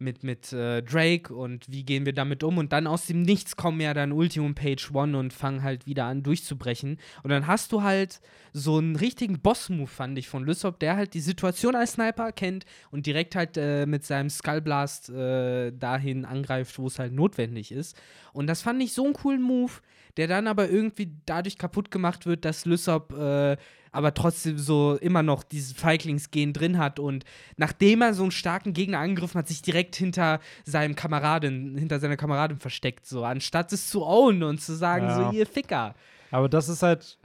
mit, 0.01 0.25
mit 0.25 0.53
äh, 0.53 0.83
Drake 0.83 1.35
und 1.35 1.67
wie 1.69 1.85
gehen 1.85 2.07
wir 2.07 2.13
damit 2.13 2.43
um. 2.43 2.59
Und 2.59 2.73
dann 2.73 2.87
aus 2.87 3.07
dem 3.07 3.23
Nichts 3.23 3.57
kommen 3.57 3.81
ja 3.81 3.95
dann 3.95 4.13
Ultimum 4.13 4.55
Page 4.55 4.91
One 4.93 5.17
und 5.19 5.33
fangen 5.33 5.63
halt 5.63 5.87
wieder 5.87 6.07
an 6.07 6.23
durchzubrechen. 6.23 6.99
Und 7.23 7.31
dann 7.31 7.47
hast 7.47 7.73
du 7.73 7.83
halt 7.83 8.21
so 8.53 8.79
einen 8.79 8.97
richtigen 8.97 9.41
Boss-Move, 9.41 9.87
fand 9.87 10.19
ich, 10.19 10.29
von 10.29 10.45
Lysop, 10.45 10.81
der 10.81 10.97
halt 10.97 11.15
die 11.15 11.21
Situation 11.21 11.75
als 11.75 11.93
Sniper 11.93 12.33
kennt 12.33 12.65
und 12.91 13.07
direkt 13.07 13.37
halt 13.37 13.57
äh, 13.57 13.87
mit 13.87 14.05
seinem 14.05 14.31
Skullblast 14.31 15.11
äh, 15.11 15.73
dahin 15.73 16.25
angreift, 16.25 16.79
wo 16.79 16.87
es 16.87 16.99
halt 16.99 17.13
notwendig 17.13 17.73
ist. 17.73 17.97
Und 18.33 18.47
das 18.47 18.63
fand 18.63 18.83
ich 18.83 18.93
so 18.93 19.05
einen 19.05 19.15
coolen 19.15 19.43
Move, 19.43 19.73
der 20.21 20.29
dann 20.29 20.49
aber 20.49 20.69
irgendwie 20.69 21.17
dadurch 21.25 21.57
kaputt 21.57 21.91
gemacht 21.91 22.27
wird, 22.27 22.45
dass 22.45 22.67
Lysop 22.67 23.15
äh, 23.15 23.57
aber 23.91 24.13
trotzdem 24.13 24.59
so 24.59 24.97
immer 24.97 25.23
noch 25.23 25.43
dieses 25.43 25.73
Feiglingsgehen 25.73 26.53
drin 26.53 26.77
hat 26.77 26.99
und 26.99 27.25
nachdem 27.57 28.03
er 28.03 28.13
so 28.13 28.23
einen 28.25 28.31
starken 28.31 28.75
Gegner 28.75 28.99
angegriffen 28.99 29.39
hat, 29.39 29.49
sich 29.49 29.63
direkt 29.63 29.97
hinter 29.97 30.41
seinem 30.67 30.95
Kameraden, 30.95 31.75
hinter 31.79 32.01
seiner 32.01 32.19
Kameradin 32.19 32.59
versteckt, 32.59 33.07
so, 33.07 33.25
anstatt 33.25 33.73
es 33.73 33.89
zu 33.89 34.05
ownen 34.05 34.43
und 34.43 34.61
zu 34.61 34.75
sagen, 34.75 35.07
ja. 35.07 35.31
so, 35.31 35.37
ihr 35.37 35.47
Ficker. 35.47 35.95
Aber 36.31 36.51
das 36.51 36.69
ist 36.69 36.83
halt, 36.83 37.19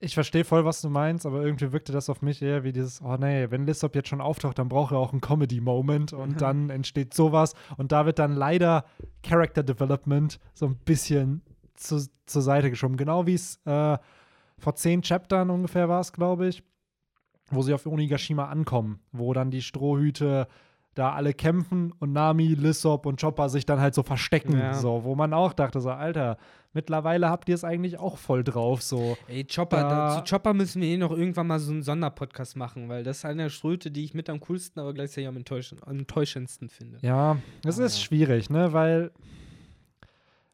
ich 0.00 0.14
verstehe 0.14 0.44
voll, 0.44 0.64
was 0.64 0.80
du 0.80 0.88
meinst, 0.88 1.26
aber 1.26 1.44
irgendwie 1.44 1.70
wirkte 1.70 1.92
das 1.92 2.08
auf 2.08 2.22
mich 2.22 2.40
eher 2.40 2.64
wie 2.64 2.72
dieses, 2.72 3.02
oh 3.02 3.18
nee, 3.18 3.50
wenn 3.50 3.66
Lissop 3.66 3.94
jetzt 3.94 4.08
schon 4.08 4.22
auftaucht, 4.22 4.58
dann 4.58 4.70
braucht 4.70 4.92
er 4.92 4.98
auch 4.98 5.12
einen 5.12 5.20
Comedy-Moment 5.20 6.14
und 6.14 6.40
dann 6.40 6.70
entsteht 6.70 7.12
sowas 7.12 7.52
und 7.76 7.92
da 7.92 8.06
wird 8.06 8.18
dann 8.18 8.32
leider 8.32 8.86
Character 9.22 9.62
Development 9.62 10.40
so 10.54 10.64
ein 10.64 10.76
bisschen 10.76 11.42
zu, 11.82 12.06
zur 12.26 12.42
Seite 12.42 12.70
geschoben. 12.70 12.96
Genau 12.96 13.26
wie 13.26 13.34
es 13.34 13.60
äh, 13.64 13.98
vor 14.58 14.74
zehn 14.74 15.02
Chaptern 15.02 15.50
ungefähr 15.50 15.88
war 15.88 16.00
es, 16.00 16.12
glaube 16.12 16.48
ich, 16.48 16.62
wo 17.50 17.62
sie 17.62 17.74
auf 17.74 17.86
Onigashima 17.86 18.48
ankommen, 18.48 19.00
wo 19.12 19.32
dann 19.32 19.50
die 19.50 19.62
Strohhüte 19.62 20.46
da 20.94 21.12
alle 21.12 21.32
kämpfen 21.32 21.92
und 22.00 22.12
Nami, 22.12 22.48
Lissop 22.48 23.06
und 23.06 23.18
Chopper 23.18 23.48
sich 23.48 23.64
dann 23.64 23.80
halt 23.80 23.94
so 23.94 24.02
verstecken, 24.02 24.58
ja. 24.58 24.74
so, 24.74 25.04
wo 25.04 25.14
man 25.14 25.32
auch 25.32 25.54
dachte, 25.54 25.80
so, 25.80 25.90
Alter, 25.90 26.36
mittlerweile 26.74 27.30
habt 27.30 27.48
ihr 27.48 27.54
es 27.54 27.64
eigentlich 27.64 27.98
auch 27.98 28.18
voll 28.18 28.44
drauf, 28.44 28.82
so. 28.82 29.16
Ey, 29.26 29.44
Chopper, 29.44 29.80
da, 29.80 30.22
zu 30.22 30.30
Chopper 30.30 30.52
müssen 30.52 30.82
wir 30.82 30.88
eh 30.88 30.98
noch 30.98 31.10
irgendwann 31.10 31.46
mal 31.46 31.58
so 31.58 31.72
einen 31.72 31.82
Sonderpodcast 31.82 32.56
machen, 32.56 32.90
weil 32.90 33.04
das 33.04 33.18
ist 33.18 33.24
eine 33.24 33.44
der 33.44 33.50
Ströte, 33.50 33.90
die 33.90 34.04
ich 34.04 34.12
mit 34.12 34.28
am 34.28 34.40
coolsten, 34.40 34.80
aber 34.80 34.92
gleichzeitig 34.92 35.28
am, 35.28 35.36
enttäuschendsten 35.36 36.68
finde. 36.68 36.98
Ja, 37.00 37.38
es 37.64 37.78
ist 37.78 37.96
ja. 37.96 38.04
schwierig, 38.04 38.50
ne, 38.50 38.74
weil 38.74 39.12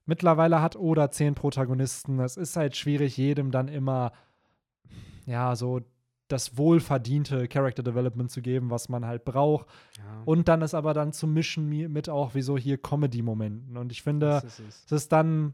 Mittlerweile 0.09 0.63
hat 0.63 0.75
Oda 0.75 1.11
zehn 1.11 1.35
Protagonisten. 1.35 2.19
Es 2.21 2.39
ist 2.39 2.57
halt 2.57 2.75
schwierig, 2.79 3.19
jedem 3.19 3.51
dann 3.51 3.69
immer, 3.69 4.13
ja, 5.27 5.55
so 5.55 5.83
das 6.29 6.57
wohlverdiente 6.57 7.47
Character 7.47 7.83
Development 7.83 8.31
zu 8.31 8.41
geben, 8.41 8.71
was 8.71 8.89
man 8.89 9.05
halt 9.05 9.27
braucht. 9.27 9.67
Ja. 9.99 10.23
Und 10.25 10.49
dann 10.49 10.63
es 10.63 10.73
aber 10.73 10.95
dann 10.95 11.13
zu 11.13 11.27
mischen 11.27 11.69
mit 11.69 12.09
auch 12.09 12.35
wie 12.35 12.41
so 12.41 12.57
hier 12.57 12.79
Comedy-Momenten. 12.79 13.77
Und 13.77 13.93
ich 13.93 14.03
finde, 14.03 14.41
es 14.47 14.59
ist, 14.59 14.93
ist 14.93 15.13
dann 15.13 15.53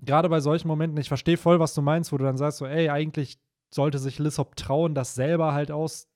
gerade 0.00 0.28
bei 0.28 0.38
solchen 0.38 0.68
Momenten, 0.68 0.98
ich 0.98 1.08
verstehe 1.08 1.36
voll, 1.36 1.58
was 1.58 1.74
du 1.74 1.82
meinst, 1.82 2.12
wo 2.12 2.18
du 2.18 2.24
dann 2.24 2.36
sagst, 2.36 2.58
so, 2.58 2.66
ey, 2.66 2.88
eigentlich 2.88 3.40
sollte 3.74 3.98
sich 3.98 4.20
Lissop 4.20 4.54
trauen, 4.54 4.94
das 4.94 5.16
selber 5.16 5.54
halt 5.54 5.72
aus 5.72 6.06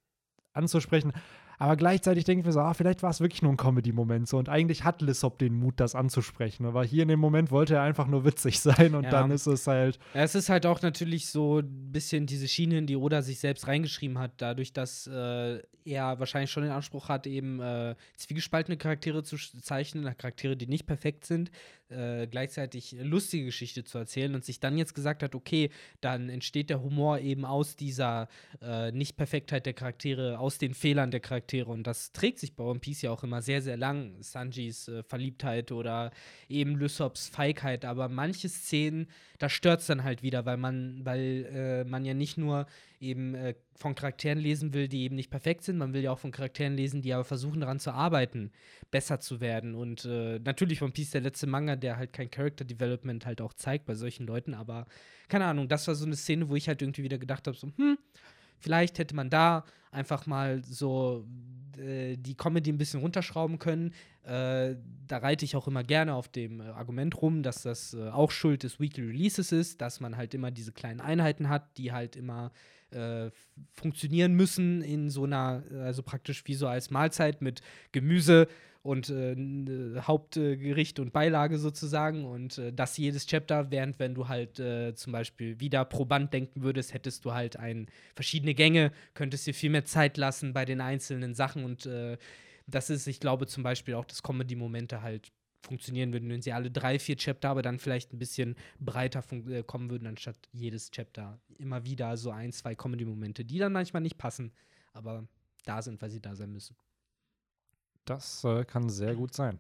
anzusprechen. 0.53 1.13
Aber 1.59 1.77
gleichzeitig 1.77 2.25
denke 2.25 2.41
ich 2.41 2.47
mir 2.47 2.53
so, 2.53 2.61
ah, 2.61 2.75
vielleicht 2.75 3.03
war 3.03 3.11
es 3.11 3.21
wirklich 3.21 3.43
nur 3.43 3.53
ein 3.53 3.57
Comedy-Moment 3.57 4.29
so. 4.29 4.39
Und 4.39 4.49
eigentlich 4.49 4.85
hat 4.85 5.03
Lissop 5.03 5.39
den 5.39 5.55
Mut, 5.55 5.75
das 5.79 5.95
anzusprechen. 5.95 6.67
Aber 6.67 6.85
hier 6.85 7.03
in 7.03 7.09
dem 7.09 7.21
Moment 7.21 7.51
wollte 7.51 7.75
er 7.75 7.83
einfach 7.83 8.07
nur 8.07 8.25
witzig 8.25 8.61
sein 8.61 8.95
und 8.95 9.05
ja. 9.05 9.11
dann 9.11 9.31
ist 9.31 9.47
es 9.47 9.67
halt. 9.67 9.99
Ja, 10.15 10.23
es 10.23 10.35
ist 10.35 10.49
halt 10.49 10.67
auch 10.67 10.83
natürlich 10.83 11.27
so 11.27 11.59
ein 11.59 11.93
bisschen 11.93 12.27
diese 12.27 12.49
Schiene, 12.49 12.79
in 12.79 12.87
die 12.87 12.97
Oda 12.97 13.23
sich 13.23 13.39
selbst 13.39 13.67
reingeschrieben 13.69 14.19
hat, 14.19 14.33
dadurch, 14.39 14.73
dass 14.73 15.07
äh, 15.07 15.61
er 15.85 16.19
wahrscheinlich 16.19 16.51
schon 16.51 16.63
den 16.63 16.73
Anspruch 16.73 17.09
hat, 17.09 17.27
eben 17.27 17.61
äh, 17.61 17.95
zwiegespaltene 18.17 18.77
Charaktere 18.77 19.23
zu 19.23 19.37
zeichnen, 19.37 20.05
Charaktere, 20.17 20.57
die 20.57 20.67
nicht 20.67 20.87
perfekt 20.87 21.27
sind, 21.27 21.51
äh, 21.91 22.27
gleichzeitig 22.27 22.97
lustige 23.01 23.47
Geschichte 23.47 23.85
zu 23.85 23.99
erzählen 23.99 24.35
und 24.35 24.45
sich 24.45 24.61
dann 24.61 24.79
jetzt 24.79 24.95
gesagt 24.95 25.23
hat, 25.23 25.35
okay, 25.35 25.71
dann 26.01 26.29
entsteht 26.29 26.71
der 26.71 26.83
Humor 26.83 27.19
eben 27.19 27.45
aus 27.45 27.77
dieser 27.77 28.29
äh, 28.63 28.91
Nicht-Perfektheit 28.93 29.67
der 29.67 29.75
Charaktere, 29.75 30.39
aus 30.39 30.59
den 30.59 30.75
Fehlern 30.75 31.11
der 31.11 31.21
Charaktere 31.21 31.44
und 31.53 31.87
das 31.87 32.13
trägt 32.13 32.39
sich 32.39 32.57
bei 32.57 32.65
One 32.65 32.81
Piece 32.81 33.03
ja 33.03 33.11
auch 33.11 33.23
immer 33.23 33.43
sehr, 33.43 33.61
sehr 33.61 33.77
lang. 33.77 34.23
Sanjis 34.23 34.89
äh, 34.89 35.03
Verliebtheit 35.03 35.73
oder 35.73 36.11
eben 36.49 36.77
Lysops 36.77 37.29
Feigheit, 37.29 37.85
aber 37.85 38.09
manche 38.09 38.49
Szenen, 38.49 39.07
da 39.39 39.49
stört 39.49 39.81
es 39.81 39.87
dann 39.87 40.05
halt 40.05 40.23
wieder, 40.23 40.47
weil 40.47 40.57
man, 40.57 41.05
weil 41.05 41.47
äh, 41.53 41.85
man 41.85 42.05
ja 42.05 42.15
nicht 42.15 42.39
nur 42.39 42.67
eben 43.01 43.35
äh, 43.35 43.55
von 43.77 43.95
Charakteren 43.95 44.39
lesen 44.39 44.73
will, 44.73 44.89
die 44.89 45.03
eben 45.03 45.15
nicht 45.17 45.31
perfekt 45.31 45.65
sind. 45.65 45.79
Man 45.79 45.93
will 45.93 46.03
ja 46.03 46.13
auch 46.13 46.19
von 46.19 46.31
Charakteren 46.31 46.75
lesen, 46.75 47.03
die 47.03 47.13
aber 47.13 47.25
versuchen 47.25 47.61
daran 47.61 47.81
zu 47.81 47.93
arbeiten, 47.93 48.51
besser 48.91 49.21
zu 49.21 49.41
werden. 49.41 49.75
Und 49.75 50.05
äh, 50.05 50.39
natürlich 50.39 50.81
One 50.83 50.93
Piece 50.93 51.11
der 51.11 51.21
letzte 51.21 51.47
Manga, 51.47 51.77
der 51.77 51.97
halt 51.97 52.13
kein 52.13 52.31
Character 52.31 52.65
Development 52.65 53.27
halt 53.27 53.41
auch 53.41 53.53
zeigt 53.53 53.85
bei 53.87 53.95
solchen 53.95 54.27
Leuten. 54.27 54.55
Aber 54.55 54.87
keine 55.29 55.45
Ahnung, 55.47 55.69
das 55.69 55.87
war 55.87 55.95
so 55.95 56.07
eine 56.07 56.17
Szene, 56.17 56.49
wo 56.49 56.57
ich 56.57 56.69
halt 56.69 56.83
irgendwie 56.83 57.03
wieder 57.03 57.19
gedacht 57.19 57.47
habe, 57.47 57.57
so, 57.57 57.69
hm, 57.77 57.99
vielleicht 58.59 58.99
hätte 58.99 59.15
man 59.15 59.31
da 59.31 59.65
einfach 59.91 60.27
mal 60.27 60.63
so 60.65 61.25
äh, 61.79 62.17
die 62.17 62.35
Comedy 62.35 62.73
ein 62.73 62.79
bisschen 62.79 63.01
runterschrauben 63.01 63.59
können. 63.59 63.93
Äh, 64.25 64.77
da 65.07 65.19
reite 65.19 65.45
ich 65.45 65.57
auch 65.57 65.69
immer 65.69 65.85
gerne 65.85 66.15
auf 66.15 66.29
dem 66.29 66.61
äh, 66.61 66.65
Argument 66.65 67.21
rum, 67.21 67.43
dass 67.43 67.63
das 67.63 67.95
äh, 67.95 68.09
auch 68.09 68.31
Schuld 68.31 68.63
des 68.63 68.81
Weekly 68.81 69.05
Releases 69.05 69.53
ist, 69.53 69.81
dass 69.81 70.01
man 70.01 70.17
halt 70.17 70.35
immer 70.35 70.51
diese 70.51 70.73
kleinen 70.73 71.01
Einheiten 71.01 71.49
hat, 71.49 71.77
die 71.77 71.93
halt 71.93 72.17
immer 72.17 72.53
äh, 72.91 73.31
funktionieren 73.73 74.35
müssen 74.35 74.83
in 74.83 75.11
so 75.11 75.25
einer, 75.25 75.63
also 75.83 76.03
praktisch 76.03 76.45
wie 76.47 76.55
so 76.55 76.69
als 76.69 76.91
Mahlzeit 76.91 77.43
mit 77.43 77.61
Gemüse 77.93 78.49
und 78.85 79.09
äh, 79.09 79.35
Hauptgericht 80.03 81.01
und 81.01 81.11
Beilage 81.11 81.59
sozusagen 81.59 82.27
und 82.27 82.59
äh, 82.59 82.71
das 82.71 82.99
jedes 82.99 83.27
Chapter, 83.27 83.71
während 83.71 83.99
wenn 83.99 84.15
du 84.15 84.29
halt 84.29 84.61
äh, 84.61 84.95
zum 84.95 85.11
Beispiel 85.11 85.59
wieder 85.59 85.87
pro 85.87 86.05
Band 86.05 86.35
denken 86.35 86.63
würdest, 86.63 86.93
hättest 86.93 87.25
du 87.25 87.33
halt 87.33 87.59
ein, 87.59 87.87
verschiedene 88.15 88.55
Gänge, 88.55 88.93
könntest 89.15 89.47
dir 89.47 89.55
viel 89.55 89.71
mehr 89.71 89.87
Zeit 89.87 90.19
lassen 90.19 90.53
bei 90.53 90.67
den 90.67 90.83
einzelnen 90.83 91.35
Sachen 91.35 91.65
und 91.65 91.87
äh, 91.87 92.19
das 92.67 92.91
ist, 92.91 93.07
ich 93.07 93.21
glaube 93.21 93.47
zum 93.47 93.63
Beispiel 93.63 93.95
auch, 93.95 94.05
dass 94.05 94.23
Comedy-Momente 94.23 95.01
halt 95.01 95.33
funktionieren 95.63 96.13
würden, 96.13 96.29
wenn 96.29 96.43
sie 96.43 96.53
alle 96.53 96.71
drei, 96.71 96.99
vier 96.99 97.17
Chapter 97.17 97.49
aber 97.49 97.63
dann 97.63 97.79
vielleicht 97.79 98.13
ein 98.13 98.19
bisschen 98.19 98.55
breiter 98.79 99.25
äh, 99.49 99.63
kommen 99.63 99.89
würden, 99.89 100.07
anstatt 100.07 100.37
jedes 100.53 100.91
Chapter 100.91 101.41
immer 101.57 101.87
wieder 101.87 102.19
so 102.19 102.31
ein, 102.31 102.53
zwei 102.53 102.75
Comedy-Momente, 102.75 103.47
die 103.47 103.59
dann 103.59 103.73
manchmal 103.73 104.03
nicht 104.03 104.19
passen, 104.19 104.53
aber 104.93 105.27
da 105.65 105.81
sind, 105.81 106.03
weil 106.03 106.11
sie 106.11 106.21
da 106.21 106.37
sein 106.37 106.53
müssen. 106.53 106.77
Das 108.05 108.45
äh, 108.45 108.65
kann 108.65 108.89
sehr 108.89 109.15
gut 109.15 109.35
sein. 109.35 109.59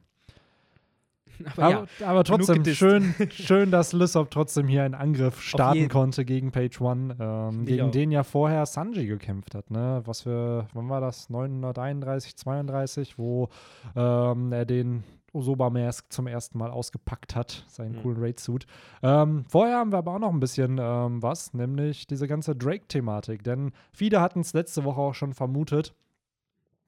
Aber, 1.56 1.64
aber, 1.64 1.88
ja, 1.98 2.06
aber 2.06 2.22
trotzdem 2.22 2.64
schön, 2.64 3.12
schön, 3.30 3.72
dass 3.72 3.92
Lysop 3.92 4.30
trotzdem 4.30 4.68
hier 4.68 4.84
einen 4.84 4.94
Angriff 4.94 5.42
starten 5.42 5.88
konnte 5.88 6.24
gegen 6.24 6.52
Page 6.52 6.80
One, 6.80 7.16
ähm, 7.18 7.64
gegen 7.64 7.90
den 7.90 8.12
ja 8.12 8.22
vorher 8.22 8.66
Sanji 8.66 9.06
gekämpft 9.06 9.56
hat. 9.56 9.68
Ne? 9.68 10.02
Was 10.04 10.20
für, 10.22 10.68
wann 10.74 10.88
war 10.88 11.00
das? 11.00 11.30
931, 11.30 12.36
32, 12.36 13.18
wo 13.18 13.48
ähm, 13.96 14.52
er 14.52 14.64
den 14.64 15.02
Osoba 15.34 15.68
Mask 15.68 16.06
zum 16.12 16.28
ersten 16.28 16.58
Mal 16.58 16.70
ausgepackt 16.70 17.34
hat, 17.34 17.64
seinen 17.68 17.96
mhm. 17.96 18.02
coolen 18.02 18.22
Raid-Suit. 18.22 18.66
Ähm, 19.02 19.44
vorher 19.48 19.78
haben 19.78 19.90
wir 19.90 19.98
aber 19.98 20.14
auch 20.14 20.20
noch 20.20 20.32
ein 20.32 20.40
bisschen 20.40 20.78
ähm, 20.80 21.22
was, 21.22 21.52
nämlich 21.52 22.06
diese 22.06 22.28
ganze 22.28 22.54
Drake-Thematik. 22.54 23.42
Denn 23.42 23.72
viele 23.92 24.20
hatten 24.20 24.40
es 24.40 24.52
letzte 24.52 24.84
Woche 24.84 25.00
auch 25.00 25.14
schon 25.14 25.34
vermutet, 25.34 25.94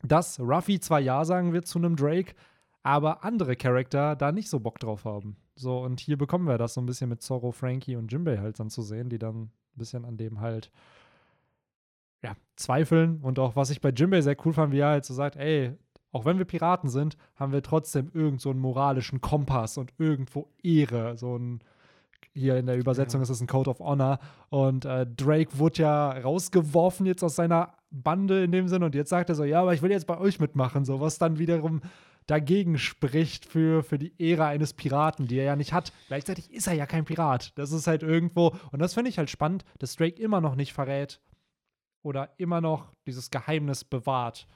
dass 0.09 0.41
Ruffy 0.41 0.81
zwar 0.81 1.01
Ja 1.01 1.25
sagen 1.25 1.53
wird 1.53 1.67
zu 1.67 1.79
einem 1.79 1.97
Drake, 1.97 2.35
aber 2.83 3.25
andere 3.25 3.57
Charakter 3.57 4.17
da 4.17 4.33
nicht 4.33 4.49
so 4.49 4.61
Bock 4.61 4.79
drauf 4.79 5.05
haben. 5.05 5.37
So, 5.55 5.79
und 5.81 6.01
hier 6.01 6.19
bekommen 6.19 6.47
wir 6.47 6.59
das 6.59 6.75
so 6.75 6.81
ein 6.81 6.87
bisschen 6.87 7.09
mit 7.09 7.23
Zorro, 7.23 7.51
Frankie 7.51 7.97
und 7.97 8.13
Jimbei 8.13 8.39
halt 8.39 8.61
dann 8.61 8.71
zu 8.71 8.83
sehen, 8.83 9.09
die 9.09 9.19
dann 9.19 9.43
ein 9.45 9.51
bisschen 9.75 10.05
an 10.05 10.17
dem 10.17 10.41
halt 10.41 10.71
ja, 12.23 12.37
zweifeln. 12.57 13.21
Und 13.23 13.39
auch 13.39 13.57
was 13.57 13.71
ich 13.71 13.81
bei 13.81 13.91
Jimbei 13.91 14.21
sehr 14.21 14.37
cool 14.45 14.53
fand, 14.53 14.73
wie 14.73 14.81
er 14.81 14.91
halt 14.91 15.05
so 15.05 15.15
sagt, 15.15 15.37
ey, 15.37 15.73
auch 16.13 16.25
wenn 16.25 16.39
wir 16.39 16.45
Piraten 16.45 16.89
sind, 16.89 17.17
haben 17.35 17.53
wir 17.53 17.63
trotzdem 17.63 18.11
irgend 18.15 18.41
so 18.41 18.51
einen 18.51 18.61
moralischen 18.61 19.21
Kompass 19.21 19.79
und 19.79 19.93
irgendwo 19.99 20.49
Ehre. 20.63 21.17
So 21.17 21.37
ein, 21.37 21.61
hier 22.37 22.57
in 22.57 22.67
der 22.67 22.77
Übersetzung 22.77 23.21
ja. 23.21 23.23
ist 23.23 23.31
es 23.31 23.41
ein 23.41 23.47
Code 23.47 23.71
of 23.71 23.81
Honor. 23.81 24.19
Und 24.51 24.85
äh, 24.85 25.07
Drake 25.07 25.59
wurde 25.59 25.83
ja 25.83 26.11
rausgeworfen 26.13 27.07
jetzt 27.07 27.25
aus 27.25 27.37
seiner 27.37 27.75
Bande 27.91 28.45
in 28.45 28.53
dem 28.53 28.69
Sinne. 28.69 28.87
Und 28.87 28.95
jetzt 28.95 29.11
sagt 29.11 29.29
er 29.29 29.35
so, 29.35 29.45
ja, 29.45 29.63
aber 29.63 29.75
ich 29.75 29.83
will 29.83 29.91
jetzt 29.91 30.07
bei 30.07 30.19
euch 30.19 30.39
mitmachen. 30.39 30.85
So, 30.85 31.01
was 31.01 31.19
dann 31.19 31.39
wiederum 31.39 31.81
dagegen 32.27 32.77
spricht 32.77 33.45
für, 33.45 33.83
für 33.83 33.99
die 33.99 34.13
Ehre 34.19 34.47
eines 34.47 34.73
Piraten, 34.73 35.29
die 35.29 35.39
er 35.39 35.45
ja 35.45 35.57
nicht 35.57 35.73
hat. 35.73 35.93
Gleichzeitig 36.09 36.53
ist 36.53 36.67
er 36.67 36.75
ja 36.75 36.87
kein 36.87 37.05
Pirat. 37.05 37.57
Das 37.57 37.71
ist 37.71 37.87
halt 37.87 38.03
irgendwo, 38.03 38.55
und 38.73 38.81
das 38.81 38.95
finde 38.95 39.11
ich 39.11 39.19
halt 39.19 39.31
spannend, 39.31 39.65
dass 39.79 39.95
Drake 39.95 40.21
immer 40.21 40.41
noch 40.41 40.57
nicht 40.57 40.73
verrät, 40.73 41.21
oder 42.07 42.31
immer 42.37 42.61
noch 42.61 42.93
dieses 43.05 43.31
Geheimnis 43.31 43.83
bewahrt, 43.83 44.47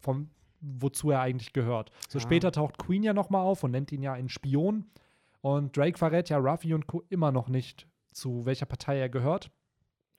vom, 0.00 0.28
wozu 0.60 1.10
er 1.10 1.20
eigentlich 1.20 1.54
gehört. 1.54 1.90
So 2.10 2.18
Ja. 2.18 2.22
später 2.22 2.52
taucht 2.52 2.76
Queen 2.76 3.02
ja 3.02 3.14
nochmal 3.14 3.40
auf 3.40 3.64
und 3.64 3.70
nennt 3.70 3.90
ihn 3.90 4.02
ja 4.02 4.12
einen 4.12 4.28
Spion. 4.28 4.84
Und 5.44 5.76
Drake 5.76 5.98
verrät 5.98 6.30
ja 6.30 6.38
Ruffy 6.38 6.72
und 6.72 6.86
Co. 6.86 7.02
immer 7.10 7.30
noch 7.30 7.50
nicht, 7.50 7.86
zu 8.14 8.46
welcher 8.46 8.64
Partei 8.64 8.98
er 8.98 9.10
gehört. 9.10 9.50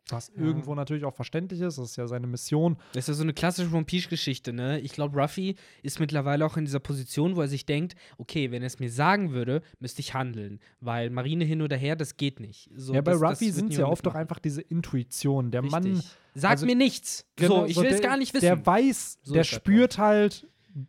Was 0.09 0.28
Ja. 0.36 0.43
irgendwo 0.43 0.76
natürlich 0.76 1.03
auch 1.03 1.15
verständlich 1.15 1.61
ist, 1.61 1.80
das 1.80 1.89
ist 1.89 1.95
ja 1.95 2.05
seine 2.07 2.28
Mission. 2.28 2.78
Das 2.93 3.05
ist 3.05 3.07
ja 3.07 3.13
so 3.15 3.23
eine 3.23 3.34
klassische 3.34 3.73
One 3.73 3.86
Piece-Geschichte, 3.86 4.53
ne? 4.53 4.80
Ich 4.82 4.91
glaube, 4.91 5.19
Ruffy 5.19 5.55
ist 5.82 5.99
mittlerweile 5.99 6.45
auch 6.45 6.57
in 6.57 6.65
dieser 6.65 6.80
Position, 6.80 7.36
wo 7.36 7.41
er 7.41 7.47
sich 7.47 7.65
denkt, 7.65 7.95
okay, 8.19 8.51
wenn 8.51 8.61
er 8.61 8.67
es 8.67 8.78
mir 8.78 8.91
sagen 8.91 9.32
würde, 9.32 9.63
müsste 9.80 10.01
ich 10.01 10.13
handeln. 10.13 10.59
Weil 10.80 11.09
Marine 11.09 11.43
hin 11.43 11.63
oder 11.63 11.76
her, 11.76 11.95
das 11.95 12.17
geht 12.17 12.39
nicht. 12.39 12.69
So, 12.76 12.93
ja, 12.93 13.01
bei 13.01 13.13
das, 13.13 13.21
Ruffy 13.23 13.49
sind 13.49 13.71
es 13.71 13.78
ja 13.80 13.88
oft 13.88 14.05
doch 14.05 14.13
einfach 14.13 14.38
diese 14.38 14.61
Intuition. 14.61 15.49
Der 15.49 15.63
Mann 15.63 15.84
Richtig. 15.86 16.11
Sag 16.36 16.51
also- 16.51 16.67
mir 16.67 16.76
nichts. 16.76 17.26
Genau, 17.36 17.61
so, 17.61 17.65
ich 17.65 17.78
will 17.78 17.86
es 17.88 18.01
gar 18.01 18.17
nicht 18.17 18.32
wissen. 18.36 18.45
Der 18.45 18.63
weiß, 18.63 19.17
So 19.23 19.34
der 19.34 19.43
spürt 19.43 19.97
halt 19.97 20.47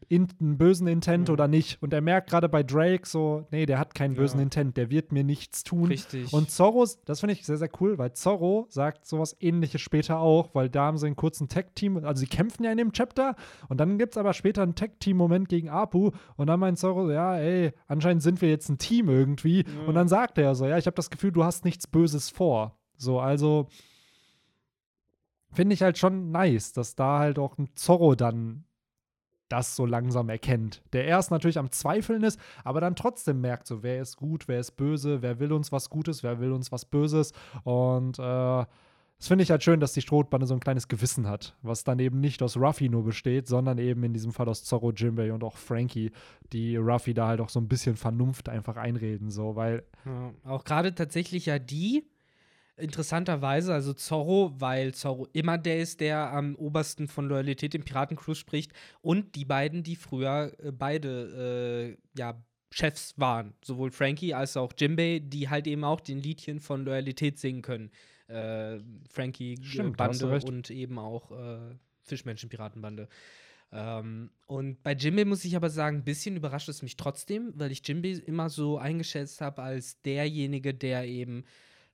in, 0.08 0.26
einen 0.40 0.58
bösen 0.58 0.88
Intent 0.88 1.28
Mhm. 1.28 1.32
oder 1.32 1.46
nicht. 1.48 1.80
Und 1.80 1.92
er 1.92 2.00
merkt 2.00 2.28
gerade 2.30 2.48
bei 2.48 2.62
Drake 2.64 3.06
so, 3.06 3.46
nee, 3.52 3.66
der 3.66 3.78
hat 3.78 3.94
keinen 3.94 4.14
Ja. 4.14 4.20
bösen 4.22 4.40
Intent, 4.40 4.76
der 4.76 4.90
wird 4.90 5.12
mir 5.12 5.22
nichts 5.22 5.62
tun. 5.62 5.84
Richtig. 5.86 6.32
Und 6.32 6.50
Zorro, 6.50 6.84
das 7.04 7.20
finde 7.20 7.34
ich 7.34 7.46
sehr, 7.46 7.56
sehr 7.56 7.70
cool, 7.80 7.96
weil 7.96 8.12
Zorro 8.12 8.66
sagt 8.68 9.06
sowas 9.06 9.36
ähnliches 9.38 9.80
später 9.80 10.18
auch, 10.18 10.54
weil 10.54 10.68
da 10.68 10.86
haben 10.86 10.98
sie 10.98 11.06
einen 11.06 11.14
kurzen 11.16 11.48
Tag-Team, 11.48 11.98
also 12.04 12.18
sie 12.20 12.26
kämpfen 12.26 12.64
ja 12.64 12.72
in 12.72 12.78
dem 12.78 12.92
Chapter 12.92 13.36
und 13.68 13.78
dann 13.78 13.96
gibt 13.98 14.14
es 14.14 14.18
aber 14.18 14.32
später 14.32 14.62
einen 14.62 14.74
Tag-Team-Moment 14.74 15.48
gegen 15.48 15.68
Apu 15.68 16.10
und 16.36 16.46
dann 16.48 16.58
meint 16.58 16.78
Zorro, 16.78 17.06
so, 17.06 17.12
ja, 17.12 17.36
ey, 17.38 17.72
anscheinend 17.86 18.22
sind 18.22 18.40
wir 18.42 18.48
jetzt 18.50 18.68
ein 18.68 18.78
Team 18.78 19.08
irgendwie. 19.08 19.64
Und 19.86 19.94
dann 19.94 20.08
sagt 20.08 20.38
er 20.38 20.54
so, 20.56 20.66
ja, 20.66 20.78
ich 20.78 20.86
habe 20.86 20.96
das 20.96 21.10
Gefühl, 21.10 21.30
du 21.32 21.44
hast 21.44 21.64
nichts 21.64 21.86
Böses 21.86 22.28
vor. 22.30 22.76
So, 22.96 23.20
also 23.20 23.68
finde 25.52 25.74
ich 25.74 25.82
halt 25.82 25.96
schon 25.96 26.30
nice, 26.30 26.72
dass 26.72 26.94
da 26.96 27.18
halt 27.20 27.38
auch 27.38 27.56
ein 27.58 27.68
Zorro 27.76 28.14
dann 28.14 28.64
das 29.48 29.76
so 29.76 29.86
langsam 29.86 30.28
erkennt. 30.28 30.82
Der 30.92 31.04
erst 31.04 31.30
natürlich 31.30 31.58
am 31.58 31.70
Zweifeln 31.70 32.22
ist, 32.22 32.40
aber 32.64 32.80
dann 32.80 32.96
trotzdem 32.96 33.40
merkt, 33.40 33.66
so, 33.66 33.82
wer 33.82 34.00
ist 34.00 34.16
gut, 34.16 34.48
wer 34.48 34.60
ist 34.60 34.72
böse, 34.72 35.22
wer 35.22 35.38
will 35.38 35.52
uns 35.52 35.72
was 35.72 35.90
Gutes, 35.90 36.22
wer 36.22 36.40
will 36.40 36.52
uns 36.52 36.72
was 36.72 36.84
Böses. 36.84 37.32
Und 37.64 38.18
äh, 38.18 38.64
das 39.18 39.28
finde 39.28 39.44
ich 39.44 39.50
halt 39.50 39.64
schön, 39.64 39.80
dass 39.80 39.94
die 39.94 40.02
Strohbande 40.02 40.46
so 40.46 40.52
ein 40.52 40.60
kleines 40.60 40.88
Gewissen 40.88 41.26
hat, 41.26 41.56
was 41.62 41.84
dann 41.84 41.98
eben 41.98 42.20
nicht 42.20 42.42
aus 42.42 42.56
Ruffy 42.58 42.90
nur 42.90 43.02
besteht, 43.02 43.46
sondern 43.48 43.78
eben 43.78 44.02
in 44.04 44.12
diesem 44.12 44.32
Fall 44.32 44.48
aus 44.48 44.62
Zorro, 44.64 44.92
Jimbei 44.92 45.32
und 45.32 45.42
auch 45.42 45.56
Frankie, 45.56 46.10
die 46.52 46.76
Ruffy 46.76 47.14
da 47.14 47.28
halt 47.28 47.40
auch 47.40 47.48
so 47.48 47.58
ein 47.58 47.68
bisschen 47.68 47.96
Vernunft 47.96 48.50
einfach 48.50 48.76
einreden, 48.76 49.30
so, 49.30 49.56
weil 49.56 49.84
Ja, 50.04 50.32
auch 50.44 50.64
gerade 50.64 50.94
tatsächlich 50.94 51.46
ja 51.46 51.58
die, 51.58 52.04
interessanterweise, 52.76 53.72
also 53.72 53.92
Zorro, 53.94 54.54
weil 54.58 54.94
Zorro 54.94 55.28
immer 55.32 55.58
der 55.58 55.78
ist, 55.78 56.00
der 56.00 56.32
am 56.32 56.54
obersten 56.56 57.08
von 57.08 57.26
Loyalität 57.26 57.74
im 57.74 57.84
Piratencrew 57.84 58.34
spricht 58.34 58.72
und 59.00 59.34
die 59.34 59.44
beiden, 59.44 59.82
die 59.82 59.96
früher 59.96 60.52
äh, 60.58 60.72
beide 60.72 61.96
äh, 61.96 62.18
ja, 62.18 62.42
Chefs 62.70 63.14
waren, 63.16 63.54
sowohl 63.64 63.90
Frankie 63.90 64.34
als 64.34 64.56
auch 64.56 64.72
Jimbei, 64.76 65.20
die 65.24 65.48
halt 65.48 65.66
eben 65.66 65.84
auch 65.84 66.00
den 66.00 66.20
Liedchen 66.20 66.60
von 66.60 66.84
Loyalität 66.84 67.38
singen 67.38 67.62
können. 67.62 67.90
Äh, 68.28 68.80
Frankie 69.08 69.54
äh, 69.54 69.64
Stimmt, 69.64 69.96
Bande 69.96 70.28
und 70.44 70.70
eben 70.70 70.98
auch 70.98 71.30
äh, 71.30 71.76
Fischmenschen-Piratenbande. 72.02 73.08
Ähm, 73.72 74.30
und 74.46 74.82
bei 74.82 74.92
Jimbei 74.92 75.24
muss 75.24 75.44
ich 75.44 75.56
aber 75.56 75.70
sagen, 75.70 75.98
ein 75.98 76.04
bisschen 76.04 76.36
überrascht 76.36 76.68
es 76.68 76.82
mich 76.82 76.96
trotzdem, 76.96 77.52
weil 77.56 77.72
ich 77.72 77.86
Jimbei 77.86 78.10
immer 78.26 78.50
so 78.50 78.78
eingeschätzt 78.78 79.40
habe 79.40 79.62
als 79.62 80.02
derjenige, 80.02 80.74
der 80.74 81.06
eben 81.06 81.44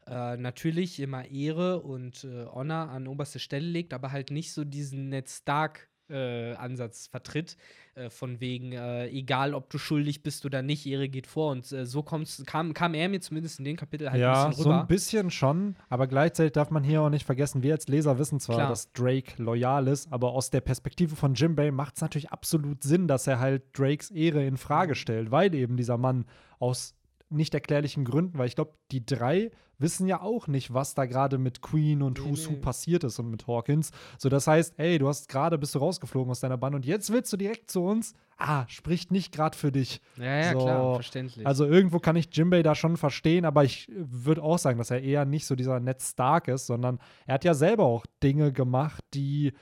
äh, 0.06 0.36
natürlich 0.36 1.00
immer 1.00 1.26
Ehre 1.26 1.80
und 1.80 2.24
äh, 2.24 2.46
Honor 2.46 2.88
an 2.90 3.06
oberste 3.06 3.38
Stelle 3.38 3.66
legt, 3.66 3.94
aber 3.94 4.12
halt 4.12 4.30
nicht 4.30 4.52
so 4.52 4.64
diesen 4.64 5.08
Ned 5.08 5.28
Stark 5.28 5.88
äh, 6.12 6.54
Ansatz 6.54 7.06
vertritt, 7.06 7.56
äh, 7.94 8.10
von 8.10 8.40
wegen, 8.40 8.72
äh, 8.72 9.08
egal 9.08 9.54
ob 9.54 9.70
du 9.70 9.78
schuldig 9.78 10.22
bist 10.22 10.44
oder 10.44 10.62
nicht, 10.62 10.86
Ehre 10.86 11.08
geht 11.08 11.26
vor. 11.26 11.52
Und 11.52 11.70
äh, 11.72 11.86
so 11.86 12.02
kam, 12.02 12.74
kam 12.74 12.94
er 12.94 13.08
mir 13.08 13.20
zumindest 13.20 13.58
in 13.58 13.64
dem 13.64 13.76
Kapitel 13.76 14.10
halt 14.10 14.20
ja, 14.20 14.44
ein 14.44 14.50
bisschen 14.50 14.64
so 14.64 14.70
rüber. 14.70 14.80
ein 14.82 14.86
bisschen 14.86 15.30
schon, 15.30 15.76
aber 15.88 16.06
gleichzeitig 16.06 16.52
darf 16.52 16.70
man 16.70 16.84
hier 16.84 17.02
auch 17.02 17.10
nicht 17.10 17.24
vergessen, 17.24 17.62
wir 17.62 17.72
als 17.72 17.88
Leser 17.88 18.18
wissen 18.18 18.40
zwar, 18.40 18.56
Klar. 18.56 18.68
dass 18.68 18.92
Drake 18.92 19.42
loyal 19.42 19.88
ist, 19.88 20.12
aber 20.12 20.32
aus 20.32 20.50
der 20.50 20.60
Perspektive 20.60 21.16
von 21.16 21.34
Jimbei 21.34 21.70
macht 21.70 21.96
es 21.96 22.02
natürlich 22.02 22.30
absolut 22.30 22.82
Sinn, 22.82 23.08
dass 23.08 23.26
er 23.26 23.38
halt 23.38 23.62
Drakes 23.78 24.10
Ehre 24.10 24.44
in 24.44 24.56
Frage 24.56 24.94
stellt, 24.94 25.30
weil 25.30 25.54
eben 25.54 25.76
dieser 25.76 25.96
Mann 25.96 26.26
aus 26.58 26.94
nicht 27.32 27.54
erklärlichen 27.54 28.04
Gründen, 28.04 28.38
weil 28.38 28.46
ich 28.46 28.54
glaube, 28.54 28.74
die 28.90 29.04
drei 29.04 29.50
wissen 29.78 30.06
ja 30.06 30.22
auch 30.22 30.46
nicht, 30.46 30.72
was 30.72 30.94
da 30.94 31.06
gerade 31.06 31.38
mit 31.38 31.60
Queen 31.60 32.02
und 32.02 32.18
Nee, 32.18 32.30
Who's 32.30 32.48
Who 32.48 32.52
nee. 32.52 32.60
passiert 32.60 33.04
ist 33.04 33.18
und 33.18 33.30
mit 33.30 33.46
Hawkins. 33.46 33.90
So, 34.18 34.28
das 34.28 34.46
heißt, 34.46 34.78
ey, 34.78 34.98
du 34.98 35.08
hast 35.08 35.28
gerade 35.28 35.58
bist 35.58 35.74
du 35.74 35.80
rausgeflogen 35.80 36.30
aus 36.30 36.40
deiner 36.40 36.56
Band 36.56 36.74
und 36.74 36.86
jetzt 36.86 37.12
willst 37.12 37.32
du 37.32 37.36
direkt 37.36 37.70
zu 37.70 37.82
uns. 37.82 38.14
Ah, 38.38 38.64
spricht 38.68 39.12
nicht 39.12 39.32
gerade 39.32 39.56
für 39.56 39.70
dich. 39.70 40.00
ja, 40.16 40.24
ja, 40.24 40.52
so, 40.52 40.58
klar, 40.58 40.94
verständlich. 40.94 41.46
Also 41.46 41.66
irgendwo 41.66 41.98
kann 41.98 42.16
ich 42.16 42.28
Jimbei 42.32 42.62
da 42.62 42.74
schon 42.74 42.96
verstehen, 42.96 43.44
aber 43.44 43.64
ich 43.64 43.88
würde 43.94 44.42
auch 44.42 44.58
sagen, 44.58 44.78
dass 44.78 44.90
er 44.90 45.02
eher 45.02 45.24
nicht 45.24 45.46
so 45.46 45.54
dieser 45.54 45.80
Ned 45.80 46.00
Stark 46.00 46.48
ist, 46.48 46.66
sondern 46.66 46.98
er 47.26 47.34
hat 47.34 47.44
ja 47.44 47.54
selber 47.54 47.84
auch 47.84 48.06
Dinge 48.22 48.52
gemacht, 48.52 49.04
die 49.14 49.52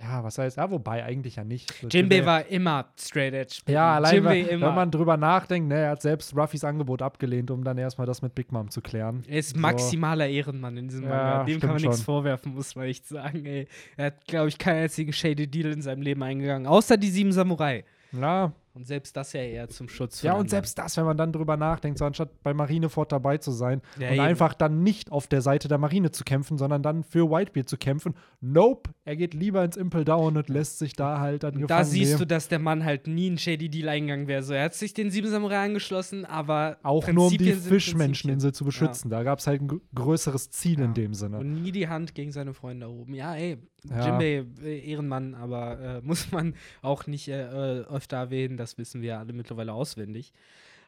ja, 0.00 0.24
was 0.24 0.38
heißt, 0.38 0.56
ja, 0.56 0.70
wobei 0.70 1.04
eigentlich 1.04 1.36
ja 1.36 1.44
nicht. 1.44 1.72
So, 1.80 1.88
Jimbei 1.88 2.26
war 2.26 2.46
immer 2.46 2.86
straight 2.98 3.32
edge. 3.32 3.60
ja, 3.68 3.94
allein 3.94 4.16
Jimbei 4.16 4.30
wenn, 4.44 4.48
immer. 4.48 4.66
wenn 4.68 4.74
man 4.74 4.90
drüber 4.90 5.16
nachdenkt, 5.16 5.68
ne, 5.68 5.76
er 5.76 5.90
hat 5.90 6.02
selbst 6.02 6.36
Ruffys 6.36 6.64
Angebot 6.64 7.00
abgelehnt, 7.00 7.50
um 7.50 7.62
dann 7.62 7.78
erstmal 7.78 8.06
das 8.06 8.20
mit 8.20 8.34
Big 8.34 8.50
Mom 8.52 8.68
zu 8.70 8.80
klären. 8.80 9.22
er 9.28 9.38
ist 9.38 9.54
So. 9.54 9.60
maximaler 9.60 10.28
Ehrenmann 10.28 10.76
in 10.76 10.88
diesem 10.88 11.04
Ja, 11.04 11.08
Manga. 11.10 11.44
Dem 11.44 11.60
kann 11.60 11.70
man 11.70 11.80
nichts 11.82 12.02
vorwerfen, 12.02 12.54
muss 12.54 12.74
man 12.74 12.86
echt 12.86 13.06
sagen. 13.06 13.44
Ey. 13.46 13.68
Er 13.96 14.06
hat, 14.06 14.26
glaube 14.26 14.48
ich, 14.48 14.58
keinen 14.58 14.82
einzigen 14.82 15.12
Shady 15.12 15.46
Deal 15.46 15.72
in 15.72 15.80
seinem 15.80 16.02
Leben 16.02 16.22
eingegangen, 16.22 16.66
außer 16.66 16.96
die 16.96 17.08
sieben 17.10 17.32
Samurai. 17.32 17.84
Ja, 18.12 18.52
Und 18.74 18.88
selbst 18.88 19.16
das 19.16 19.32
ja 19.32 19.40
eher 19.40 19.68
zum 19.68 19.88
Schutz 19.88 20.20
ja, 20.22 20.32
und 20.32 20.38
anderen. 20.40 20.48
selbst 20.50 20.76
das, 20.78 20.96
wenn 20.96 21.04
man 21.04 21.16
dann 21.16 21.32
drüber 21.32 21.56
nachdenkt, 21.56 21.96
so 21.98 22.04
anstatt 22.04 22.42
bei 22.42 22.52
Marineford 22.52 23.12
dabei 23.12 23.38
zu 23.38 23.52
sein 23.52 23.80
Ja, 24.00 24.08
und 24.08 24.14
eben. 24.14 24.22
einfach 24.24 24.52
dann 24.52 24.82
nicht 24.82 25.12
auf 25.12 25.28
der 25.28 25.42
Seite 25.42 25.68
der 25.68 25.78
Marine 25.78 26.10
zu 26.10 26.24
kämpfen, 26.24 26.58
sondern 26.58 26.82
dann 26.82 27.04
für 27.04 27.30
Whitebeard 27.30 27.68
zu 27.68 27.76
kämpfen. 27.76 28.14
Nope, 28.40 28.90
er 29.04 29.14
geht 29.14 29.32
lieber 29.32 29.64
ins 29.64 29.76
Impel 29.76 30.04
Down 30.04 30.36
und 30.36 30.48
lässt 30.48 30.80
sich 30.80 30.94
da 30.94 31.20
halt 31.20 31.44
dann 31.44 31.64
da 31.68 31.84
siehst 31.84 32.14
du, 32.14 32.16
nehmen. 32.18 32.28
dass 32.28 32.48
der 32.48 32.58
Mann 32.58 32.84
halt 32.84 33.06
nie 33.06 33.30
ein 33.30 33.38
Shady 33.38 33.68
Deal 33.68 33.88
eingegangen 33.88 34.26
wäre. 34.26 34.42
So, 34.42 34.54
er 34.54 34.64
hat 34.64 34.74
sich 34.74 34.92
den 34.92 35.10
sieben 35.12 35.28
Samurai 35.30 35.64
angeschlossen, 35.66 36.24
aber 36.24 36.78
Auch 36.82 37.06
nur 37.06 37.28
um 37.28 37.36
die 37.38 37.52
Fischmenscheninsel 37.52 38.52
zu 38.52 38.64
beschützen. 38.64 39.08
Da 39.08 39.22
gab 39.22 39.38
es 39.38 39.46
halt 39.46 39.62
ein 39.62 39.68
gr- 39.68 39.78
größeres 39.94 40.50
Ziel 40.50 40.80
Ja. 40.80 40.86
in 40.86 40.94
dem 40.94 41.14
Sinne. 41.14 41.38
Und 41.38 41.62
nie 41.62 41.70
die 41.70 41.86
Hand 41.88 42.14
gegen 42.16 42.32
seine 42.32 42.54
Freunde 42.54 42.86
erhoben. 42.86 43.14
Ja, 43.14 43.36
ey, 43.36 43.58
Ja. 43.90 44.06
Jimbei, 44.06 44.46
äh, 44.64 44.90
Ehrenmann, 44.90 45.34
aber 45.34 45.80
äh, 45.80 46.00
muss 46.02 46.30
man 46.32 46.54
auch 46.82 47.06
nicht 47.06 47.28
äh, 47.28 47.80
äh, 47.80 47.84
öfter 47.84 48.16
erwähnen, 48.16 48.56
das 48.56 48.78
wissen 48.78 49.02
wir 49.02 49.18
alle 49.18 49.32
mittlerweile 49.32 49.72
auswendig. 49.72 50.32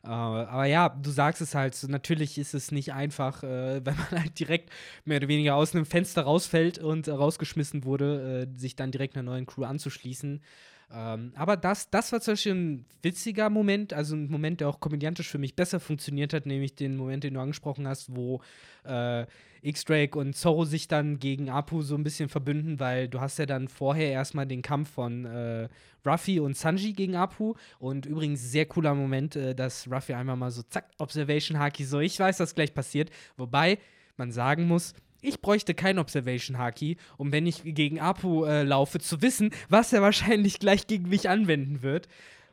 Aber 0.02 0.66
ja, 0.66 0.88
du 0.88 1.10
sagst 1.10 1.42
es 1.42 1.56
halt, 1.56 1.76
natürlich 1.88 2.38
ist 2.38 2.54
es 2.54 2.70
nicht 2.70 2.92
einfach, 2.92 3.42
wenn 3.42 3.82
man 3.82 4.22
halt 4.22 4.38
direkt 4.38 4.70
mehr 5.04 5.16
oder 5.16 5.26
weniger 5.26 5.56
aus 5.56 5.74
einem 5.74 5.84
Fenster 5.84 6.22
rausfällt 6.22 6.78
und 6.78 7.08
rausgeschmissen 7.08 7.84
wurde, 7.84 8.46
sich 8.54 8.76
dann 8.76 8.92
direkt 8.92 9.16
einer 9.16 9.24
neuen 9.24 9.46
Crew 9.46 9.64
anzuschließen. 9.64 10.42
Ähm, 10.92 11.32
aber 11.34 11.56
das, 11.56 11.90
das 11.90 12.12
war 12.12 12.20
zum 12.20 12.32
Beispiel 12.32 12.54
ein 12.54 12.86
witziger 13.02 13.50
Moment, 13.50 13.92
also 13.92 14.14
ein 14.14 14.28
Moment, 14.30 14.60
der 14.60 14.68
auch 14.68 14.78
komödiantisch 14.78 15.28
für 15.28 15.38
mich 15.38 15.56
besser 15.56 15.80
funktioniert 15.80 16.32
hat, 16.32 16.46
nämlich 16.46 16.76
den 16.76 16.96
Moment, 16.96 17.24
den 17.24 17.34
du 17.34 17.40
angesprochen 17.40 17.88
hast, 17.88 18.14
wo 18.14 18.40
äh, 18.84 19.26
X-Drake 19.62 20.16
und 20.16 20.34
Zorro 20.34 20.64
sich 20.64 20.86
dann 20.86 21.18
gegen 21.18 21.50
Apu 21.50 21.82
so 21.82 21.96
ein 21.96 22.04
bisschen 22.04 22.28
verbünden, 22.28 22.78
weil 22.78 23.08
du 23.08 23.20
hast 23.20 23.38
ja 23.38 23.46
dann 23.46 23.66
vorher 23.66 24.12
erstmal 24.12 24.46
den 24.46 24.62
Kampf 24.62 24.90
von 24.90 25.24
äh, 25.24 25.68
Ruffy 26.06 26.38
und 26.38 26.56
Sanji 26.56 26.92
gegen 26.92 27.16
Apu. 27.16 27.54
Und 27.80 28.06
übrigens 28.06 28.40
sehr 28.40 28.66
cooler 28.66 28.94
Moment, 28.94 29.34
äh, 29.34 29.56
dass 29.56 29.90
Ruffy 29.90 30.14
einmal 30.14 30.36
mal 30.36 30.52
so 30.52 30.62
zack, 30.62 30.88
Observation 30.98 31.58
Haki, 31.58 31.84
so 31.84 31.98
ich 31.98 32.18
weiß, 32.18 32.38
was 32.38 32.54
gleich 32.54 32.72
passiert, 32.74 33.10
wobei 33.36 33.78
man 34.16 34.30
sagen 34.30 34.66
muss, 34.66 34.94
ich 35.26 35.40
bräuchte 35.40 35.74
kein 35.74 35.98
Observation 35.98 36.58
Haki, 36.58 36.96
um 37.16 37.32
wenn 37.32 37.46
ich 37.46 37.62
gegen 37.64 38.00
Apu 38.00 38.44
äh, 38.44 38.62
laufe, 38.62 38.98
zu 38.98 39.22
wissen, 39.22 39.50
was 39.68 39.92
er 39.92 40.02
wahrscheinlich 40.02 40.58
gleich 40.58 40.86
gegen 40.86 41.08
mich 41.08 41.28
anwenden 41.28 41.82
wird. 41.82 42.08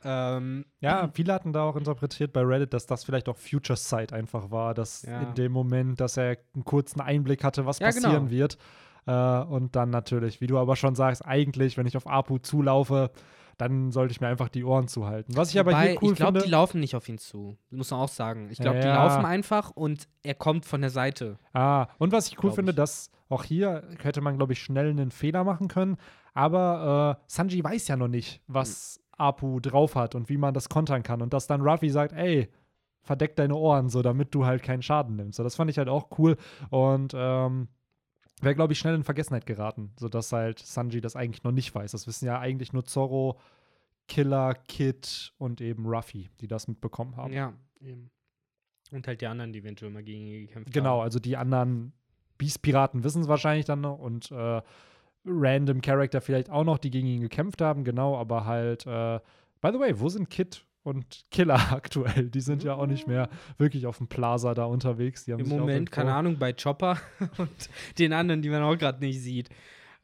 Ähm, 0.05 0.65
Ja, 0.81 1.09
viele 1.13 1.33
hatten 1.33 1.53
da 1.53 1.63
auch 1.63 1.75
interpretiert 1.77 2.33
bei 2.33 2.41
Reddit, 2.41 2.73
dass 2.73 2.85
das 2.85 3.03
vielleicht 3.05 3.29
auch 3.29 3.37
Future 3.37 3.77
Sight 3.77 4.11
einfach 4.11 4.51
war, 4.51 4.73
dass 4.73 5.03
Ja. 5.03 5.21
in 5.21 5.33
dem 5.35 5.51
Moment, 5.53 6.01
dass 6.01 6.17
er 6.17 6.37
einen 6.53 6.65
kurzen 6.65 6.99
Einblick 6.99 7.43
hatte, 7.43 7.65
was 7.65 7.79
Ja, 7.79 7.87
passieren 7.87 8.27
genau. 8.27 8.29
wird. 8.29 8.57
Äh, 9.05 9.11
und 9.45 9.75
dann 9.75 9.89
natürlich, 9.91 10.41
wie 10.41 10.47
du 10.47 10.57
aber 10.57 10.75
schon 10.75 10.95
sagst, 10.95 11.25
eigentlich, 11.25 11.77
wenn 11.77 11.85
ich 11.85 11.95
auf 11.95 12.07
Apu 12.07 12.37
zulaufe, 12.39 13.11
dann 13.57 13.91
sollte 13.91 14.11
ich 14.11 14.21
mir 14.21 14.27
einfach 14.27 14.49
die 14.49 14.63
Ohren 14.63 14.87
zuhalten. 14.87 15.35
Was 15.35 15.51
ich 15.51 15.59
aber 15.59 15.71
Wobei, 15.71 15.89
hier 15.91 16.03
cool 16.03 16.11
ich 16.11 16.15
glaube, 16.17 16.39
finde. 16.39 16.45
die 16.45 16.51
laufen 16.51 16.79
nicht 16.79 16.95
auf 16.95 17.07
ihn 17.09 17.17
zu. 17.17 17.57
Muss 17.69 17.91
man 17.91 17.99
auch 18.01 18.07
sagen. 18.09 18.49
Ich 18.51 18.59
glaube, 18.59 18.79
die 18.79 18.87
Ja. 18.87 19.03
laufen 19.05 19.25
einfach 19.25 19.71
und 19.71 20.07
er 20.23 20.33
kommt 20.35 20.65
von 20.65 20.81
der 20.81 20.89
Seite. 20.89 21.37
Ah, 21.53 21.87
und 21.99 22.11
was 22.11 22.27
ich 22.27 22.37
cool 22.37 22.41
Glaub 22.49 22.55
finde, 22.55 22.71
ich. 22.71 22.75
dass 22.77 23.11
auch 23.29 23.43
hier 23.43 23.83
hätte 24.01 24.21
man, 24.21 24.37
glaube 24.37 24.53
ich, 24.53 24.59
schnell 24.59 24.89
einen 24.89 25.11
Fehler 25.11 25.43
machen 25.43 25.67
können. 25.67 25.97
Aber 26.33 27.17
äh, 27.19 27.23
Sanji 27.27 27.63
weiß 27.63 27.87
ja 27.87 27.95
noch 27.95 28.07
nicht, 28.07 28.41
was 28.47 28.99
Apu 29.17 29.59
drauf 29.59 29.95
hat 29.95 30.15
und 30.15 30.29
wie 30.29 30.37
man 30.37 30.53
das 30.53 30.69
kontern 30.69 31.03
kann. 31.03 31.21
Und 31.21 31.33
dass 31.33 31.47
dann 31.47 31.61
Ruffy 31.61 31.89
sagt, 31.89 32.13
ey, 32.13 32.49
verdeck 33.01 33.35
deine 33.35 33.55
Ohren, 33.55 33.89
so 33.89 34.01
damit 34.01 34.33
du 34.33 34.45
halt 34.45 34.63
keinen 34.63 34.81
Schaden 34.81 35.15
nimmst. 35.15 35.37
So, 35.37 35.43
das 35.43 35.55
fand 35.55 35.69
ich 35.69 35.77
halt 35.77 35.89
auch 35.89 36.07
cool. 36.17 36.37
Und 36.69 37.13
ähm, 37.15 37.67
wäre, 38.43 38.55
glaube 38.55 38.73
ich, 38.73 38.79
schnell 38.79 38.95
in 38.95 39.03
Vergessenheit 39.03 39.45
geraten, 39.45 39.91
sodass 39.97 40.31
halt 40.31 40.59
Sanji 40.59 41.01
das 41.01 41.15
eigentlich 41.15 41.43
noch 41.43 41.51
nicht 41.51 41.73
weiß. 41.73 41.91
Das 41.91 42.07
wissen 42.07 42.25
ja 42.25 42.39
eigentlich 42.39 42.73
nur 42.73 42.85
Zorro, 42.85 43.39
Killer, 44.07 44.53
Kid 44.67 45.33
und 45.37 45.61
eben 45.61 45.85
Ruffy, 45.85 46.29
die 46.41 46.47
das 46.47 46.67
mitbekommen 46.67 47.15
haben. 47.15 47.33
Ja, 47.33 47.53
eben. 47.81 48.09
Und 48.91 49.07
halt 49.07 49.21
die 49.21 49.27
anderen, 49.27 49.53
die 49.53 49.59
eventuell 49.59 49.91
mal 49.91 50.03
gegen 50.03 50.25
ihn 50.27 50.47
gekämpft 50.47 50.73
Genau, 50.73 50.97
haben. 50.97 51.03
also 51.03 51.19
die 51.19 51.37
anderen 51.37 51.93
Beast-Piraten 52.37 53.03
wissen 53.03 53.21
es 53.21 53.27
wahrscheinlich 53.27 53.65
dann 53.65 53.81
noch 53.81 53.97
und 53.97 54.29
äh, 54.31 54.61
random 55.25 55.81
Charakter 55.81 56.21
vielleicht 56.21 56.49
auch 56.49 56.63
noch, 56.63 56.77
die 56.77 56.89
gegen 56.91 57.07
ihn 57.07 57.21
gekämpft 57.21 57.61
haben, 57.61 57.83
genau, 57.83 58.17
aber 58.17 58.45
halt, 58.45 58.85
äh, 58.85 59.19
by 59.61 59.69
the 59.71 59.79
way, 59.79 59.99
wo 59.99 60.09
sind 60.09 60.29
Kid 60.29 60.65
und 60.83 61.23
Killer 61.31 61.59
aktuell? 61.71 62.29
Die 62.29 62.41
sind 62.41 62.63
ja 62.63 62.75
auch 62.75 62.87
nicht 62.87 63.07
mehr 63.07 63.29
wirklich 63.57 63.87
auf 63.87 63.97
dem 63.97 64.07
Plaza 64.07 64.53
da 64.53 64.65
unterwegs. 64.65 65.27
Im 65.27 65.47
Moment, 65.47 65.91
keine 65.91 66.13
Ahnung, 66.13 66.37
bei 66.37 66.53
Chopper 66.53 66.97
und 67.37 67.69
den 67.97 68.13
anderen, 68.13 68.41
die 68.41 68.49
man 68.49 68.61
auch 68.63 68.77
gerade 68.77 68.99
nicht 68.99 69.21
sieht. 69.21 69.49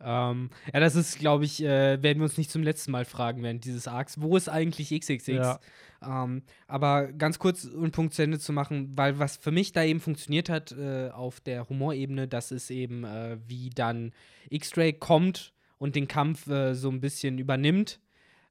Ähm, 0.01 0.49
ja, 0.73 0.79
das 0.79 0.95
ist, 0.95 1.19
glaube 1.19 1.43
ich, 1.43 1.61
äh, 1.61 2.01
werden 2.01 2.19
wir 2.19 2.23
uns 2.23 2.37
nicht 2.37 2.51
zum 2.51 2.63
letzten 2.63 2.91
Mal 2.91 3.03
fragen 3.03 3.43
während 3.43 3.65
dieses 3.65 3.87
Arcs. 3.87 4.21
Wo 4.21 4.37
ist 4.37 4.47
eigentlich 4.47 4.97
XXX? 4.97 5.27
Ja. 5.27 5.59
Ähm, 6.01 6.43
aber 6.67 7.11
ganz 7.11 7.37
kurz 7.39 7.65
einen 7.65 7.91
Punkt 7.91 8.13
zu 8.13 8.21
Ende 8.21 8.39
zu 8.39 8.53
machen, 8.53 8.97
weil 8.97 9.19
was 9.19 9.35
für 9.35 9.51
mich 9.51 9.73
da 9.73 9.83
eben 9.83 9.99
funktioniert 9.99 10.47
hat 10.47 10.71
äh, 10.71 11.09
auf 11.09 11.41
der 11.41 11.67
Humorebene, 11.67 12.29
das 12.29 12.51
ist 12.51 12.71
eben, 12.71 13.03
äh, 13.03 13.37
wie 13.45 13.69
dann 13.69 14.13
X-Ray 14.49 14.93
kommt 14.93 15.53
und 15.77 15.95
den 15.95 16.07
Kampf 16.07 16.47
äh, 16.47 16.75
so 16.75 16.89
ein 16.89 17.01
bisschen 17.01 17.37
übernimmt 17.37 17.99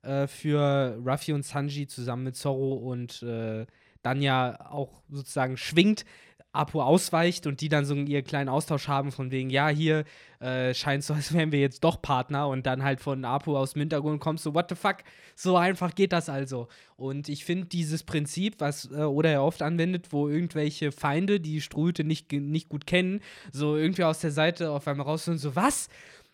äh, 0.02 0.26
für 0.26 0.98
Ruffy 1.04 1.32
und 1.32 1.44
Sanji 1.44 1.86
zusammen 1.86 2.24
mit 2.24 2.36
Zorro 2.36 2.74
und 2.74 3.22
äh, 3.22 3.66
dann 4.02 4.22
ja 4.22 4.70
auch 4.70 5.02
sozusagen 5.08 5.56
schwingt, 5.56 6.04
Apu 6.52 6.80
ausweicht 6.80 7.46
und 7.46 7.60
die 7.60 7.68
dann 7.68 7.84
so 7.84 7.94
ihren 7.94 8.24
kleinen 8.24 8.48
Austausch 8.48 8.88
haben 8.88 9.12
von 9.12 9.30
wegen, 9.30 9.50
ja, 9.50 9.68
hier 9.68 10.04
äh, 10.40 10.72
scheint 10.72 11.04
so, 11.04 11.14
als 11.14 11.32
wären 11.34 11.52
wir 11.52 11.60
jetzt 11.60 11.84
doch 11.84 12.00
Partner 12.00 12.48
und 12.48 12.66
dann 12.66 12.82
halt 12.82 13.00
von 13.00 13.24
Apu 13.24 13.56
aus 13.56 13.74
dem 13.74 13.80
Hintergrund 13.80 14.20
kommt 14.20 14.40
so, 14.40 14.54
what 14.54 14.68
the 14.68 14.74
fuck, 14.74 14.96
so 15.36 15.56
einfach 15.56 15.94
geht 15.94 16.12
das 16.12 16.28
also. 16.28 16.68
Und 16.96 17.28
ich 17.28 17.44
finde 17.44 17.66
dieses 17.66 18.02
Prinzip, 18.02 18.56
was 18.58 18.90
äh, 18.90 19.02
Oda 19.02 19.30
ja 19.30 19.40
oft 19.42 19.62
anwendet, 19.62 20.08
wo 20.10 20.28
irgendwelche 20.28 20.90
Feinde, 20.90 21.38
die 21.38 21.60
Strute 21.60 22.02
nicht, 22.02 22.32
nicht 22.32 22.68
gut 22.68 22.86
kennen, 22.86 23.20
so 23.52 23.76
irgendwie 23.76 24.04
aus 24.04 24.20
der 24.20 24.32
Seite 24.32 24.70
auf 24.70 24.88
einmal 24.88 25.06
raus 25.06 25.28
und 25.28 25.38
so, 25.38 25.54
was? 25.54 25.88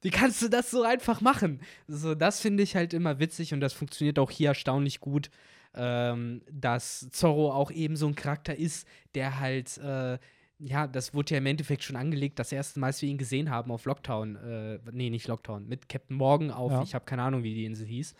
Wie 0.04 0.10
kannst 0.10 0.42
du 0.42 0.48
das 0.48 0.70
so 0.70 0.82
einfach 0.82 1.22
machen? 1.22 1.60
So, 1.88 2.14
das 2.14 2.38
finde 2.38 2.62
ich 2.62 2.76
halt 2.76 2.92
immer 2.92 3.18
witzig 3.20 3.54
und 3.54 3.60
das 3.60 3.72
funktioniert 3.72 4.18
auch 4.18 4.30
hier 4.30 4.48
erstaunlich 4.48 5.00
gut, 5.00 5.30
ähm, 5.74 6.42
dass 6.52 7.08
Zorro 7.10 7.50
auch 7.50 7.70
eben 7.70 7.96
so 7.96 8.06
ein 8.06 8.14
Charakter 8.14 8.54
ist, 8.54 8.86
der 9.14 9.40
halt, 9.40 9.78
äh, 9.78 10.18
ja, 10.58 10.86
das 10.86 11.14
wurde 11.14 11.30
ja 11.32 11.38
im 11.38 11.46
Endeffekt 11.46 11.82
schon 11.84 11.96
angelegt, 11.96 12.38
das 12.38 12.52
erste 12.52 12.80
Mal, 12.80 12.88
als 12.88 13.00
wir 13.00 13.08
ihn 13.08 13.16
gesehen 13.16 13.48
haben 13.50 13.72
auf 13.72 13.86
Lockdown, 13.86 14.36
äh, 14.36 14.78
nee, 14.92 15.08
nicht 15.08 15.26
Lockdown, 15.26 15.66
mit 15.66 15.88
Captain 15.88 16.18
Morgan 16.18 16.50
auf, 16.50 16.70
Ja. 16.70 16.82
ich 16.82 16.94
habe 16.94 17.06
keine 17.06 17.22
Ahnung, 17.22 17.42
wie 17.42 17.54
die 17.54 17.64
Insel 17.64 17.86
hieß. 17.86 18.14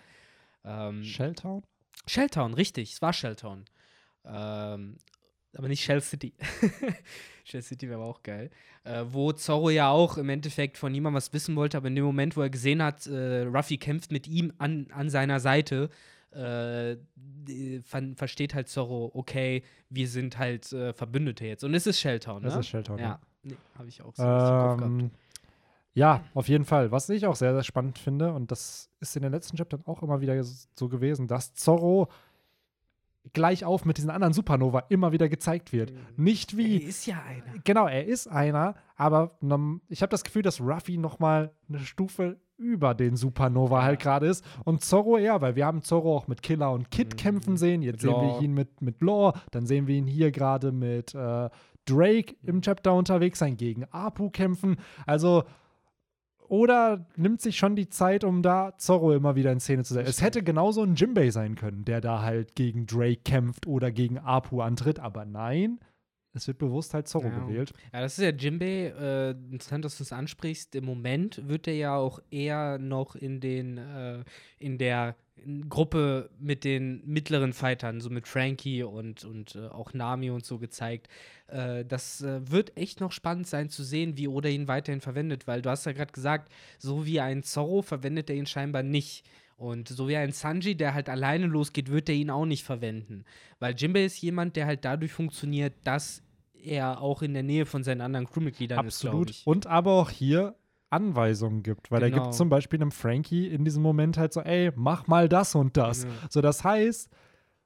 Ähm, 0.65 1.05
Shelltown? 1.05 1.63
Shelltown, 2.07 2.55
richtig, 2.55 2.95
es 2.95 3.03
war 3.03 3.13
Shelltown. 3.13 3.67
Ähm, 4.25 4.97
aber 5.57 5.69
nicht 5.69 5.83
Shell 5.83 6.01
City. 6.01 6.33
Shell 7.45 7.63
City 7.63 7.89
wäre 7.89 8.01
aber 8.01 8.09
auch 8.09 8.23
geil. 8.23 8.51
Äh, 8.85 9.05
wo 9.11 9.33
Zorro 9.33 9.71
ja 9.71 9.91
auch 9.91 10.17
im 10.19 10.29
Endeffekt 10.29 10.79
von 10.79 10.93
niemandem 10.93 11.17
was 11.17 11.33
wissen 11.33 11.57
wollte, 11.57 11.77
aber 11.77 11.89
in 11.89 11.95
dem 11.95 12.05
Moment, 12.05 12.37
wo 12.37 12.43
er 12.43 12.51
gesehen 12.51 12.83
hat, 12.83 13.07
äh, 13.07 13.43
Ruffy 13.43 13.79
kämpft 13.79 14.13
mit 14.13 14.27
ihm 14.27 14.53
an, 14.59 14.87
an 14.93 15.11
seiner 15.11 15.41
Seite, 15.41 15.91
äh, 16.33 16.97
ver 17.83 18.03
versteht 18.17 18.55
halt 18.55 18.69
Zorro, 18.69 19.11
okay, 19.15 19.63
wir 19.91 20.09
sind 20.09 20.39
halt 20.39 20.73
äh, 20.73 20.93
Verbündete 20.93 21.47
jetzt. 21.47 21.65
Und 21.65 21.75
es 21.75 21.87
ist 21.87 22.01
Shelltown, 22.01 22.43
ne? 22.43 22.49
Das 22.49 22.57
ist 22.57 22.69
Shelltown, 22.69 22.99
ja. 22.99 23.05
Ja, 23.05 23.21
nee, 23.43 23.57
habe 23.79 23.89
ich 23.89 24.03
auch 24.03 24.15
so. 24.15 24.23
Ähm, 24.23 25.11
ja, 25.95 26.25
auf 26.35 26.49
jeden 26.49 26.65
Fall. 26.65 26.91
Was 26.91 27.09
ich 27.09 27.25
auch 27.27 27.37
sehr, 27.37 27.55
sehr 27.55 27.63
spannend 27.63 27.99
finde, 27.99 28.33
und 28.33 28.51
das 28.51 28.91
ist 29.01 29.15
in 29.15 29.23
den 29.23 29.31
letzten 29.31 29.57
Chaptern 29.57 29.83
auch 29.87 30.03
immer 30.03 30.21
wieder 30.21 30.43
so 30.43 30.89
gewesen, 30.89 31.29
dass 31.29 31.55
Zorro 31.55 32.09
gleich 33.33 33.65
auf 33.65 33.85
mit 33.85 33.97
diesen 33.97 34.11
anderen 34.11 34.33
Supernova 34.35 34.85
immer 34.91 35.13
wieder 35.13 35.29
gezeigt 35.29 35.73
wird. 35.73 35.93
Nicht 36.17 36.57
wie. 36.57 36.83
Er 36.83 36.89
ist 36.89 37.07
ja 37.07 37.17
einer. 37.27 37.59
Genau, 37.65 37.87
er 37.87 38.05
ist 38.07 38.27
einer, 38.29 38.75
aber 38.97 39.33
ich 39.89 40.03
habe 40.03 40.11
das 40.11 40.25
Gefühl, 40.25 40.43
dass 40.43 40.61
Ruffy 40.61 40.99
noch 40.99 41.19
mal 41.19 41.53
eine 41.69 41.79
Stufe 41.81 42.37
über 42.57 42.95
den 42.95 43.17
Supernova 43.17 43.83
halt 43.83 43.99
gerade 43.99 44.27
ist 44.27 44.45
und 44.65 44.83
Zorro 44.85 45.19
eher, 45.19 45.41
weil 45.41 45.57
wir 45.57 45.67
haben 45.67 45.83
Zorro 45.83 46.17
auch 46.17 46.29
mit 46.29 46.43
Killer 46.43 46.71
und 46.71 46.91
Kid 46.93 47.15
Mhm. 47.15 47.17
kämpfen 47.17 47.57
sehen. 47.57 47.83
Jetzt 47.83 48.03
sehen 48.03 48.15
wir 48.21 48.41
ihn 48.41 48.55
mit, 48.55 48.81
mit 48.81 49.03
Law, 49.03 49.33
dann 49.51 49.67
sehen 49.67 49.89
wir 49.89 49.97
ihn 49.97 50.07
hier 50.07 50.31
gerade 50.31 50.71
mit 50.71 51.15
äh, 51.17 51.51
Drake 51.87 52.35
Mhm. 52.43 52.49
im 52.49 52.63
Chapter 52.63 52.95
unterwegs 52.95 53.41
sein, 53.41 53.57
gegen 53.57 53.85
Apu 53.91 54.31
kämpfen. 54.31 54.77
Also 55.07 55.43
oder 56.49 57.07
nimmt 57.17 57.41
sich 57.41 57.57
schon 57.57 57.77
die 57.77 57.89
Zeit, 57.89 58.25
um 58.25 58.43
da 58.43 58.77
Zorro 58.77 59.13
immer 59.13 59.37
wieder 59.37 59.53
in 59.53 59.61
Szene 59.61 59.85
zu 59.85 59.95
setzen. 59.95 60.09
Es 60.09 60.23
hätte 60.23 60.43
genauso 60.43 60.83
ein 60.83 60.95
Jimbei 60.95 61.31
sein 61.31 61.55
können, 61.55 61.85
der 61.85 62.01
da 62.01 62.23
halt 62.23 62.55
gegen 62.55 62.87
Drake 62.87 63.21
kämpft 63.25 63.67
oder 63.67 63.91
gegen 63.91 64.19
Apu 64.19 64.61
antritt, 64.61 65.01
aber 65.01 65.25
nein, 65.25 65.81
es 66.35 66.47
wird 66.49 66.59
bewusst 66.59 66.95
halt 66.95 67.09
Zorro 67.09 67.29
Ja. 67.29 67.45
gewählt. 67.45 67.73
Ja, 67.93 68.01
das 68.01 68.19
ist 68.19 68.25
ja 68.25 68.31
Jimbei. 68.31 68.93
Äh, 68.99 69.31
interessant, 69.31 69.85
dass 69.85 69.97
du 69.99 70.03
es 70.03 70.13
ansprichst. 70.13 70.75
Im 70.75 70.85
Moment 70.85 71.49
wird 71.49 71.67
er 71.69 71.75
ja 71.75 71.97
auch 71.97 72.21
eher 72.31 72.79
noch 72.79 73.15
in 73.17 73.41
den 73.41 73.79
äh, 73.79 74.25
in 74.59 74.79
der 74.79 75.17
Gruppe 75.69 76.31
mit 76.39 76.65
den 76.65 77.03
mittleren 77.07 77.53
Fightern, 77.53 78.01
so 78.01 78.09
mit 78.09 78.27
Frankie 78.27 78.83
und, 78.83 79.25
und 79.25 79.57
äh, 79.57 79.67
auch 79.69 79.93
Nami 79.93 80.31
und 80.31 80.45
so 80.45 80.59
gezeigt. 80.59 81.09
Äh, 81.49 81.85
das 81.85 82.23
äh, 82.23 82.41
wird 82.51 82.77
echt 82.77 83.01
noch 83.01 83.13
spannend 83.13 83.47
sein 83.47 83.69
zu 83.69 83.83
sehen, 83.83 84.17
wie 84.17 84.29
Oda 84.29 84.49
ihn 84.49 84.69
weiterhin 84.69 85.01
verwendet, 85.01 85.47
weil 85.47 85.61
du 85.61 85.71
hast 85.71 85.85
ja 85.87 85.93
gerade 85.93 86.13
gesagt, 86.13 86.51
so 86.79 87.05
wie 87.05 87.21
ein 87.21 87.43
Zorro 87.43 87.83
verwendet 87.83 88.31
er 88.31 88.37
ihn 88.37 88.47
scheinbar 88.47 88.83
nicht. 88.83 89.25
Und 89.57 89.89
so 89.89 90.09
wie 90.09 90.17
ein 90.17 90.33
Sanji, 90.33 90.75
der 90.77 90.95
halt 90.95 91.09
alleine 91.09 91.47
losgeht, 91.47 91.89
wird 91.91 92.09
er 92.09 92.15
ihn 92.17 92.31
auch 92.31 92.45
nicht 92.47 92.65
verwenden. 92.65 93.25
Weil 93.61 93.75
Jimbei 93.77 94.05
ist 94.05 94.21
jemand, 94.21 94.57
der 94.57 94.67
halt 94.67 94.85
dadurch 94.85 95.13
funktioniert, 95.13 95.75
dass 95.85 96.24
er 96.65 97.01
auch 97.01 97.23
in 97.23 97.35
der 97.35 97.43
Nähe 97.43 97.67
von 97.67 97.85
seinen 97.85 98.01
anderen 98.01 98.27
Crewmitgliedern 98.29 98.87
ist, 98.87 99.01
glaube 99.01 99.19
Absolut. 99.23 99.43
Und 99.47 99.67
aber 99.67 99.93
auch 99.93 100.11
hier 100.11 100.55
Anweisungen 100.91 101.63
gibt, 101.63 101.91
weil 101.91 102.03
er 102.03 102.11
Genau. 102.11 102.23
gibt 102.25 102.35
zum 102.35 102.49
Beispiel 102.49 102.81
einem 102.81 102.93
Frankie 102.93 103.49
in 103.49 103.65
diesem 103.65 103.83
Moment 103.83 104.17
halt 104.17 104.33
so, 104.33 104.41
ey, 104.41 104.71
mach 104.77 105.07
mal 105.07 105.29
das 105.29 105.55
und 105.55 105.77
das. 105.77 106.05
Ja. 106.05 106.11
So, 106.31 106.41
das 106.41 106.63
heißt, 106.63 107.11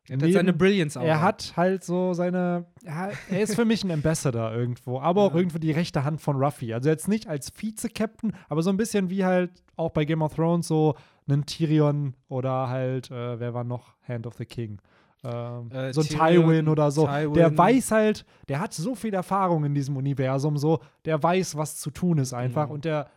Er 0.09 0.17
hat 0.17 0.23
halt 0.23 0.33
seine 0.33 0.53
Brilliance 0.55 0.99
auch. 0.99 1.05
er 1.05 1.21
hat 1.21 1.53
halt 1.57 1.85
so 1.85 2.15
seine, 2.15 2.65
ja, 2.83 3.11
er 3.29 3.41
ist 3.43 3.55
für 3.55 3.67
mich 3.67 3.85
ein 3.85 3.91
Ambassador 3.91 4.51
irgendwo, 4.55 4.99
aber 5.01 5.23
auch 5.25 5.33
Ja. 5.33 5.39
irgendwo 5.41 5.59
die 5.59 5.73
rechte 5.73 6.05
Hand 6.05 6.23
von 6.23 6.37
Ruffy. 6.43 6.73
Also 6.73 6.89
jetzt 6.89 7.09
nicht 7.09 7.27
als 7.29 7.51
Vize-Captain, 7.51 8.33
aber 8.49 8.63
so 8.63 8.71
ein 8.71 8.79
bisschen 8.79 9.11
wie 9.11 9.25
halt 9.27 9.51
auch 9.77 9.91
bei 9.91 10.07
Game 10.07 10.23
of 10.23 10.35
Thrones 10.35 10.67
so 10.67 10.95
einen 11.29 11.45
Tyrion 11.45 12.15
oder 12.29 12.69
halt, 12.71 13.11
äh, 13.11 13.39
wer 13.39 13.53
war 13.53 13.65
noch? 13.65 13.93
Hand 14.09 14.27
of 14.27 14.35
the 14.39 14.47
King. 14.47 14.79
Ähm, 15.25 15.71
Äh, 15.73 15.93
so 15.93 16.01
ein 16.01 16.07
Tyrion, 16.07 16.45
Tywin 16.45 16.69
oder 16.69 16.91
so. 16.91 17.07
Der 17.07 17.31
Tywin. 17.31 17.59
weiß 17.59 17.91
halt, 17.91 18.25
der 18.49 18.61
hat 18.61 18.73
so 18.73 18.95
viel 18.95 19.15
Erfahrung 19.15 19.65
in 19.65 19.75
diesem 19.75 19.97
Universum, 19.97 20.57
so, 20.57 20.81
der 21.05 21.23
weiß, 21.23 21.57
was 21.57 21.77
zu 21.77 21.91
tun 21.91 22.19
ist 22.19 22.33
einfach. 22.33 22.65
Genau. 22.65 22.75
Und 22.75 22.85
der, 22.85 23.11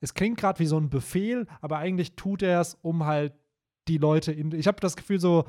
es 0.00 0.14
klingt 0.14 0.38
gerade 0.38 0.58
wie 0.60 0.66
so 0.66 0.78
ein 0.78 0.90
Befehl, 0.90 1.46
aber 1.60 1.78
eigentlich 1.78 2.14
tut 2.16 2.42
er 2.42 2.60
es, 2.60 2.78
um 2.82 3.04
halt 3.04 3.32
die 3.88 3.98
Leute 3.98 4.32
in. 4.32 4.52
Ich 4.52 4.66
habe 4.66 4.80
das 4.80 4.96
Gefühl, 4.96 5.18
so, 5.18 5.44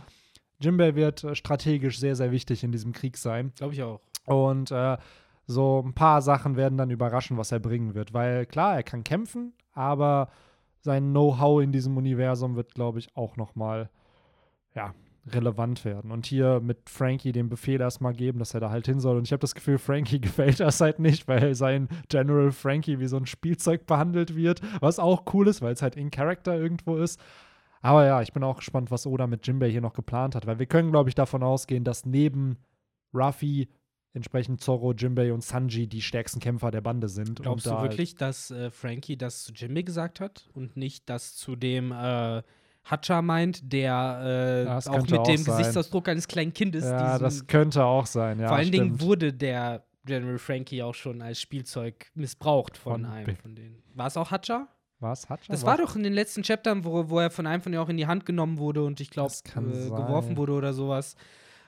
Jimbei 0.59 0.95
wird 0.95 1.23
äh, 1.23 1.35
strategisch 1.35 1.99
sehr, 1.99 2.15
sehr 2.15 2.31
wichtig 2.31 2.63
in 2.63 2.71
diesem 2.71 2.91
Krieg 2.93 3.17
sein. 3.17 3.51
Glaube 3.55 3.73
ich 3.73 3.83
auch. 3.83 4.01
Und 4.25 4.71
äh, 4.71 4.97
so 5.47 5.83
ein 5.85 5.93
paar 5.93 6.21
Sachen 6.21 6.55
werden 6.55 6.77
dann 6.77 6.91
überraschen, 6.91 7.37
was 7.37 7.51
er 7.51 7.59
bringen 7.59 7.93
wird. 7.93 8.13
Weil 8.13 8.45
klar, 8.45 8.75
er 8.75 8.83
kann 8.83 9.03
kämpfen, 9.03 9.53
aber 9.73 10.29
sein 10.79 11.11
Know-how 11.11 11.61
in 11.61 11.71
diesem 11.71 11.97
Universum 11.97 12.55
wird, 12.55 12.73
glaube 12.73 12.99
ich, 12.99 13.15
auch 13.15 13.37
noch 13.37 13.55
mal 13.55 13.89
ja, 14.73 14.93
relevant 15.27 15.85
werden. 15.85 16.11
Und 16.11 16.25
hier 16.25 16.59
mit 16.59 16.89
Frankie 16.89 17.31
den 17.31 17.49
Befehl 17.49 17.79
erstmal 17.79 18.13
geben, 18.13 18.39
dass 18.39 18.53
er 18.53 18.59
da 18.59 18.71
halt 18.71 18.87
hin 18.87 18.99
soll. 18.99 19.17
Und 19.17 19.23
ich 19.27 19.31
habe 19.31 19.41
das 19.41 19.55
Gefühl, 19.55 19.77
Frankie 19.77 20.19
gefällt 20.21 20.59
das 20.59 20.81
halt 20.81 20.99
nicht, 20.99 21.27
weil 21.27 21.53
sein 21.55 21.89
General 22.09 22.51
Frankie 22.51 22.99
wie 22.99 23.07
so 23.07 23.17
ein 23.17 23.25
Spielzeug 23.25 23.85
behandelt 23.85 24.35
wird, 24.35 24.61
was 24.79 24.99
auch 24.99 25.23
cool 25.33 25.47
ist, 25.47 25.61
weil 25.61 25.73
es 25.73 25.81
halt 25.81 25.95
in 25.95 26.11
Character 26.11 26.57
irgendwo 26.57 26.97
ist. 26.97 27.19
Aber 27.81 28.05
ja, 28.05 28.21
ich 28.21 28.33
bin 28.33 28.43
auch 28.43 28.57
gespannt, 28.57 28.91
was 28.91 29.07
Oda 29.07 29.27
mit 29.27 29.45
Jimbei 29.45 29.69
hier 29.69 29.81
noch 29.81 29.93
geplant 29.93 30.35
hat, 30.35 30.45
weil 30.45 30.59
wir 30.59 30.67
können, 30.67 30.91
glaube 30.91 31.09
ich, 31.09 31.15
davon 31.15 31.43
ausgehen, 31.43 31.83
dass 31.83 32.05
neben 32.05 32.57
Ruffy 33.13 33.69
entsprechend 34.13 34.61
Zorro, 34.61 34.93
Jimbei 34.93 35.33
und 35.33 35.43
Sanji 35.43 35.87
die 35.87 36.01
stärksten 36.01 36.39
Kämpfer 36.39 36.69
der 36.69 36.81
Bande 36.81 37.09
sind. 37.09 37.41
Glaubst 37.41 37.65
du 37.65 37.71
da 37.71 37.81
wirklich, 37.81 38.15
dass 38.15 38.51
äh, 38.51 38.69
Frankie 38.69 39.17
das 39.17 39.43
zu 39.43 39.53
Jimbei 39.53 39.83
gesagt 39.83 40.19
hat 40.19 40.49
und 40.53 40.77
nicht 40.77 41.09
das 41.09 41.35
zu 41.35 41.55
dem 41.55 41.91
äh, 41.91 42.43
Hatcha 42.83 43.21
meint, 43.21 43.71
der 43.71 44.65
äh, 44.67 44.69
auch 44.89 45.01
mit 45.01 45.13
auch 45.19 45.23
dem 45.23 45.37
sein. 45.37 45.57
Gesichtsausdruck 45.57 46.09
eines 46.09 46.27
kleinen 46.27 46.53
Kindes 46.53 46.83
Ja, 46.83 47.13
diesen- 47.13 47.23
das 47.23 47.47
könnte 47.47 47.83
auch 47.85 48.05
sein, 48.05 48.39
ja. 48.39 48.47
Vor 48.47 48.57
allen 48.57 48.71
Dingen 48.71 48.95
stimmt. 48.95 49.01
wurde 49.01 49.33
der 49.33 49.83
General 50.05 50.39
Frankie 50.39 50.81
auch 50.81 50.95
schon 50.95 51.21
als 51.21 51.39
Spielzeug 51.39 52.07
missbraucht 52.15 52.75
von, 52.77 53.03
Von 53.03 53.05
einem 53.05 53.35
von 53.37 53.55
denen. 53.55 53.83
War 53.93 54.07
es 54.07 54.17
auch 54.17 54.31
Hatcha? 54.31 54.67
Was? 54.99 55.29
Hatcha? 55.29 55.51
Das 55.51 55.65
war 55.65 55.77
doch 55.77 55.95
in 55.95 56.03
den 56.03 56.13
letzten 56.13 56.41
Chaptern, 56.43 56.83
wo, 56.85 57.09
wo 57.09 57.19
er 57.19 57.29
von 57.31 57.45
einem 57.47 57.61
von 57.61 57.71
denen 57.71 57.83
auch 57.83 57.89
in 57.89 57.97
die 57.97 58.07
Hand 58.07 58.25
genommen 58.25 58.57
wurde 58.57 58.83
und 58.83 58.99
ich 58.99 59.09
glaube 59.09 59.33
äh, 59.55 59.89
geworfen 59.89 60.37
wurde 60.37 60.53
oder 60.53 60.73
sowas. 60.73 61.15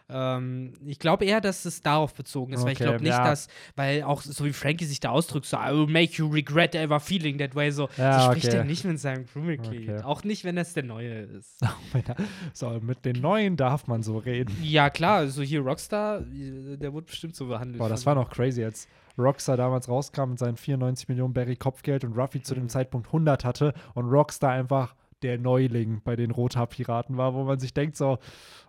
Ähm, 0.10 0.74
ich 0.86 1.00
glaube 1.00 1.26
eher, 1.26 1.42
dass 1.42 1.66
es 1.66 1.82
darauf 1.82 2.14
bezogen 2.14 2.54
ist, 2.54 2.64
weil 2.64 2.74
ich 2.74 2.78
Okay, 2.80 2.84
glaube 2.90 3.04
nicht, 3.04 3.12
ja. 3.14 3.24
dass, 3.24 3.48
weil 3.76 4.04
auch 4.04 4.22
so 4.22 4.46
wie 4.46 4.54
Frankie 4.54 4.86
sich 4.86 5.00
da 5.00 5.10
ausdrückt, 5.10 5.46
so 5.46 5.58
I 5.58 5.72
will 5.72 5.88
make 5.88 6.14
you 6.14 6.28
regret 6.28 6.76
ever 6.76 7.00
feeling 7.00 7.38
that 7.38 7.56
way, 7.56 7.72
so, 7.72 7.90
Ja, 7.98 8.20
so 8.20 8.26
spricht 8.32 8.48
okay. 8.48 8.58
er 8.58 8.64
nicht 8.66 8.84
mit 8.86 9.00
seinem 9.00 9.26
Crewmitglied. 9.26 9.90
Okay. 9.90 10.02
Auch 10.04 10.24
nicht, 10.24 10.44
wenn 10.44 10.56
das 10.58 10.74
der 10.74 10.84
Neue 10.84 11.14
ist. 11.22 11.60
so, 12.54 12.70
mit 12.82 13.06
den 13.06 13.22
Neuen 13.22 13.56
darf 13.58 13.88
man 13.88 14.04
so 14.04 14.18
reden. 14.18 14.56
ja, 14.62 14.90
klar, 14.90 15.28
so 15.28 15.42
hier 15.42 15.62
Rockstar, 15.62 16.22
äh, 16.22 16.78
der 16.78 16.94
wurde 16.94 17.06
bestimmt 17.08 17.36
so 17.36 17.48
behandelt. 17.48 17.80
Boah, 17.80 17.90
das 17.90 18.06
war 18.06 18.16
noch 18.16 18.30
crazy, 18.30 18.64
als 18.64 18.88
Rockstar 19.18 19.58
damals 19.58 19.88
rauskam 19.88 20.32
mit 20.32 20.40
seinen 20.40 20.58
94 20.58 21.08
Millionen 21.08 21.34
Barry 21.34 21.56
Kopfgeld 21.56 22.04
und 22.04 22.18
Ruffy 22.18 22.42
zu 22.42 22.56
dem 22.56 22.64
Mhm. 22.64 22.70
Zeitpunkt 22.70 23.08
100 23.08 23.46
hatte 23.46 23.74
und 23.94 24.06
Rockstar 24.10 24.52
einfach 24.52 24.96
der 25.24 25.38
Neuling 25.38 26.02
bei 26.04 26.16
den 26.16 26.32
Rothaarpiraten 26.32 27.18
war, 27.18 27.34
wo 27.34 27.44
man 27.44 27.60
sich 27.60 27.74
denkt 27.74 27.96
so, 27.98 28.18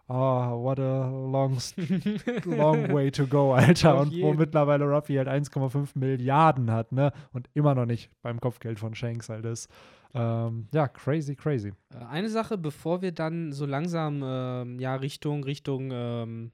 ah, 0.08 0.52
what 0.52 0.78
a 0.78 1.08
long, 1.08 1.58
long 2.44 2.92
way 2.92 3.10
to 3.10 3.26
go, 3.26 3.52
Alter. 3.52 4.00
Und 4.00 4.12
wo 4.20 4.32
mittlerweile 4.34 4.84
Ruffy 4.84 5.14
halt 5.14 5.28
1,5 5.28 5.90
Milliarden 5.94 6.70
hat, 6.70 6.92
ne? 6.92 7.12
Und 7.32 7.48
immer 7.54 7.74
noch 7.74 7.86
nicht 7.86 8.10
beim 8.22 8.40
Kopfgeld 8.40 8.78
von 8.78 8.94
Shanks 8.94 9.28
halt 9.28 9.44
ist. 9.44 9.68
Ähm, 10.14 10.68
ja, 10.72 10.86
crazy, 10.86 11.34
crazy. 11.34 11.72
Äh, 11.92 12.04
Eine 12.04 12.28
Sache, 12.28 12.56
bevor 12.56 13.02
wir 13.02 13.12
dann 13.12 13.52
so 13.52 13.66
langsam 13.66 14.22
ähm, 14.24 14.78
ja, 14.78 14.94
Richtung, 14.94 15.42
Richtung 15.42 15.90
ähm, 15.92 16.52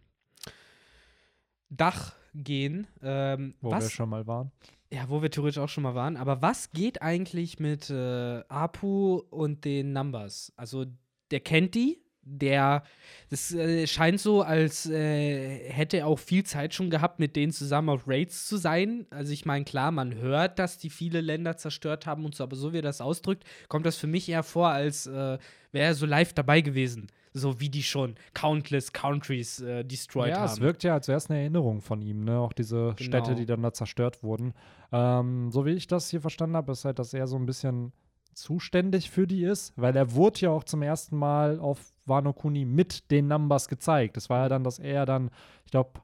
Dach 1.69 2.15
gehen. 2.35 2.87
Ähm, 3.03 3.55
Wo 3.61 3.71
wir 3.71 3.77
was, 3.77 3.93
schon 3.93 4.09
mal 4.09 4.27
waren. 4.27 4.51
Ja, 4.93 5.09
wo 5.09 5.23
wir 5.23 5.31
theoretisch 5.31 5.59
auch 5.59 5.69
schon 5.69 5.85
mal 5.85 5.95
waren. 5.95 6.17
Aber 6.17 6.43
was 6.43 6.73
geht 6.73 7.01
eigentlich 7.01 7.61
mit 7.61 7.91
äh, 7.91 8.43
Apu 8.49 9.23
und 9.31 9.65
den 9.65 9.93
Numbers? 9.93 10.53
Also, 10.57 10.87
der 11.31 11.41
kennt 11.41 11.75
die. 11.75 12.03
Der, 12.23 12.83
das 13.31 13.53
äh, 13.53 13.87
scheint 13.87 14.21
so, 14.21 14.43
als 14.43 14.87
äh, 14.87 15.71
hätte 15.71 15.97
er 15.99 16.07
auch 16.07 16.19
viel 16.19 16.45
Zeit 16.45 16.75
schon 16.75 16.91
gehabt, 16.91 17.19
mit 17.19 17.35
denen 17.35 17.51
zusammen 17.51 17.89
auf 17.89 18.07
Raids 18.07 18.47
zu 18.47 18.59
sein. 18.59 19.07
Also 19.11 19.33
ich 19.33 19.47
meine, 19.47 19.65
klar, 19.65 19.91
man 19.91 20.15
hört, 20.15 20.59
dass 20.59 20.77
die 20.77 20.91
viele 20.91 21.23
Länder 21.23 21.57
zerstört 21.57 22.07
haben 22.07 22.27
und 22.27 22.35
so, 22.35 22.45
aber 22.45 22.57
so 22.57 22.73
wie 22.73 22.79
er 22.79 22.83
das 22.83 23.01
ausdrückt, 23.01 23.45
kommt 23.69 23.87
das 23.87 23.97
für 23.97 24.07
mich 24.07 24.29
eher 24.29 24.43
vor, 24.43 24.69
als 24.69 25.07
äh, 25.07 25.39
wäre 25.73 25.87
er 25.87 25.95
so 25.95 26.05
live 26.05 26.35
dabei 26.35 26.61
gewesen. 26.61 27.09
So 27.33 27.61
wie 27.61 27.69
die 27.69 27.83
schon 27.85 28.17
countless 28.35 28.93
countries 28.93 29.61
äh, 29.61 29.85
destroyed 29.85 30.31
Ja, 30.31 30.39
haben. 30.41 30.47
es 30.53 30.61
wirkt 30.61 30.83
ja 30.83 30.97
es 30.97 31.09
eine 31.31 31.39
Erinnerung 31.41 31.81
von 31.81 32.03
ihm, 32.03 32.25
ne? 32.25 32.39
Auch 32.39 32.53
diese 32.53 32.95
Städte, 32.97 33.23
Genau. 33.29 33.35
die 33.39 33.47
dann 33.47 33.63
da 33.63 33.73
zerstört 33.73 34.23
wurden. 34.25 34.53
Ähm, 34.91 35.51
so 35.53 35.65
wie 35.65 35.71
ich 35.71 35.87
das 35.87 36.11
hier 36.11 36.21
verstanden 36.21 36.57
habe, 36.57 36.73
ist 36.73 36.85
halt, 36.85 36.99
dass 36.99 37.15
er 37.15 37.27
so 37.29 37.37
ein 37.37 37.47
bisschen 37.47 37.93
zuständig 38.35 39.11
für 39.11 39.27
die 39.27 39.45
ist, 39.45 39.73
weil 39.77 39.97
er 39.97 40.15
wurde 40.15 40.41
ja 40.41 40.51
auch 40.51 40.65
zum 40.65 40.83
ersten 40.83 41.17
Mal 41.17 41.61
auf 41.61 41.93
Wano 42.07 42.33
Kuni 42.33 42.65
mit 42.65 43.11
den 43.11 43.29
Numbers 43.29 43.69
gezeigt. 43.69 44.17
Das 44.17 44.31
war 44.31 44.43
ja 44.43 44.49
dann, 44.49 44.65
dass 44.65 44.79
er 44.79 45.07
dann, 45.07 45.31
ich 45.65 45.71
glaube, 45.71 46.01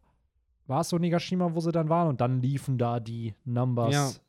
war 0.67 0.81
es 0.81 0.89
so 0.89 0.99
Nigashima, 0.99 1.55
wo 1.55 1.61
sie 1.61 1.73
dann 1.73 1.89
waren 1.89 2.09
und 2.09 2.21
dann 2.21 2.41
liefen 2.41 2.79
da 2.79 2.99
die 3.01 3.35
Numbers. 3.45 4.21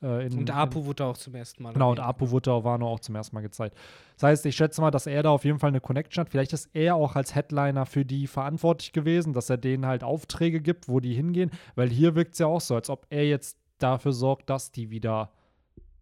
Ja. 0.00 0.08
Äh, 0.08 0.26
in, 0.26 0.38
und 0.38 0.48
in, 0.48 0.54
Apu 0.54 0.84
wurde 0.84 1.04
auch 1.04 1.16
zum 1.16 1.34
ersten 1.34 1.62
Mal. 1.62 1.72
Genau, 1.72 1.90
und. 1.90 2.00
Apu 2.00 2.30
wurde 2.30 2.52
auf 2.52 2.64
Wano 2.64 2.88
auch 2.88 3.00
zum 3.00 3.16
ersten 3.16 3.34
Mal 3.34 3.42
gezeigt. 3.42 3.76
Das 4.14 4.24
heißt, 4.24 4.46
ich 4.46 4.56
schätze 4.56 4.80
mal, 4.80 4.90
dass 4.90 5.06
er 5.06 5.22
da 5.22 5.30
auf 5.30 5.44
jeden 5.44 5.58
Fall 5.58 5.68
eine 5.68 5.80
Connection 5.80 6.22
hat. 6.22 6.30
Vielleicht 6.30 6.52
ist 6.52 6.70
er 6.74 6.94
auch 6.94 7.16
als 7.16 7.34
Headliner 7.34 7.86
für 7.86 8.04
die 8.04 8.26
verantwortlich 8.26 8.92
gewesen, 8.92 9.32
dass 9.32 9.50
er 9.50 9.56
denen 9.56 9.86
halt 9.86 10.04
Aufträge 10.04 10.60
gibt, 10.60 10.88
wo 10.88 11.00
die 11.00 11.14
hingehen. 11.14 11.50
Weil 11.74 11.88
hier 11.88 12.14
wirkt 12.14 12.34
es 12.34 12.38
ja 12.38 12.46
auch 12.46 12.60
so, 12.60 12.74
als 12.74 12.88
ob 12.88 13.06
er 13.10 13.26
jetzt 13.26 13.58
dafür 13.78 14.12
sorgt, 14.12 14.50
dass 14.50 14.70
die 14.70 14.90
wieder 14.90 15.32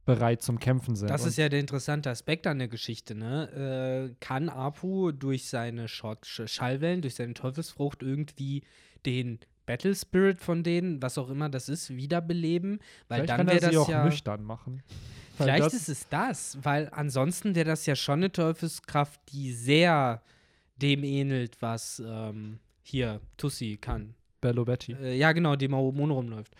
bereit 0.04 0.40
zum 0.40 0.58
Kämpfen 0.58 0.96
sind. 0.96 1.10
Das 1.10 1.26
ist 1.26 1.36
ja 1.36 1.50
der 1.50 1.60
interessante 1.60 2.08
Aspekt 2.08 2.46
an 2.46 2.58
der 2.58 2.68
Geschichte, 2.68 3.14
ne? 3.14 4.08
Äh, 4.10 4.14
kann 4.20 4.48
Apu 4.48 5.12
durch 5.12 5.48
seine 5.48 5.86
Schallwellen, 5.86 7.02
durch 7.02 7.14
seine 7.14 7.34
Teufelsfrucht 7.34 8.02
irgendwie 8.02 8.62
den 9.04 9.38
Battle 9.68 9.94
Spirit 9.94 10.40
von 10.40 10.62
denen, 10.62 11.02
was 11.02 11.18
auch 11.18 11.28
immer 11.28 11.50
das 11.50 11.68
ist, 11.68 11.90
wiederbeleben? 11.90 12.80
Weil 13.08 13.18
Vielleicht 13.18 13.28
dann 13.28 13.36
kann 13.36 13.46
wäre 13.48 13.56
er 13.58 13.68
sie 13.68 13.74
das 13.76 13.84
auch 13.84 13.88
ja. 13.90 14.04
nüchtern 14.04 14.42
machen. 14.42 14.82
Vielleicht 15.36 15.66
das, 15.66 15.74
ist 15.74 15.88
es 15.90 16.08
das, 16.08 16.58
weil 16.62 16.88
ansonsten 16.90 17.54
wäre 17.54 17.66
das 17.66 17.84
ja 17.84 17.94
schon 17.94 18.20
eine 18.20 18.32
Teufelskraft, 18.32 19.20
die 19.30 19.52
sehr 19.52 20.22
dem 20.76 21.04
ähnelt, 21.04 21.60
was 21.60 22.02
ähm, 22.04 22.60
hier 22.82 23.20
Tussi 23.36 23.76
kann. 23.78 24.14
Bello 24.40 24.64
Betty. 24.64 24.94
Äh, 24.94 25.16
ja, 25.16 25.32
genau, 25.32 25.54
dem 25.54 25.72
Mono 25.72 26.14
rumläuft. 26.14 26.54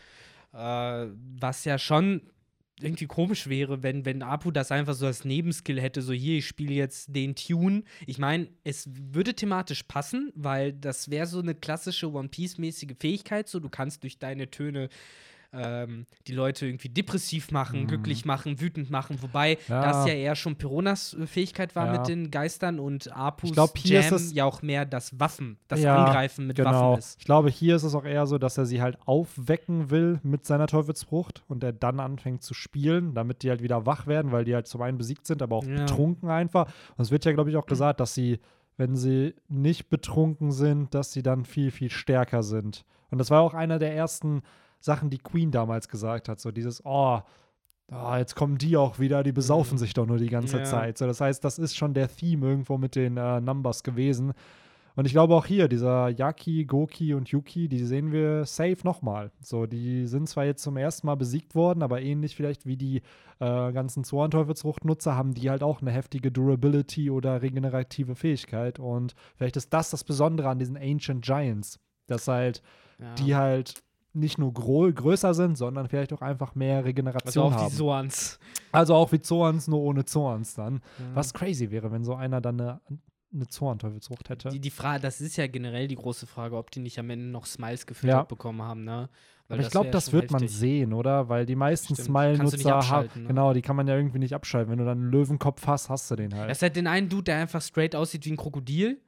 Äh, 0.53 1.07
was 1.41 1.65
ja 1.65 1.79
schon 1.79 2.21
irgendwie 2.81 3.07
komisch 3.07 3.49
wäre, 3.49 3.83
wenn, 3.83 4.05
wenn 4.05 4.23
Apu 4.23 4.51
das 4.51 4.71
einfach 4.73 4.95
so 4.95 5.07
als 5.07 5.25
Nebenskill 5.25 5.81
hätte, 5.81 6.03
so 6.03 6.13
hier, 6.13 6.39
ich 6.39 6.47
spiele 6.47 6.75
jetzt 6.75 7.15
den 7.15 7.35
Tune. 7.35 7.83
Ich 8.07 8.19
meine, 8.19 8.49
es 8.65 8.89
würde 8.93 9.35
thematisch 9.35 9.83
passen, 9.85 10.33
weil 10.35 10.73
das 10.73 11.11
wäre 11.11 11.27
so 11.27 11.41
eine 11.41 11.55
klassische 11.55 12.13
One 12.13 12.29
Piece-mäßige 12.29 12.95
Fähigkeit, 12.99 13.49
so 13.49 13.61
du 13.61 13.69
kannst 13.69 14.03
durch 14.03 14.19
deine 14.19 14.51
Töne 14.51 14.89
ähm, 15.53 16.07
die 16.27 16.33
Leute 16.33 16.67
irgendwie 16.67 16.91
depressiv 16.91 17.51
machen, 17.53 17.83
Mhm. 17.83 17.87
glücklich 17.87 18.25
machen, 18.27 18.61
wütend 18.61 18.91
machen, 18.91 19.17
wobei 19.23 19.57
Ja. 19.69 19.81
das 19.83 20.07
ja 20.07 20.13
eher 20.13 20.35
schon 20.37 20.57
Peronas 20.57 21.15
äh, 21.15 21.27
Fähigkeit 21.27 21.75
war 21.75 21.87
Ja. 21.87 21.93
mit 21.93 22.09
den 22.09 22.31
Geistern 22.31 22.79
und 22.79 23.11
Apus 23.17 23.49
Ich 23.51 23.55
glaub, 23.55 23.79
hier 23.79 24.01
ist 24.01 24.07
Jam 24.11 24.15
es- 24.17 24.33
ja 24.35 24.45
auch 24.45 24.61
mehr 24.61 24.85
das 24.85 25.19
Waffen, 25.19 25.57
das 25.69 25.81
Ja, 25.81 26.05
Angreifen 26.05 26.47
mit 26.47 26.57
Genau. 26.57 26.91
Waffen 26.91 26.99
ist. 26.99 27.19
Ich 27.19 27.25
glaube, 27.25 27.49
hier 27.51 27.77
ist 27.77 27.83
es 27.83 27.95
auch 27.95 28.05
eher 28.05 28.27
so, 28.27 28.37
dass 28.37 28.59
er 28.59 28.67
sie 28.67 28.83
halt 28.83 28.99
aufwecken 29.07 29.91
will 29.91 30.21
mit 30.23 30.45
seiner 30.45 30.67
Teufelsfrucht 30.67 31.45
und 31.49 31.65
er 31.65 31.73
dann 31.73 31.99
anfängt 32.01 32.43
zu 32.43 32.53
spielen, 32.53 33.15
damit 33.15 33.43
die 33.43 33.49
halt 33.51 33.63
wieder 33.63 33.87
wach 33.87 34.07
werden, 34.07 34.33
weil 34.33 34.45
die 34.45 34.55
halt 34.55 34.67
zum 34.67 34.83
einen 34.83 34.99
besiegt 34.99 35.27
sind, 35.27 35.41
aber 35.43 35.57
auch 35.57 35.65
betrunken 35.65 36.29
einfach. 36.29 36.67
Und 36.97 37.03
es 37.03 37.11
wird 37.11 37.25
ja, 37.25 37.33
glaube 37.33 37.51
ich, 37.51 37.57
auch 37.57 37.67
gesagt, 37.67 38.01
dass 38.01 38.15
sie, 38.15 38.39
wenn 38.77 38.97
sie 38.97 39.35
nicht 39.49 39.89
betrunken 39.89 40.53
sind, 40.53 40.95
dass 40.95 41.13
sie 41.13 41.23
dann 41.23 41.45
viel, 41.45 41.71
viel 41.71 41.91
stärker 41.91 42.43
sind. 42.43 42.85
Und 43.11 43.19
das 43.19 43.31
war 43.31 43.41
auch 43.41 43.55
einer 43.55 43.79
der 43.79 43.95
ersten 43.95 44.43
Sachen, 44.81 45.11
die 45.11 45.19
Queen 45.19 45.51
damals 45.51 45.89
gesagt 45.89 46.29
hat. 46.29 46.41
So 46.41 46.51
dieses, 46.51 46.85
oh, 46.85 47.21
oh 47.93 48.15
jetzt 48.17 48.35
kommen 48.35 48.59
die 48.59 48.77
auch 48.77 48.99
wieder, 48.99 49.23
die 49.23 49.33
besaufen 49.33 49.75
Mhm. 49.75 49.79
sich 49.79 49.95
doch 49.95 50.07
nur 50.07 50.19
die 50.19 50.29
ganze 50.29 50.59
Ja. 50.59 50.65
Zeit. 50.65 50.99
So, 50.99 51.07
das 51.07 51.21
heißt, 51.21 51.43
das 51.45 51.59
ist 51.59 51.77
schon 51.77 51.95
der 51.95 52.09
Theme 52.09 52.47
irgendwo 52.47 52.79
mit 52.79 52.95
den 52.97 53.17
äh, 53.17 53.41
Numbers 53.41 53.83
gewesen. 53.83 54.33
Und 54.95 55.05
ich 55.05 55.13
glaube 55.13 55.37
auch 55.37 55.47
hier, 55.47 55.69
dieser 55.69 56.09
Yaki, 56.09 56.65
Goki 56.65 57.15
und 57.15 57.29
Yuki, 57.29 57.69
die 57.69 57.85
sehen 57.85 58.11
wir 58.11 58.45
safe 58.47 58.79
nochmal. 58.83 59.31
So, 59.41 59.65
die 59.67 60.07
sind 60.09 60.29
zwar 60.29 60.45
jetzt 60.45 60.65
zum 60.65 60.77
ersten 60.77 61.07
Mal 61.07 61.15
besiegt 61.15 61.55
worden, 61.55 61.85
aber 61.85 62.03
ähnlich 62.03 62.35
vielleicht 62.35 62.67
wie 62.67 62.77
die 62.77 62.97
äh, 63.39 63.73
ganzen 63.73 64.03
Zoan-Teufelsfrucht-Nutzer 64.03 65.15
haben 65.15 65.35
die 65.35 65.51
halt 65.51 65.63
auch 65.63 65.81
eine 65.83 65.93
heftige 65.93 66.33
Durability 66.33 67.11
oder 67.11 67.43
regenerative 67.43 68.17
Fähigkeit. 68.17 68.81
Und 68.81 69.15
vielleicht 69.37 69.57
ist 69.57 69.73
das 69.73 69.91
das 69.91 70.03
Besondere 70.03 70.49
an 70.49 70.59
diesen 70.59 70.77
Ancient 70.77 71.25
Giants, 71.25 71.79
dass 72.09 72.27
halt 72.27 72.61
Ja. 72.99 73.15
die 73.15 73.37
halt 73.37 73.75
nicht 74.19 74.39
nur 74.39 74.53
größer 74.53 75.35
sind, 75.35 75.57
sondern 75.57 75.89
vielleicht 75.89 76.13
auch 76.13 76.21
einfach 76.23 76.55
mehr 76.55 76.77
also 76.79 76.87
Regeneration 76.87 77.53
auch 77.53 77.57
haben. 77.57 77.71
die 77.71 77.77
Soans. 77.77 78.39
also 78.73 78.95
auch 78.95 79.11
wie 79.13 79.21
Zoans, 79.21 79.69
nur 79.69 79.81
ohne 79.81 80.05
Zoans 80.05 80.55
dann. 80.55 80.75
Ja. 80.99 81.05
Was 81.15 81.33
crazy 81.33 81.71
wäre, 81.71 81.91
wenn 81.93 82.05
so 82.05 82.15
einer 82.15 82.41
dann 82.41 82.61
eine, 82.61 82.81
eine 83.33 83.47
Zoan-Teufelsfrucht 83.47 84.29
hätte. 84.31 84.49
Die, 84.51 84.61
die 84.61 84.71
Frage, 84.71 85.01
das 85.03 85.21
ist 85.21 85.37
ja 85.37 85.47
generell 85.47 85.87
die 85.89 85.97
große 85.97 86.27
Frage, 86.27 86.57
ob 86.57 86.71
die 86.71 86.81
nicht 86.81 86.99
am 86.99 87.11
Ende 87.11 87.27
noch 87.27 87.47
Smiles 87.47 87.87
gefüttert 87.87 88.17
Ja. 88.17 88.23
bekommen 88.25 88.63
haben, 88.63 88.85
ne? 88.85 89.09
Weil 89.49 89.59
Aber 89.59 89.67
ich 89.67 89.71
glaube, 89.71 89.89
das 89.91 90.13
wird 90.13 90.31
man 90.31 90.43
heftig. 90.43 90.59
sehen, 90.59 90.93
oder? 90.93 91.31
Weil 91.31 91.47
die 91.47 91.57
meisten 91.57 91.95
Smile-Nutzer 91.97 92.87
haben. 92.91 93.09
ne? 93.23 93.29
Genau, 93.29 93.55
die 93.55 93.63
kann 93.63 93.77
man 93.77 93.87
ja 93.89 93.97
irgendwie 93.97 94.19
nicht 94.19 94.35
abschalten. 94.35 94.71
Wenn 94.71 94.79
du 94.79 94.85
dann 94.85 94.99
einen 95.01 95.11
Löwenkopf 95.11 95.67
hast, 95.67 95.89
hast 95.89 96.11
du 96.11 96.17
den 96.17 96.35
halt. 96.35 96.51
Es 96.51 96.61
hat 96.61 96.77
den 96.77 96.87
einen 96.87 97.09
Dude, 97.09 97.25
der 97.25 97.37
einfach 97.39 97.63
straight 97.63 97.97
aussieht 97.97 98.27
wie 98.27 98.33
ein 98.33 98.37
Krokodil, 98.37 99.01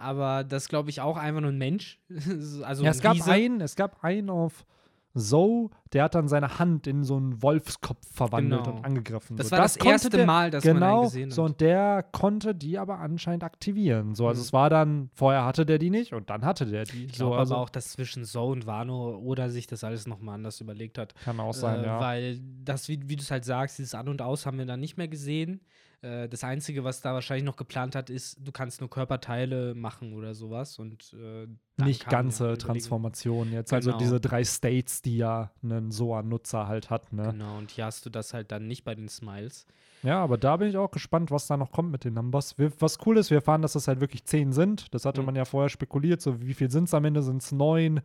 aber 0.00 0.44
das 0.44 0.68
glaube 0.68 0.90
ich 0.90 1.00
auch 1.00 1.16
einfach 1.16 1.40
nur 1.40 1.50
ein 1.50 1.58
Mensch. 1.58 2.00
also 2.62 2.84
ja, 2.84 2.90
es 2.90 3.00
gab 3.00 3.14
Riese. 3.14 3.30
einen, 3.30 3.60
es 3.60 3.76
gab 3.76 4.02
einen 4.04 4.30
auf 4.30 4.64
Zoe, 5.12 5.70
der 5.92 6.04
hat 6.04 6.14
dann 6.14 6.28
seine 6.28 6.60
Hand 6.60 6.86
in 6.86 7.02
so 7.02 7.16
einen 7.16 7.42
Wolfskopf 7.42 7.98
verwandelt 8.12 8.62
Genau. 8.62 8.76
und 8.76 8.84
angegriffen. 8.84 9.36
Das 9.36 9.48
so, 9.48 9.50
war 9.56 9.58
das, 9.62 9.76
konnte 9.76 9.90
erste 9.92 10.10
der, 10.10 10.24
Mal, 10.24 10.52
dass 10.52 10.64
man 10.64 10.70
einen 10.76 10.80
Genau, 10.82 11.02
gesehen 11.02 11.30
hat. 11.30 11.34
so 11.34 11.42
und 11.42 11.60
der 11.60 12.04
konnte 12.12 12.54
die 12.54 12.78
aber 12.78 13.00
anscheinend 13.00 13.42
aktivieren. 13.42 14.14
So, 14.14 14.28
also 14.28 14.38
Mhm. 14.38 14.44
es 14.44 14.52
war 14.52 14.70
dann, 14.70 15.10
vorher 15.14 15.44
hatte 15.44 15.66
der 15.66 15.78
die 15.78 15.90
nicht 15.90 16.12
und 16.12 16.30
dann 16.30 16.44
hatte 16.44 16.64
der 16.66 16.84
die. 16.84 17.06
ich 17.06 17.16
so, 17.16 17.24
glaube 17.24 17.38
also 17.40 17.54
aber 17.54 17.64
auch, 17.64 17.70
dass 17.70 17.90
zwischen 17.90 18.24
Zoe 18.24 18.52
und 18.52 18.66
Wano 18.66 19.16
oder 19.18 19.50
sich 19.50 19.66
das 19.66 19.82
alles 19.82 20.06
nochmal 20.06 20.36
anders 20.36 20.60
überlegt 20.60 20.96
hat. 20.96 21.12
kann 21.24 21.40
auch 21.40 21.54
sein, 21.54 21.80
äh, 21.82 21.86
ja. 21.86 21.98
Weil 22.00 22.38
das, 22.64 22.88
wie, 22.88 23.00
wie 23.08 23.16
du 23.16 23.22
es 23.22 23.32
halt 23.32 23.44
sagst, 23.44 23.78
dieses 23.78 23.94
An 23.96 24.06
und 24.08 24.22
Aus 24.22 24.46
haben 24.46 24.58
wir 24.58 24.66
dann 24.66 24.78
nicht 24.78 24.96
mehr 24.96 25.08
gesehen. 25.08 25.60
Äh, 26.02 26.28
das 26.28 26.44
Einzige, 26.44 26.82
was 26.84 27.02
da 27.02 27.12
wahrscheinlich 27.14 27.44
noch 27.44 27.56
geplant 27.56 27.94
hat, 27.94 28.08
ist, 28.10 28.38
du 28.42 28.52
kannst 28.52 28.80
nur 28.80 28.88
Körperteile 28.90 29.74
machen 29.74 30.14
oder 30.14 30.34
sowas. 30.34 30.78
Und 30.78 31.12
äh, 31.14 31.46
nicht 31.82 32.08
ganze 32.08 32.44
die 32.44 32.48
Überlegung- 32.50 32.66
Transformation 32.66 33.52
jetzt. 33.52 33.72
Also 33.72 33.90
Genau. 33.90 33.98
diese 33.98 34.20
drei 34.20 34.44
States, 34.44 35.02
die 35.02 35.16
ja 35.18 35.50
ein 35.62 35.90
Soa-Nutzer 35.90 36.66
halt 36.68 36.88
hat, 36.90 37.12
ne? 37.12 37.24
Genau, 37.32 37.58
und 37.58 37.70
hier 37.70 37.84
hast 37.84 38.06
du 38.06 38.10
das 38.10 38.32
halt 38.34 38.50
dann 38.52 38.66
nicht 38.66 38.84
bei 38.84 38.94
den 38.94 39.08
Smiles. 39.08 39.66
Ja, 40.02 40.22
aber 40.22 40.38
da 40.38 40.56
bin 40.56 40.68
ich 40.68 40.78
auch 40.78 40.90
gespannt, 40.90 41.30
was 41.30 41.46
da 41.46 41.58
noch 41.58 41.72
kommt 41.72 41.90
mit 41.92 42.04
den 42.04 42.14
Numbers. 42.14 42.56
Wir, 42.58 42.72
was 42.80 42.98
cool 43.04 43.18
ist, 43.18 43.28
wir 43.28 43.36
erfahren, 43.38 43.60
dass 43.60 43.74
es 43.74 43.86
halt 43.86 44.00
wirklich 44.00 44.24
zehn 44.24 44.52
sind. 44.52 44.94
Das 44.94 45.04
hatte 45.04 45.20
Mhm. 45.20 45.26
man 45.26 45.36
ja 45.36 45.44
vorher 45.44 45.68
spekuliert. 45.68 46.22
So, 46.22 46.40
wie 46.40 46.54
viel 46.54 46.70
sind 46.70 46.84
es 46.84 46.94
am 46.94 47.04
Ende? 47.04 47.22
Sind 47.22 47.42
es 47.42 47.52
neun? 47.52 48.00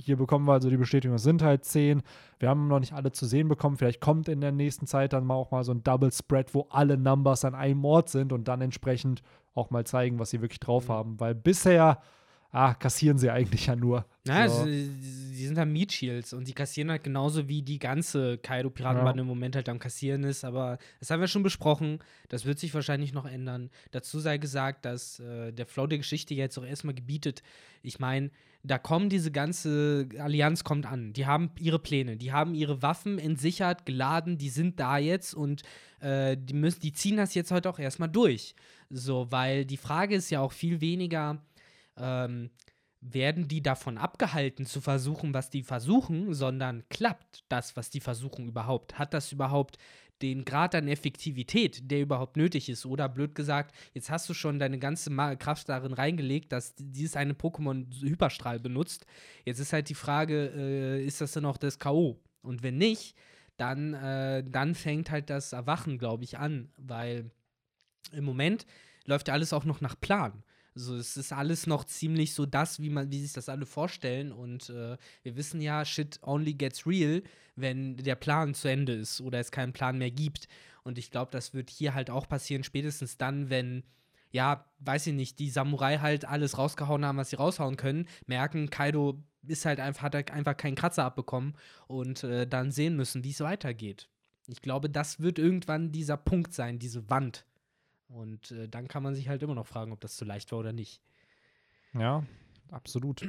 Hier 0.00 0.16
bekommen 0.16 0.46
wir 0.46 0.52
also 0.52 0.70
die 0.70 0.76
Bestätigung, 0.76 1.16
es 1.16 1.24
sind 1.24 1.42
halt 1.42 1.64
zehn. 1.64 2.02
Wir 2.38 2.48
haben 2.48 2.68
noch 2.68 2.78
nicht 2.78 2.92
alle 2.92 3.10
zu 3.10 3.26
sehen 3.26 3.48
bekommen. 3.48 3.76
Vielleicht 3.76 4.00
kommt 4.00 4.28
in 4.28 4.40
der 4.40 4.52
nächsten 4.52 4.86
Zeit 4.86 5.12
dann 5.12 5.26
mal 5.26 5.34
auch 5.34 5.50
mal 5.50 5.64
so 5.64 5.72
ein 5.72 5.82
Double 5.82 6.12
Spread, 6.12 6.54
wo 6.54 6.66
alle 6.70 6.96
Numbers 6.96 7.44
an 7.44 7.56
einem 7.56 7.84
Ort 7.84 8.08
sind 8.08 8.32
und 8.32 8.46
dann 8.46 8.60
entsprechend 8.60 9.22
auch 9.54 9.70
mal 9.70 9.84
zeigen, 9.84 10.20
was 10.20 10.30
sie 10.30 10.40
wirklich 10.40 10.60
drauf 10.60 10.88
Mhm. 10.88 10.92
haben. 10.92 11.20
Weil 11.20 11.34
bisher 11.34 11.98
ah, 12.50 12.74
kassieren 12.74 13.18
sie 13.18 13.30
eigentlich 13.30 13.66
ja 13.66 13.76
nur. 13.76 14.06
Ja, 14.26 14.48
so. 14.48 14.60
also, 14.60 14.66
die 14.66 15.46
sind 15.46 15.58
halt 15.58 15.68
Meat 15.68 15.92
Shields 15.92 16.32
und 16.32 16.46
die 16.48 16.52
kassieren 16.52 16.90
halt 16.90 17.02
genauso 17.04 17.48
wie 17.48 17.62
die 17.62 17.78
ganze 17.78 18.38
Kaido-Piratenbande 18.38 19.20
Ja. 19.20 19.22
im 19.22 19.26
Moment 19.26 19.56
halt 19.56 19.68
am 19.68 19.78
Kassieren 19.78 20.24
ist. 20.24 20.44
Aber 20.44 20.78
das 21.00 21.10
haben 21.10 21.20
wir 21.20 21.28
schon 21.28 21.42
besprochen. 21.42 22.00
Das 22.28 22.44
wird 22.44 22.58
sich 22.58 22.74
wahrscheinlich 22.74 23.12
noch 23.12 23.26
ändern. 23.26 23.70
Dazu 23.90 24.18
sei 24.20 24.38
gesagt, 24.38 24.84
dass 24.84 25.20
äh, 25.20 25.52
der 25.52 25.66
Flow 25.66 25.86
der 25.86 25.98
Geschichte 25.98 26.34
jetzt 26.34 26.58
auch 26.58 26.64
erstmal 26.64 26.94
gebietet. 26.94 27.42
Ich 27.82 27.98
meine, 27.98 28.30
da 28.64 28.76
kommen 28.76 29.08
diese 29.08 29.30
ganze 29.30 30.08
Allianz 30.18 30.64
kommt 30.64 30.84
an. 30.84 31.12
Die 31.12 31.26
haben 31.26 31.50
ihre 31.58 31.78
Pläne, 31.78 32.16
die 32.16 32.32
haben 32.32 32.54
ihre 32.54 32.82
Waffen 32.82 33.18
entsichert, 33.18 33.86
geladen, 33.86 34.36
die 34.36 34.50
sind 34.50 34.80
da 34.80 34.98
jetzt 34.98 35.32
und 35.32 35.62
äh, 36.00 36.36
die 36.36 36.54
müssen, 36.54 36.80
die 36.80 36.92
ziehen 36.92 37.16
das 37.16 37.34
jetzt 37.34 37.50
heute 37.50 37.70
auch 37.70 37.78
erstmal 37.78 38.08
durch. 38.10 38.54
So, 38.90 39.26
weil 39.30 39.64
die 39.64 39.76
Frage 39.76 40.16
ist 40.16 40.30
ja 40.30 40.40
auch 40.40 40.52
viel 40.52 40.80
weniger, 40.80 41.40
ähm, 42.00 42.50
werden 43.00 43.46
die 43.46 43.62
davon 43.62 43.96
abgehalten 43.98 44.66
zu 44.66 44.80
versuchen, 44.80 45.32
was 45.34 45.50
die 45.50 45.62
versuchen, 45.62 46.34
sondern 46.34 46.84
klappt 46.88 47.44
das, 47.48 47.76
was 47.76 47.90
die 47.90 48.00
versuchen 48.00 48.48
überhaupt? 48.48 48.98
Hat 48.98 49.14
das 49.14 49.30
überhaupt 49.32 49.78
den 50.20 50.44
Grad 50.44 50.74
an 50.74 50.88
Effektivität, 50.88 51.90
der 51.90 52.00
überhaupt 52.00 52.36
nötig 52.36 52.68
ist? 52.68 52.86
Oder 52.86 53.08
blöd 53.08 53.36
gesagt, 53.36 53.74
jetzt 53.94 54.10
hast 54.10 54.28
du 54.28 54.34
schon 54.34 54.58
deine 54.58 54.78
ganze 54.78 55.14
Kraft 55.36 55.68
darin 55.68 55.92
reingelegt, 55.92 56.50
dass 56.52 56.74
dieses 56.76 57.14
eine 57.14 57.34
Pokémon 57.34 57.86
Hyperstrahl 58.00 58.58
benutzt. 58.58 59.06
Jetzt 59.44 59.60
ist 59.60 59.72
halt 59.72 59.88
die 59.88 59.94
Frage, 59.94 60.52
äh, 60.56 61.04
ist 61.04 61.20
das 61.20 61.32
dann 61.32 61.44
auch 61.44 61.56
das 61.56 61.78
K.O.? 61.78 62.18
Und 62.42 62.64
wenn 62.64 62.78
nicht, 62.78 63.14
dann, 63.58 63.94
äh, 63.94 64.42
dann 64.44 64.74
fängt 64.74 65.10
halt 65.10 65.30
das 65.30 65.52
Erwachen, 65.52 65.98
glaube 65.98 66.24
ich, 66.24 66.38
an, 66.38 66.70
weil 66.76 67.30
im 68.12 68.24
Moment 68.24 68.66
läuft 69.04 69.28
ja 69.28 69.34
alles 69.34 69.52
auch 69.52 69.64
noch 69.64 69.80
nach 69.80 70.00
Plan. 70.00 70.42
Also 70.78 70.94
es 70.94 71.16
ist 71.16 71.32
alles 71.32 71.66
noch 71.66 71.82
ziemlich 71.82 72.34
so 72.34 72.46
das, 72.46 72.80
wie 72.80 72.88
man, 72.88 73.10
wie 73.10 73.20
sich 73.20 73.32
das 73.32 73.48
alle 73.48 73.66
vorstellen. 73.66 74.30
Und 74.30 74.70
äh, 74.70 74.96
wir 75.24 75.36
wissen 75.36 75.60
ja, 75.60 75.84
shit 75.84 76.20
only 76.22 76.54
gets 76.54 76.86
real, 76.86 77.24
wenn 77.56 77.96
der 77.96 78.14
Plan 78.14 78.54
zu 78.54 78.68
Ende 78.68 78.92
ist 78.92 79.20
oder 79.20 79.40
es 79.40 79.50
keinen 79.50 79.72
Plan 79.72 79.98
mehr 79.98 80.12
gibt. 80.12 80.46
Und 80.84 80.96
ich 80.96 81.10
glaube, 81.10 81.32
das 81.32 81.52
wird 81.52 81.68
hier 81.68 81.94
halt 81.94 82.10
auch 82.10 82.28
passieren, 82.28 82.62
spätestens 82.62 83.16
dann, 83.16 83.50
wenn, 83.50 83.82
ja, 84.30 84.66
weiß 84.78 85.08
ich 85.08 85.14
nicht, 85.14 85.40
die 85.40 85.50
Samurai 85.50 85.98
halt 85.98 86.24
alles 86.24 86.58
rausgehauen 86.58 87.04
haben, 87.04 87.18
was 87.18 87.30
sie 87.30 87.36
raushauen 87.36 87.76
können, 87.76 88.06
merken, 88.26 88.70
Kaido 88.70 89.20
ist 89.48 89.64
halt 89.66 89.80
einfach, 89.80 90.02
hat 90.02 90.14
halt 90.14 90.30
einfach 90.30 90.56
keinen 90.56 90.76
Kratzer 90.76 91.04
abbekommen 91.04 91.54
und 91.88 92.22
äh, 92.22 92.46
dann 92.46 92.70
sehen 92.70 92.94
müssen, 92.94 93.24
wie 93.24 93.30
es 93.30 93.40
weitergeht. 93.40 94.08
Ich 94.46 94.62
glaube, 94.62 94.88
das 94.88 95.18
wird 95.18 95.40
irgendwann 95.40 95.90
dieser 95.90 96.16
Punkt 96.16 96.54
sein, 96.54 96.78
diese 96.78 97.10
Wand. 97.10 97.44
Und 98.08 98.50
äh, 98.52 98.68
dann 98.68 98.88
kann 98.88 99.02
man 99.02 99.14
sich 99.14 99.28
halt 99.28 99.42
immer 99.42 99.54
noch 99.54 99.66
fragen, 99.66 99.92
ob 99.92 100.00
das 100.00 100.16
zu 100.16 100.24
leicht 100.24 100.52
war 100.52 100.58
oder 100.58 100.72
nicht. 100.72 101.00
Ja, 101.94 102.24
absolut. 102.70 103.26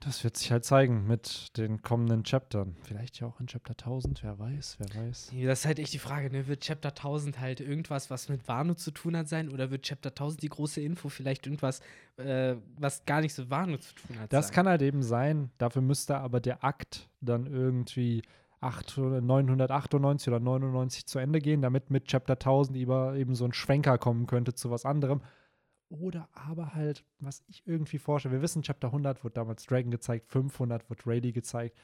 Das 0.00 0.22
wird 0.22 0.36
sich 0.36 0.52
halt 0.52 0.64
zeigen 0.64 1.08
mit 1.08 1.56
den 1.56 1.82
kommenden 1.82 2.22
Chaptern. 2.22 2.76
Vielleicht 2.82 3.18
ja 3.18 3.26
auch 3.26 3.40
in 3.40 3.48
Chapter 3.48 3.72
1000, 3.72 4.22
wer 4.22 4.38
weiß, 4.38 4.76
wer 4.78 5.02
weiß. 5.02 5.32
Das 5.42 5.60
ist 5.60 5.66
halt 5.66 5.80
echt 5.80 5.92
die 5.92 5.98
Frage, 5.98 6.30
ne? 6.30 6.46
Wird 6.46 6.62
Chapter 6.62 6.90
1000 6.90 7.40
halt 7.40 7.58
irgendwas, 7.58 8.08
was 8.08 8.28
mit 8.28 8.46
Wano 8.46 8.74
zu 8.74 8.92
tun 8.92 9.16
hat, 9.16 9.28
sein? 9.28 9.48
Oder 9.48 9.72
wird 9.72 9.82
Chapter 9.82 10.10
1000 10.10 10.42
die 10.42 10.48
große 10.50 10.80
Info 10.80 11.08
vielleicht 11.08 11.46
irgendwas, 11.46 11.80
äh, 12.16 12.54
was 12.76 13.04
gar 13.06 13.20
nichts 13.20 13.38
mit 13.38 13.50
Wano 13.50 13.76
zu 13.78 13.92
tun 13.94 14.20
hat? 14.20 14.32
Das 14.32 14.46
sein? 14.46 14.54
kann 14.54 14.68
halt 14.68 14.82
eben 14.82 15.02
sein. 15.02 15.50
Dafür 15.58 15.82
müsste 15.82 16.18
aber 16.18 16.38
der 16.38 16.62
Akt 16.62 17.08
dann 17.20 17.46
irgendwie 17.46 18.22
800 18.60 19.22
998 19.22 20.28
oder 20.28 20.40
99 20.40 21.06
zu 21.06 21.18
Ende 21.18 21.40
gehen, 21.40 21.62
damit 21.62 21.90
mit 21.90 22.06
Chapter 22.06 22.34
1000 22.34 22.76
über 22.76 23.14
eben 23.14 23.34
so 23.34 23.44
ein 23.44 23.52
Schwenker 23.52 23.98
kommen 23.98 24.26
könnte 24.26 24.54
zu 24.54 24.70
was 24.70 24.84
anderem. 24.84 25.20
Oder 25.90 26.28
aber 26.34 26.74
halt, 26.74 27.04
was 27.18 27.42
ich 27.48 27.62
irgendwie 27.66 27.98
vorstelle, 27.98 28.34
wir 28.34 28.42
wissen, 28.42 28.62
Chapter 28.62 28.88
100 28.88 29.24
wird 29.24 29.36
damals 29.36 29.64
Dragon 29.64 29.90
gezeigt, 29.90 30.26
500 30.28 30.88
wird 30.90 31.06
Rayleigh 31.06 31.32
gezeigt. 31.32 31.76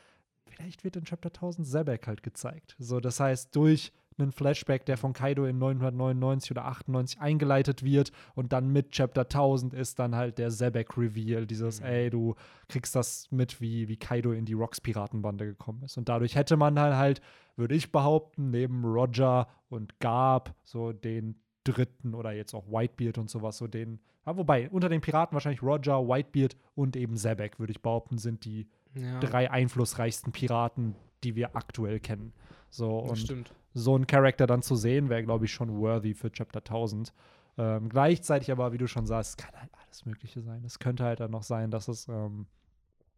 Vielleicht 0.47 0.85
wird 0.85 0.97
in 0.97 1.05
Chapter 1.05 1.29
1000 1.29 1.67
Zebek 1.67 2.07
halt 2.07 2.23
gezeigt. 2.23 2.77
So, 2.79 3.01
das 3.01 3.19
heißt, 3.19 3.57
durch 3.57 3.93
einen 4.19 4.33
Flashback, 4.33 4.87
der 4.87 4.97
von 4.97 5.13
Kaido 5.13 5.45
in 5.47 5.59
999 5.59 6.51
oder 6.53 6.65
98 6.67 7.21
eingeleitet 7.21 7.83
wird 7.83 8.13
und 8.35 8.53
dann 8.53 8.69
mit 8.73 8.91
Chapter 8.93 9.23
1000 9.23 9.75
ist 9.75 9.99
dann 9.99 10.15
halt 10.15 10.39
der 10.39 10.51
Zebek-Reveal, 10.51 11.47
dieses, 11.47 11.81
Mhm. 11.81 11.87
ey, 11.87 12.11
du 12.11 12.35
kriegst 12.69 12.95
das 12.95 13.31
mit, 13.31 13.61
wie, 13.61 13.89
wie 13.89 13.97
Kaido 13.97 14.33
in 14.33 14.45
die 14.45 14.53
Rocks-Piratenbande 14.55 15.47
gekommen 15.47 15.83
ist. 15.85 15.97
Und 15.97 16.09
dadurch 16.09 16.35
hätte 16.37 16.57
man 16.57 16.75
dann 16.77 16.97
halt, 16.97 17.21
würde 17.57 17.75
ich 17.75 17.93
behaupten, 17.93 18.51
neben 18.51 18.85
Roger 18.85 19.49
und 19.69 19.99
Garb 20.01 20.55
so 20.63 20.93
den 20.93 21.37
dritten 21.65 22.15
oder 22.15 22.33
jetzt 22.33 22.55
auch 22.55 22.67
Whitebeard 22.67 23.19
und 23.19 23.31
sowas, 23.31 23.57
so 23.57 23.67
den, 23.67 23.99
ja, 24.27 24.37
wobei, 24.37 24.69
unter 24.71 24.89
den 24.89 25.01
Piraten 25.01 25.35
wahrscheinlich 25.35 25.63
Roger, 25.63 26.07
Whitebeard 26.07 26.57
und 26.75 26.95
eben 26.97 27.17
Zebek, 27.17 27.59
würde 27.59 27.71
ich 27.73 27.81
behaupten, 27.81 28.19
sind 28.19 28.45
die 28.45 28.69
ja, 28.95 29.19
drei 29.21 29.51
einflussreichsten 29.51 30.33
Piraten, 30.33 30.95
die 31.25 31.35
wir 31.37 31.57
aktuell 31.57 32.01
kennen. 32.01 32.33
So, 32.71 33.01
das 33.03 33.11
und 33.11 33.17
stimmt. 33.17 33.55
So 33.75 33.95
einen 33.95 34.07
Charakter 34.07 34.47
dann 34.47 34.63
zu 34.63 34.77
sehen, 34.77 35.09
wäre, 35.09 35.25
glaube 35.25 35.45
ich, 35.45 35.53
schon 35.53 35.77
worthy 35.77 36.15
für 36.15 36.31
Chapter 36.31 36.61
1000. 36.61 37.13
Ähm, 37.59 37.89
gleichzeitig 37.89 38.51
aber, 38.51 38.73
wie 38.73 38.79
du 38.79 38.87
schon 38.87 39.07
sagst, 39.07 39.39
kann 39.39 39.55
halt 39.61 39.71
alles 39.85 40.07
Mögliche 40.07 40.41
sein. 40.41 40.65
Es 40.65 40.79
könnte 40.79 41.05
halt 41.05 41.21
dann 41.21 41.31
noch 41.31 41.43
sein, 41.43 41.71
dass 41.71 41.89
es 41.89 42.09
ähm, 42.09 42.47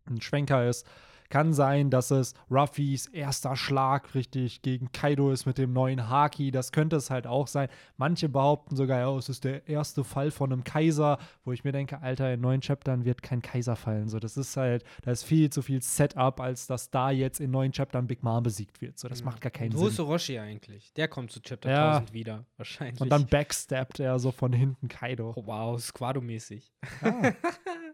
ein 0.06 0.20
Schwenker 0.20 0.68
ist. 0.68 0.86
Kann 1.28 1.52
sein, 1.52 1.90
dass 1.90 2.10
es 2.10 2.34
Ruffys 2.50 3.06
erster 3.06 3.56
Schlag 3.56 4.14
richtig 4.14 4.62
gegen 4.62 4.92
Kaido 4.92 5.30
ist 5.30 5.46
mit 5.46 5.58
dem 5.58 5.72
neuen 5.72 6.08
Haki. 6.08 6.50
Das 6.50 6.72
könnte 6.72 6.96
es 6.96 7.10
halt 7.10 7.26
auch 7.26 7.46
sein. 7.46 7.68
Manche 7.96 8.28
behaupten 8.28 8.76
sogar, 8.76 9.00
ja, 9.00 9.16
es 9.16 9.28
ist 9.28 9.44
der 9.44 9.68
erste 9.68 10.04
Fall 10.04 10.30
von 10.30 10.52
einem 10.52 10.64
Kaiser, 10.64 11.18
wo 11.44 11.52
ich 11.52 11.64
mir 11.64 11.72
denke, 11.72 12.00
Alter, 12.00 12.32
in 12.32 12.40
neuen 12.40 12.60
Chaptern 12.60 13.04
wird 13.04 13.22
kein 13.22 13.42
Kaiser 13.42 13.76
fallen. 13.76 14.08
So, 14.08 14.18
das 14.18 14.36
ist 14.36 14.56
halt, 14.56 14.84
da 15.02 15.10
ist 15.10 15.24
viel 15.24 15.50
zu 15.50 15.62
viel 15.62 15.82
Setup, 15.82 16.40
als 16.40 16.66
dass 16.66 16.90
da 16.90 17.10
jetzt 17.10 17.40
in 17.40 17.50
neuen 17.50 17.72
Chaptern 17.72 18.06
Big 18.06 18.22
Mom 18.22 18.42
besiegt 18.42 18.80
wird. 18.80 18.98
So, 18.98 19.08
das 19.08 19.24
macht 19.24 19.40
gar 19.40 19.50
keinen 19.50 19.72
Und 19.72 19.78
wo 19.78 19.84
Sinn. 19.84 19.92
ist 19.92 20.00
Orochi 20.00 20.38
eigentlich? 20.38 20.92
Der 20.94 21.08
kommt 21.08 21.30
zu 21.32 21.40
Chapter 21.40 21.70
Ja. 21.70 21.92
1000 21.98 22.12
wieder, 22.12 22.44
wahrscheinlich. 22.56 23.00
Und 23.00 23.10
dann 23.10 23.26
backstabbt 23.26 24.00
er 24.00 24.18
so 24.18 24.30
von 24.32 24.52
hinten 24.52 24.88
Kaido. 24.88 25.32
oh, 25.36 25.42
wow, 25.46 25.80
Squado-mäßig. 25.80 26.72
Ah. 27.02 27.32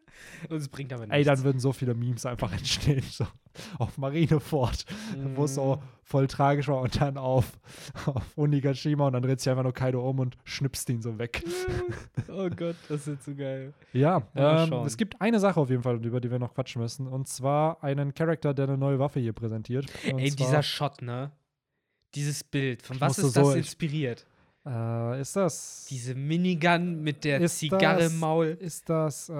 Und 0.48 0.56
es 0.56 0.68
bringt 0.68 0.92
aber 0.92 1.02
nichts. 1.02 1.16
Ey, 1.16 1.24
dann 1.24 1.42
würden 1.44 1.58
so 1.60 1.72
viele 1.72 1.94
Memes 1.94 2.26
einfach 2.26 2.52
entstehen. 2.52 3.02
So 3.10 3.26
auf 3.78 3.98
Marineford, 3.98 4.84
wo 5.34 5.44
es 5.44 5.54
so 5.56 5.76
Mhm. 5.76 5.80
voll 6.04 6.26
tragisch 6.26 6.68
war 6.68 6.80
und 6.80 7.00
dann 7.00 7.18
auf, 7.18 7.52
auf 8.06 8.36
Onigashima 8.36 9.06
und 9.06 9.12
dann 9.12 9.22
dreht 9.22 9.40
sich 9.40 9.50
einfach 9.50 9.62
nur 9.62 9.74
Kaido 9.74 10.08
um 10.08 10.20
und 10.20 10.36
schnipst 10.44 10.88
ihn 10.88 11.02
so 11.02 11.18
weg. 11.18 11.44
oh 12.28 12.48
Gott, 12.48 12.76
das 12.88 13.06
ist 13.06 13.24
so 13.24 13.34
geil. 13.34 13.74
Ja, 13.92 14.22
ähm, 14.34 14.72
es 14.86 14.96
gibt 14.96 15.20
eine 15.20 15.38
Sache 15.38 15.60
auf 15.60 15.68
jeden 15.70 15.82
Fall, 15.82 16.02
über 16.04 16.20
die 16.20 16.30
wir 16.30 16.38
noch 16.38 16.54
quatschen 16.54 16.80
müssen. 16.80 17.06
Und 17.06 17.28
zwar 17.28 17.82
einen 17.84 18.14
Charakter, 18.14 18.54
der 18.54 18.68
eine 18.68 18.78
neue 18.78 18.98
Waffe 18.98 19.20
hier 19.20 19.32
präsentiert. 19.34 19.86
Ey, 20.04 20.30
dieser 20.30 20.62
Shot, 20.62 21.02
ne? 21.02 21.30
Dieses 22.14 22.44
Bild. 22.44 22.82
Von 22.82 23.00
was 23.00 23.18
ist 23.18 23.36
das 23.36 23.46
so- 23.48 23.52
inspiriert? 23.54 24.26
Äh, 24.66 25.20
ist 25.20 25.36
das. 25.36 25.86
Diese 25.90 26.14
Minigun 26.14 27.02
mit 27.02 27.24
der 27.24 27.46
Zigarre 27.48 28.04
im 28.04 28.18
Maul. 28.18 28.56
Ist 28.60 28.88
das 28.88 29.28
äh, 29.28 29.32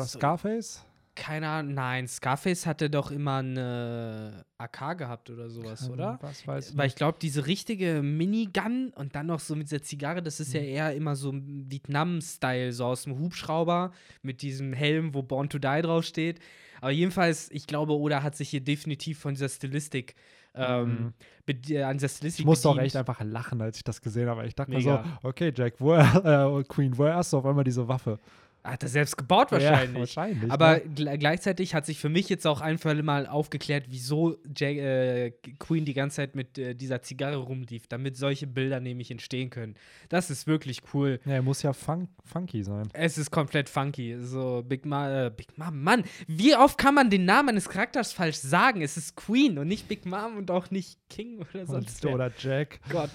Scarface? 0.00 0.84
Keine 1.16 1.48
Ahnung. 1.48 1.74
Nein, 1.74 2.06
Scarface 2.08 2.64
hatte 2.66 2.88
doch 2.88 3.10
immer 3.10 3.38
eine 3.38 4.44
AK 4.58 4.96
gehabt 4.96 5.28
oder 5.28 5.50
sowas, 5.50 5.80
Kann- 5.80 5.90
oder? 5.90 6.18
Was 6.22 6.46
weiß 6.46 6.70
ich. 6.70 6.76
Weil 6.76 6.86
ich 6.86 6.94
glaube, 6.94 7.18
diese 7.20 7.46
richtige 7.46 8.00
Minigun 8.00 8.92
und 8.94 9.14
dann 9.14 9.26
noch 9.26 9.40
so 9.40 9.54
mit 9.56 9.70
der 9.70 9.82
Zigarre, 9.82 10.22
das 10.22 10.38
Mhm. 10.38 10.42
ist 10.44 10.52
ja 10.54 10.60
eher 10.60 10.94
immer 10.94 11.16
so 11.16 11.32
Vietnam-Style, 11.34 12.72
so 12.72 12.84
aus 12.86 13.04
dem 13.04 13.18
Hubschrauber 13.18 13.92
mit 14.22 14.42
diesem 14.42 14.72
Helm, 14.72 15.12
wo 15.14 15.22
Born 15.22 15.48
to 15.48 15.58
Die 15.58 15.82
draufsteht. 15.82 16.38
Aber 16.80 16.90
jedenfalls, 16.92 17.50
ich 17.50 17.66
glaube, 17.66 17.92
Oda 17.92 18.22
hat 18.22 18.36
sich 18.36 18.48
hier 18.48 18.60
definitiv 18.62 19.18
von 19.18 19.34
dieser 19.34 19.48
Stilistik 19.50 20.14
ähm, 20.54 21.12
Mhm. 21.48 21.82
an 21.84 21.96
dieser 21.98 22.08
Stilistik 22.08 22.40
Ich 22.40 22.46
musste 22.46 22.68
auch 22.68 22.74
bedient. 22.74 22.86
echt 22.86 22.96
einfach 22.96 23.20
lachen, 23.24 23.60
als 23.60 23.76
ich 23.78 23.84
das 23.84 24.00
gesehen 24.00 24.28
habe. 24.28 24.46
Ich 24.46 24.54
dachte 24.54 24.70
mir 24.70 24.78
Mega. 24.78 25.04
so, 25.22 25.28
okay, 25.28 25.52
Jack, 25.54 25.74
woher, 25.78 26.00
äh, 26.58 26.62
Queen, 26.64 26.96
woher 26.96 27.16
hast 27.16 27.32
du 27.32 27.38
auf 27.38 27.46
einmal 27.46 27.64
diese 27.64 27.86
Waffe? 27.88 28.18
Hat 28.62 28.82
er 28.82 28.88
selbst 28.90 29.16
gebaut 29.16 29.52
wahrscheinlich. 29.52 29.94
Ja, 29.94 29.98
wahrscheinlich. 30.00 30.50
Aber 30.52 30.74
ne? 30.74 30.82
gle- 30.94 31.16
gleichzeitig 31.16 31.74
hat 31.74 31.86
sich 31.86 31.98
für 31.98 32.10
mich 32.10 32.28
jetzt 32.28 32.46
auch 32.46 32.60
ein 32.60 32.76
für 32.76 32.90
alle 32.90 33.02
Mal 33.02 33.26
aufgeklärt, 33.26 33.86
wieso 33.88 34.36
Jack, 34.54 34.76
äh, 34.76 35.30
Queen 35.58 35.84
die 35.86 35.94
ganze 35.94 36.16
Zeit 36.16 36.34
mit 36.36 36.58
äh, 36.58 36.74
dieser 36.74 37.00
Zigarre 37.00 37.36
rumlief, 37.36 37.86
damit 37.86 38.16
solche 38.18 38.46
Bilder 38.46 38.78
nämlich 38.80 39.10
entstehen 39.10 39.48
können. 39.48 39.74
Das 40.10 40.30
ist 40.30 40.46
wirklich 40.46 40.82
cool. 40.92 41.20
Ja, 41.24 41.32
er 41.32 41.42
muss 41.42 41.62
ja 41.62 41.72
fun 41.72 42.08
funky 42.24 42.62
sein. 42.62 42.88
Es 42.92 43.16
ist 43.16 43.30
komplett 43.30 43.68
funky. 43.70 44.16
So, 44.20 44.62
Big 44.66 44.84
Mom, 44.84 45.06
äh, 45.06 45.30
Big 45.34 45.56
Mom, 45.56 45.82
Mann, 45.82 46.04
wie 46.26 46.54
oft 46.54 46.76
kann 46.76 46.94
man 46.94 47.08
den 47.08 47.24
Namen 47.24 47.50
eines 47.50 47.68
Charakters 47.68 48.12
falsch 48.12 48.36
sagen? 48.36 48.82
Es 48.82 48.96
ist 48.98 49.16
Queen 49.16 49.58
und 49.58 49.68
nicht 49.68 49.88
Big 49.88 50.04
Mom 50.04 50.36
und 50.36 50.50
auch 50.50 50.70
nicht 50.70 50.98
King 51.08 51.38
oder 51.54 51.64
sonst 51.66 52.04
wer. 52.04 52.14
Oder 52.14 52.30
Jack. 52.38 52.80
Gott. 52.90 53.10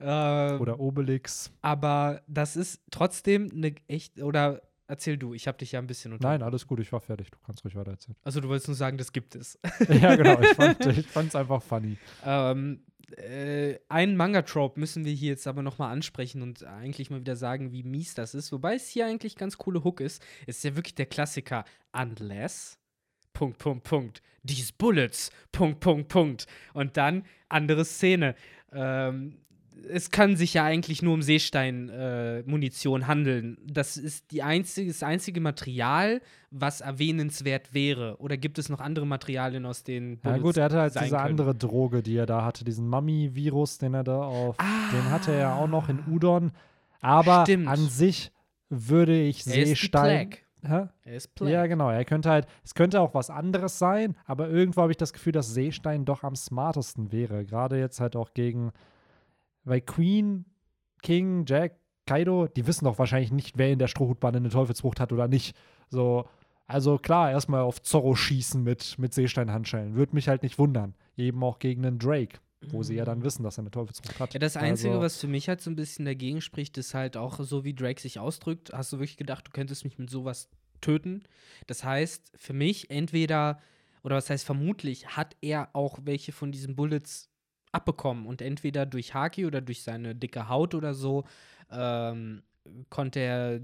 Oder 0.00 0.78
Obelix. 0.80 1.50
aber 1.62 2.20
das 2.26 2.56
ist 2.56 2.80
trotzdem 2.90 3.50
eine 3.54 3.74
echt, 3.88 4.20
oder 4.20 4.60
erzähl 4.86 5.16
du, 5.16 5.34
ich 5.34 5.46
habe 5.46 5.58
dich 5.58 5.72
ja 5.72 5.80
ein 5.80 5.86
bisschen 5.86 6.12
unter. 6.12 6.28
Nein, 6.28 6.42
alles 6.42 6.66
gut, 6.66 6.80
ich 6.80 6.92
war 6.92 7.00
fertig. 7.00 7.30
Du 7.30 7.38
kannst 7.44 7.64
ruhig 7.64 7.74
weiter 7.76 7.92
erzählen. 7.92 8.16
Also 8.22 8.40
du 8.40 8.48
wolltest 8.48 8.68
nur 8.68 8.76
sagen, 8.76 8.98
das 8.98 9.12
gibt 9.12 9.34
es. 9.34 9.58
ja, 9.88 10.16
genau. 10.16 10.40
Ich 10.40 10.54
fand 10.54 11.28
es 11.28 11.34
einfach 11.34 11.62
funny. 11.62 11.96
Ähm, 12.24 12.80
äh, 13.16 13.78
einen 13.88 14.16
Manga-Trope 14.16 14.78
müssen 14.78 15.04
wir 15.04 15.12
hier 15.12 15.30
jetzt 15.30 15.46
aber 15.46 15.62
nochmal 15.62 15.92
ansprechen 15.92 16.42
und 16.42 16.64
eigentlich 16.64 17.10
mal 17.10 17.20
wieder 17.20 17.36
sagen, 17.36 17.72
wie 17.72 17.82
mies 17.82 18.14
das 18.14 18.34
ist. 18.34 18.52
Wobei 18.52 18.74
es 18.74 18.88
hier 18.88 19.06
eigentlich 19.06 19.36
ganz 19.36 19.58
coole 19.58 19.84
Hook 19.84 20.00
ist. 20.00 20.22
Es 20.46 20.58
ist 20.58 20.64
ja 20.64 20.76
wirklich 20.76 20.94
der 20.94 21.06
Klassiker. 21.06 21.64
Unless. 21.92 22.78
Punkt, 23.32 23.58
Punkt, 23.58 23.84
Punkt. 23.84 24.22
These 24.46 24.72
Bullets. 24.76 25.30
Punkt, 25.52 25.80
Punkt, 25.80 26.08
Punkt. 26.08 26.46
Und 26.72 26.96
dann 26.96 27.24
andere 27.48 27.84
Szene. 27.84 28.34
Ähm, 28.72 29.38
es 29.88 30.10
kann 30.10 30.36
sich 30.36 30.54
ja 30.54 30.64
eigentlich 30.64 31.02
nur 31.02 31.14
um 31.14 31.22
Seestein-Munition 31.22 33.02
äh, 33.02 33.04
handeln. 33.04 33.58
Das 33.66 33.96
ist 33.96 34.30
die 34.30 34.42
einzige, 34.42 34.88
das 34.88 35.02
einzige 35.02 35.40
Material, 35.40 36.20
was 36.50 36.80
erwähnenswert 36.80 37.74
wäre. 37.74 38.16
Oder 38.18 38.36
gibt 38.36 38.58
es 38.58 38.68
noch 38.68 38.80
andere 38.80 39.06
Materialien, 39.06 39.66
aus 39.66 39.82
denen 39.82 40.18
Bullets 40.18 40.38
Ja 40.38 40.42
gut, 40.42 40.56
er 40.56 40.64
hatte 40.64 40.80
halt 40.80 40.94
diese 40.94 41.16
können? 41.16 41.20
andere 41.20 41.54
Droge, 41.54 42.02
die 42.02 42.16
er 42.16 42.26
da 42.26 42.44
hatte, 42.44 42.64
diesen 42.64 42.88
Mummy-Virus, 42.88 43.78
den 43.78 43.94
er 43.94 44.04
da 44.04 44.22
auf, 44.22 44.56
ah, 44.58 44.90
den 44.92 45.10
hatte 45.10 45.32
er 45.32 45.38
ja 45.38 45.54
auch 45.56 45.68
noch 45.68 45.88
in 45.88 46.00
Udon. 46.10 46.52
Aber 47.00 47.42
stimmt. 47.42 47.68
an 47.68 47.88
sich 47.88 48.32
würde 48.70 49.20
ich 49.20 49.44
Seestein. 49.44 50.30
Hä? 50.66 50.86
Er 51.04 51.16
ist 51.16 51.34
Plague. 51.34 51.52
Ja, 51.52 51.66
genau. 51.66 51.90
Er 51.90 52.06
könnte 52.06 52.30
halt, 52.30 52.46
es 52.64 52.74
könnte 52.74 53.00
auch 53.02 53.12
was 53.12 53.28
anderes 53.28 53.78
sein, 53.78 54.16
aber 54.24 54.48
irgendwo 54.48 54.80
habe 54.80 54.92
ich 54.92 54.96
das 54.96 55.12
Gefühl, 55.12 55.32
dass 55.32 55.52
Seestein 55.52 56.06
doch 56.06 56.22
am 56.22 56.34
smartesten 56.34 57.12
wäre. 57.12 57.44
Gerade 57.44 57.78
jetzt 57.78 58.00
halt 58.00 58.16
auch 58.16 58.32
gegen 58.32 58.72
weil 59.64 59.80
Queen, 59.80 60.44
King, 61.02 61.44
Jack, 61.46 61.78
Kaido, 62.06 62.48
die 62.48 62.66
wissen 62.66 62.84
doch 62.84 62.98
wahrscheinlich 62.98 63.32
nicht, 63.32 63.56
wer 63.56 63.72
in 63.72 63.78
der 63.78 63.88
Strohhutbande 63.88 64.38
eine 64.38 64.50
Teufelsfrucht 64.50 65.00
hat 65.00 65.12
oder 65.12 65.28
nicht. 65.28 65.56
So, 65.88 66.28
also 66.66 66.98
klar, 66.98 67.30
erstmal 67.30 67.62
auf 67.62 67.82
Zorro 67.82 68.14
schießen 68.14 68.62
mit, 68.62 68.98
mit 68.98 69.14
Seesteinhandschellen. 69.14 69.94
Würde 69.94 70.14
mich 70.14 70.28
halt 70.28 70.42
nicht 70.42 70.58
wundern. 70.58 70.94
Eben 71.16 71.42
auch 71.42 71.58
gegen 71.58 71.84
einen 71.84 71.98
Drake, 71.98 72.38
wo 72.68 72.82
sie 72.82 72.94
ja 72.94 73.04
dann 73.04 73.20
mhm. 73.20 73.24
wissen, 73.24 73.42
dass 73.42 73.58
er 73.58 73.62
eine 73.62 73.70
Teufelsfrucht 73.70 74.20
hat. 74.20 74.34
Ja, 74.34 74.40
das 74.40 74.56
Einzige, 74.56 74.90
also, 74.90 75.02
was 75.02 75.18
für 75.18 75.28
mich 75.28 75.48
halt 75.48 75.60
so 75.60 75.70
ein 75.70 75.76
bisschen 75.76 76.04
dagegen 76.04 76.40
spricht, 76.40 76.76
ist 76.78 76.94
halt 76.94 77.16
auch 77.16 77.38
so, 77.40 77.64
wie 77.64 77.74
Drake 77.74 78.00
sich 78.00 78.18
ausdrückt. 78.18 78.72
Hast 78.72 78.92
du 78.92 78.98
wirklich 78.98 79.16
gedacht, 79.16 79.46
du 79.46 79.50
könntest 79.50 79.84
mich 79.84 79.98
mit 79.98 80.10
sowas 80.10 80.48
töten? 80.80 81.22
Das 81.66 81.84
heißt, 81.84 82.32
für 82.36 82.52
mich 82.52 82.90
entweder, 82.90 83.60
oder 84.02 84.16
was 84.16 84.28
heißt 84.28 84.44
vermutlich, 84.44 85.16
hat 85.16 85.36
er 85.40 85.70
auch 85.74 86.00
welche 86.04 86.32
von 86.32 86.52
diesen 86.52 86.76
Bullets 86.76 87.30
abbekommen. 87.74 88.26
Und 88.26 88.42
entweder 88.42 88.86
durch 88.86 89.14
Haki 89.14 89.46
oder 89.46 89.60
durch 89.60 89.82
seine 89.82 90.14
dicke 90.14 90.48
Haut 90.48 90.74
oder 90.74 90.94
so 90.94 91.24
ähm, 91.70 92.42
konnte 92.90 93.20
er 93.20 93.60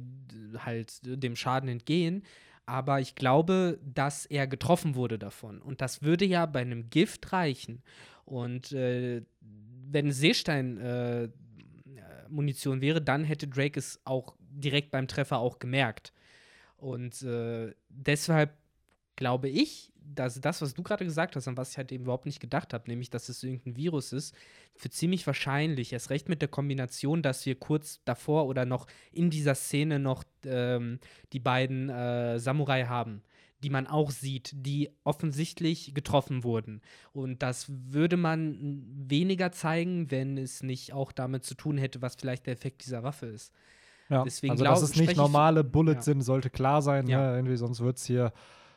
halt 0.59 1.01
dem 1.03 1.37
Schaden 1.37 1.69
entgehen. 1.69 2.25
Aber 2.67 3.01
ich 3.01 3.15
glaube, 3.15 3.79
dass 3.83 4.27
er 4.27 4.47
getroffen 4.47 4.95
wurde 4.95 5.19
davon. 5.19 5.63
Und 5.63 5.81
das 5.81 6.03
würde 6.03 6.25
ja 6.25 6.47
bei 6.47 6.61
einem 6.61 6.89
Gift 6.91 7.33
reichen. 7.33 7.83
Und 8.25 8.71
äh, 8.73 9.23
wenn 9.41 10.13
Seestein-Munition 10.13 12.79
äh, 12.79 12.81
wäre, 12.81 13.03
dann 13.03 13.25
hätte 13.25 13.49
Drake 13.49 13.79
es 13.79 14.01
auch 14.05 14.37
direkt 14.39 14.93
beim 14.93 15.09
Treffer 15.09 15.39
auch 15.39 15.59
gemerkt. 15.59 16.13
Und 16.77 17.23
äh, 17.23 17.75
deshalb 17.89 18.53
glaube 19.21 19.51
ich, 19.51 19.90
dass 20.03 20.41
das, 20.41 20.63
was 20.63 20.75
du 20.75 20.83
gerade 20.83 21.05
gesagt 21.05 21.37
hast, 21.37 21.49
an 21.49 21.57
was 21.57 21.73
ich 21.73 21.79
halt 21.79 21.93
eben 21.93 22.05
überhaupt 22.05 22.27
nicht 22.27 22.41
gedacht 22.41 22.75
habe, 22.75 22.89
nämlich, 22.89 23.11
dass 23.11 23.29
es 23.29 23.43
irgendein 23.43 23.77
Virus 23.77 24.13
ist, 24.13 24.35
für 24.75 24.91
ziemlich 24.91 25.27
wahrscheinlich. 25.27 25.93
Erst 25.93 26.11
recht 26.11 26.29
mit 26.29 26.43
der 26.43 26.49
Kombination, 26.49 27.23
dass 27.23 27.47
wir 27.47 27.55
kurz 27.55 28.01
davor 28.05 28.47
oder 28.47 28.65
noch 28.65 28.87
in 29.13 29.31
dieser 29.31 29.55
Szene 29.55 29.99
noch 29.99 30.25
ähm, 30.45 31.01
die 31.33 31.41
beiden 31.41 31.89
äh, 31.89 32.39
Samurai 32.39 32.85
haben 32.85 33.23
die 33.63 33.71
man 33.71 33.87
auch 33.87 34.11
sieht, 34.11 34.53
die 34.55 34.91
offensichtlich 35.05 35.93
getroffen 35.95 36.45
wurden. 36.45 36.81
Und 37.13 37.43
das 37.43 37.67
würde 37.69 38.17
man 38.17 38.83
weniger 39.07 39.53
zeigen, 39.53 40.11
wenn 40.11 40.39
es 40.39 40.63
nicht 40.63 40.93
auch 40.93 41.13
damit 41.13 41.45
zu 41.45 41.55
tun 41.55 41.77
hätte, 41.77 42.01
was 42.01 42.17
vielleicht 42.17 42.47
der 42.47 42.55
Effekt 42.55 42.85
dieser 42.85 43.03
Waffe 43.03 43.27
ist. 43.27 43.53
Ja, 44.09 44.25
Deswegen 44.25 44.53
also, 44.53 44.65
dass 44.65 44.83
es 44.83 44.97
nicht 44.97 45.17
normale 45.17 45.63
Bullets 45.63 46.07
ja. 46.07 46.13
sind, 46.15 46.23
sollte 46.23 46.51
klar 46.51 46.83
sein. 46.83 47.07
Ja. 47.07 47.31
Ne? 47.31 47.37
Irgendwie, 47.37 47.57
sonst 47.57 47.81
wird 47.81 47.99
es 47.99 48.07
hier 48.07 48.33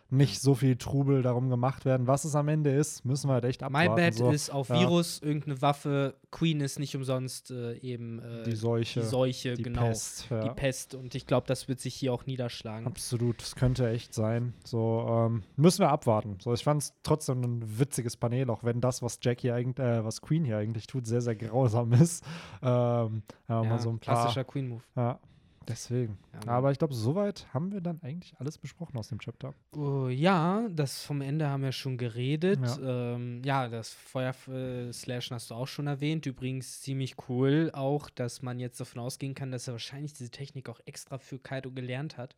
nicht 0.09 0.41
so 0.41 0.53
viel 0.53 0.75
Trubel 0.75 1.21
darum 1.23 1.49
gemacht 1.49 1.85
werden. 1.85 2.07
Was 2.07 2.23
es 2.23 2.35
am 2.35 2.47
Ende 2.47 2.71
ist, 2.71 3.03
müssen 3.03 3.29
wir 3.29 3.33
halt 3.33 3.45
echt 3.45 3.63
abwarten. 3.63 3.95
My 3.95 3.95
Bad 3.95 4.13
so. 4.13 4.29
ist 4.29 4.49
auf 4.51 4.69
ja. 4.69 4.79
Virus, 4.79 5.19
irgendeine 5.21 5.61
Waffe. 5.61 6.15
Queen 6.31 6.61
ist 6.61 6.79
nicht 6.79 6.95
umsonst 6.95 7.51
äh, 7.51 7.77
eben 7.79 8.19
äh, 8.19 8.43
die 8.43 8.55
Seuche. 8.55 9.01
Die 9.01 9.05
Seuche, 9.05 9.55
die 9.55 9.63
genau. 9.63 9.81
Pest, 9.81 10.27
ja. 10.29 10.43
Die 10.43 10.49
Pest. 10.49 10.95
Und 10.95 11.15
ich 11.15 11.25
glaube, 11.25 11.47
das 11.47 11.67
wird 11.67 11.79
sich 11.79 11.95
hier 11.95 12.13
auch 12.13 12.25
niederschlagen. 12.25 12.85
Absolut, 12.85 13.41
das 13.41 13.55
könnte 13.55 13.89
echt 13.89 14.13
sein. 14.13 14.53
So, 14.63 15.05
ähm, 15.09 15.43
müssen 15.55 15.79
wir 15.79 15.89
abwarten. 15.89 16.37
So, 16.39 16.53
ich 16.53 16.63
fand 16.63 16.83
es 16.83 16.93
trotzdem 17.03 17.41
ein 17.41 17.79
witziges 17.79 18.15
Panel, 18.17 18.49
auch 18.49 18.63
wenn 18.63 18.81
das, 18.81 19.01
was 19.01 19.19
Jack 19.21 19.41
hier 19.41 19.55
eigentlich, 19.55 19.83
äh, 19.83 20.03
was 20.05 20.21
Queen 20.21 20.45
hier 20.45 20.57
eigentlich 20.57 20.87
tut, 20.87 21.07
sehr, 21.07 21.21
sehr 21.21 21.35
grausam 21.35 21.91
ist. 22.01 22.23
Ähm, 22.61 23.23
ja, 23.49 23.63
mal 23.63 23.79
so 23.79 23.89
ein 23.89 23.99
paar, 23.99 24.15
klassischer 24.15 24.43
Queen-Move. 24.43 24.83
Ja, 24.95 25.19
Deswegen. 25.67 26.17
Ja, 26.45 26.53
Aber 26.53 26.71
ich 26.71 26.77
glaube, 26.77 26.93
soweit 26.93 27.47
haben 27.53 27.71
wir 27.71 27.81
dann 27.81 28.01
eigentlich 28.01 28.33
alles 28.39 28.57
besprochen 28.57 28.97
aus 28.97 29.09
dem 29.09 29.19
Chapter. 29.19 29.53
Uh, 29.75 30.09
ja, 30.09 30.67
das 30.69 31.03
vom 31.03 31.21
Ende 31.21 31.47
haben 31.47 31.63
wir 31.63 31.71
schon 31.71 31.97
geredet. 31.97 32.59
Ja, 32.61 33.13
ähm, 33.15 33.41
ja 33.43 33.67
das 33.69 33.89
Feuer-Slashen 33.93 35.35
hast 35.35 35.51
du 35.51 35.55
auch 35.55 35.67
schon 35.67 35.87
erwähnt. 35.87 36.25
Übrigens 36.25 36.81
ziemlich 36.81 37.15
cool 37.29 37.71
auch, 37.73 38.09
dass 38.09 38.41
man 38.41 38.59
jetzt 38.59 38.79
davon 38.79 39.01
ausgehen 39.01 39.35
kann, 39.35 39.51
dass 39.51 39.67
er 39.67 39.73
wahrscheinlich 39.73 40.13
diese 40.13 40.31
Technik 40.31 40.69
auch 40.69 40.79
extra 40.85 41.17
für 41.17 41.39
Kaido 41.39 41.71
gelernt 41.71 42.17
hat. 42.17 42.35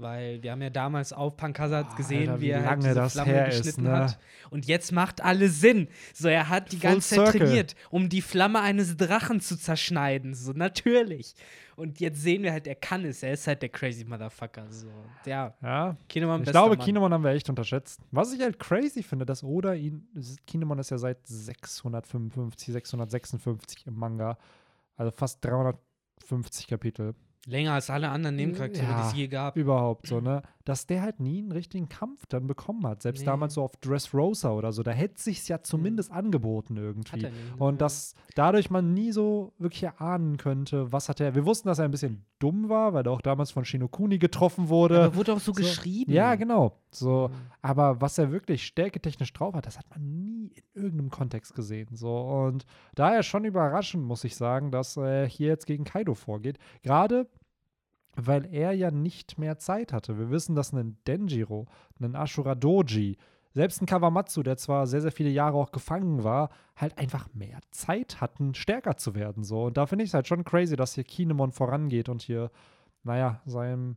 Weil 0.00 0.40
wir 0.44 0.52
haben 0.52 0.62
ja 0.62 0.70
damals 0.70 1.12
auf 1.12 1.36
Pankasat 1.36 1.96
gesehen, 1.96 2.28
Alter, 2.28 2.40
wie, 2.40 2.46
wie 2.46 2.50
er 2.50 2.64
halt 2.64 2.84
diese 2.84 3.10
Flamme 3.10 3.44
geschnitten 3.46 3.68
ist, 3.68 3.78
ne? 3.78 3.90
hat. 3.90 4.18
Und 4.48 4.66
jetzt 4.66 4.92
macht 4.92 5.24
alles 5.24 5.60
Sinn. 5.60 5.88
So, 6.14 6.28
er 6.28 6.48
hat 6.48 6.70
die 6.70 6.76
Full 6.76 6.90
ganze 6.90 7.16
Zeit 7.16 7.18
Circle. 7.26 7.40
trainiert, 7.40 7.74
um 7.90 8.08
die 8.08 8.22
Flamme 8.22 8.60
eines 8.60 8.96
Drachen 8.96 9.40
zu 9.40 9.56
zerschneiden. 9.58 10.34
So, 10.34 10.52
natürlich. 10.52 11.34
Und 11.74 11.98
jetzt 11.98 12.22
sehen 12.22 12.44
wir 12.44 12.52
halt, 12.52 12.68
er 12.68 12.76
kann 12.76 13.04
es. 13.04 13.24
Er 13.24 13.32
ist 13.32 13.48
halt 13.48 13.60
der 13.60 13.70
crazy 13.70 14.04
Motherfucker. 14.04 14.66
So. 14.70 14.86
Der 15.26 15.56
ja. 15.60 15.96
Kinemon 16.08 16.42
Ich 16.42 16.50
glaube, 16.50 16.76
Mann. 16.76 16.84
Kinemon 16.84 17.12
haben 17.12 17.24
wir 17.24 17.32
echt 17.32 17.48
unterschätzt. 17.48 18.00
Was 18.12 18.32
ich 18.32 18.40
halt 18.40 18.60
crazy 18.60 19.02
finde, 19.02 19.26
dass 19.26 19.42
Oda 19.42 19.74
ihn. 19.74 20.06
Kinemon 20.46 20.78
ist 20.78 20.90
ja 20.90 20.98
seit 20.98 21.26
655, 21.26 22.72
656 22.72 23.86
im 23.88 23.94
Manga. 23.94 24.38
Also 24.96 25.10
fast 25.10 25.44
350 25.44 26.68
Kapitel. 26.68 27.14
Länger 27.46 27.72
als 27.72 27.90
alle 27.90 28.08
anderen 28.08 28.36
Nebencharaktere, 28.36 28.86
ja, 28.86 29.02
die 29.02 29.08
es 29.08 29.14
je 29.14 29.28
gab. 29.28 29.56
Überhaupt 29.56 30.06
so, 30.06 30.20
ne? 30.20 30.42
Dass 30.68 30.86
der 30.86 31.00
halt 31.00 31.18
nie 31.18 31.38
einen 31.38 31.52
richtigen 31.52 31.88
Kampf 31.88 32.26
dann 32.26 32.46
bekommen 32.46 32.86
hat. 32.86 33.02
Selbst 33.02 33.20
nee. 33.20 33.26
damals 33.26 33.54
so 33.54 33.62
auf 33.62 33.76
Dressrosa 33.76 34.52
oder 34.52 34.72
so, 34.72 34.82
da 34.82 34.90
hätte 34.90 35.20
sich's 35.20 35.48
ja 35.48 35.62
zumindest 35.62 36.10
mhm. 36.10 36.18
angeboten 36.18 36.76
irgendwie. 36.76 37.22
Nie, 37.22 37.32
Und 37.58 37.80
dass 37.80 38.14
dadurch 38.34 38.68
man 38.68 38.92
nie 38.92 39.12
so 39.12 39.54
wirklich 39.58 39.82
erahnen 39.82 40.36
könnte, 40.36 40.92
was 40.92 41.08
hat 41.08 41.20
er. 41.20 41.34
Wir 41.34 41.46
wussten, 41.46 41.68
dass 41.68 41.78
er 41.78 41.86
ein 41.86 41.90
bisschen 41.90 42.26
dumm 42.38 42.68
war, 42.68 42.92
weil 42.92 43.06
er 43.06 43.12
auch 43.12 43.22
damals 43.22 43.50
von 43.50 43.64
Shinokuni 43.64 44.18
getroffen 44.18 44.68
wurde. 44.68 45.04
Aber 45.04 45.14
wurde 45.14 45.32
auch 45.32 45.40
so, 45.40 45.52
so 45.52 45.60
geschrieben. 45.60 46.12
Ja, 46.12 46.34
genau. 46.34 46.76
So, 46.90 47.28
mhm. 47.28 47.34
aber 47.62 48.00
was 48.00 48.18
er 48.18 48.30
wirklich 48.30 48.66
stärketechnisch 48.66 49.32
drauf 49.32 49.54
hat, 49.54 49.66
das 49.66 49.78
hat 49.78 49.88
man 49.90 50.02
nie 50.02 50.52
in 50.74 50.82
irgendeinem 50.82 51.10
Kontext 51.10 51.54
gesehen. 51.54 51.88
So, 51.94 52.14
und 52.18 52.66
daher 52.94 53.22
schon 53.22 53.44
überraschend, 53.44 54.04
muss 54.04 54.24
ich 54.24 54.36
sagen, 54.36 54.70
dass 54.70 54.96
er 54.96 55.26
hier 55.26 55.48
jetzt 55.48 55.66
gegen 55.66 55.84
Kaido 55.84 56.14
vorgeht. 56.14 56.58
Gerade 56.82 57.26
weil 58.26 58.52
er 58.52 58.72
ja 58.72 58.90
nicht 58.90 59.38
mehr 59.38 59.58
Zeit 59.58 59.92
hatte. 59.92 60.18
Wir 60.18 60.30
wissen, 60.30 60.54
dass 60.54 60.72
ein 60.72 60.98
Denjiro, 61.06 61.66
ein 62.00 62.14
Ashura 62.14 62.54
Doji, 62.54 63.16
selbst 63.54 63.80
ein 63.80 63.86
Kawamatsu, 63.86 64.42
der 64.42 64.56
zwar 64.56 64.86
sehr, 64.86 65.00
sehr 65.00 65.12
viele 65.12 65.30
Jahre 65.30 65.56
auch 65.56 65.72
gefangen 65.72 66.22
war, 66.22 66.50
halt 66.76 66.98
einfach 66.98 67.28
mehr 67.34 67.58
Zeit 67.70 68.20
hatten, 68.20 68.54
stärker 68.54 68.96
zu 68.96 69.14
werden. 69.14 69.42
So. 69.42 69.64
Und 69.64 69.76
da 69.76 69.86
finde 69.86 70.04
ich 70.04 70.10
es 70.10 70.14
halt 70.14 70.28
schon 70.28 70.44
crazy, 70.44 70.76
dass 70.76 70.94
hier 70.94 71.04
Kinemon 71.04 71.52
vorangeht 71.52 72.08
und 72.08 72.22
hier, 72.22 72.50
naja, 73.02 73.40
seinem 73.46 73.96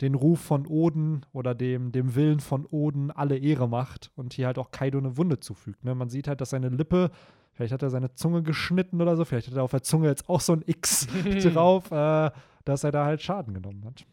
den 0.00 0.14
Ruf 0.14 0.40
von 0.40 0.66
Oden 0.66 1.24
oder 1.32 1.54
dem, 1.54 1.92
dem 1.92 2.14
Willen 2.14 2.40
von 2.40 2.66
Oden 2.66 3.10
alle 3.10 3.38
Ehre 3.38 3.68
macht 3.68 4.10
und 4.16 4.32
hier 4.32 4.46
halt 4.46 4.58
auch 4.58 4.72
Kaido 4.72 4.98
eine 4.98 5.16
Wunde 5.16 5.38
zufügt. 5.38 5.84
Ne? 5.84 5.94
Man 5.94 6.08
sieht 6.08 6.26
halt, 6.26 6.40
dass 6.40 6.50
seine 6.50 6.70
Lippe, 6.70 7.10
vielleicht 7.52 7.72
hat 7.72 7.82
er 7.82 7.90
seine 7.90 8.12
Zunge 8.14 8.42
geschnitten 8.42 9.00
oder 9.00 9.16
so, 9.16 9.24
vielleicht 9.24 9.48
hat 9.48 9.54
er 9.54 9.62
auf 9.62 9.70
der 9.70 9.82
Zunge 9.82 10.08
jetzt 10.08 10.28
auch 10.28 10.40
so 10.40 10.54
ein 10.54 10.62
X 10.66 11.06
drauf. 11.54 11.90
Äh, 11.92 12.30
dass 12.64 12.84
er 12.84 12.92
da 12.92 13.04
halt 13.04 13.22
Schaden 13.22 13.54
genommen 13.54 13.84
hat. 13.84 14.06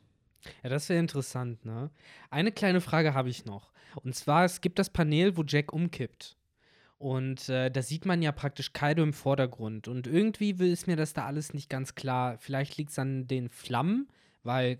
Ja, 0.63 0.69
das 0.69 0.89
wäre 0.89 0.99
interessant, 0.99 1.65
ne? 1.65 1.89
Eine 2.29 2.51
kleine 2.51 2.81
Frage 2.81 3.13
habe 3.13 3.29
ich 3.29 3.45
noch. 3.45 3.71
Und 4.03 4.15
zwar, 4.15 4.45
es 4.45 4.61
gibt 4.61 4.79
das 4.79 4.89
Panel, 4.89 5.35
wo 5.35 5.43
Jack 5.45 5.73
umkippt. 5.73 6.37
Und 6.97 7.47
äh, 7.49 7.69
da 7.71 7.81
sieht 7.81 8.05
man 8.05 8.21
ja 8.21 8.31
praktisch 8.31 8.73
Kaido 8.73 9.03
im 9.03 9.13
Vordergrund. 9.13 9.87
Und 9.87 10.05
irgendwie 10.05 10.51
ist 10.51 10.87
mir 10.87 10.97
das 10.97 11.13
da 11.13 11.25
alles 11.25 11.53
nicht 11.53 11.69
ganz 11.69 11.95
klar. 11.95 12.37
Vielleicht 12.37 12.77
liegt 12.77 12.91
es 12.91 12.99
an 12.99 13.27
den 13.27 13.49
Flammen, 13.49 14.09
weil 14.43 14.79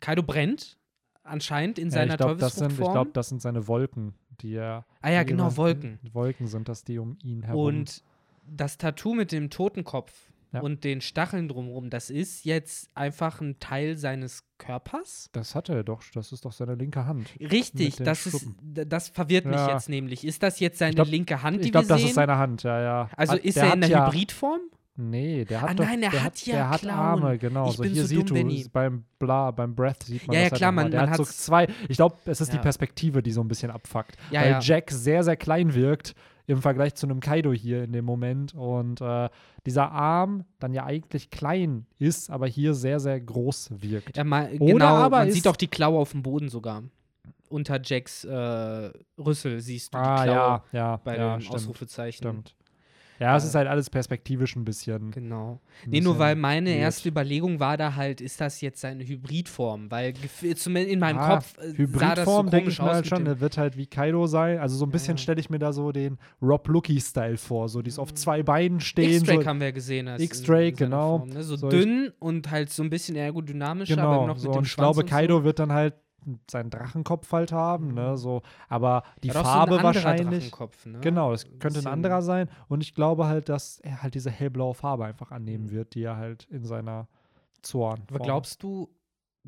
Kaido 0.00 0.22
brennt 0.22 0.78
anscheinend 1.22 1.78
in 1.78 1.88
ja, 1.88 1.92
seiner 1.92 2.16
sind, 2.48 2.72
Ich 2.72 2.78
glaube, 2.78 3.10
das 3.12 3.28
sind 3.28 3.42
seine 3.42 3.68
Wolken, 3.68 4.14
die 4.40 4.54
er. 4.54 4.86
Ah 5.02 5.10
ja, 5.10 5.22
genau, 5.22 5.56
Wolken. 5.56 5.98
Wolken 6.12 6.46
sind 6.46 6.68
das, 6.68 6.84
die 6.84 6.98
um 6.98 7.18
ihn 7.22 7.42
herum. 7.42 7.66
Und 7.66 8.02
das 8.46 8.78
Tattoo 8.78 9.14
mit 9.14 9.30
dem 9.30 9.50
Totenkopf 9.50 10.27
Ja. 10.52 10.60
und 10.60 10.82
den 10.84 11.00
Stacheln 11.02 11.46
drumherum, 11.48 11.90
das 11.90 12.08
ist 12.08 12.44
jetzt 12.46 12.88
einfach 12.94 13.40
ein 13.42 13.58
Teil 13.60 13.96
seines 13.98 14.44
Körpers? 14.56 15.28
Das 15.32 15.54
hat 15.54 15.68
er 15.68 15.84
doch, 15.84 16.02
das 16.14 16.32
ist 16.32 16.44
doch 16.44 16.52
seine 16.52 16.74
linke 16.74 17.04
Hand. 17.06 17.28
Richtig, 17.38 17.96
das, 17.96 18.26
ist, 18.26 18.40
Schuppen. 18.40 18.56
das 18.88 19.08
verwirrt 19.08 19.44
mich 19.44 19.56
Ja. 19.56 19.72
jetzt 19.72 19.88
nämlich. 19.88 20.24
Ist 20.26 20.42
das 20.42 20.58
jetzt 20.60 20.78
seine 20.78 20.94
glaub- 20.94 21.08
linke 21.08 21.42
Hand, 21.42 21.60
die 21.60 21.66
Ich 21.66 21.72
glaube, 21.72 21.86
wir 21.86 21.94
das 21.94 22.00
sehen? 22.00 22.08
ist 22.08 22.14
seine 22.14 22.36
Hand, 22.38 22.62
ja, 22.62 22.80
ja. 22.80 23.10
also 23.16 23.34
Hat- 23.34 23.40
ist 23.44 23.56
er 23.56 23.74
in 23.74 23.80
der 23.82 23.90
ja, 23.90 24.06
Hybridform? 24.06 24.60
Nee, 25.00 25.44
der 25.44 25.60
hat 25.60 25.70
Ah, 25.70 25.74
doch, 25.74 25.84
nein, 25.84 26.00
der 26.00 26.10
der 26.10 26.24
hat 26.24 26.44
ja 26.46 26.54
der 26.56 26.70
hat. 26.70 26.86
Arme, 26.88 27.38
genau. 27.38 27.68
Ich 27.70 27.76
so 27.76 27.82
bin 27.84 27.92
hier 27.92 28.02
so 28.02 28.08
sieht 28.08 28.30
dumm, 28.30 28.48
du 28.48 28.68
beim 28.72 29.04
Bla, 29.20 29.52
beim 29.52 29.72
Breath 29.76 30.02
sieht 30.02 30.26
man 30.26 30.34
Ja, 30.34 30.42
das 30.42 30.50
ja, 30.52 30.56
klar, 30.56 30.68
halt 30.68 30.74
man- 30.76 30.90
der 30.90 31.00
man 31.02 31.10
hat 31.10 31.16
so 31.18 31.24
zwei, 31.24 31.68
ich 31.88 31.96
glaube, 31.98 32.16
es 32.24 32.40
ist 32.40 32.50
die 32.52 32.56
Ja. 32.56 32.62
Perspektive, 32.62 33.22
die 33.22 33.30
so 33.30 33.40
ein 33.42 33.46
bisschen 33.48 33.70
abfuckt. 33.70 34.16
Ja, 34.32 34.40
weil 34.40 34.50
ja. 34.50 34.60
Jack 34.60 34.90
sehr, 34.90 35.22
sehr 35.22 35.36
klein 35.36 35.72
wirkt 35.74 36.14
im 36.48 36.62
Vergleich 36.62 36.94
zu 36.94 37.06
einem 37.06 37.20
Kaido 37.20 37.52
hier 37.52 37.84
in 37.84 37.92
dem 37.92 38.06
Moment 38.06 38.54
und 38.54 39.02
äh, 39.02 39.28
dieser 39.66 39.92
Arm 39.92 40.44
dann 40.58 40.72
ja 40.72 40.84
eigentlich 40.84 41.30
klein 41.30 41.86
ist, 41.98 42.30
aber 42.30 42.46
hier 42.46 42.72
sehr, 42.72 43.00
sehr 43.00 43.20
groß 43.20 43.82
wirkt. 43.82 44.16
Ja, 44.16 44.24
mal, 44.24 44.50
Oder 44.58 44.72
genau, 44.72 44.86
aber 44.86 45.18
man 45.18 45.30
sieht 45.30 45.44
doch 45.44 45.56
die 45.56 45.68
Klaue 45.68 45.98
auf 45.98 46.12
dem 46.12 46.22
Boden 46.22 46.48
sogar. 46.48 46.84
Unter 47.50 47.78
Jacks 47.82 48.24
äh, 48.24 48.90
Rüssel 49.18 49.60
siehst 49.60 49.92
du 49.92 49.98
die 49.98 50.04
ah, 50.04 50.24
Klaue 50.24 50.36
ja, 50.36 50.64
ja, 50.72 50.96
bei 50.96 51.18
ja, 51.18 51.36
den 51.36 51.42
stimmt, 51.42 51.54
Ausrufezeichen. 51.54 52.16
stimmt. 52.16 52.54
Ja, 53.20 53.36
es 53.36 53.44
Äh, 53.44 53.46
ist 53.48 53.54
halt 53.54 53.68
alles 53.68 53.90
perspektivisch 53.90 54.54
ein 54.56 54.64
bisschen. 54.64 55.10
Genau. 55.10 55.60
ein 55.84 55.90
Nee, 55.90 56.00
nur 56.00 56.18
weil 56.18 56.36
meine 56.36 56.70
weird. 56.70 56.80
erste 56.80 57.08
Überlegung 57.08 57.58
war 57.60 57.76
da 57.76 57.94
halt, 57.96 58.20
ist 58.20 58.40
das 58.40 58.60
jetzt 58.60 58.80
seine 58.80 59.04
Hybridform? 59.06 59.90
Weil 59.90 60.14
zumindest 60.56 60.92
in 60.92 61.00
meinem 61.00 61.18
Ah, 61.18 61.34
Kopf 61.36 61.54
äh, 61.58 61.62
sah 61.62 61.66
das 61.66 61.72
so 61.72 61.82
Hybridform 61.82 62.50
denke 62.50 62.70
ich 62.70 62.78
mir 62.78 62.84
aus. 62.88 62.94
halt 62.94 63.06
schon, 63.06 63.24
der 63.24 63.40
wird 63.40 63.58
halt 63.58 63.76
wie 63.76 63.86
Kaido 63.86 64.26
sein. 64.26 64.58
Also 64.58 64.76
so 64.76 64.84
ein 64.86 64.90
bisschen 64.90 65.16
Ja. 65.16 65.22
stelle 65.22 65.40
ich 65.40 65.50
mir 65.50 65.58
da 65.58 65.72
so 65.72 65.90
den 65.92 66.18
Rob 66.40 66.68
Lucky-Style 66.68 67.36
vor, 67.38 67.68
so 67.68 67.82
die 67.82 67.88
ist 67.88 67.98
auf 67.98 68.14
zwei 68.14 68.42
Beinen 68.42 68.80
stehen. 68.80 69.10
X-Drake 69.10 69.42
So, 69.42 69.46
haben 69.48 69.60
wir 69.60 69.72
gesehen. 69.72 70.06
X-Drake, 70.18 70.72
genau. 70.72 71.18
Form, 71.18 71.28
ne? 71.30 71.42
So, 71.42 71.56
So, 71.56 71.68
ich- 71.68 71.74
dünn 71.74 72.12
und 72.18 72.50
halt 72.50 72.70
so 72.70 72.82
ein 72.82 72.90
bisschen 72.90 73.16
aerodynamischer, 73.16 73.98
aber 74.00 74.12
genau, 74.14 74.26
noch 74.28 74.38
so, 74.38 74.48
mit 74.48 74.54
dem 74.54 74.58
und 74.58 74.64
ich 74.66 74.70
Schwanz 74.72 74.84
glaube, 74.96 75.00
und 75.00 75.10
Kaido 75.10 75.38
so. 75.38 75.44
wird 75.44 75.58
dann 75.58 75.72
halt 75.72 75.94
seinen 76.50 76.70
Drachenkopf 76.70 77.30
halt 77.32 77.52
haben, 77.52 77.94
ne, 77.94 78.16
so, 78.18 78.42
aber 78.68 79.02
die 79.22 79.28
Hat 79.30 79.34
so 79.34 79.38
ein 79.40 79.44
Farbe 79.44 79.72
anderer 79.76 79.84
wahrscheinlich, 79.94 80.52
ne? 80.84 80.98
genau, 81.00 81.30
das 81.30 81.44
Ein 81.44 81.50
könnte 81.52 81.66
ein 81.66 81.72
bisschen- 81.74 81.86
anderer 81.92 82.22
sein 82.22 82.48
und 82.68 82.82
ich 82.82 82.94
glaube 82.94 83.26
halt, 83.26 83.48
dass 83.48 83.80
er 83.80 84.02
halt 84.02 84.14
diese 84.14 84.30
hellblaue 84.30 84.74
Farbe 84.74 85.04
einfach 85.06 85.30
annehmen 85.30 85.66
Mhm. 85.66 85.70
wird, 85.70 85.94
die 85.94 86.02
er 86.02 86.16
halt 86.16 86.44
in 86.50 86.64
seiner 86.64 87.08
Zorn. 87.62 88.02
Aber 88.10 88.18
glaubst 88.20 88.62
du, 88.62 88.88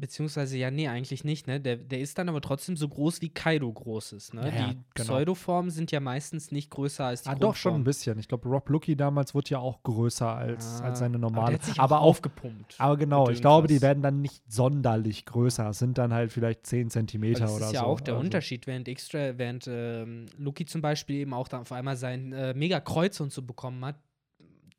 beziehungsweise 0.00 0.56
ja, 0.58 0.70
nee, 0.70 0.88
eigentlich 0.88 1.22
nicht, 1.24 1.46
ne? 1.46 1.60
Der, 1.60 1.76
der 1.76 2.00
ist 2.00 2.18
dann 2.18 2.28
aber 2.28 2.40
trotzdem 2.40 2.76
so 2.76 2.88
groß 2.88 3.20
wie 3.20 3.28
Kaido 3.28 3.72
groß 3.72 4.12
ist, 4.12 4.34
ne? 4.34 4.42
Ja, 4.46 4.68
die 4.68 4.78
genau. 4.94 5.06
Pseudoformen 5.14 5.70
sind 5.70 5.92
ja 5.92 6.00
meistens 6.00 6.50
nicht 6.50 6.70
größer 6.70 7.04
als 7.04 7.22
die 7.22 7.28
Ah, 7.28 7.34
doch 7.34 7.54
schon 7.56 7.74
ein 7.74 7.84
bisschen. 7.84 8.18
Ich 8.18 8.28
glaube, 8.28 8.48
Rob 8.48 8.68
Lucky 8.70 8.96
damals 8.96 9.34
wurde 9.34 9.50
ja 9.50 9.58
auch 9.58 9.82
größer 9.82 10.34
als, 10.34 10.80
Ah, 10.80 10.86
als 10.86 10.98
seine 11.00 11.16
Aber 11.16 11.26
normale. 11.30 11.46
der 11.50 11.58
hat 11.60 11.64
sich 11.66 11.78
aber 11.80 12.00
auch 12.00 12.06
aufgepumpt. 12.06 12.74
Aber 12.78 12.96
genau, 12.96 13.28
ich 13.30 13.40
glaube, 13.40 13.68
die 13.68 13.80
werden 13.82 14.02
dann 14.02 14.20
nicht 14.20 14.42
sonderlich 14.50 15.24
größer. 15.26 15.70
Es 15.70 15.78
sind 15.78 15.98
dann 15.98 16.12
halt 16.12 16.32
vielleicht 16.32 16.66
10 16.66 16.86
Weil 16.86 16.90
Zentimeter 16.90 17.40
das 17.40 17.52
oder 17.56 17.66
ist 17.66 17.72
ja 17.72 17.80
so. 17.80 17.86
auch 17.86 18.00
der 18.00 18.14
Also, 18.14 18.24
Unterschied, 18.24 18.66
während 18.66 18.88
extra, 18.88 19.36
während 19.38 19.66
ähm, 19.68 20.26
Luki 20.38 20.64
zum 20.64 20.80
Beispiel 20.80 21.16
eben 21.16 21.34
auch 21.34 21.48
dann 21.48 21.60
auf 21.60 21.72
einmal 21.72 21.96
sein 21.96 22.32
äh, 22.32 22.54
Mega-Kreuz 22.54 23.20
und 23.20 23.32
so 23.32 23.42
bekommen 23.42 23.84
hat, 23.84 23.96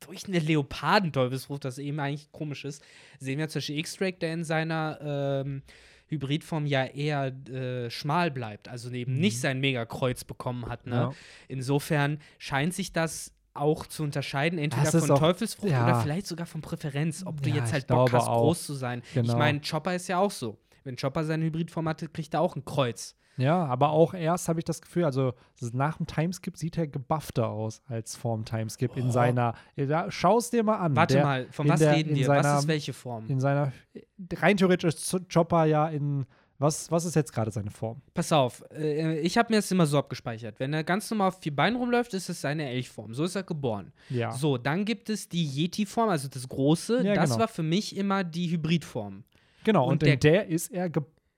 durch 0.06 0.26
eine 0.28 0.38
Leopardenteufelsfrucht, 0.38 1.64
das 1.64 1.78
eben 1.78 1.98
eigentlich 2.00 2.30
komisch 2.32 2.64
ist, 2.64 2.82
sehen 3.18 3.38
wir 3.38 3.48
zum 3.48 3.58
Beispiel 3.60 3.78
X-Drake, 3.78 4.18
der 4.18 4.34
in 4.34 4.44
seiner 4.44 4.98
ähm, 5.44 5.62
Hybridform 6.08 6.66
ja 6.66 6.84
eher 6.84 7.26
äh, 7.48 7.90
schmal 7.90 8.30
bleibt, 8.30 8.68
also 8.68 8.90
eben 8.90 9.14
nicht 9.14 9.40
sein 9.40 9.60
Mega-Kreuz 9.60 10.24
bekommen 10.24 10.66
hat. 10.68 10.86
Ne? 10.86 10.94
Mhm. 10.94 11.00
Ja. 11.00 11.12
Insofern 11.48 12.18
scheint 12.38 12.74
sich 12.74 12.92
das 12.92 13.32
auch 13.54 13.86
zu 13.86 14.02
unterscheiden, 14.02 14.58
entweder 14.58 14.90
von 14.90 15.10
auch- 15.10 15.18
Teufelsfrucht 15.18 15.70
ja. 15.72 15.84
oder 15.84 16.00
vielleicht 16.00 16.26
sogar 16.26 16.46
von 16.46 16.60
Präferenz, 16.62 17.22
ob 17.26 17.42
du 17.42 17.48
Ja, 17.50 17.56
jetzt 17.56 17.68
ich 17.68 17.72
halt 17.74 17.86
Bock 17.86 18.12
hast, 18.12 18.26
auch. 18.26 18.40
groß 18.42 18.64
zu 18.66 18.74
sein. 18.74 19.02
Ich 19.08 19.14
Genau. 19.14 19.36
meine, 19.36 19.60
Chopper 19.60 19.94
ist 19.94 20.08
ja 20.08 20.18
auch 20.18 20.30
so. 20.30 20.58
Wenn 20.84 20.96
Chopper 20.96 21.24
seine 21.24 21.44
Hybridform 21.44 21.88
hatte, 21.88 22.08
kriegt 22.08 22.34
er 22.34 22.40
auch 22.40 22.56
ein 22.56 22.64
Kreuz. 22.64 23.14
Ja, 23.38 23.64
aber 23.64 23.90
auch 23.90 24.12
erst 24.14 24.48
habe 24.48 24.60
ich 24.60 24.64
das 24.64 24.80
Gefühl, 24.82 25.04
also 25.04 25.32
nach 25.72 25.96
dem 25.96 26.06
Timeskip 26.06 26.56
sieht 26.56 26.76
er 26.76 26.86
gebuffter 26.86 27.48
aus 27.48 27.80
als 27.88 28.14
vorm 28.16 28.44
Timeskip 28.44 28.96
in 28.96 29.08
Oh. 29.08 29.10
seiner. 29.10 29.54
Ja, 29.76 30.10
Schau 30.10 30.38
es 30.38 30.50
dir 30.50 30.62
mal 30.62 30.76
an. 30.76 30.94
Warte 30.94 31.14
der, 31.14 31.24
mal, 31.24 31.46
von 31.50 31.66
in 31.66 31.72
was 31.72 31.80
der- 31.80 31.94
reden 31.96 32.10
in 32.10 32.16
wir? 32.16 32.26
Seiner, 32.26 32.44
was 32.44 32.60
ist 32.60 32.68
welche 32.68 32.92
Form? 32.92 33.26
In 33.28 33.40
seiner. 33.40 33.72
Rein 34.34 34.56
theoretisch 34.56 34.94
ist 34.94 35.16
Chopper 35.32 35.64
ja 35.64 35.88
in. 35.88 36.26
Was, 36.58 36.92
was 36.92 37.04
ist 37.06 37.16
jetzt 37.16 37.32
gerade 37.32 37.50
seine 37.50 37.72
Form? 37.72 38.02
Pass 38.14 38.30
auf, 38.30 38.62
äh, 38.72 39.18
ich 39.18 39.36
habe 39.36 39.52
mir 39.52 39.56
das 39.58 39.68
immer 39.72 39.84
so 39.84 39.98
abgespeichert. 39.98 40.60
Wenn 40.60 40.72
er 40.72 40.84
ganz 40.84 41.10
normal 41.10 41.28
auf 41.28 41.40
vier 41.40 41.56
Beinen 41.56 41.76
rumläuft, 41.76 42.14
ist 42.14 42.28
es 42.28 42.40
seine 42.40 42.68
Elchform. 42.68 43.14
So 43.14 43.24
ist 43.24 43.34
er 43.34 43.42
geboren. 43.42 43.92
Ja. 44.10 44.30
So, 44.30 44.58
dann 44.58 44.84
gibt 44.84 45.10
es 45.10 45.28
die 45.28 45.44
Yeti-Form, 45.44 46.08
also 46.08 46.28
das 46.28 46.46
große. 46.48 47.02
Ja, 47.02 47.14
das 47.14 47.30
genau. 47.30 47.40
war 47.40 47.48
für 47.48 47.64
mich 47.64 47.96
immer 47.96 48.22
die 48.22 48.48
Hybridform. 48.48 49.24
genau, 49.64 49.86
und 49.86 50.04
und, 50.04 50.08
in 50.08 50.20
der 50.20 50.46
ist 50.46 50.68
er 50.72 50.88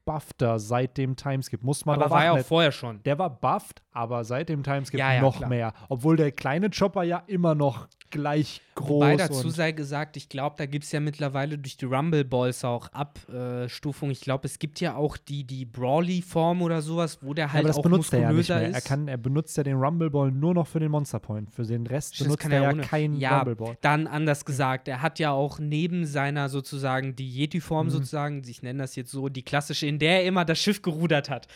gebuffter 0.04 0.58
seit 0.58 0.96
dem 0.98 1.16
Timeskip. 1.16 1.62
Muss 1.62 1.84
man 1.86 2.00
Aber 2.00 2.10
war 2.10 2.24
ja 2.24 2.32
auch 2.32 2.38
vorher 2.40 2.72
schon. 2.72 3.02
Der 3.04 3.18
war 3.18 3.30
bufft, 3.30 3.82
aber 3.92 4.24
seit 4.24 4.48
dem 4.48 4.62
Timeskip 4.62 5.00
Ja, 5.00 5.14
ja, 5.14 5.20
noch 5.20 5.38
klar. 5.38 5.48
mehr. 5.48 5.72
Obwohl 5.88 6.16
der 6.16 6.32
kleine 6.32 6.70
Chopper 6.70 7.02
ja 7.02 7.22
immer 7.26 7.54
noch 7.54 7.88
gleich 8.10 8.60
groß 8.76 8.88
Wobei 8.90 9.16
dazu 9.16 9.48
sei 9.50 9.72
gesagt, 9.72 10.16
ich 10.16 10.28
glaube, 10.28 10.56
da 10.58 10.66
gibt 10.66 10.84
es 10.84 10.92
ja 10.92 11.00
mittlerweile 11.00 11.58
durch 11.58 11.76
die 11.76 11.84
Rumble 11.84 12.24
Balls 12.24 12.64
auch 12.64 12.88
Abstufungen. 12.92 14.12
Ich 14.12 14.20
glaube, 14.20 14.46
es 14.46 14.58
gibt 14.58 14.80
ja 14.80 14.96
auch 14.96 15.16
die, 15.16 15.44
die 15.44 15.64
Brawly-Form 15.64 16.62
oder 16.62 16.82
sowas, 16.82 17.18
wo 17.22 17.34
der 17.34 17.46
Ja, 17.46 17.52
halt 17.52 17.60
aber 17.60 17.68
das 17.68 17.76
auch 17.78 17.82
benutzt 17.82 18.12
er 18.12 18.20
ja 18.20 18.28
nicht 18.32 18.36
muskulöser 18.48 18.60
mehr. 18.60 18.68
ist. 18.70 18.74
Er, 18.74 18.80
kann, 18.80 19.08
er 19.08 19.16
benutzt 19.16 19.56
ja 19.56 19.62
den 19.62 19.76
Rumble 19.76 20.10
Ball 20.10 20.30
nur 20.32 20.54
noch 20.54 20.66
für 20.66 20.80
den 20.80 20.90
Monster 20.90 21.20
Point. 21.20 21.50
Für 21.52 21.62
den 21.64 21.86
Rest 21.86 22.14
Das 22.14 22.24
benutzt 22.26 22.40
kann 22.42 22.52
er 22.52 22.62
ja 22.62 22.70
ohne- 22.72 22.82
keinen 22.82 23.16
Ja, 23.20 23.38
Rumble 23.38 23.56
Ball. 23.56 23.78
Dann 23.80 24.06
anders 24.06 24.44
gesagt, 24.44 24.88
er 24.88 25.02
hat 25.02 25.18
ja 25.18 25.30
auch 25.30 25.58
neben 25.58 26.04
seiner 26.06 26.48
sozusagen 26.48 27.14
die 27.16 27.26
Mhm. 27.28 27.34
Yeti-Form 27.36 27.90
sozusagen, 27.90 28.42
ich 28.46 28.62
nenne 28.62 28.80
das 28.82 28.96
jetzt 28.96 29.10
so, 29.12 29.28
die 29.28 29.42
klassische, 29.42 29.86
in 29.86 29.98
der 29.98 30.20
er 30.22 30.24
immer 30.26 30.44
das 30.44 30.58
Schiff 30.58 30.82
gerudert 30.82 31.30
hat, 31.30 31.46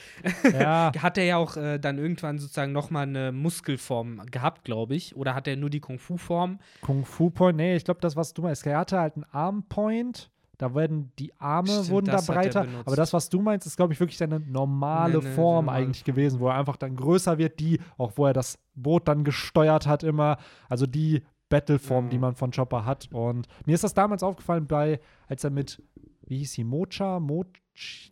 Ja, 0.52 0.92
hat 1.02 1.18
er 1.18 1.24
ja 1.24 1.36
auch 1.36 1.56
äh, 1.56 1.78
dann 1.78 1.98
irgendwann 1.98 2.38
sozusagen 2.38 2.72
nochmal 2.72 3.04
eine 3.04 3.32
Muskelform 3.32 4.22
gehabt, 4.30 4.64
glaube 4.64 4.94
ich. 4.94 5.16
Oder 5.16 5.34
hat 5.34 5.48
er 5.48 5.56
nur 5.56 5.70
die 5.70 5.80
Kung-Fu-Form? 5.80 6.47
Kung 6.80 7.04
Fu 7.04 7.30
Point, 7.30 7.56
nee, 7.56 7.76
ich 7.76 7.84
glaube, 7.84 8.00
das, 8.00 8.16
was 8.16 8.32
du 8.34 8.42
meinst, 8.42 8.66
er 8.66 8.78
hatte 8.78 8.98
halt 8.98 9.14
einen 9.16 9.24
Arm 9.32 9.64
Point. 9.68 10.30
Da 10.56 10.74
werden 10.74 11.12
die 11.20 11.32
Arme 11.38 11.68
Stimmt, 11.68 11.90
wurden 11.90 12.06
da 12.06 12.14
er 12.16 12.22
breiter. 12.22 12.66
Aber 12.84 12.96
das, 12.96 13.12
was 13.12 13.28
du 13.28 13.40
meinst, 13.40 13.64
ist, 13.66 13.76
glaube 13.76 13.92
ich, 13.92 14.00
wirklich 14.00 14.18
seine 14.18 14.40
normale 14.40 15.18
Nee, 15.18 15.24
nee, 15.24 15.34
Form 15.36 15.66
normale 15.66 15.84
eigentlich 15.86 16.02
gewesen, 16.02 16.40
wo 16.40 16.48
er 16.48 16.54
einfach 16.54 16.76
dann 16.76 16.96
größer 16.96 17.38
wird, 17.38 17.60
die, 17.60 17.78
auch 17.96 18.12
wo 18.16 18.26
er 18.26 18.32
das 18.32 18.58
Boot 18.74 19.06
dann 19.06 19.22
gesteuert 19.22 19.86
hat, 19.86 20.02
immer. 20.02 20.36
Also 20.68 20.86
die 20.86 21.22
Battleform, 21.48 22.06
Ja. 22.06 22.10
die 22.10 22.18
man 22.18 22.34
von 22.34 22.50
Chopper 22.50 22.84
hat. 22.84 23.08
Und 23.12 23.46
mir 23.66 23.74
ist 23.74 23.84
das 23.84 23.94
damals 23.94 24.24
aufgefallen 24.24 24.66
bei, 24.66 24.98
als 25.28 25.44
er 25.44 25.50
mit, 25.50 25.80
wie 26.26 26.38
hieß 26.38 26.52
sie, 26.54 26.64
Mocha, 26.64 27.20
Mochi, 27.20 27.52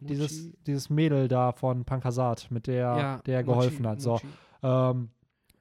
dieses, 0.00 0.52
dieses 0.68 0.88
Mädel 0.88 1.26
da 1.26 1.50
von 1.50 1.84
Pankasat, 1.84 2.46
mit 2.50 2.68
der, 2.68 3.18
der 3.26 3.42
geholfen 3.42 3.82
Mochi, 3.82 3.88
hat. 3.88 4.00
So. 4.00 4.20
Ähm, 4.62 5.08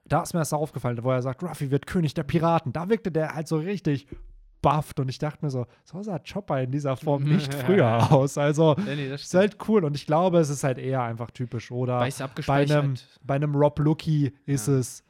da 0.07 0.21
ist 0.21 0.33
mir 0.33 0.39
das 0.39 0.53
aufgefallen, 0.53 1.03
wo 1.03 1.11
er 1.11 1.21
sagt, 1.21 1.41
Ruffy 1.43 1.71
wird 1.71 1.87
König 1.87 2.13
der 2.13 2.23
Piraten. 2.23 2.71
Da 2.73 2.89
wirkte 2.89 3.11
der 3.11 3.33
halt 3.35 3.47
so 3.47 3.57
richtig 3.57 4.07
bufft 4.61 4.99
und 4.99 5.09
ich 5.09 5.19
dachte 5.19 5.45
mir 5.45 5.51
so, 5.51 5.65
so 5.83 6.01
sah 6.01 6.19
Chopper 6.19 6.61
in 6.61 6.71
dieser 6.71 6.95
Form 6.97 7.23
nicht 7.23 7.53
früher 7.53 8.11
aus. 8.11 8.37
Also 8.37 8.75
Ja, 8.85 8.95
nee, 8.95 9.09
das 9.09 9.23
ist 9.23 9.33
halt 9.33 9.57
cool 9.67 9.83
und 9.83 9.95
ich 9.95 10.07
glaube, 10.07 10.39
es 10.39 10.49
ist 10.49 10.63
halt 10.63 10.77
eher 10.79 11.03
einfach 11.03 11.29
typisch. 11.31 11.71
Oder 11.71 12.07
bei 12.47 12.53
einem, 12.63 12.95
bei 13.23 13.35
einem 13.35 13.55
Rob 13.55 13.77
Lucky 13.79 14.33
ist 14.45 14.67
Ja. 14.67 14.75
es, 14.77 15.03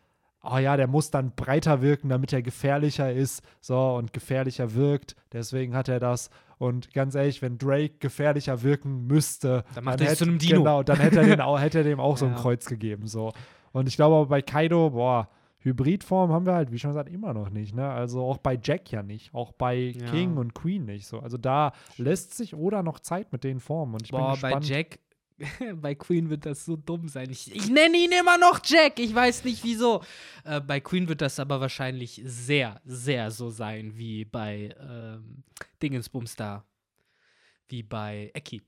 oh 0.43 0.57
ja, 0.57 0.75
der 0.77 0.87
muss 0.87 1.09
dann 1.09 1.31
breiter 1.35 1.81
wirken, 1.81 2.09
damit 2.09 2.33
er 2.33 2.41
gefährlicher 2.41 3.11
ist. 3.13 3.43
So 3.61 3.95
und 3.95 4.11
gefährlicher 4.13 4.73
wirkt. 4.75 5.15
Deswegen 5.31 5.73
hat 5.75 5.87
er 5.87 5.99
das. 5.99 6.29
Und 6.57 6.93
ganz 6.93 7.15
ehrlich, 7.15 7.41
wenn 7.41 7.57
Drake 7.57 7.95
gefährlicher 7.99 8.61
wirken 8.61 9.07
müsste, 9.07 9.63
Dann 9.73 9.83
macht 9.85 9.95
er 9.95 9.99
sich 9.99 10.07
hätte, 10.09 10.17
zu 10.17 10.23
einem 10.25 10.37
Dino. 10.39 10.59
Genau, 10.59 10.83
dann 10.83 10.97
hätte 10.97 11.19
er, 11.19 11.25
den 11.27 11.41
auch, 11.41 11.59
hätte 11.59 11.77
er 11.79 11.83
dem 11.85 11.99
auch 11.99 12.17
so 12.17 12.25
ein 12.25 12.33
Ja. 12.33 12.37
Kreuz 12.39 12.65
gegeben. 12.65 13.07
So. 13.07 13.31
Und 13.75 13.89
ich 13.89 13.97
glaube 13.97 14.29
bei 14.29 14.41
Kaido, 14.41 14.91
boah, 14.91 15.27
Hybridform 15.59 16.31
haben 16.31 16.45
wir 16.45 16.53
halt, 16.53 16.71
wie 16.71 16.79
schon 16.79 16.91
gesagt, 16.91 17.09
immer 17.09 17.33
noch 17.33 17.49
nicht. 17.49 17.75
Ne? 17.75 17.85
Also 17.89 18.23
auch 18.23 18.37
bei 18.37 18.57
Jack 18.61 18.89
ja 18.89 19.03
nicht. 19.03 19.33
Auch 19.33 19.51
bei 19.51 19.75
Ja. 19.75 20.09
King 20.11 20.37
und 20.37 20.53
Queen 20.53 20.85
nicht 20.85 21.05
so. 21.07 21.19
Also 21.19 21.37
da 21.37 21.73
lässt 21.97 22.35
sich 22.35 22.55
oder 22.55 22.83
noch 22.83 23.01
Zeit 23.01 23.33
mit 23.33 23.43
den 23.43 23.59
Formen. 23.59 23.95
Und 23.95 24.03
ich 24.03 24.11
Boah, 24.11 24.31
bin 24.31 24.41
bei 24.43 24.59
gespannt. 24.59 24.69
Jack, 24.69 24.99
bei 25.81 25.93
Queen 25.93 26.29
wird 26.29 26.45
das 26.45 26.63
so 26.63 26.77
dumm 26.77 27.09
sein. 27.09 27.29
Ich, 27.29 27.53
ich 27.53 27.69
nenne 27.69 27.97
ihn 27.97 28.13
immer 28.17 28.37
noch 28.37 28.61
Jack, 28.63 28.97
ich 28.97 29.13
weiß 29.13 29.43
nicht 29.43 29.61
wieso. 29.65 30.03
Äh, 30.45 30.61
bei 30.61 30.79
Queen 30.79 31.09
wird 31.09 31.19
das 31.19 31.37
aber 31.37 31.59
wahrscheinlich 31.59 32.21
sehr, 32.23 32.79
sehr 32.85 33.29
so 33.29 33.49
sein 33.49 33.97
wie 33.97 34.23
bei 34.23 34.73
ähm, 34.79 35.43
Dingensbums 35.83 36.37
da. 36.37 36.63
Wie 37.67 37.83
bei 37.83 38.31
Eki. 38.33 38.61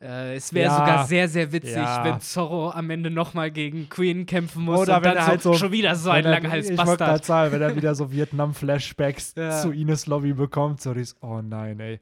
Äh, 0.00 0.34
es 0.36 0.52
wäre 0.52 0.66
Ja. 0.72 0.76
sogar 0.78 1.06
sehr, 1.06 1.28
sehr 1.28 1.52
witzig, 1.52 1.76
Ja. 1.76 2.04
wenn 2.04 2.20
Zorro 2.20 2.70
am 2.70 2.90
Ende 2.90 3.10
nochmal 3.10 3.50
gegen 3.50 3.88
Queen 3.88 4.26
kämpfen 4.26 4.62
muss 4.64 4.80
Oder 4.80 4.96
und 4.98 5.04
wenn 5.04 5.14
dann 5.14 5.16
er 5.18 5.22
so, 5.24 5.28
halt 5.30 5.42
so- 5.42 5.54
schon 5.54 5.72
wieder 5.72 5.94
so 5.94 6.10
ein 6.10 6.24
Langhals 6.24 6.68
Ich 6.68 6.76
Bastard. 6.76 7.24
sagen, 7.24 7.52
wenn 7.52 7.62
er 7.62 7.74
wieder 7.76 7.94
so 7.94 8.10
Vietnam-Flashbacks 8.12 9.34
Ja. 9.36 9.50
zu 9.62 9.70
Ines 9.72 10.06
Lobby 10.06 10.32
bekommt, 10.34 10.80
so 10.80 10.92
dieses, 10.94 11.16
oh 11.22 11.40
nein, 11.42 11.80
ey. 11.80 12.00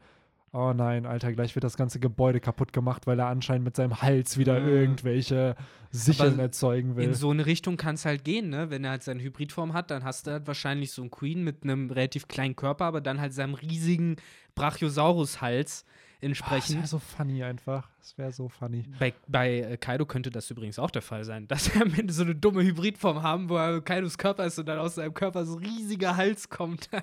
oh 0.55 0.73
nein, 0.75 1.07
Alter, 1.07 1.33
gleich 1.33 1.55
wird 1.55 1.65
das 1.65 1.77
ganze 1.79 1.99
Gebäude 1.99 2.39
kaputt 2.39 2.75
gemacht, 2.75 3.07
weil 3.07 3.19
er 3.19 3.29
anscheinend 3.29 3.65
mit 3.65 3.75
seinem 3.77 4.03
Hals 4.03 4.37
wieder 4.37 4.61
Mhm. 4.61 4.69
irgendwelche 4.69 5.55
Sicheln 5.91 6.35
Aber 6.35 6.43
erzeugen 6.43 6.95
will. 6.97 7.05
In 7.05 7.15
so 7.15 7.31
eine 7.31 7.47
Richtung 7.47 7.77
kann 7.79 7.95
es 7.95 8.05
halt 8.05 8.23
gehen, 8.25 8.51
ne? 8.51 8.69
Wenn 8.71 8.85
er 8.85 8.91
halt 8.91 9.03
seine 9.03 9.23
Hybridform 9.23 9.73
hat, 9.75 9.91
dann 9.91 10.05
hast 10.05 10.27
du 10.27 10.33
halt 10.33 10.47
wahrscheinlich 10.47 10.91
so 10.93 11.01
einen 11.03 11.11
Queen 11.11 11.43
mit 11.45 11.63
einem 11.65 11.91
relativ 11.91 12.29
kleinen 12.29 12.55
Körper, 12.57 12.85
aber 12.87 13.01
dann 13.01 13.19
halt 13.21 13.33
seinem 13.33 13.55
riesigen 13.55 14.17
Brachiosaurus-Hals 14.55 15.85
Ah, 16.23 16.29
das 16.29 16.29
entsprechend. 16.29 16.77
wäre 16.77 16.87
so 16.87 16.99
funny 17.01 17.43
einfach. 17.43 17.89
Das 17.99 18.17
wäre 18.17 18.33
so 18.33 18.49
funny. 18.49 18.85
Bei, 18.99 19.13
bei 19.27 19.61
äh, 19.61 19.77
Kaido 19.77 20.07
könnte 20.07 20.31
das 20.31 20.51
übrigens 20.51 20.79
auch 20.79 20.91
der 20.91 21.03
Fall 21.03 21.25
sein, 21.25 21.49
dass 21.49 21.75
wir 21.75 21.83
am 21.83 21.93
Ende 21.95 22.13
so 22.13 22.23
eine 22.23 22.35
dumme 22.35 22.63
Hybridform 22.63 23.23
haben, 23.23 23.49
wo 23.49 23.57
er 23.57 23.81
Kaidos 23.81 24.19
Körper 24.19 24.47
ist 24.47 24.59
und 24.59 24.67
dann 24.67 24.79
aus 24.79 24.95
seinem 24.95 25.15
Körper 25.15 25.45
so 25.45 25.57
ein 25.57 25.65
riesiger 25.65 26.17
Hals 26.17 26.49
kommt. 26.49 26.89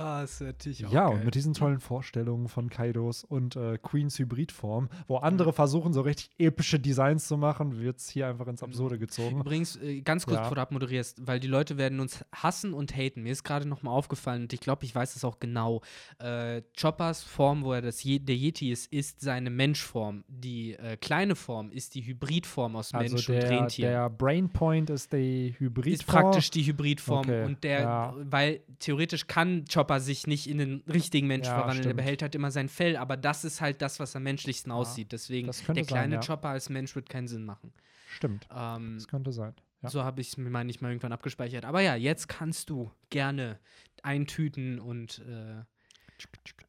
Ah, 0.00 0.24
wäre 0.38 0.50
natürlich 0.52 0.86
auch 0.86 0.92
Ja, 0.92 1.08
geil. 1.08 1.18
und 1.18 1.24
mit 1.26 1.34
diesen 1.34 1.52
tollen 1.52 1.78
Vorstellungen 1.78 2.48
von 2.48 2.70
Kaidos 2.70 3.22
und 3.22 3.54
äh, 3.56 3.76
Queens 3.76 4.18
Hybridform, 4.18 4.88
wo 5.06 5.18
andere 5.18 5.52
versuchen, 5.52 5.92
so 5.92 6.00
richtig 6.00 6.30
epische 6.38 6.80
Designs 6.80 7.28
zu 7.28 7.36
machen, 7.36 7.78
wird 7.80 7.98
es 7.98 8.08
hier 8.08 8.26
einfach 8.28 8.46
ins 8.46 8.62
Absurde 8.62 8.98
gezogen. 8.98 9.40
Übrigens, 9.40 9.76
äh, 9.76 10.00
ganz 10.00 10.24
kurz, 10.24 10.36
Ja. 10.36 10.42
bevor 10.42 10.54
du 10.54 10.62
abmoderierst, 10.62 11.26
weil 11.26 11.38
die 11.38 11.48
Leute 11.48 11.76
werden 11.76 12.00
uns 12.00 12.24
hassen 12.34 12.72
und 12.72 12.96
haten. 12.96 13.22
Mir 13.22 13.32
ist 13.32 13.44
gerade 13.44 13.66
noch 13.68 13.82
mal 13.82 13.90
aufgefallen 13.90 14.42
und 14.42 14.52
ich 14.54 14.60
glaube, 14.60 14.86
ich 14.86 14.94
weiß 14.94 15.16
es 15.16 15.24
auch 15.24 15.38
genau. 15.38 15.82
Äh, 16.18 16.62
Choppers 16.80 17.22
Form, 17.22 17.62
wo 17.62 17.74
er 17.74 17.82
das 17.82 18.02
Je 18.02 18.18
der 18.18 18.36
Yeti 18.36 18.72
ist, 18.72 18.90
ist 18.92 19.20
seine 19.20 19.50
Menschform. 19.50 20.24
Die 20.28 20.72
äh, 20.76 20.96
kleine 20.96 21.36
Form 21.36 21.70
ist 21.70 21.94
die 21.94 22.06
Hybridform 22.06 22.74
aus 22.76 22.94
Also 22.94 23.16
Mensch 23.16 23.28
und 23.28 23.34
der, 23.34 23.50
Rentier. 23.50 23.88
der 23.90 24.08
Brainpoint 24.10 24.88
ist 24.88 25.12
die 25.12 25.54
Hybridform. 25.58 25.92
ist 25.92 26.06
praktisch 26.06 26.50
die 26.50 26.62
Hybridform 26.64 27.18
Okay, 27.26 27.44
und 27.44 27.62
der, 27.64 27.80
ja. 27.80 28.14
weil 28.24 28.60
theoretisch 28.78 29.26
kann 29.26 29.64
Chopper 29.70 29.89
sich 29.98 30.26
nicht 30.28 30.48
in 30.48 30.58
den 30.58 30.84
richtigen 30.86 31.26
Mensch 31.26 31.46
Ja, 31.48 31.54
verwandeln, 31.54 31.78
der 31.78 31.90
stimmt. 31.90 31.96
behält 31.96 32.22
halt 32.22 32.34
immer 32.36 32.52
sein 32.52 32.68
Fell, 32.68 32.96
aber 32.96 33.16
das 33.16 33.44
ist 33.44 33.60
halt 33.60 33.82
das, 33.82 33.98
was 33.98 34.14
am 34.14 34.22
menschlichsten 34.22 34.70
aussieht. 34.70 35.10
Deswegen, 35.10 35.50
der 35.50 35.84
kleine 35.84 35.86
sein, 35.86 36.12
ja. 36.12 36.20
Chopper 36.20 36.50
als 36.50 36.68
Mensch 36.68 36.94
wird 36.94 37.08
keinen 37.08 37.26
Sinn 37.26 37.44
machen. 37.44 37.72
Stimmt, 38.14 38.46
Ähm, 38.54 38.94
das 38.98 39.08
könnte 39.08 39.32
sein. 39.32 39.54
Ja. 39.82 39.88
so 39.88 40.04
habe 40.04 40.20
ich 40.20 40.28
es 40.28 40.36
mir, 40.36 40.50
meine 40.50 40.70
ich, 40.70 40.80
mal 40.82 40.88
irgendwann 40.90 41.12
abgespeichert. 41.12 41.64
Aber 41.64 41.80
ja, 41.80 41.94
jetzt 41.96 42.28
kannst 42.28 42.68
du 42.68 42.90
gerne 43.08 43.58
eintüten 44.02 44.78
und 44.78 45.20
äh, 45.26 45.62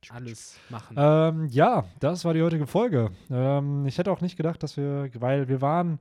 alles 0.10 0.57
machen. 0.69 0.95
Ähm, 0.98 1.45
ja, 1.48 1.84
das 1.99 2.23
war 2.26 2.34
die 2.34 2.41
heutige 2.41 2.68
Folge. 2.68 3.11
Ähm, 3.30 3.85
ich 3.85 3.98
hätte 3.98 4.11
auch 4.11 4.22
nicht 4.22 4.38
gedacht, 4.38 4.64
dass 4.64 4.77
wir, 4.77 5.10
weil 5.15 5.48
wir 5.49 5.61
waren, 5.61 5.99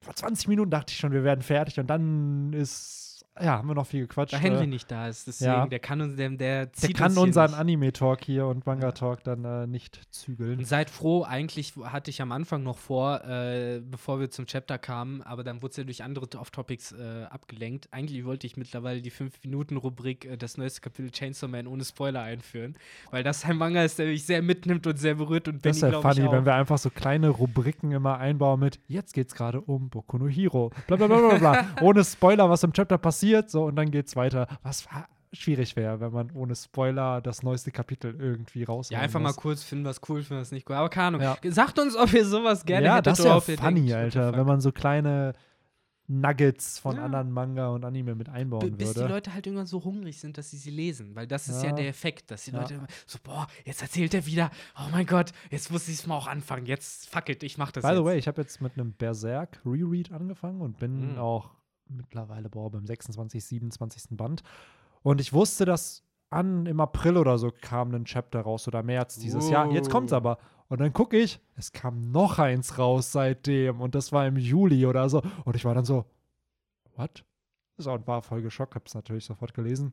vor 0.00 0.14
20 0.14 0.48
Minuten 0.48 0.70
dachte 0.70 0.90
ich 0.92 0.98
schon, 0.98 1.12
wir 1.12 1.24
werden 1.24 1.42
fertig 1.42 1.78
und 1.80 1.86
dann 1.86 2.52
ist, 2.52 3.03
ja, 3.40 3.58
haben 3.58 3.66
wir 3.66 3.74
noch 3.74 3.86
viel 3.86 4.02
gequatscht. 4.02 4.32
da 4.32 4.38
Henry 4.38 4.62
Äh, 4.62 4.66
nicht 4.68 4.88
da 4.90 5.08
ist, 5.08 5.26
deswegen, 5.26 5.50
ja. 5.50 5.66
der 5.66 5.80
kann 5.80 6.00
uns, 6.00 6.14
der, 6.14 6.30
der 6.30 6.66
der 6.66 6.72
zieht 6.72 6.96
kann 6.96 7.10
uns 7.10 7.18
unseren. 7.18 7.54
Anime-Talk 7.54 8.24
hier 8.24 8.46
und 8.46 8.64
Manga-Talk 8.64 9.24
dann 9.24 9.44
äh, 9.44 9.66
nicht 9.66 10.00
zügeln. 10.10 10.58
Und 10.58 10.66
seid 10.66 10.88
froh, 10.88 11.24
eigentlich 11.24 11.74
hatte 11.82 12.10
ich 12.10 12.22
am 12.22 12.30
Anfang 12.30 12.62
noch 12.62 12.78
vor, 12.78 13.24
äh, 13.24 13.80
bevor 13.80 14.20
wir 14.20 14.30
zum 14.30 14.46
Chapter 14.46 14.78
kamen, 14.78 15.20
aber 15.22 15.42
dann 15.42 15.62
wurde 15.62 15.70
es 15.72 15.76
ja 15.78 15.84
durch 15.84 16.04
andere 16.04 16.28
Off-Topics 16.38 16.92
äh, 16.92 17.24
abgelenkt. 17.28 17.88
Eigentlich 17.90 18.24
wollte 18.24 18.46
ich 18.46 18.56
mittlerweile 18.56 19.02
die 19.02 19.10
5-Minuten-Rubrik, 19.10 20.26
äh, 20.26 20.36
das 20.36 20.56
neueste 20.56 20.80
Kapitel 20.80 21.10
Chainsaw 21.10 21.50
Man 21.50 21.66
ohne 21.66 21.84
Spoiler 21.84 22.22
einführen, 22.22 22.76
weil 23.10 23.24
das 23.24 23.44
ein 23.44 23.56
Manga 23.56 23.82
ist, 23.82 23.98
der 23.98 24.06
mich 24.06 24.24
sehr 24.24 24.42
mitnimmt 24.42 24.86
und 24.86 24.96
sehr 24.96 25.16
berührt 25.16 25.48
und 25.48 25.56
Das 25.66 25.80
Benny, 25.80 25.92
ist 25.92 26.04
ja 26.04 26.12
funny, 26.12 26.30
wenn 26.30 26.44
wir 26.44 26.54
einfach 26.54 26.78
so 26.78 26.88
kleine 26.88 27.30
Rubriken 27.30 27.90
immer 27.90 28.18
einbauen 28.18 28.60
mit 28.60 28.78
jetzt 28.86 29.12
geht's 29.12 29.34
gerade 29.34 29.60
um 29.60 29.88
Boku 29.88 30.18
no 30.18 30.28
Hero. 30.28 30.70
Bla 30.86 30.96
bla 30.96 31.08
bla 31.08 31.18
bla 31.18 31.38
bla. 31.38 31.66
ohne 31.80 32.04
Spoiler, 32.04 32.48
was 32.48 32.62
im 32.62 32.72
Chapter 32.72 32.96
passiert, 32.98 33.23
so 33.46 33.64
und 33.64 33.76
dann 33.76 33.90
geht's 33.90 34.16
weiter. 34.16 34.46
Was 34.62 34.86
wa- 34.86 35.06
schwierig 35.32 35.74
wäre, 35.74 36.00
wenn 36.00 36.12
man 36.12 36.30
ohne 36.32 36.54
Spoiler 36.54 37.20
das 37.20 37.42
neueste 37.42 37.72
Kapitel 37.72 38.14
irgendwie 38.18 38.62
raus. 38.62 38.90
Ja, 38.90 39.00
einfach 39.00 39.18
mal 39.20 39.32
kurz 39.32 39.64
finden, 39.64 39.84
was 39.84 40.00
cool, 40.08 40.22
finden 40.22 40.40
was 40.40 40.52
nicht 40.52 40.68
cool. 40.70 40.76
Aber 40.76 40.88
keine 40.88 41.08
Ahnung. 41.18 41.20
Ja. 41.22 41.36
Sagt 41.52 41.78
uns, 41.80 41.96
ob 41.96 42.12
ihr 42.12 42.24
sowas 42.24 42.64
gerne 42.64 42.86
ja, 42.86 42.92
hättet 42.94 43.06
das 43.08 43.18
ist 43.18 43.24
ja 43.24 43.36
ob 43.36 43.48
ihr 43.48 43.58
funny, 43.58 43.80
denkt, 43.86 43.92
Alter, 44.16 44.36
wenn 44.36 44.46
man 44.46 44.60
so 44.60 44.70
kleine 44.70 45.32
Nuggets 46.06 46.78
von 46.78 46.96
Ja. 46.96 47.04
anderen 47.06 47.30
Manga 47.32 47.68
und 47.68 47.82
Anime 47.84 48.14
mit 48.14 48.26
B- 48.26 48.32
einbauen 48.32 48.76
bis 48.76 48.90
die 48.92 48.96
würde. 49.00 49.08
Leute 49.14 49.32
halt 49.32 49.46
irgendwann 49.46 49.66
so 49.66 49.82
hungrig 49.82 50.20
sind, 50.20 50.36
dass 50.36 50.50
sie 50.50 50.58
sie 50.58 50.70
lesen. 50.70 51.16
Weil 51.16 51.26
das 51.26 51.48
ist 51.48 51.62
ja, 51.62 51.70
Ja. 51.70 51.76
der 51.76 51.88
Effekt, 51.88 52.30
dass 52.30 52.44
die 52.44 52.50
Ja. 52.50 52.60
Leute 52.60 52.74
immer 52.74 52.86
so, 53.06 53.18
boah, 53.22 53.46
jetzt 53.64 53.80
erzählt 53.80 54.12
er 54.12 54.26
wieder, 54.26 54.50
oh 54.76 54.88
mein 54.92 55.06
Gott, 55.06 55.32
jetzt 55.50 55.72
muss 55.72 55.88
ich 55.88 55.94
es 55.94 56.06
mal 56.06 56.16
auch 56.16 56.26
anfangen. 56.26 56.66
Jetzt, 56.66 57.08
fuck 57.08 57.28
it, 57.30 57.42
ich 57.42 57.56
mach 57.56 57.72
das 57.72 57.82
By 57.82 57.88
jetzt. 57.88 57.98
the 57.98 58.04
way, 58.04 58.18
ich 58.18 58.28
habe 58.28 58.40
jetzt 58.42 58.60
mit 58.60 58.74
einem 58.78 58.92
Berserk 58.92 59.60
Reread 59.64 60.12
angefangen 60.12 60.60
und 60.60 60.78
bin 60.78 61.12
Mhm. 61.14 61.18
auch 61.18 61.50
mittlerweile 61.88 62.48
boah, 62.48 62.70
beim 62.70 62.86
26., 62.86 63.44
27. 63.44 64.16
Band. 64.16 64.42
Und 65.02 65.20
ich 65.20 65.32
wusste, 65.32 65.64
dass 65.64 66.02
an 66.30 66.66
im 66.66 66.80
April 66.80 67.16
oder 67.16 67.38
so 67.38 67.50
kam 67.50 67.94
ein 67.94 68.04
Chapter 68.06 68.40
raus 68.40 68.66
oder 68.66 68.82
März 68.82 69.18
dieses 69.18 69.48
Jahr. 69.50 69.70
Jetzt 69.70 69.90
kommt's 69.90 70.12
Oh. 70.12 70.16
aber. 70.16 70.38
Und 70.68 70.80
dann 70.80 70.92
gucke 70.92 71.16
ich, 71.18 71.40
es 71.56 71.72
kam 71.72 72.10
noch 72.10 72.38
eins 72.38 72.78
raus 72.78 73.12
seitdem 73.12 73.80
und 73.80 73.94
das 73.94 74.12
war 74.12 74.26
im 74.26 74.36
Juli 74.36 74.86
oder 74.86 75.08
so. 75.08 75.22
Und 75.44 75.54
ich 75.56 75.64
war 75.64 75.74
dann 75.74 75.84
so, 75.84 76.06
what? 76.96 77.24
So, 77.76 77.92
und 77.92 78.06
war 78.06 78.22
voll 78.22 78.40
geschockt, 78.42 78.74
hab's 78.74 78.94
natürlich 78.94 79.24
sofort 79.26 79.52
gelesen. 79.54 79.92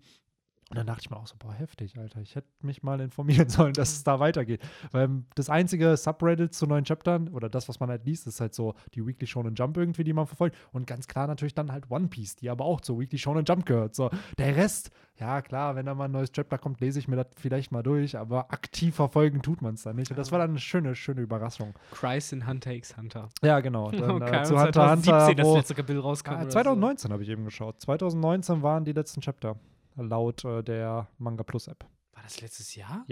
Und 0.72 0.78
dann 0.78 0.88
dachte 0.88 1.02
ich 1.02 1.10
mir 1.10 1.18
auch 1.18 1.28
so, 1.28 1.36
boah, 1.38 1.54
heftig, 1.54 1.98
Alter. 1.98 2.22
Ich 2.22 2.34
hätte 2.34 2.48
mich 2.62 2.82
mal 2.82 3.02
informieren 3.02 3.50
sollen, 3.50 3.74
dass 3.74 3.92
es 3.92 4.06
da 4.06 4.22
weitergeht. 4.22 4.62
Weil 4.92 5.10
das 5.36 5.50
einzige 5.50 5.98
Subreddit 5.98 6.54
zu 6.54 6.66
neuen 6.66 6.86
Chaptern 6.86 7.28
oder 7.28 7.50
das, 7.50 7.68
was 7.68 7.82
man 7.82 7.90
halt 7.90 8.06
liest, 8.06 8.26
ist 8.26 8.40
halt 8.40 8.56
so 8.56 8.76
die 8.94 9.06
Weekly 9.06 9.28
Shonen 9.28 9.54
Jump 9.54 9.76
irgendwie, 9.76 10.06
die 10.06 10.14
man 10.14 10.28
verfolgt. 10.28 10.56
Und 10.72 10.88
ganz 10.88 11.10
klar 11.10 11.28
natürlich 11.28 11.54
dann 11.54 11.74
halt 11.74 11.92
One 11.92 12.08
Piece, 12.08 12.38
die 12.38 12.50
aber 12.50 12.64
auch 12.64 12.80
zur 12.80 12.98
Weekly 13.02 13.20
Shonen 13.20 13.44
Jump 13.44 13.66
gehört. 13.66 13.96
So, 13.96 14.10
der 14.38 14.56
Rest, 14.56 14.92
ja 15.20 15.42
klar, 15.42 15.76
wenn 15.76 15.88
da 15.88 15.94
mal 15.94 16.06
ein 16.06 16.12
neues 16.12 16.32
Chapter 16.32 16.58
kommt, 16.58 16.80
lese 16.80 17.00
ich 17.00 17.10
mir 17.10 17.18
das 17.18 17.28
vielleicht 17.36 17.74
mal 17.74 17.84
durch, 17.84 18.18
aber 18.18 18.54
aktiv 18.54 18.96
verfolgen 18.96 19.42
tut 19.42 19.62
man 19.62 19.74
es 19.74 19.84
dann 19.84 19.98
nicht. 19.98 20.10
Und 20.10 20.18
das 20.18 20.32
war 20.32 20.40
dann 20.40 20.52
eine 20.52 20.60
schöne, 20.60 20.96
schöne 20.96 21.20
Überraschung. 21.20 21.74
Christ 21.92 22.32
in 22.32 22.48
Hunter 22.48 22.72
x 22.72 22.96
Hunter. 22.96 23.28
Ja, 23.44 23.60
genau. 23.60 23.92
Dann, 24.02 24.10
Okay, 24.22 24.38
äh, 24.38 24.44
zu 24.44 24.56
und 24.56 24.62
Hunter 24.62 24.94
x 24.94 25.04
2017 25.04 25.14
Hunter, 25.14 25.36
das 25.36 25.46
wo, 25.46 25.56
letzte 25.58 25.76
Kapitel 25.76 26.00
rauskam. 26.00 26.32
Oder 26.36 26.50
2019 26.50 27.12
habe 27.12 27.24
ich 27.24 27.30
eben 27.30 27.44
geschaut. 27.44 27.82
2019 27.82 28.62
waren 28.62 28.86
die 28.86 28.94
letzten 28.94 29.20
Chapter 29.20 29.58
laut 29.96 30.44
äh, 30.46 30.64
der 30.64 31.08
Manga 31.18 31.44
Plus 31.44 31.68
App. 31.68 31.86
War 32.14 32.24
das 32.24 32.42
letztes 32.42 32.76
Jahr? 32.76 33.06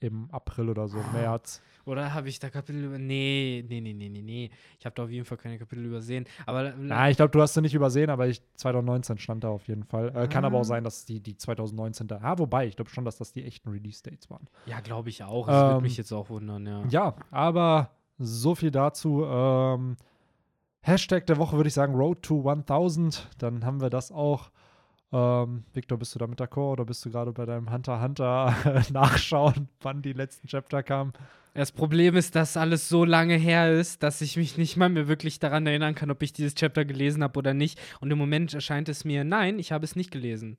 Im 0.00 0.28
April 0.32 0.68
oder 0.68 0.86
so, 0.86 0.98
Ah. 0.98 1.12
März. 1.12 1.62
Oder 1.86 2.12
habe 2.12 2.28
ich 2.28 2.38
da 2.38 2.50
Kapitel 2.50 2.84
über. 2.84 2.98
Nee, 2.98 3.64
nee, 3.68 3.80
nee, 3.80 3.92
nee, 3.94 4.08
nee, 4.08 4.20
nee. 4.22 4.50
Ich 4.78 4.84
habe 4.86 4.94
da 4.94 5.04
auf 5.04 5.10
jeden 5.10 5.24
Fall 5.24 5.38
keine 5.38 5.58
Kapitel 5.58 5.84
übersehen. 5.84 6.26
Aber 6.46 6.74
Na, 6.76 7.08
ich 7.10 7.16
glaube, 7.16 7.30
du 7.30 7.40
hast 7.40 7.54
sie 7.54 7.60
nicht 7.62 7.74
übersehen, 7.74 8.10
aber 8.10 8.26
ich, 8.26 8.42
2019 8.56 9.16
stand 9.18 9.44
da 9.44 9.48
auf 9.48 9.66
jeden 9.68 9.84
Fall. 9.84 10.14
Äh, 10.14 10.28
kann 10.28 10.44
aber 10.44 10.58
Ah. 10.58 10.60
auch 10.60 10.64
sein, 10.64 10.84
dass 10.84 11.04
die, 11.06 11.20
die 11.20 11.36
2019 11.36 12.06
da. 12.08 12.18
Ah, 12.22 12.38
wobei, 12.38 12.66
ich 12.66 12.76
glaube 12.76 12.90
schon, 12.90 13.04
dass 13.06 13.16
das 13.18 13.32
die 13.32 13.44
echten 13.44 13.70
Release-Dates 13.70 14.28
waren. 14.30 14.46
ja, 14.66 14.80
glaube 14.80 15.08
ich 15.08 15.22
auch. 15.24 15.46
Das 15.46 15.56
würde 15.62 15.76
Ähm, 15.76 15.82
mich 15.82 15.96
jetzt 15.96 16.12
auch 16.12 16.28
wundern, 16.28 16.66
ja. 16.66 16.84
Ja, 16.88 17.14
aber 17.30 17.90
so 18.18 18.54
viel 18.54 18.70
dazu. 18.70 19.24
Ähm, 19.24 19.96
Hashtag 20.82 21.26
der 21.26 21.38
Woche 21.38 21.56
würde 21.56 21.68
ich 21.68 21.74
sagen 21.74 21.94
Road 21.94 22.22
to 22.22 22.42
1000. 22.50 23.28
Dann 23.38 23.64
haben 23.64 23.80
wir 23.80 23.88
das 23.90 24.12
auch. 24.12 24.50
Ähm, 25.14 25.62
Victor, 25.72 25.96
bist 25.96 26.12
du 26.16 26.18
damit 26.18 26.40
d'accord 26.40 26.72
oder 26.72 26.84
bist 26.84 27.04
du 27.04 27.10
gerade 27.10 27.32
bei 27.32 27.46
deinem 27.46 27.70
Hunter 27.70 28.02
Hunter 28.02 28.52
nachschauen, 28.92 29.68
wann 29.80 30.02
die 30.02 30.12
letzten 30.12 30.48
Chapter 30.48 30.82
kamen? 30.82 31.12
Das 31.54 31.70
Problem 31.70 32.16
ist, 32.16 32.34
dass 32.34 32.56
alles 32.56 32.88
so 32.88 33.04
lange 33.04 33.36
her 33.36 33.72
ist, 33.72 34.02
dass 34.02 34.20
ich 34.20 34.36
mich 34.36 34.58
nicht 34.58 34.76
mal 34.76 34.88
mehr 34.88 35.06
wirklich 35.06 35.38
daran 35.38 35.68
erinnern 35.68 35.94
kann, 35.94 36.10
ob 36.10 36.20
ich 36.20 36.32
dieses 36.32 36.56
Chapter 36.56 36.84
gelesen 36.84 37.22
habe 37.22 37.38
oder 37.38 37.54
nicht. 37.54 37.80
Und 38.00 38.10
im 38.10 38.18
Moment 38.18 38.52
erscheint 38.54 38.88
es 38.88 39.04
mir, 39.04 39.22
nein, 39.22 39.60
ich 39.60 39.70
habe 39.70 39.84
es 39.84 39.94
nicht 39.94 40.10
gelesen. 40.10 40.56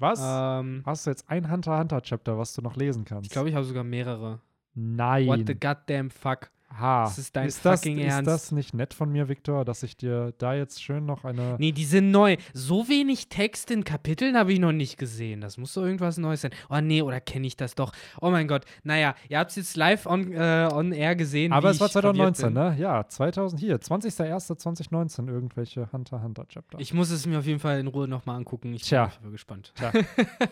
Was? 0.00 0.18
Ähm, 0.20 0.82
Hast 0.84 1.06
du 1.06 1.10
jetzt 1.10 1.30
ein 1.30 1.48
Hunter 1.48 1.78
Hunter 1.78 2.02
Chapter, 2.02 2.38
was 2.38 2.54
du 2.54 2.62
noch 2.62 2.74
lesen 2.74 3.04
kannst? 3.04 3.26
ich 3.26 3.30
glaube, 3.30 3.50
ich 3.50 3.54
habe 3.54 3.64
sogar 3.64 3.84
mehrere. 3.84 4.40
Nein. 4.74 5.28
What 5.28 5.46
the 5.46 5.54
goddamn 5.54 6.10
fuck? 6.10 6.50
Ha. 6.78 7.04
Das 7.04 7.18
ist 7.18 7.34
dein 7.36 7.48
ist 7.48 7.64
das, 7.64 7.80
fucking 7.80 7.98
Ist 7.98 8.06
Ernst. 8.12 8.28
das 8.28 8.52
nicht 8.52 8.74
nett 8.74 8.94
von 8.94 9.10
mir, 9.10 9.28
Victor, 9.28 9.64
dass 9.64 9.82
ich 9.82 9.96
dir 9.96 10.32
da 10.38 10.54
jetzt 10.54 10.82
schön 10.82 11.04
noch 11.06 11.24
eine. 11.24 11.56
Nee, 11.58 11.72
die 11.72 11.84
sind 11.84 12.10
neu. 12.10 12.36
So 12.54 12.88
wenig 12.88 13.28
Text 13.28 13.70
in 13.70 13.84
Kapiteln 13.84 14.36
habe 14.36 14.52
ich 14.52 14.58
noch 14.58 14.72
nicht 14.72 14.96
gesehen. 14.98 15.40
Das 15.40 15.58
muss 15.58 15.74
doch 15.74 15.82
irgendwas 15.82 16.16
Neues 16.18 16.40
sein. 16.42 16.52
Oh 16.70 16.80
nee, 16.80 17.02
oder 17.02 17.20
kenne 17.20 17.46
ich 17.46 17.56
das 17.56 17.74
doch? 17.74 17.92
Oh 18.20 18.30
mein 18.30 18.48
Gott. 18.48 18.64
Naja, 18.84 19.14
ihr 19.28 19.38
habt 19.38 19.50
es 19.50 19.56
jetzt 19.56 19.76
live 19.76 20.06
on, 20.06 20.32
äh, 20.32 20.68
on 20.72 20.92
air 20.92 21.14
gesehen. 21.16 21.52
Aber 21.52 21.70
es 21.70 21.80
war 21.80 21.86
ich 21.88 21.92
verwirrt 21.92 22.16
2019, 22.16 22.54
bin. 22.54 22.62
ne? 22.62 22.76
Ja, 22.78 23.06
2000, 23.06 23.60
hier, 23.60 23.78
20.01.2019 23.80 25.28
irgendwelche 25.28 25.90
Hunter 25.92 26.22
Hunter 26.22 26.46
Chapter. 26.48 26.78
Ich 26.80 26.92
muss 26.94 27.10
es 27.10 27.26
mir 27.26 27.38
auf 27.38 27.46
jeden 27.46 27.60
Fall 27.60 27.78
in 27.80 27.86
Ruhe 27.86 28.08
nochmal 28.08 28.36
angucken. 28.36 28.72
Ich 28.74 28.82
Tja. 28.82 29.10
bin 29.22 29.32
gespannt. 29.32 29.72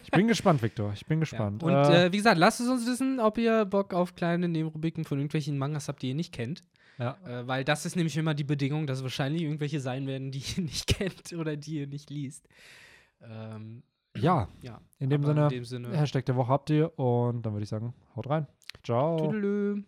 Ich 0.03 0.11
bin 0.11 0.29
gespannt, 0.29 0.63
Victor. 0.63 0.93
Ich 0.95 1.07
bin 1.07 1.19
Ja. 1.21 1.21
gespannt. 1.21 1.63
Und 1.63 1.73
äh, 1.73 2.07
äh, 2.07 2.13
wie 2.13 2.17
gesagt, 2.17 2.39
lasst 2.39 2.61
es 2.61 2.69
uns 2.69 2.87
wissen, 2.87 3.21
ob 3.21 3.37
ihr 3.39 3.65
Bock 3.65 3.93
auf 3.95 4.15
kleine 4.15 4.49
Nebenrubriken 4.49 5.05
von 5.05 5.19
irgendwelchen 5.19 5.59
Mangas 5.59 5.89
habt, 5.89 6.03
die 6.03 6.10
ihr 6.11 6.15
nicht 6.15 6.33
kennt. 6.33 6.63
ja. 6.99 7.17
Äh, 7.27 7.47
weil 7.47 7.65
das 7.65 7.87
ist 7.87 7.97
nämlich 7.97 8.17
immer 8.17 8.35
die 8.35 8.45
Bedingung, 8.45 8.87
dass 8.87 8.99
es 8.99 9.03
wahrscheinlich 9.03 9.43
irgendwelche 9.43 9.81
sein 9.81 10.07
werden, 10.07 10.31
die 10.31 10.43
ihr 10.57 10.63
nicht 10.65 10.87
kennt 10.87 11.33
oder 11.33 11.57
die 11.57 11.79
ihr 11.81 11.87
nicht 11.87 12.11
liest. 12.11 12.49
Ähm, 13.23 13.83
ja, 14.17 14.49
ja. 14.63 14.81
in 14.99 15.11
dem 15.11 15.25
Sinne, 15.25 15.45
In 15.45 15.49
dem 15.51 15.65
Sinne. 15.65 15.97
Hashtag 15.97 16.27
der 16.27 16.37
Woche 16.37 16.49
habt 16.49 16.71
ihr 16.71 16.99
und 16.99 17.43
dann 17.43 17.53
würde 17.53 17.63
ich 17.63 17.69
sagen, 17.69 17.95
haut 18.17 18.29
rein. 18.29 18.47
Ciao. 18.83 19.17
Tüdelö. 19.31 19.83